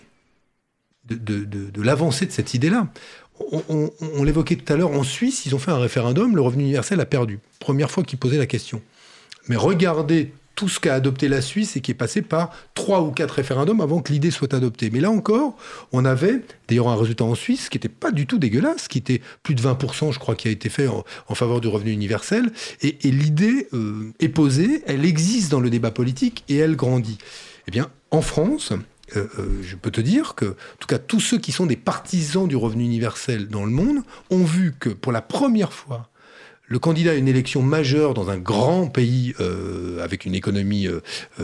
de, 1.09 1.83
l'avancée 1.83 2.27
de 2.27 2.33
cette 2.33 2.55
idée-là. 2.55 2.89
On, 3.69 4.23
l'évoquait 4.23 4.57
tout 4.57 4.73
à 4.73 4.77
l'heure, 4.77 4.93
en 4.93 5.03
Suisse, 5.03 5.45
ils 5.45 5.55
ont 5.55 5.59
fait 5.59 5.73
un 5.73 5.79
référendum, 5.79 6.37
le 6.37 6.43
revenu 6.43 6.63
universel 6.63 7.01
a 7.01 7.07
perdu. 7.07 7.41
Première 7.59 7.91
fois 7.91 8.05
qu'ils 8.05 8.19
posaient 8.19 8.39
la 8.39 8.47
question. 8.47 8.81
Mais 9.49 9.57
regardez 9.57 10.33
tout 10.55 10.69
ce 10.69 10.79
qu'a 10.79 10.95
adopté 10.95 11.29
la 11.29 11.41
Suisse 11.41 11.77
et 11.77 11.81
qui 11.81 11.91
est 11.91 11.95
passé 11.95 12.23
par 12.23 12.51
trois 12.75 13.03
ou 13.03 13.11
quatre 13.11 13.33
référendums 13.33 13.81
avant 13.81 14.01
que 14.01 14.13
l'idée 14.13 14.31
soit 14.31 14.55
adoptée. 14.55 14.91
Mais 14.91 15.01
là 15.01 15.11
encore, 15.11 15.57
on 15.93 16.05
avait 16.05 16.43
d'ailleurs 16.69 16.89
un 16.89 16.97
résultat 16.97 17.25
en 17.25 17.35
Suisse 17.35 17.69
qui 17.69 17.77
n'était 17.77 17.89
pas 17.89 18.13
du 18.13 18.27
tout 18.27 18.39
dégueulasse, 18.39 18.87
qui 18.87 18.99
était 18.99 19.21
plus 19.43 19.57
de 19.57 19.63
20%, 19.63 20.13
je 20.13 20.19
crois, 20.21 20.37
qui 20.37 20.49
a 20.49 20.51
été 20.51 20.69
fait 20.69 20.87
en, 20.87 21.35
faveur 21.35 21.61
du 21.61 21.69
revenu 21.69 21.91
universel. 21.91 22.53
Et, 22.83 22.99
et 23.03 23.11
l'idée 23.11 23.69
euh, 23.73 24.13
est 24.21 24.29
posée, 24.29 24.83
elle 24.87 25.05
existe 25.05 25.51
dans 25.51 25.61
le 25.61 25.71
débat 25.71 25.91
politique 25.91 26.45
et 26.49 26.57
elle 26.57 26.77
grandit. 26.77 27.19
Eh 27.67 27.71
bien, 27.71 27.91
en 28.11 28.23
France, 28.23 28.73
euh, 29.17 29.29
euh, 29.39 29.63
je 29.63 29.77
peux 29.77 29.91
te 29.91 30.01
dire 30.01 30.35
que, 30.35 30.47
en 30.47 30.79
tout 30.79 30.87
cas, 30.87 30.99
tous 30.99 31.21
ceux 31.21 31.39
qui 31.39 31.53
sont 31.53 31.67
des 31.67 31.77
partisans 31.77 32.49
du 32.49 32.57
revenu 32.57 32.85
universel 32.85 33.49
dans 33.49 33.65
le 33.65 33.71
monde 33.71 33.99
ont 34.31 34.45
vu 34.45 34.75
que 34.79 34.89
pour 34.89 35.13
la 35.13 35.23
première 35.23 35.73
fois, 35.73 36.09
le 36.67 36.79
candidat 36.79 37.13
à 37.13 37.15
une 37.15 37.29
élection 37.29 37.63
majeure 37.63 38.15
dans 38.15 38.31
un 38.31 38.39
grand 38.39 38.87
pays 38.87 39.35
euh, 39.41 40.03
avec 40.03 40.25
une 40.25 40.35
économie 40.35 40.89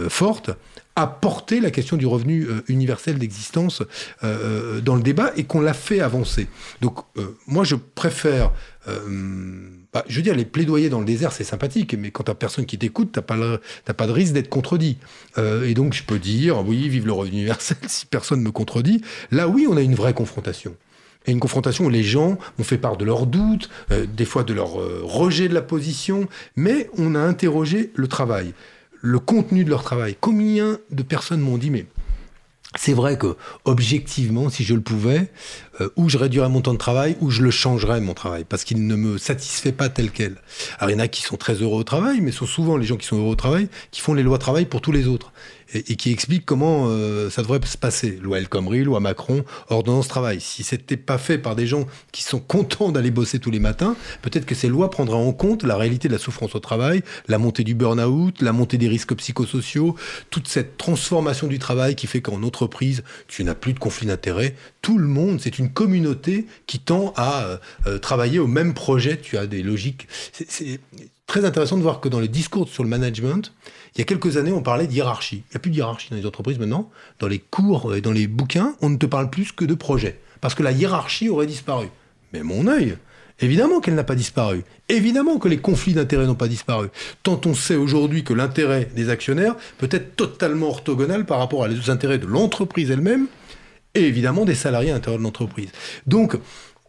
forte 0.08 0.50
a 0.96 1.06
porté 1.06 1.60
la 1.60 1.70
question 1.70 1.96
du 1.96 2.06
revenu 2.06 2.48
universel 2.68 3.18
d'existence 3.18 3.82
dans 4.22 4.96
le 4.96 5.02
débat 5.02 5.32
et 5.36 5.44
qu'on 5.44 5.60
l'a 5.60 5.74
fait 5.74 6.00
avancer. 6.00 6.48
Donc 6.80 6.96
moi 7.46 7.64
je 7.64 7.76
préfère, 7.76 8.50
bah, 9.92 10.04
je 10.08 10.16
veux 10.16 10.22
dire 10.22 10.34
les 10.34 10.44
plaidoyer 10.44 10.88
dans 10.88 11.00
le 11.00 11.06
désert 11.06 11.32
c'est 11.32 11.44
sympathique, 11.44 11.94
mais 11.94 12.10
quand 12.10 12.24
t'as 12.24 12.34
personne 12.34 12.66
qui 12.66 12.78
t'écoute, 12.78 13.10
t'as 13.12 13.22
pas, 13.22 13.36
pas 13.96 14.06
de 14.06 14.12
risque 14.12 14.32
d'être 14.32 14.48
contredit. 14.48 14.98
et 15.36 15.74
donc 15.74 15.94
je 15.94 16.04
peux 16.04 16.18
dire 16.18 16.64
oui 16.66 16.88
vive 16.88 17.06
le 17.06 17.12
revenu 17.12 17.38
universel 17.38 17.76
si 17.86 18.06
personne 18.06 18.40
me 18.40 18.50
contredit. 18.50 19.02
Là 19.30 19.48
oui 19.48 19.66
on 19.68 19.76
a 19.76 19.82
une 19.82 19.94
vraie 19.94 20.14
confrontation 20.14 20.74
et 21.26 21.32
une 21.32 21.40
confrontation 21.40 21.84
où 21.84 21.90
les 21.90 22.02
gens 22.02 22.38
ont 22.58 22.62
fait 22.62 22.78
part 22.78 22.96
de 22.96 23.04
leurs 23.04 23.26
doutes, 23.26 23.68
euh, 23.90 24.06
des 24.06 24.24
fois 24.24 24.42
de 24.42 24.54
leur 24.54 24.80
euh, 24.80 25.00
rejet 25.04 25.48
de 25.48 25.54
la 25.54 25.62
position, 25.62 26.28
mais 26.56 26.88
on 26.96 27.14
a 27.14 27.20
interrogé 27.20 27.90
le 27.94 28.08
travail, 28.08 28.54
le 29.02 29.18
contenu 29.18 29.64
de 29.64 29.70
leur 29.70 29.82
travail. 29.82 30.16
Combien 30.20 30.78
de 30.90 31.02
personnes 31.02 31.40
m'ont 31.40 31.58
dit, 31.58 31.70
mais 31.70 31.86
c'est 32.78 32.92
vrai 32.92 33.18
que, 33.18 33.36
objectivement, 33.64 34.48
si 34.48 34.62
je 34.62 34.74
le 34.74 34.80
pouvais, 34.80 35.32
euh, 35.80 35.90
ou 35.96 36.08
je 36.08 36.18
réduirais 36.18 36.48
mon 36.48 36.60
temps 36.60 36.72
de 36.72 36.78
travail, 36.78 37.16
ou 37.20 37.30
je 37.30 37.42
le 37.42 37.50
changerais 37.50 38.00
mon 38.00 38.14
travail, 38.14 38.44
parce 38.48 38.62
qu'il 38.62 38.86
ne 38.86 38.94
me 38.94 39.18
satisfait 39.18 39.72
pas 39.72 39.88
tel 39.88 40.12
quel. 40.12 40.36
Alors 40.78 40.90
il 40.90 40.92
y 40.92 40.96
en 40.96 41.00
a 41.00 41.08
qui 41.08 41.22
sont 41.22 41.36
très 41.36 41.54
heureux 41.54 41.80
au 41.80 41.84
travail, 41.84 42.20
mais 42.20 42.30
ce 42.30 42.38
sont 42.38 42.46
souvent 42.46 42.76
les 42.76 42.86
gens 42.86 42.96
qui 42.96 43.06
sont 43.06 43.16
heureux 43.16 43.32
au 43.32 43.36
travail 43.36 43.68
qui 43.90 44.00
font 44.00 44.14
les 44.14 44.22
lois 44.22 44.38
travail 44.38 44.66
pour 44.66 44.80
tous 44.80 44.92
les 44.92 45.08
autres 45.08 45.32
et, 45.72 45.96
qui 45.96 46.10
expliquent 46.10 46.44
comment 46.44 46.86
euh, 46.88 47.30
ça 47.30 47.42
devrait 47.42 47.60
se 47.64 47.76
passer. 47.76 48.18
Loi 48.22 48.38
El 48.38 48.48
Khomri, 48.48 48.84
loi 48.84 49.00
Macron, 49.00 49.44
ordonnance 49.68 50.08
travail. 50.08 50.40
Si 50.40 50.62
c'était 50.62 50.96
pas 50.96 51.18
fait 51.18 51.38
par 51.38 51.56
des 51.56 51.66
gens 51.66 51.86
qui 52.12 52.22
sont 52.22 52.40
contents 52.40 52.90
d'aller 52.90 53.10
bosser 53.10 53.38
tous 53.38 53.50
les 53.50 53.60
matins, 53.60 53.96
peut-être 54.22 54.46
que 54.46 54.54
ces 54.54 54.68
lois 54.68 54.90
prendraient 54.90 55.16
en 55.16 55.32
compte 55.32 55.62
la 55.62 55.76
réalité 55.76 56.08
de 56.08 56.12
la 56.12 56.18
souffrance 56.18 56.54
au 56.54 56.60
travail, 56.60 57.02
la 57.28 57.38
montée 57.38 57.64
du 57.64 57.74
burn-out, 57.74 58.42
la 58.42 58.52
montée 58.52 58.78
des 58.78 58.88
risques 58.88 59.14
psychosociaux, 59.14 59.96
toute 60.30 60.48
cette 60.48 60.76
transformation 60.76 61.46
du 61.46 61.58
travail 61.58 61.94
qui 61.94 62.06
fait 62.06 62.20
qu'en 62.20 62.42
entreprise, 62.42 63.02
tu 63.28 63.44
n'as 63.44 63.54
plus 63.54 63.72
de 63.72 63.78
conflit 63.78 64.06
d'intérêts. 64.06 64.54
Tout 64.82 64.98
le 64.98 65.06
monde, 65.06 65.40
c'est 65.40 65.58
une 65.58 65.70
communauté 65.70 66.46
qui 66.66 66.78
tend 66.78 67.12
à 67.16 67.44
euh, 67.44 67.56
euh, 67.86 67.98
travailler 67.98 68.38
au 68.38 68.46
même 68.46 68.74
projet. 68.74 69.18
Tu 69.18 69.36
as 69.36 69.46
des 69.46 69.62
logiques. 69.62 70.08
C'est 70.32 70.80
très 71.26 71.44
intéressant 71.44 71.76
de 71.76 71.82
voir 71.82 72.00
que 72.00 72.08
dans 72.08 72.20
les 72.20 72.28
discours 72.28 72.68
sur 72.68 72.82
le 72.82 72.88
management, 72.88 73.52
il 73.94 73.98
y 73.98 74.02
a 74.02 74.04
quelques 74.04 74.36
années, 74.36 74.52
on 74.52 74.62
parlait 74.62 74.86
d'hierarchie. 74.86 75.42
Il 75.48 75.52
n'y 75.52 75.56
a 75.56 75.58
plus 75.58 75.70
de 75.70 75.76
hiérarchie 75.76 76.10
dans 76.10 76.16
les 76.16 76.26
entreprises 76.26 76.58
maintenant. 76.58 76.90
Dans 77.18 77.28
les 77.28 77.38
cours 77.38 77.94
et 77.94 78.00
dans 78.00 78.12
les 78.12 78.26
bouquins, 78.26 78.74
on 78.80 78.90
ne 78.90 78.96
te 78.96 79.06
parle 79.06 79.30
plus 79.30 79.52
que 79.52 79.64
de 79.64 79.74
projet. 79.74 80.20
Parce 80.40 80.54
que 80.54 80.62
la 80.62 80.72
hiérarchie 80.72 81.28
aurait 81.28 81.46
disparu. 81.46 81.88
Mais 82.32 82.42
mon 82.42 82.66
œil, 82.66 82.96
Évidemment 83.42 83.80
qu'elle 83.80 83.94
n'a 83.94 84.04
pas 84.04 84.14
disparu. 84.14 84.64
Évidemment 84.88 85.38
que 85.38 85.48
les 85.48 85.58
conflits 85.58 85.94
d'intérêts 85.94 86.26
n'ont 86.26 86.34
pas 86.34 86.48
disparu. 86.48 86.88
Tant 87.22 87.40
on 87.46 87.54
sait 87.54 87.76
aujourd'hui 87.76 88.22
que 88.22 88.34
l'intérêt 88.34 88.88
des 88.94 89.08
actionnaires 89.08 89.56
peut 89.78 89.88
être 89.90 90.14
totalement 90.14 90.68
orthogonal 90.68 91.24
par 91.24 91.38
rapport 91.38 91.60
aux 91.60 91.90
intérêts 91.90 92.18
de 92.18 92.26
l'entreprise 92.26 92.90
elle-même 92.90 93.28
et 93.94 94.02
évidemment 94.02 94.44
des 94.44 94.54
salariés 94.54 94.90
à 94.90 94.94
l'intérieur 94.94 95.18
de 95.18 95.24
l'entreprise. 95.24 95.70
Donc, 96.06 96.36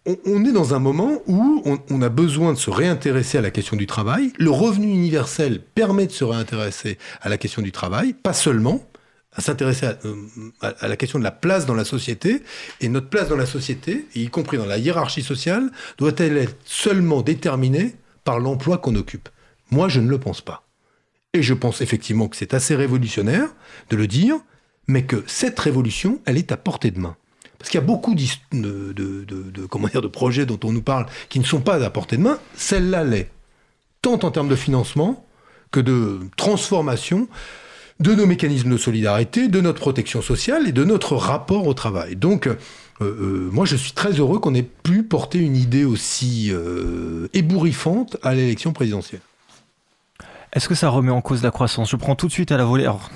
on, 0.06 0.46
est 0.46 0.52
dans 0.52 0.74
un 0.74 0.80
moment 0.80 1.22
où 1.28 1.64
on, 1.90 2.02
a 2.02 2.10
besoin 2.10 2.54
de 2.54 2.58
se 2.58 2.70
réintéresser 2.70 3.38
à 3.38 3.42
la 3.42 3.52
question 3.52 3.78
du 3.78 3.86
travail. 3.86 4.34
Le 4.38 4.50
revenu 4.50 4.88
universel 4.88 5.62
permet 5.62 6.08
de 6.08 6.12
se 6.12 6.24
réintéresser 6.24 6.98
à 7.22 7.30
la 7.30 7.38
question 7.38 7.62
du 7.62 7.72
travail, 7.72 8.14
pas 8.14 8.34
seulement 8.34 8.84
à 9.34 9.42
s'intéresser 9.42 9.86
à, 9.86 9.98
euh, 10.06 10.16
à, 10.62 10.88
la 10.88 10.98
question 10.98 11.20
de 11.20 11.24
la 11.24 11.32
place 11.32 11.66
dans 11.66 11.76
la 11.76 11.86
société. 11.86 12.42
Et 12.82 12.90
notre 12.90 13.10
place 13.10 13.30
dans 13.30 13.38
la 13.38 13.46
société, 13.46 14.08
y 14.16 14.28
compris 14.30 14.58
dans 14.58 14.66
la 14.66 14.78
hiérarchie 14.78 15.22
sociale, 15.22 15.72
doit-elle 15.98 16.38
être 16.38 16.58
seulement 16.66 17.22
déterminée 17.22 17.96
par 18.24 18.40
l'emploi 18.40 18.80
qu'on 18.80 18.96
occupe? 18.96 19.30
Moi, 19.70 19.88
je 19.88 20.00
ne 20.00 20.10
le 20.10 20.20
pense 20.20 20.42
pas. 20.42 20.64
Et 21.34 21.44
je 21.44 21.54
pense 21.54 21.80
effectivement 21.80 22.28
que 22.28 22.36
c'est 22.36 22.54
assez 22.54 22.76
révolutionnaire 22.76 23.48
de 23.90 23.96
le 23.96 24.08
dire, 24.08 24.36
mais 24.88 25.06
que 25.06 25.24
cette 25.28 25.60
révolution, 25.60 26.22
elle 26.26 26.38
est 26.38 26.52
à 26.52 26.58
portée 26.58 26.92
de 26.92 27.00
main. 27.00 27.16
Parce 27.62 27.70
qu'il 27.70 27.80
y 27.80 27.84
a 27.84 27.86
beaucoup 27.86 28.16
de, 28.16 29.66
comment 29.68 29.88
dire, 29.88 30.02
de 30.02 30.08
projets 30.08 30.48
dont 30.48 30.60
on 30.64 30.72
nous 30.72 30.82
parle 30.82 31.06
qui 31.30 31.40
ne 31.40 31.46
sont 31.46 31.62
pas 31.62 31.84
à 31.86 31.90
portée 31.92 32.18
de 32.18 32.24
main. 32.24 32.40
Celle-là 32.56 33.04
l'est. 33.04 33.30
Tant 34.02 34.20
en 34.24 34.32
termes 34.32 34.50
de 34.50 34.56
financement 34.56 35.24
que 35.70 35.80
de 35.80 36.22
transformation 36.38 37.28
de 38.00 38.16
nos 38.16 38.26
mécanismes 38.26 38.72
de 38.72 38.78
solidarité, 38.78 39.48
de 39.48 39.62
notre 39.62 39.80
protection 39.80 40.24
sociale 40.24 40.68
et 40.68 40.72
de 40.72 40.84
notre 40.84 41.16
rapport 41.16 41.68
au 41.68 41.76
travail. 41.76 42.16
Donc, 42.16 42.48
euh, 42.48 42.58
euh, 43.02 43.50
moi, 43.52 43.66
je 43.66 43.76
suis 43.76 43.92
très 43.92 44.14
heureux 44.14 44.40
qu'on 44.40 44.56
ait 44.56 44.64
pu 44.64 45.04
porter 45.04 45.38
une 45.38 45.56
idée 45.56 45.86
aussi 45.86 46.50
euh, 46.52 47.28
ébouriffante 47.34 48.18
à 48.24 48.34
l'élection 48.34 48.74
présidentielle. 48.74 49.22
Est-ce 50.52 50.68
que 50.68 50.74
ça 50.74 50.90
remet 50.90 51.12
en 51.12 51.22
cause 51.22 51.44
la 51.44 51.52
croissance? 51.52 51.92
Je 51.92 51.96
prends 51.96 52.16
tout 52.16 52.26
de 52.26 52.34
suite 52.34 52.52
à 52.52 52.58
la 52.58 52.66
volée. 52.66 52.86
Alors... 52.86 53.12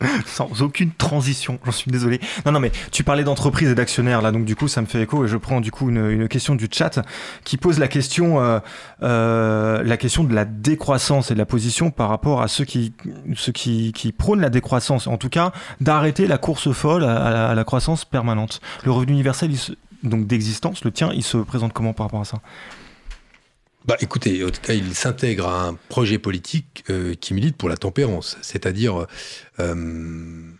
sans 0.26 0.62
aucune 0.62 0.92
transition, 0.92 1.58
j'en 1.64 1.72
suis 1.72 1.90
désolé. 1.90 2.20
Non, 2.46 2.52
non, 2.52 2.60
mais 2.60 2.72
tu 2.90 3.04
parlais 3.04 3.24
d'entreprise 3.24 3.70
et 3.70 3.74
d'actionnaires 3.74 4.22
là, 4.22 4.32
donc 4.32 4.44
du 4.44 4.56
coup 4.56 4.68
ça 4.68 4.80
me 4.80 4.86
fait 4.86 5.02
écho 5.02 5.24
et 5.24 5.28
je 5.28 5.36
prends 5.36 5.60
du 5.60 5.70
coup 5.70 5.90
une, 5.90 6.28
question 6.28 6.54
du 6.54 6.68
chat 6.70 7.00
qui 7.44 7.56
pose 7.56 7.78
la 7.78 7.88
question, 7.88 8.40
euh, 8.40 8.58
euh, 9.02 9.82
la 9.82 9.96
question 9.96 10.24
de 10.24 10.34
la 10.34 10.44
décroissance 10.44 11.30
et 11.30 11.34
de 11.34 11.38
la 11.38 11.46
position 11.46 11.90
par 11.90 12.08
rapport 12.08 12.42
à 12.42 12.48
ceux 12.48 12.64
qui, 12.64 12.92
prônent 14.16 14.40
la 14.40 14.50
décroissance, 14.50 15.06
en 15.06 15.16
tout 15.16 15.28
cas 15.28 15.52
d'arrêter 15.80 16.26
la 16.26 16.38
course 16.38 16.72
folle 16.72 17.04
à, 17.04 17.54
la, 17.54 17.64
croissance 17.64 18.04
permanente. 18.04 18.60
Le 18.84 18.92
revenu 18.92 19.12
universel, 19.12 19.56
se, 19.56 19.72
donc 20.02 20.26
d'existence, 20.26 20.84
le 20.84 20.90
tien, 20.90 21.10
il 21.14 21.22
se 21.22 21.38
présente 21.38 21.72
comment 21.72 21.92
par 21.92 22.06
rapport 22.06 22.20
à 22.20 22.24
ça? 22.24 22.40
Bah, 23.88 23.96
écoutez, 24.00 24.44
en 24.44 24.50
tout 24.50 24.60
cas, 24.60 24.74
il 24.74 24.94
s'intègre 24.94 25.48
à 25.48 25.66
un 25.66 25.74
projet 25.88 26.18
politique 26.18 26.84
euh, 26.90 27.14
qui 27.14 27.32
milite 27.32 27.56
pour 27.56 27.70
la 27.70 27.78
tempérance, 27.78 28.36
c'est-à-dire 28.42 29.06
euh, 29.60 30.52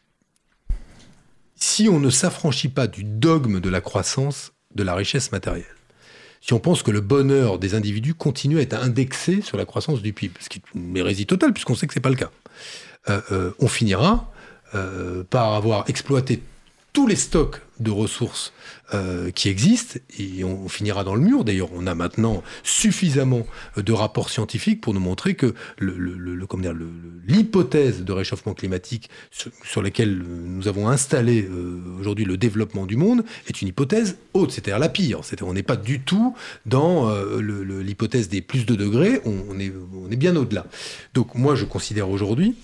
si 1.55 1.91
on 1.91 2.01
ne 2.01 2.09
s'affranchit 2.09 2.71
pas 2.71 2.87
du 2.87 3.05
dogme 3.05 3.61
de 3.61 3.69
la 3.69 3.83
croissance 3.83 4.55
de 4.75 4.83
la 4.83 4.95
richesse 4.95 5.31
matérielle, 5.31 5.67
si 6.41 6.55
on 6.55 6.59
pense 6.59 6.83
que 6.83 6.91
le 6.91 7.03
bonheur 7.03 7.59
des 7.59 7.75
individus 7.75 8.15
continue 8.15 8.61
à 8.61 8.63
être 8.63 8.73
indexé 8.73 9.43
sur 9.43 9.59
la 9.59 9.67
croissance 9.67 10.01
du 10.01 10.15
PIB, 10.15 10.33
ce 10.41 10.49
qui 10.49 10.61
est 10.61 10.63
une 10.75 10.97
hérésie 10.97 11.27
totale 11.27 11.53
puisqu'on 11.53 11.75
sait 11.75 11.87
que 11.87 11.93
c'est 11.93 12.01
pas 12.01 12.09
le 12.09 12.17
cas, 12.17 12.31
euh, 13.11 13.51
on 13.59 13.69
finira 13.69 14.33
par 15.31 15.55
avoir 15.55 15.85
exploité 15.89 16.43
tous 16.95 17.07
les 17.07 17.17
stocks 17.17 17.61
de 17.81 17.91
ressources 17.91 18.53
euh, 18.95 19.31
qui 19.31 19.49
existent 19.49 19.99
et 20.19 20.45
on, 20.45 20.69
finira 20.69 21.05
dans 21.05 21.15
le 21.15 21.21
mur. 21.21 21.45
D'ailleurs, 21.45 21.69
on 21.75 21.87
a 21.87 21.95
maintenant 21.95 22.43
suffisamment 22.63 23.47
de 23.77 23.93
rapports 23.93 24.31
scientifiques 24.31 24.81
pour 24.81 24.95
nous 24.95 25.01
montrer 25.01 25.35
que 25.35 25.55
l'hypothèse 27.29 28.03
de 28.03 28.13
réchauffement 28.13 28.55
climatique 28.55 29.11
sur, 29.31 29.83
laquelle 29.83 30.17
nous 30.19 30.69
avons 30.69 30.89
installé 30.89 31.43
euh, 31.43 31.81
aujourd'hui 32.01 32.25
le 32.25 32.37
développement 32.37 32.87
du 32.87 32.97
monde 32.97 33.25
est 33.47 33.61
une 33.61 33.69
hypothèse 33.69 34.17
haute, 34.33 34.53
c'est-à-dire 34.53 34.79
la 34.79 34.89
pire. 34.89 35.21
C'est 35.23 35.43
on 35.43 35.53
n'est 35.53 35.63
pas 35.63 35.77
du 35.77 36.01
tout 36.01 36.35
dans 36.65 37.11
euh, 37.11 37.41
l'hypothèse 37.83 38.29
des 38.29 38.41
plus 38.41 38.65
de 38.67 38.75
degrés, 38.75 39.21
on 39.25 39.59
est 39.59 40.17
bien 40.17 40.35
au-delà. 40.35 40.67
Donc 41.15 41.35
moi, 41.35 41.55
je 41.55 41.65
considère 41.65 42.09
aujourd'hui 42.09 42.55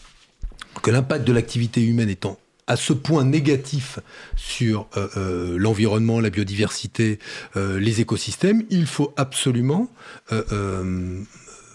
que 0.82 0.90
l'impact 0.90 1.26
de 1.26 1.32
l'activité 1.32 1.82
humaine 1.82 2.08
étant 2.08 2.38
à 2.66 2.76
ce 2.76 2.92
point 2.92 3.24
négatif 3.24 3.98
sur 4.36 4.86
euh, 4.96 5.08
euh, 5.16 5.56
l'environnement, 5.58 6.20
la 6.20 6.30
biodiversité, 6.30 7.18
euh, 7.56 7.78
les 7.78 8.00
écosystèmes, 8.00 8.64
il 8.70 8.86
faut 8.86 9.12
absolument 9.16 9.88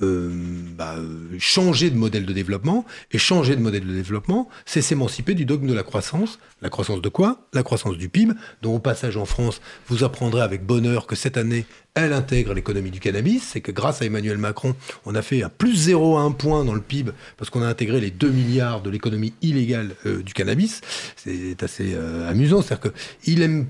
euh, 0.01 0.29
bah, 0.77 0.95
euh, 0.97 1.35
changer 1.39 1.89
de 1.89 1.97
modèle 1.97 2.25
de 2.25 2.33
développement. 2.33 2.85
Et 3.11 3.17
changer 3.17 3.55
de 3.55 3.61
modèle 3.61 3.85
de 3.85 3.93
développement, 3.93 4.49
c'est 4.65 4.81
s'émanciper 4.81 5.33
du 5.33 5.45
dogme 5.45 5.67
de 5.67 5.73
la 5.73 5.83
croissance. 5.83 6.39
La 6.61 6.69
croissance 6.69 7.01
de 7.01 7.09
quoi? 7.09 7.47
La 7.53 7.63
croissance 7.63 7.97
du 7.97 8.09
PIB, 8.09 8.33
dont 8.61 8.75
au 8.75 8.79
passage 8.79 9.17
en 9.17 9.25
France, 9.25 9.61
vous 9.87 10.03
apprendrez 10.03 10.41
avec 10.41 10.65
bonheur 10.65 11.07
que 11.07 11.15
cette 11.15 11.37
année, 11.37 11.65
elle 11.95 12.13
intègre 12.13 12.53
l'économie 12.53 12.91
du 12.91 12.99
cannabis. 12.99 13.43
C'est 13.43 13.61
que 13.61 13.71
grâce 13.71 14.01
à 14.01 14.05
Emmanuel 14.05 14.37
Macron, 14.37 14.75
on 15.05 15.15
a 15.15 15.21
fait 15.21 15.43
un 15.43 15.49
plus 15.49 15.89
0,1 15.89 16.35
point 16.35 16.65
dans 16.65 16.75
le 16.75 16.81
PIB 16.81 17.11
parce 17.37 17.49
qu'on 17.49 17.61
a 17.61 17.67
intégré 17.67 17.99
les 17.99 18.11
2 18.11 18.29
milliards 18.29 18.81
de 18.81 18.89
l'économie 18.89 19.33
illégale 19.41 19.95
euh, 20.05 20.21
du 20.21 20.33
cannabis. 20.33 20.81
C'est 21.15 21.61
assez 21.63 21.95
amusant. 22.27 22.61
C'est-à-dire 22.61 22.91
qu'il 23.23 23.41
aime 23.41 23.67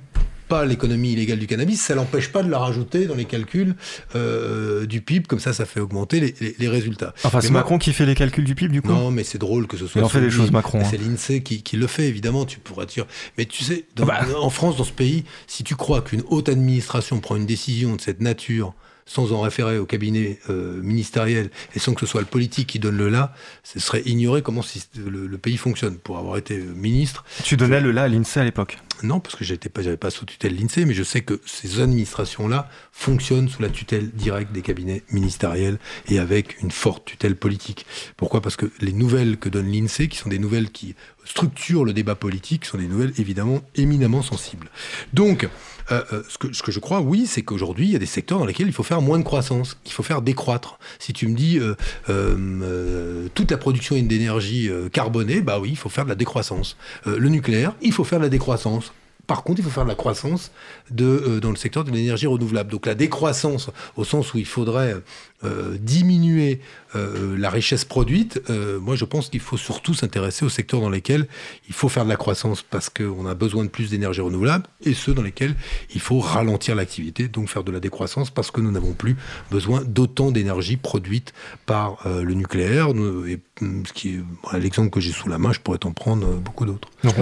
pas 0.49 0.65
l'économie 0.65 1.13
illégale 1.13 1.39
du 1.39 1.47
cannabis, 1.47 1.79
ça 1.81 1.95
l'empêche 1.95 2.29
pas 2.33 2.43
de 2.43 2.49
la 2.49 2.59
rajouter 2.59 3.05
dans 3.05 3.15
les 3.15 3.23
calculs 3.25 3.75
euh, 4.15 4.85
du 4.85 4.99
PIB, 5.01 5.25
comme 5.27 5.39
ça, 5.39 5.53
ça 5.53 5.65
fait 5.65 5.79
augmenter 5.79 6.19
les, 6.19 6.35
les- 6.41 6.55
les 6.59 6.67
résultats. 6.67 7.13
Enfin, 7.23 7.39
c'est 7.39 7.51
Macron 7.51 7.77
qui 7.77 7.93
fait 7.93 8.05
les 8.05 8.15
calculs 8.15 8.43
du 8.43 8.55
PIB, 8.55 8.73
du 8.73 8.81
coup? 8.81 8.89
Non, 8.89 9.11
mais 9.11 9.23
c'est 9.23 9.37
drôle 9.37 9.67
que 9.67 9.77
ce 9.77 9.87
soit. 9.87 10.01
Il 10.01 10.03
en 10.03 10.09
fait 10.09 10.19
des 10.21 10.29
choses, 10.29 10.51
Macron, 10.51 10.81
C'est 10.89 10.97
hein. 10.97 11.01
l'INSEE 11.07 11.41
qui, 11.41 11.61
qui 11.63 11.77
le 11.77 11.87
fait, 11.87 12.07
évidemment, 12.07 12.45
tu 12.45 12.59
pourras 12.59 12.85
dire. 12.85 13.05
Mais 13.37 13.45
tu 13.45 13.63
sais, 13.63 13.85
dans- 13.95 14.05
Bah. 14.05 14.19
en 14.41 14.49
France, 14.49 14.75
dans 14.77 14.83
ce 14.83 14.91
pays, 14.91 15.23
si 15.47 15.63
tu 15.63 15.75
crois 15.75 16.01
qu'une 16.01 16.23
haute 16.29 16.49
administration 16.49 17.19
prend 17.19 17.35
une 17.35 17.45
décision 17.45 17.95
de 17.95 18.01
cette 18.01 18.19
nature 18.19 18.73
sans 19.09 19.33
en 19.33 19.41
référer 19.41 19.79
au 19.79 19.85
cabinet 19.85 20.39
euh, 20.49 20.79
ministériel 20.81 21.49
et 21.75 21.79
sans 21.79 21.93
que 21.95 22.01
ce 22.01 22.05
soit 22.05 22.21
le 22.21 22.27
politique 22.27 22.67
qui 22.67 22.79
donne 22.79 22.95
le 22.95 23.09
là, 23.09 23.33
ce 23.63 23.79
serait 23.79 24.03
ignorer 24.05 24.43
comment 24.43 24.61
le, 24.95 25.25
le 25.25 25.37
pays 25.39 25.57
fonctionne. 25.57 25.97
Pour 25.97 26.19
avoir 26.19 26.37
été 26.37 26.57
euh, 26.59 26.73
ministre, 26.75 27.25
Tu 27.43 27.57
donnais 27.57 27.81
le 27.81 27.91
là 27.91 28.03
à 28.03 28.07
l'INSEE 28.07 28.39
à 28.39 28.43
l'époque. 28.43 28.77
non, 29.01 29.19
parce 29.19 29.35
que 29.35 29.43
j'étais 29.43 29.67
pas, 29.69 29.81
j'avais 29.81 29.97
pas 29.97 30.11
sous 30.11 30.25
tutelle 30.25 30.55
l'INSEE, 30.55 30.85
mais 30.85 30.93
je 30.93 31.03
sais 31.03 31.21
que 31.21 31.41
ces 31.45 31.79
administrations-là 31.79 32.69
fonctionnent 32.91 33.49
sous 33.49 33.61
la 33.63 33.69
tutelle 33.69 34.11
directe 34.11 34.51
des 34.51 34.61
cabinets 34.61 35.01
ministériels 35.11 35.79
et 36.07 36.19
avec 36.19 36.61
une 36.61 36.71
forte 36.71 37.05
tutelle 37.05 37.35
politique. 37.35 37.85
Pourquoi? 38.15 38.41
Parce 38.41 38.57
que 38.57 38.69
les 38.79 38.93
nouvelles 38.93 39.37
que 39.37 39.49
donne 39.49 39.71
l'INSEE, 39.71 40.07
qui 40.07 40.17
sont 40.17 40.29
des 40.29 40.39
nouvelles 40.39 40.69
qui 40.69 40.93
structurent 41.25 41.85
le 41.85 41.93
débat 41.93 42.15
politique, 42.15 42.65
sont 42.65 42.77
des 42.77 42.87
nouvelles 42.87 43.13
évidemment 43.17 43.61
éminemment 43.75 44.21
sensibles. 44.21 44.69
Donc, 45.13 45.47
euh, 45.91 46.03
euh, 46.13 46.23
ce, 46.27 46.37
que, 46.37 46.71
je 46.71 46.79
crois, 46.79 47.01
oui, 47.01 47.25
c'est 47.25 47.41
qu'aujourd'hui, 47.41 47.87
il 47.87 47.91
y 47.91 47.95
a 47.95 47.99
des 47.99 48.05
secteurs 48.05 48.39
dans 48.39 48.45
lesquels 48.45 48.67
il 48.67 48.73
faut 48.73 48.83
faire 48.83 49.01
moins 49.01 49.17
de 49.17 49.23
croissance, 49.23 49.77
qu'il 49.83 49.93
faut 49.93 50.03
faire 50.03 50.21
décroître. 50.21 50.79
Si 50.99 51.13
tu 51.13 51.27
me 51.27 51.35
dis 51.35 51.59
euh, 51.59 53.27
toute 53.33 53.51
la 53.51 53.57
production 53.57 53.95
d'énergie 53.95 54.69
carbonée, 54.91 55.41
bah 55.41 55.59
oui, 55.59 55.69
il 55.71 55.77
faut 55.77 55.89
faire 55.89 56.05
de 56.05 56.09
la 56.09 56.15
décroissance. 56.15 56.77
Le 57.05 57.29
nucléaire, 57.29 57.73
il 57.81 57.91
faut 57.91 58.03
faire 58.03 58.19
de 58.19 58.25
la 58.25 58.29
décroissance. 58.29 58.91
Par 59.29 59.43
contre, 59.43 59.59
il 59.59 59.63
faut 59.63 59.69
faire 59.69 59.83
de 59.85 59.89
la 59.89 59.95
croissance 59.95 60.51
de, 60.89 61.05
euh, 61.05 61.39
dans 61.39 61.51
le 61.51 61.55
secteur 61.55 61.83
de 61.83 61.91
l'énergie 61.91 62.25
renouvelable. 62.25 62.71
Donc 62.71 62.87
la 62.87 62.95
décroissance, 62.95 63.69
au 63.95 64.03
sens 64.03 64.33
où 64.33 64.39
il 64.39 64.45
faudrait 64.47 64.95
euh, 65.43 65.77
diminuer 65.79 66.59
euh, 66.95 67.37
la 67.37 67.49
richesse 67.51 67.85
produite, 67.85 68.41
euh, 68.49 68.79
moi 68.79 68.95
je 68.95 69.05
pense 69.05 69.29
qu'il 69.29 69.39
faut 69.39 69.55
surtout 69.55 69.93
s'intéresser 69.93 70.45
aux 70.45 70.49
secteurs 70.49 70.81
dans 70.81 70.89
lesquels 70.89 71.27
il 71.67 71.75
faut 71.75 71.89
faire 71.89 72.05
de 72.05 72.09
la 72.09 72.15
croissance 72.15 72.63
parce 72.63 72.89
qu'on 72.89 73.25
a 73.27 73.35
besoin 73.35 73.63
de 73.63 73.69
plus 73.69 73.91
d'énergie 73.91 74.21
renouvelable 74.21 74.65
et 74.83 74.95
ceux 74.95 75.13
dans 75.13 75.21
lesquels 75.21 75.55
il 75.93 76.01
faut 76.01 76.19
ralentir 76.19 76.73
l'activité, 76.75 77.27
donc 77.27 77.49
faire 77.49 77.63
de 77.63 77.71
la 77.71 77.79
décroissance 77.79 78.31
parce 78.31 78.49
que 78.49 78.61
nous 78.61 78.71
n'avons 78.71 78.93
plus 78.93 79.15
besoin 79.51 79.83
d'autant 79.85 80.31
d'énergie 80.31 80.75
produite 80.77 81.33
par 81.67 82.05
euh, 82.07 82.23
le 82.23 82.33
nucléaire. 82.33 82.87
Et, 83.27 83.37
hum, 83.61 83.83
ce 83.85 83.93
qui 83.93 84.15
est 84.15 84.57
l'exemple 84.57 84.89
que 84.89 84.99
j'ai 84.99 85.11
sous 85.11 85.29
la 85.29 85.37
main, 85.37 85.53
je 85.53 85.59
pourrais 85.59 85.77
t'en 85.77 85.91
prendre 85.91 86.25
euh, 86.27 86.35
beaucoup 86.37 86.65
d'autres. 86.65 86.89
Donc, 87.03 87.13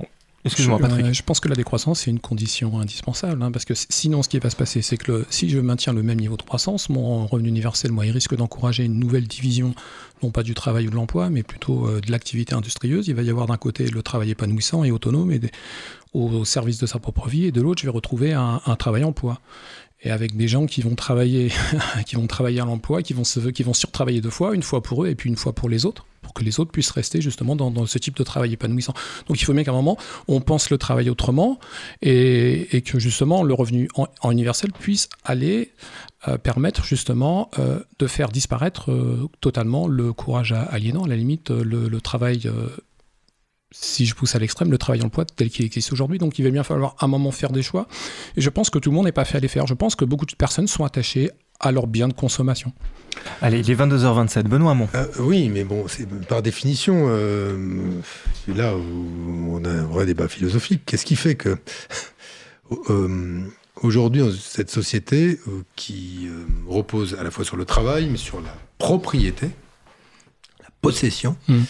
on- 0.00 0.06
Excuse-moi, 0.46 0.78
Patrick. 0.88 1.06
euh, 1.06 1.12
je 1.12 1.22
pense 1.22 1.40
que 1.40 1.48
la 1.48 1.54
décroissance, 1.56 2.00
c'est 2.00 2.10
une 2.10 2.20
condition 2.20 2.78
indispensable, 2.78 3.42
hein, 3.42 3.50
parce 3.50 3.64
que 3.64 3.74
sinon, 3.74 4.22
ce 4.22 4.28
qui 4.28 4.38
va 4.38 4.48
se 4.50 4.56
passer, 4.56 4.80
c'est 4.82 4.96
que 4.96 5.10
le- 5.12 5.26
si 5.30 5.48
je 5.48 5.58
maintiens 5.58 5.92
le 5.92 6.02
même 6.02 6.18
niveau 6.20 6.36
de 6.36 6.42
croissance, 6.42 6.88
mon 6.88 7.26
revenu 7.26 7.48
universel, 7.48 7.92
moi, 7.92 8.06
il 8.06 8.12
risque 8.12 8.34
d'encourager 8.36 8.84
une 8.84 8.98
nouvelle 8.98 9.26
division, 9.26 9.74
non 10.22 10.30
pas 10.30 10.42
du 10.42 10.54
travail 10.54 10.86
ou 10.86 10.90
de 10.90 10.94
l'emploi, 10.96 11.30
mais 11.30 11.42
plutôt 11.42 11.86
euh, 11.88 12.00
de 12.00 12.10
l'activité 12.10 12.54
industrieuse. 12.54 13.08
Il 13.08 13.14
va 13.14 13.22
y 13.22 13.30
avoir 13.30 13.46
d'un 13.46 13.56
côté 13.56 13.86
le 13.86 14.02
travail 14.02 14.30
épanouissant 14.30 14.84
et 14.84 14.90
autonome 14.90 15.30
et 15.32 15.38
des- 15.38 15.50
au, 16.14 16.28
au 16.30 16.44
service 16.44 16.78
de 16.78 16.86
sa 16.86 16.98
propre 16.98 17.28
vie, 17.28 17.44
et 17.46 17.52
de 17.52 17.60
l'autre, 17.60 17.82
je 17.82 17.86
vais 17.86 17.92
retrouver 17.92 18.32
un, 18.32 18.60
un 18.64 18.76
travail-emploi. 18.76 19.40
Et 20.02 20.10
avec 20.10 20.36
des 20.36 20.46
gens 20.46 20.66
qui 20.66 20.82
vont 20.82 20.94
travailler, 20.94 21.50
qui 22.06 22.16
vont 22.16 22.26
travailler 22.26 22.60
à 22.60 22.64
l'emploi, 22.64 23.02
qui 23.02 23.14
vont 23.14 23.24
se, 23.24 23.40
qui 23.40 23.62
vont 23.62 23.72
surtravailler 23.72 24.20
deux 24.20 24.30
fois, 24.30 24.54
une 24.54 24.62
fois 24.62 24.82
pour 24.82 25.04
eux 25.04 25.08
et 25.08 25.14
puis 25.14 25.30
une 25.30 25.36
fois 25.36 25.54
pour 25.54 25.68
les 25.68 25.86
autres, 25.86 26.06
pour 26.20 26.34
que 26.34 26.44
les 26.44 26.60
autres 26.60 26.70
puissent 26.70 26.90
rester 26.90 27.20
justement 27.20 27.56
dans, 27.56 27.86
ce 27.86 27.98
type 27.98 28.16
de 28.16 28.22
travail 28.22 28.52
épanouissant. 28.52 28.92
Donc 29.26 29.40
il 29.40 29.44
faut 29.44 29.54
bien 29.54 29.64
qu'à 29.64 29.70
un 29.70 29.74
moment, 29.74 29.96
on 30.28 30.40
pense 30.40 30.70
le 30.70 30.76
travail 30.76 31.08
autrement 31.08 31.58
et, 32.02 32.82
que 32.84 32.98
justement 32.98 33.42
le 33.42 33.54
revenu 33.54 33.88
en, 33.94 34.30
universel 34.30 34.72
puisse 34.72 35.08
aller 35.24 35.72
euh, 36.28 36.36
permettre 36.36 36.84
justement 36.84 37.50
euh, 37.58 37.80
de 37.98 38.06
faire 38.06 38.28
disparaître 38.28 38.90
euh, 38.90 39.28
totalement 39.40 39.88
le 39.88 40.12
courage 40.12 40.52
aliénant, 40.52 41.04
à 41.04 41.08
la 41.08 41.16
limite 41.16 41.50
le 41.50 42.00
travail. 42.00 42.50
Euh, 43.76 43.86
si 43.96 44.06
je 44.06 44.14
pousse 44.14 44.34
à 44.34 44.38
l'extrême, 44.38 44.70
le 44.70 44.78
travail 44.78 45.02
emploi 45.02 45.24
tel 45.24 45.50
qu'il 45.50 45.64
existe 45.64 45.92
aujourd'hui. 45.92 46.18
Donc 46.18 46.38
il 46.38 46.44
va 46.44 46.50
bien 46.50 46.64
falloir 46.64 46.94
à 46.98 47.04
un 47.04 47.08
moment 47.08 47.30
faire 47.30 47.52
des 47.52 47.62
choix. 47.62 47.86
Et 48.36 48.40
je 48.40 48.50
pense 48.50 48.70
que 48.70 48.78
tout 48.78 48.90
le 48.90 48.96
monde 48.96 49.06
n'est 49.06 49.12
pas 49.12 49.24
fait 49.24 49.38
à 49.38 49.40
les 49.40 49.48
faire. 49.48 49.66
Je 49.66 49.74
pense 49.74 49.94
que 49.94 50.04
beaucoup 50.04 50.26
de 50.26 50.34
personnes 50.34 50.66
sont 50.66 50.84
attachées 50.84 51.30
à 51.60 51.72
leurs 51.72 51.86
biens 51.86 52.08
de 52.08 52.12
consommation. 52.12 52.72
Allez, 53.40 53.60
il 53.60 53.70
est 53.70 53.74
22h27. 53.74 54.42
Benoît 54.42 54.72
Hamon. 54.72 54.88
Euh, 54.94 55.06
oui, 55.20 55.48
mais 55.48 55.64
bon, 55.64 55.86
c'est 55.88 56.08
par 56.26 56.42
définition, 56.42 57.06
euh, 57.08 58.00
c'est 58.44 58.54
là 58.54 58.76
où 58.76 59.56
on 59.56 59.64
a 59.64 59.70
un 59.70 59.84
vrai 59.84 60.06
débat 60.06 60.28
philosophique. 60.28 60.82
Qu'est-ce 60.84 61.06
qui 61.06 61.16
fait 61.16 61.34
que 61.34 61.56
euh, 62.90 63.40
aujourd'hui, 63.82 64.20
dans 64.22 64.32
cette 64.32 64.70
société 64.70 65.40
euh, 65.48 65.62
qui 65.76 66.28
euh, 66.28 66.44
repose 66.68 67.16
à 67.18 67.22
la 67.22 67.30
fois 67.30 67.44
sur 67.44 67.56
le 67.56 67.64
travail, 67.64 68.08
mais 68.10 68.18
sur 68.18 68.40
la 68.40 68.54
propriété, 68.78 69.50
la 70.60 70.68
possession, 70.80 71.36
Mm. 71.48 71.62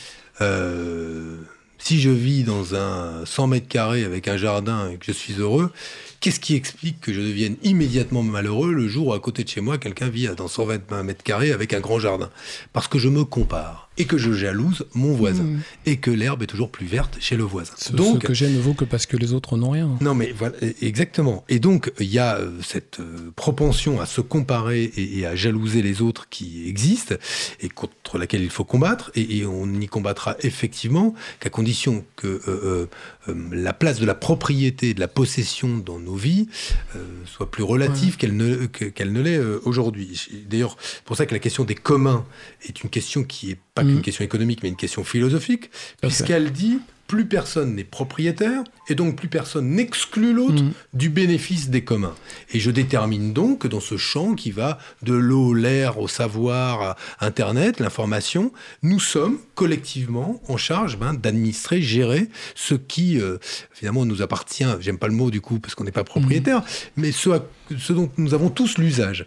Si 1.78 2.00
je 2.00 2.10
vis 2.10 2.42
dans 2.42 2.74
un 2.74 3.24
100 3.24 3.46
mètres 3.46 3.68
carrés 3.68 4.04
avec 4.04 4.28
un 4.28 4.36
jardin 4.36 4.90
et 4.90 4.96
que 4.96 5.04
je 5.06 5.12
suis 5.12 5.34
heureux, 5.34 5.72
qu'est-ce 6.20 6.40
qui 6.40 6.54
explique 6.54 7.00
que 7.00 7.12
je 7.12 7.20
devienne 7.20 7.56
immédiatement 7.62 8.22
malheureux 8.22 8.72
le 8.72 8.88
jour 8.88 9.08
où 9.08 9.12
à 9.12 9.20
côté 9.20 9.44
de 9.44 9.48
chez 9.48 9.60
moi, 9.60 9.78
quelqu'un 9.78 10.08
vit 10.08 10.28
dans 10.36 10.48
120 10.48 11.02
mètres 11.02 11.22
carrés 11.22 11.52
avec 11.52 11.72
un 11.72 11.80
grand 11.80 11.98
jardin? 11.98 12.30
Parce 12.72 12.88
que 12.88 12.98
je 12.98 13.08
me 13.08 13.24
compare 13.24 13.85
et 13.98 14.04
que 14.04 14.18
je 14.18 14.32
jalouse 14.32 14.86
mon 14.94 15.14
voisin 15.14 15.44
Mm. 15.44 15.60
et 15.86 15.96
que 15.98 16.10
l'herbe 16.10 16.42
est 16.42 16.46
toujours 16.46 16.70
plus 16.70 16.86
verte 16.86 17.16
chez 17.20 17.36
le 17.36 17.44
voisin. 17.44 17.72
Ce, 17.78 17.92
Donc, 17.92 18.22
ce 18.22 18.26
que 18.26 18.34
j'ai 18.34 18.48
ne 18.48 18.58
vaut 18.60 18.74
que 18.74 18.84
parce 18.84 19.06
que 19.06 19.16
les 19.16 19.32
autres 19.32 19.56
n'ont 19.56 19.70
rien. 19.70 19.90
non, 20.00 20.14
mais 20.14 20.32
voilà, 20.36 20.56
e- 20.62 20.74
exactement. 20.82 21.44
Et 21.48 21.58
donc, 21.58 21.92
il 22.00 22.06
y 22.06 22.18
a 22.18 22.36
euh, 22.36 22.50
cette 22.62 23.00
euh, 23.00 23.30
propension 23.36 24.00
à 24.00 24.06
se 24.06 24.20
comparer 24.20 24.82
et, 24.84 25.18
et 25.18 25.26
à 25.26 25.34
jalouser 25.36 25.82
les 25.82 26.02
autres 26.02 26.28
qui 26.28 26.68
existe 26.68 27.18
et 27.60 27.68
contre 27.68 28.18
laquelle 28.18 28.42
il 28.42 28.50
faut 28.50 28.64
combattre. 28.64 29.10
Et, 29.14 29.38
et 29.38 29.46
on 29.46 29.66
n'y 29.66 29.86
combattra 29.88 30.36
effectivement 30.40 31.14
qu'à 31.40 31.50
condition 31.50 32.04
que 32.16 32.26
euh, 32.26 32.40
euh, 32.48 32.86
euh, 33.28 33.34
la 33.52 33.72
place 33.72 33.98
de 34.00 34.06
la 34.06 34.14
propriété, 34.14 34.94
de 34.94 35.00
la 35.00 35.08
possession 35.08 35.78
dans 35.78 35.98
nos 35.98 36.14
vies 36.16 36.48
euh, 36.96 36.98
soit 37.24 37.50
plus 37.50 37.62
relative 37.62 38.16
qu'elle 38.16 38.36
ne, 38.36 38.66
que- 38.66 38.84
qu'elle 38.84 39.12
ne 39.12 39.20
l'est 39.22 39.38
aujourd'hui. 39.64 40.20
D'ailleurs, 40.48 40.76
c'est 40.80 41.02
pour 41.04 41.16
ça 41.16 41.26
que 41.26 41.32
la 41.32 41.38
question 41.40 41.64
des 41.64 41.74
communs 41.74 42.24
est 42.68 42.82
une 42.82 42.90
question 42.90 43.24
qui 43.24 43.50
est 43.52 43.58
pas 43.76 43.84
qu'une 43.84 44.00
question 44.00 44.24
économique, 44.24 44.62
mais 44.62 44.70
une 44.70 44.76
question 44.76 45.04
philosophique, 45.04 45.70
puisqu'elle 46.00 46.50
dit 46.50 46.80
plus 47.06 47.26
personne 47.26 47.74
n'est 47.74 47.84
propriétaire 47.84 48.62
et 48.88 48.94
donc 48.94 49.16
plus 49.16 49.28
personne 49.28 49.70
n'exclut 49.70 50.32
l'autre 50.32 50.62
Mm. 50.62 50.72
du 50.94 51.08
bénéfice 51.08 51.70
des 51.70 51.82
communs. 51.84 52.14
Et 52.52 52.60
je 52.60 52.70
détermine 52.70 53.32
donc 53.32 53.60
que 53.60 53.68
dans 53.68 53.80
ce 53.80 53.96
champ 53.96 54.34
qui 54.34 54.50
va 54.50 54.78
de 55.02 55.12
l'eau, 55.12 55.54
l'air, 55.54 55.98
au 56.00 56.08
savoir, 56.08 56.82
à 56.82 56.96
Internet, 57.26 57.80
l'information, 57.80 58.52
nous 58.82 59.00
sommes 59.00 59.38
collectivement 59.54 60.40
en 60.48 60.56
charge 60.56 60.98
ben, 60.98 61.14
d'administrer, 61.14 61.82
gérer 61.82 62.28
ce 62.54 62.74
qui 62.74 63.20
euh, 63.20 63.38
finalement 63.72 64.04
nous 64.04 64.22
appartient. 64.22 64.64
J'aime 64.80 64.98
pas 64.98 65.08
le 65.08 65.14
mot 65.14 65.30
du 65.30 65.40
coup 65.40 65.58
parce 65.58 65.74
qu'on 65.74 65.84
n'est 65.84 65.90
pas 65.92 66.04
propriétaire, 66.04 66.62
mais 66.96 67.12
ce, 67.12 67.30
à- 67.30 67.44
ce 67.78 67.92
dont 67.92 68.10
nous 68.16 68.34
avons 68.34 68.50
tous 68.50 68.78
l'usage. 68.78 69.26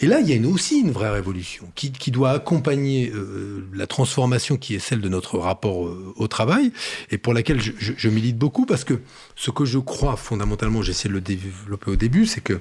Et 0.00 0.06
là, 0.06 0.20
il 0.20 0.28
y 0.28 0.32
a 0.32 0.36
une- 0.36 0.46
aussi 0.46 0.80
une 0.80 0.90
vraie 0.90 1.10
révolution 1.10 1.70
qui, 1.74 1.92
qui 1.92 2.10
doit 2.10 2.30
accompagner 2.30 3.10
euh, 3.14 3.64
la 3.74 3.86
transformation 3.86 4.56
qui 4.56 4.74
est 4.74 4.78
celle 4.80 5.00
de 5.00 5.08
notre 5.08 5.38
rapport 5.38 5.86
euh, 5.86 6.12
au 6.16 6.26
travail 6.28 6.72
et 7.10 7.18
pour 7.18 7.34
laquelle 7.34 7.60
je, 7.60 8.08
milite 8.08 8.36
beaucoup 8.36 8.66
parce 8.66 8.84
que 8.84 9.00
ce 9.36 9.50
que 9.50 9.64
je 9.64 9.78
crois 9.78 10.16
fondamentalement, 10.16 10.82
j'ai 10.82 10.90
essayé 10.90 11.08
de 11.08 11.14
le 11.14 11.20
développer 11.20 11.90
au 11.90 11.96
début, 11.96 12.26
c'est 12.26 12.40
que 12.40 12.60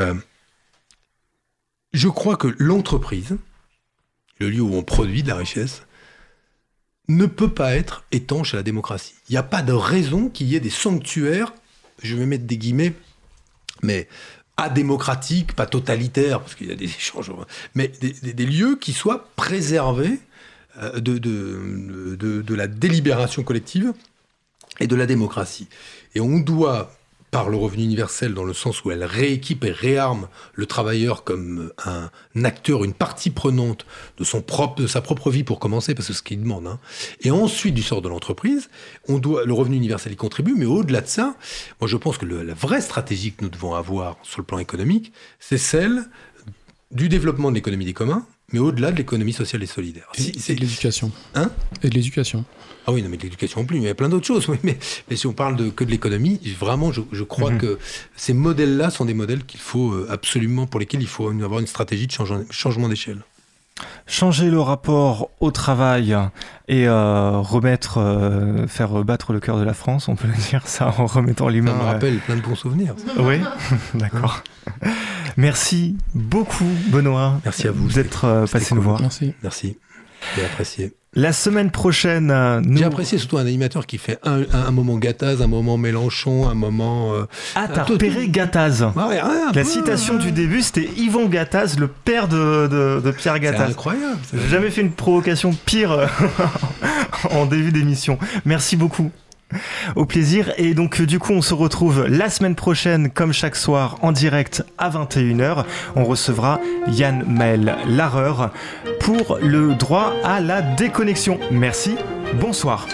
euh, 0.00 0.14
je 1.92 2.08
crois 2.08 2.36
que 2.36 2.54
l'entreprise, 2.58 3.36
le 4.38 4.50
lieu 4.50 4.62
où 4.62 4.74
on 4.74 4.82
produit 4.82 5.22
de 5.22 5.28
la 5.28 5.36
richesse, 5.36 5.82
ne 7.08 7.26
peut 7.26 7.52
pas 7.52 7.74
être 7.74 8.04
étanche 8.12 8.54
à 8.54 8.58
la 8.58 8.62
démocratie. 8.62 9.14
Il 9.28 9.32
n'y 9.32 9.38
a 9.38 9.42
pas 9.42 9.62
de 9.62 9.72
raison 9.72 10.28
qu'il 10.28 10.46
y 10.46 10.56
ait 10.56 10.60
des 10.60 10.70
sanctuaires, 10.70 11.52
je 12.02 12.14
vais 12.14 12.26
mettre 12.26 12.44
des 12.44 12.56
guillemets, 12.56 12.94
mais 13.82 14.08
adémocratiques, 14.56 15.54
pas 15.54 15.66
totalitaires, 15.66 16.40
parce 16.40 16.54
qu'il 16.54 16.68
y 16.68 16.72
a 16.72 16.76
des 16.76 16.84
échanges, 16.96 17.32
mais 17.74 17.88
des, 17.88 18.46
lieux 18.46 18.76
qui 18.76 18.92
soient 18.92 19.28
préservés 19.36 20.20
de, 20.96 21.18
de, 21.18 22.16
de- 22.16 22.42
de 22.42 22.54
la 22.54 22.66
délibération 22.66 23.42
collective 23.42 23.92
et 24.78 24.86
de 24.86 24.96
la 24.96 25.06
démocratie. 25.06 25.68
Et 26.14 26.20
on 26.20 26.38
doit, 26.40 26.92
par 27.30 27.48
le 27.48 27.56
revenu 27.56 27.84
universel, 27.84 28.34
dans 28.34 28.44
le 28.44 28.54
sens 28.54 28.84
où 28.84 28.90
elle 28.90 29.04
rééquipe 29.04 29.64
et 29.64 29.70
réarme 29.70 30.28
le 30.54 30.66
travailleur 30.66 31.22
comme 31.22 31.72
un 31.84 32.10
acteur, 32.44 32.82
une 32.84 32.92
partie 32.94 33.30
prenante 33.30 33.84
de, 34.18 34.24
son 34.24 34.42
propre, 34.42 34.80
de 34.82 34.86
sa 34.86 35.00
propre 35.00 35.30
vie 35.30 35.44
pour 35.44 35.60
commencer, 35.60 35.94
parce 35.94 36.08
que 36.08 36.12
c'est 36.12 36.18
ce 36.18 36.22
qu'il 36.22 36.40
demande. 36.40 36.66
hein. 36.66 36.78
Et 37.20 37.30
ensuite, 37.30 37.74
du 37.74 37.82
sort 37.82 38.02
de 38.02 38.08
l'entreprise, 38.08 38.68
on 39.08 39.18
doit, 39.18 39.44
le 39.44 39.52
revenu 39.52 39.76
universel 39.76 40.12
y 40.12 40.16
contribue, 40.16 40.54
mais 40.56 40.64
au-delà 40.66 41.02
de 41.02 41.06
ça, 41.08 41.36
moi 41.80 41.88
je 41.88 41.96
pense 41.96 42.16
que 42.18 42.26
la 42.26 42.54
vraie 42.54 42.80
stratégie 42.80 43.32
que 43.32 43.44
nous 43.44 43.50
devons 43.50 43.74
avoir 43.74 44.16
sur 44.22 44.40
le 44.40 44.46
plan 44.46 44.58
économique, 44.58 45.12
c'est 45.38 45.58
celle 45.58 46.04
du 46.90 47.08
développement 47.08 47.50
de 47.50 47.54
l'économie 47.56 47.84
des 47.84 47.92
communs, 47.92 48.26
mais 48.52 48.58
au-delà 48.58 48.90
de 48.92 48.96
l'économie 48.96 49.32
sociale 49.32 49.62
et 49.62 49.66
solidaire. 49.66 50.08
Si- 50.16 50.32
Et 50.48 50.54
de 50.54 50.60
l'éducation. 50.60 51.10
Hein? 51.34 51.50
Et 51.82 51.88
de 51.88 51.94
l'éducation. 51.94 52.44
ah 52.86 52.92
oui, 52.92 53.02
non, 53.02 53.08
mais 53.08 53.16
de 53.16 53.22
l'éducation 53.22 53.60
non 53.60 53.66
plus, 53.66 53.76
mais 53.78 53.84
il 53.84 53.86
y 53.88 53.90
a 53.90 53.94
plein 53.94 54.08
d'autres 54.08 54.26
choses. 54.26 54.46
Oui, 54.48 54.56
mais, 54.62 54.78
mais 55.08 55.16
si 55.16 55.26
on 55.26 55.32
parle 55.32 55.56
de, 55.56 55.70
que 55.70 55.84
de 55.84 55.90
l'économie, 55.90 56.40
vraiment, 56.58 56.92
je, 56.92 57.00
je 57.12 57.22
crois 57.24 57.50
Mhm. 57.52 57.58
que 57.58 57.78
ces 58.16 58.32
modèles-là 58.34 58.90
sont 58.90 59.04
des 59.04 59.14
modèles 59.14 59.44
qu'il 59.44 59.60
faut 59.60 59.92
euh, 59.92 60.06
absolument, 60.10 60.66
pour 60.66 60.80
lesquels 60.80 61.02
il 61.02 61.06
faut 61.08 61.28
avoir 61.28 61.60
une 61.60 61.66
stratégie 61.66 62.06
de 62.06 62.12
change- 62.12 62.44
changement 62.50 62.88
d'échelle. 62.88 63.22
Changer 64.06 64.50
le 64.50 64.60
rapport 64.60 65.30
au 65.40 65.50
travail 65.50 66.16
et 66.68 66.86
euh, 66.88 67.38
remettre, 67.38 67.98
euh, 67.98 68.66
faire 68.66 69.04
battre 69.04 69.32
le 69.32 69.40
cœur 69.40 69.58
de 69.58 69.64
la 69.64 69.74
France, 69.74 70.08
on 70.08 70.16
peut 70.16 70.28
le 70.28 70.34
dire 70.50 70.66
ça 70.66 70.94
en 70.98 71.06
remettant 71.06 71.48
les 71.48 71.60
mains. 71.60 71.72
Ça 71.72 71.78
me 71.78 71.82
euh, 71.82 71.92
rappelle 71.92 72.18
plein 72.18 72.36
de 72.36 72.42
bons 72.42 72.54
souvenirs. 72.54 72.94
Oui, 73.18 73.40
d'accord. 73.94 74.42
Merci 75.36 75.96
beaucoup, 76.14 76.68
Benoît. 76.88 77.40
Merci 77.44 77.68
à 77.68 77.72
vous. 77.72 77.88
d'être 77.88 78.46
passé 78.50 78.74
nous 78.74 78.82
voir. 78.82 79.00
Merci. 79.00 79.34
Merci. 79.42 79.78
J'ai 80.36 80.44
apprécié. 80.44 80.99
La 81.16 81.32
semaine 81.32 81.72
prochaine, 81.72 82.30
euh, 82.30 82.60
nous. 82.60 82.78
J'ai 82.78 82.84
apprécié 82.84 83.18
surtout 83.18 83.36
un 83.38 83.40
animateur 83.40 83.84
qui 83.84 83.98
fait 83.98 84.20
un, 84.22 84.42
un- 84.42 84.66
un 84.68 84.70
moment 84.70 84.96
Gattaz, 84.96 85.42
un 85.42 85.48
moment 85.48 85.76
Mélenchon, 85.76 86.48
un 86.48 86.54
moment. 86.54 87.12
euh, 87.14 87.24
Ah, 87.56 87.66
t'as 87.66 87.84
tout- 87.84 87.94
repéré 87.94 88.28
Gattaz. 88.28 88.84
Ah 88.96 89.08
ouais, 89.08 89.14
ouais, 89.16 89.20
un 89.20 89.46
La 89.52 89.52
peu, 89.52 89.64
citation 89.64 90.14
ouais. 90.14 90.20
du 90.22 90.30
début, 90.30 90.62
c'était 90.62 90.88
Yvon 90.96 91.26
Gattaz, 91.26 91.76
le 91.80 91.88
père 91.88 92.28
de, 92.28 92.68
de- 92.68 93.00
de 93.04 93.10
Pierre 93.10 93.34
C'est 93.34 93.40
Gattaz. 93.40 93.70
incroyable. 93.70 94.18
ça. 94.22 94.36
J'ai 94.40 94.48
jamais 94.48 94.70
fait 94.70 94.82
une 94.82 94.92
provocation 94.92 95.52
pire 95.66 95.90
euh, 95.90 96.06
en 97.32 97.44
début 97.46 97.72
d'émission. 97.72 98.16
Merci 98.44 98.76
beaucoup. 98.76 99.10
Au 99.96 100.04
plaisir. 100.04 100.52
Et 100.56 100.74
donc, 100.74 101.00
euh, 101.00 101.06
du 101.06 101.18
coup, 101.18 101.32
on 101.32 101.42
se 101.42 101.54
retrouve 101.54 102.06
la 102.06 102.30
semaine 102.30 102.54
prochaine, 102.54 103.10
comme 103.10 103.32
chaque 103.32 103.56
soir, 103.56 103.98
en 104.02 104.12
direct 104.12 104.64
à 104.78 104.90
21h. 104.90 105.64
On 105.96 106.04
recevra 106.04 106.60
Yann 106.88 107.24
Maël 107.26 107.76
Larreur 107.86 108.52
pour 109.00 109.38
le 109.40 109.74
droit 109.74 110.14
à 110.24 110.40
la 110.40 110.62
déconnexion. 110.62 111.38
Merci. 111.50 111.96
Bonsoir. 112.40 112.86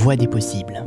La 0.00 0.04
voix 0.04 0.16
des 0.16 0.28
possibles. 0.28 0.82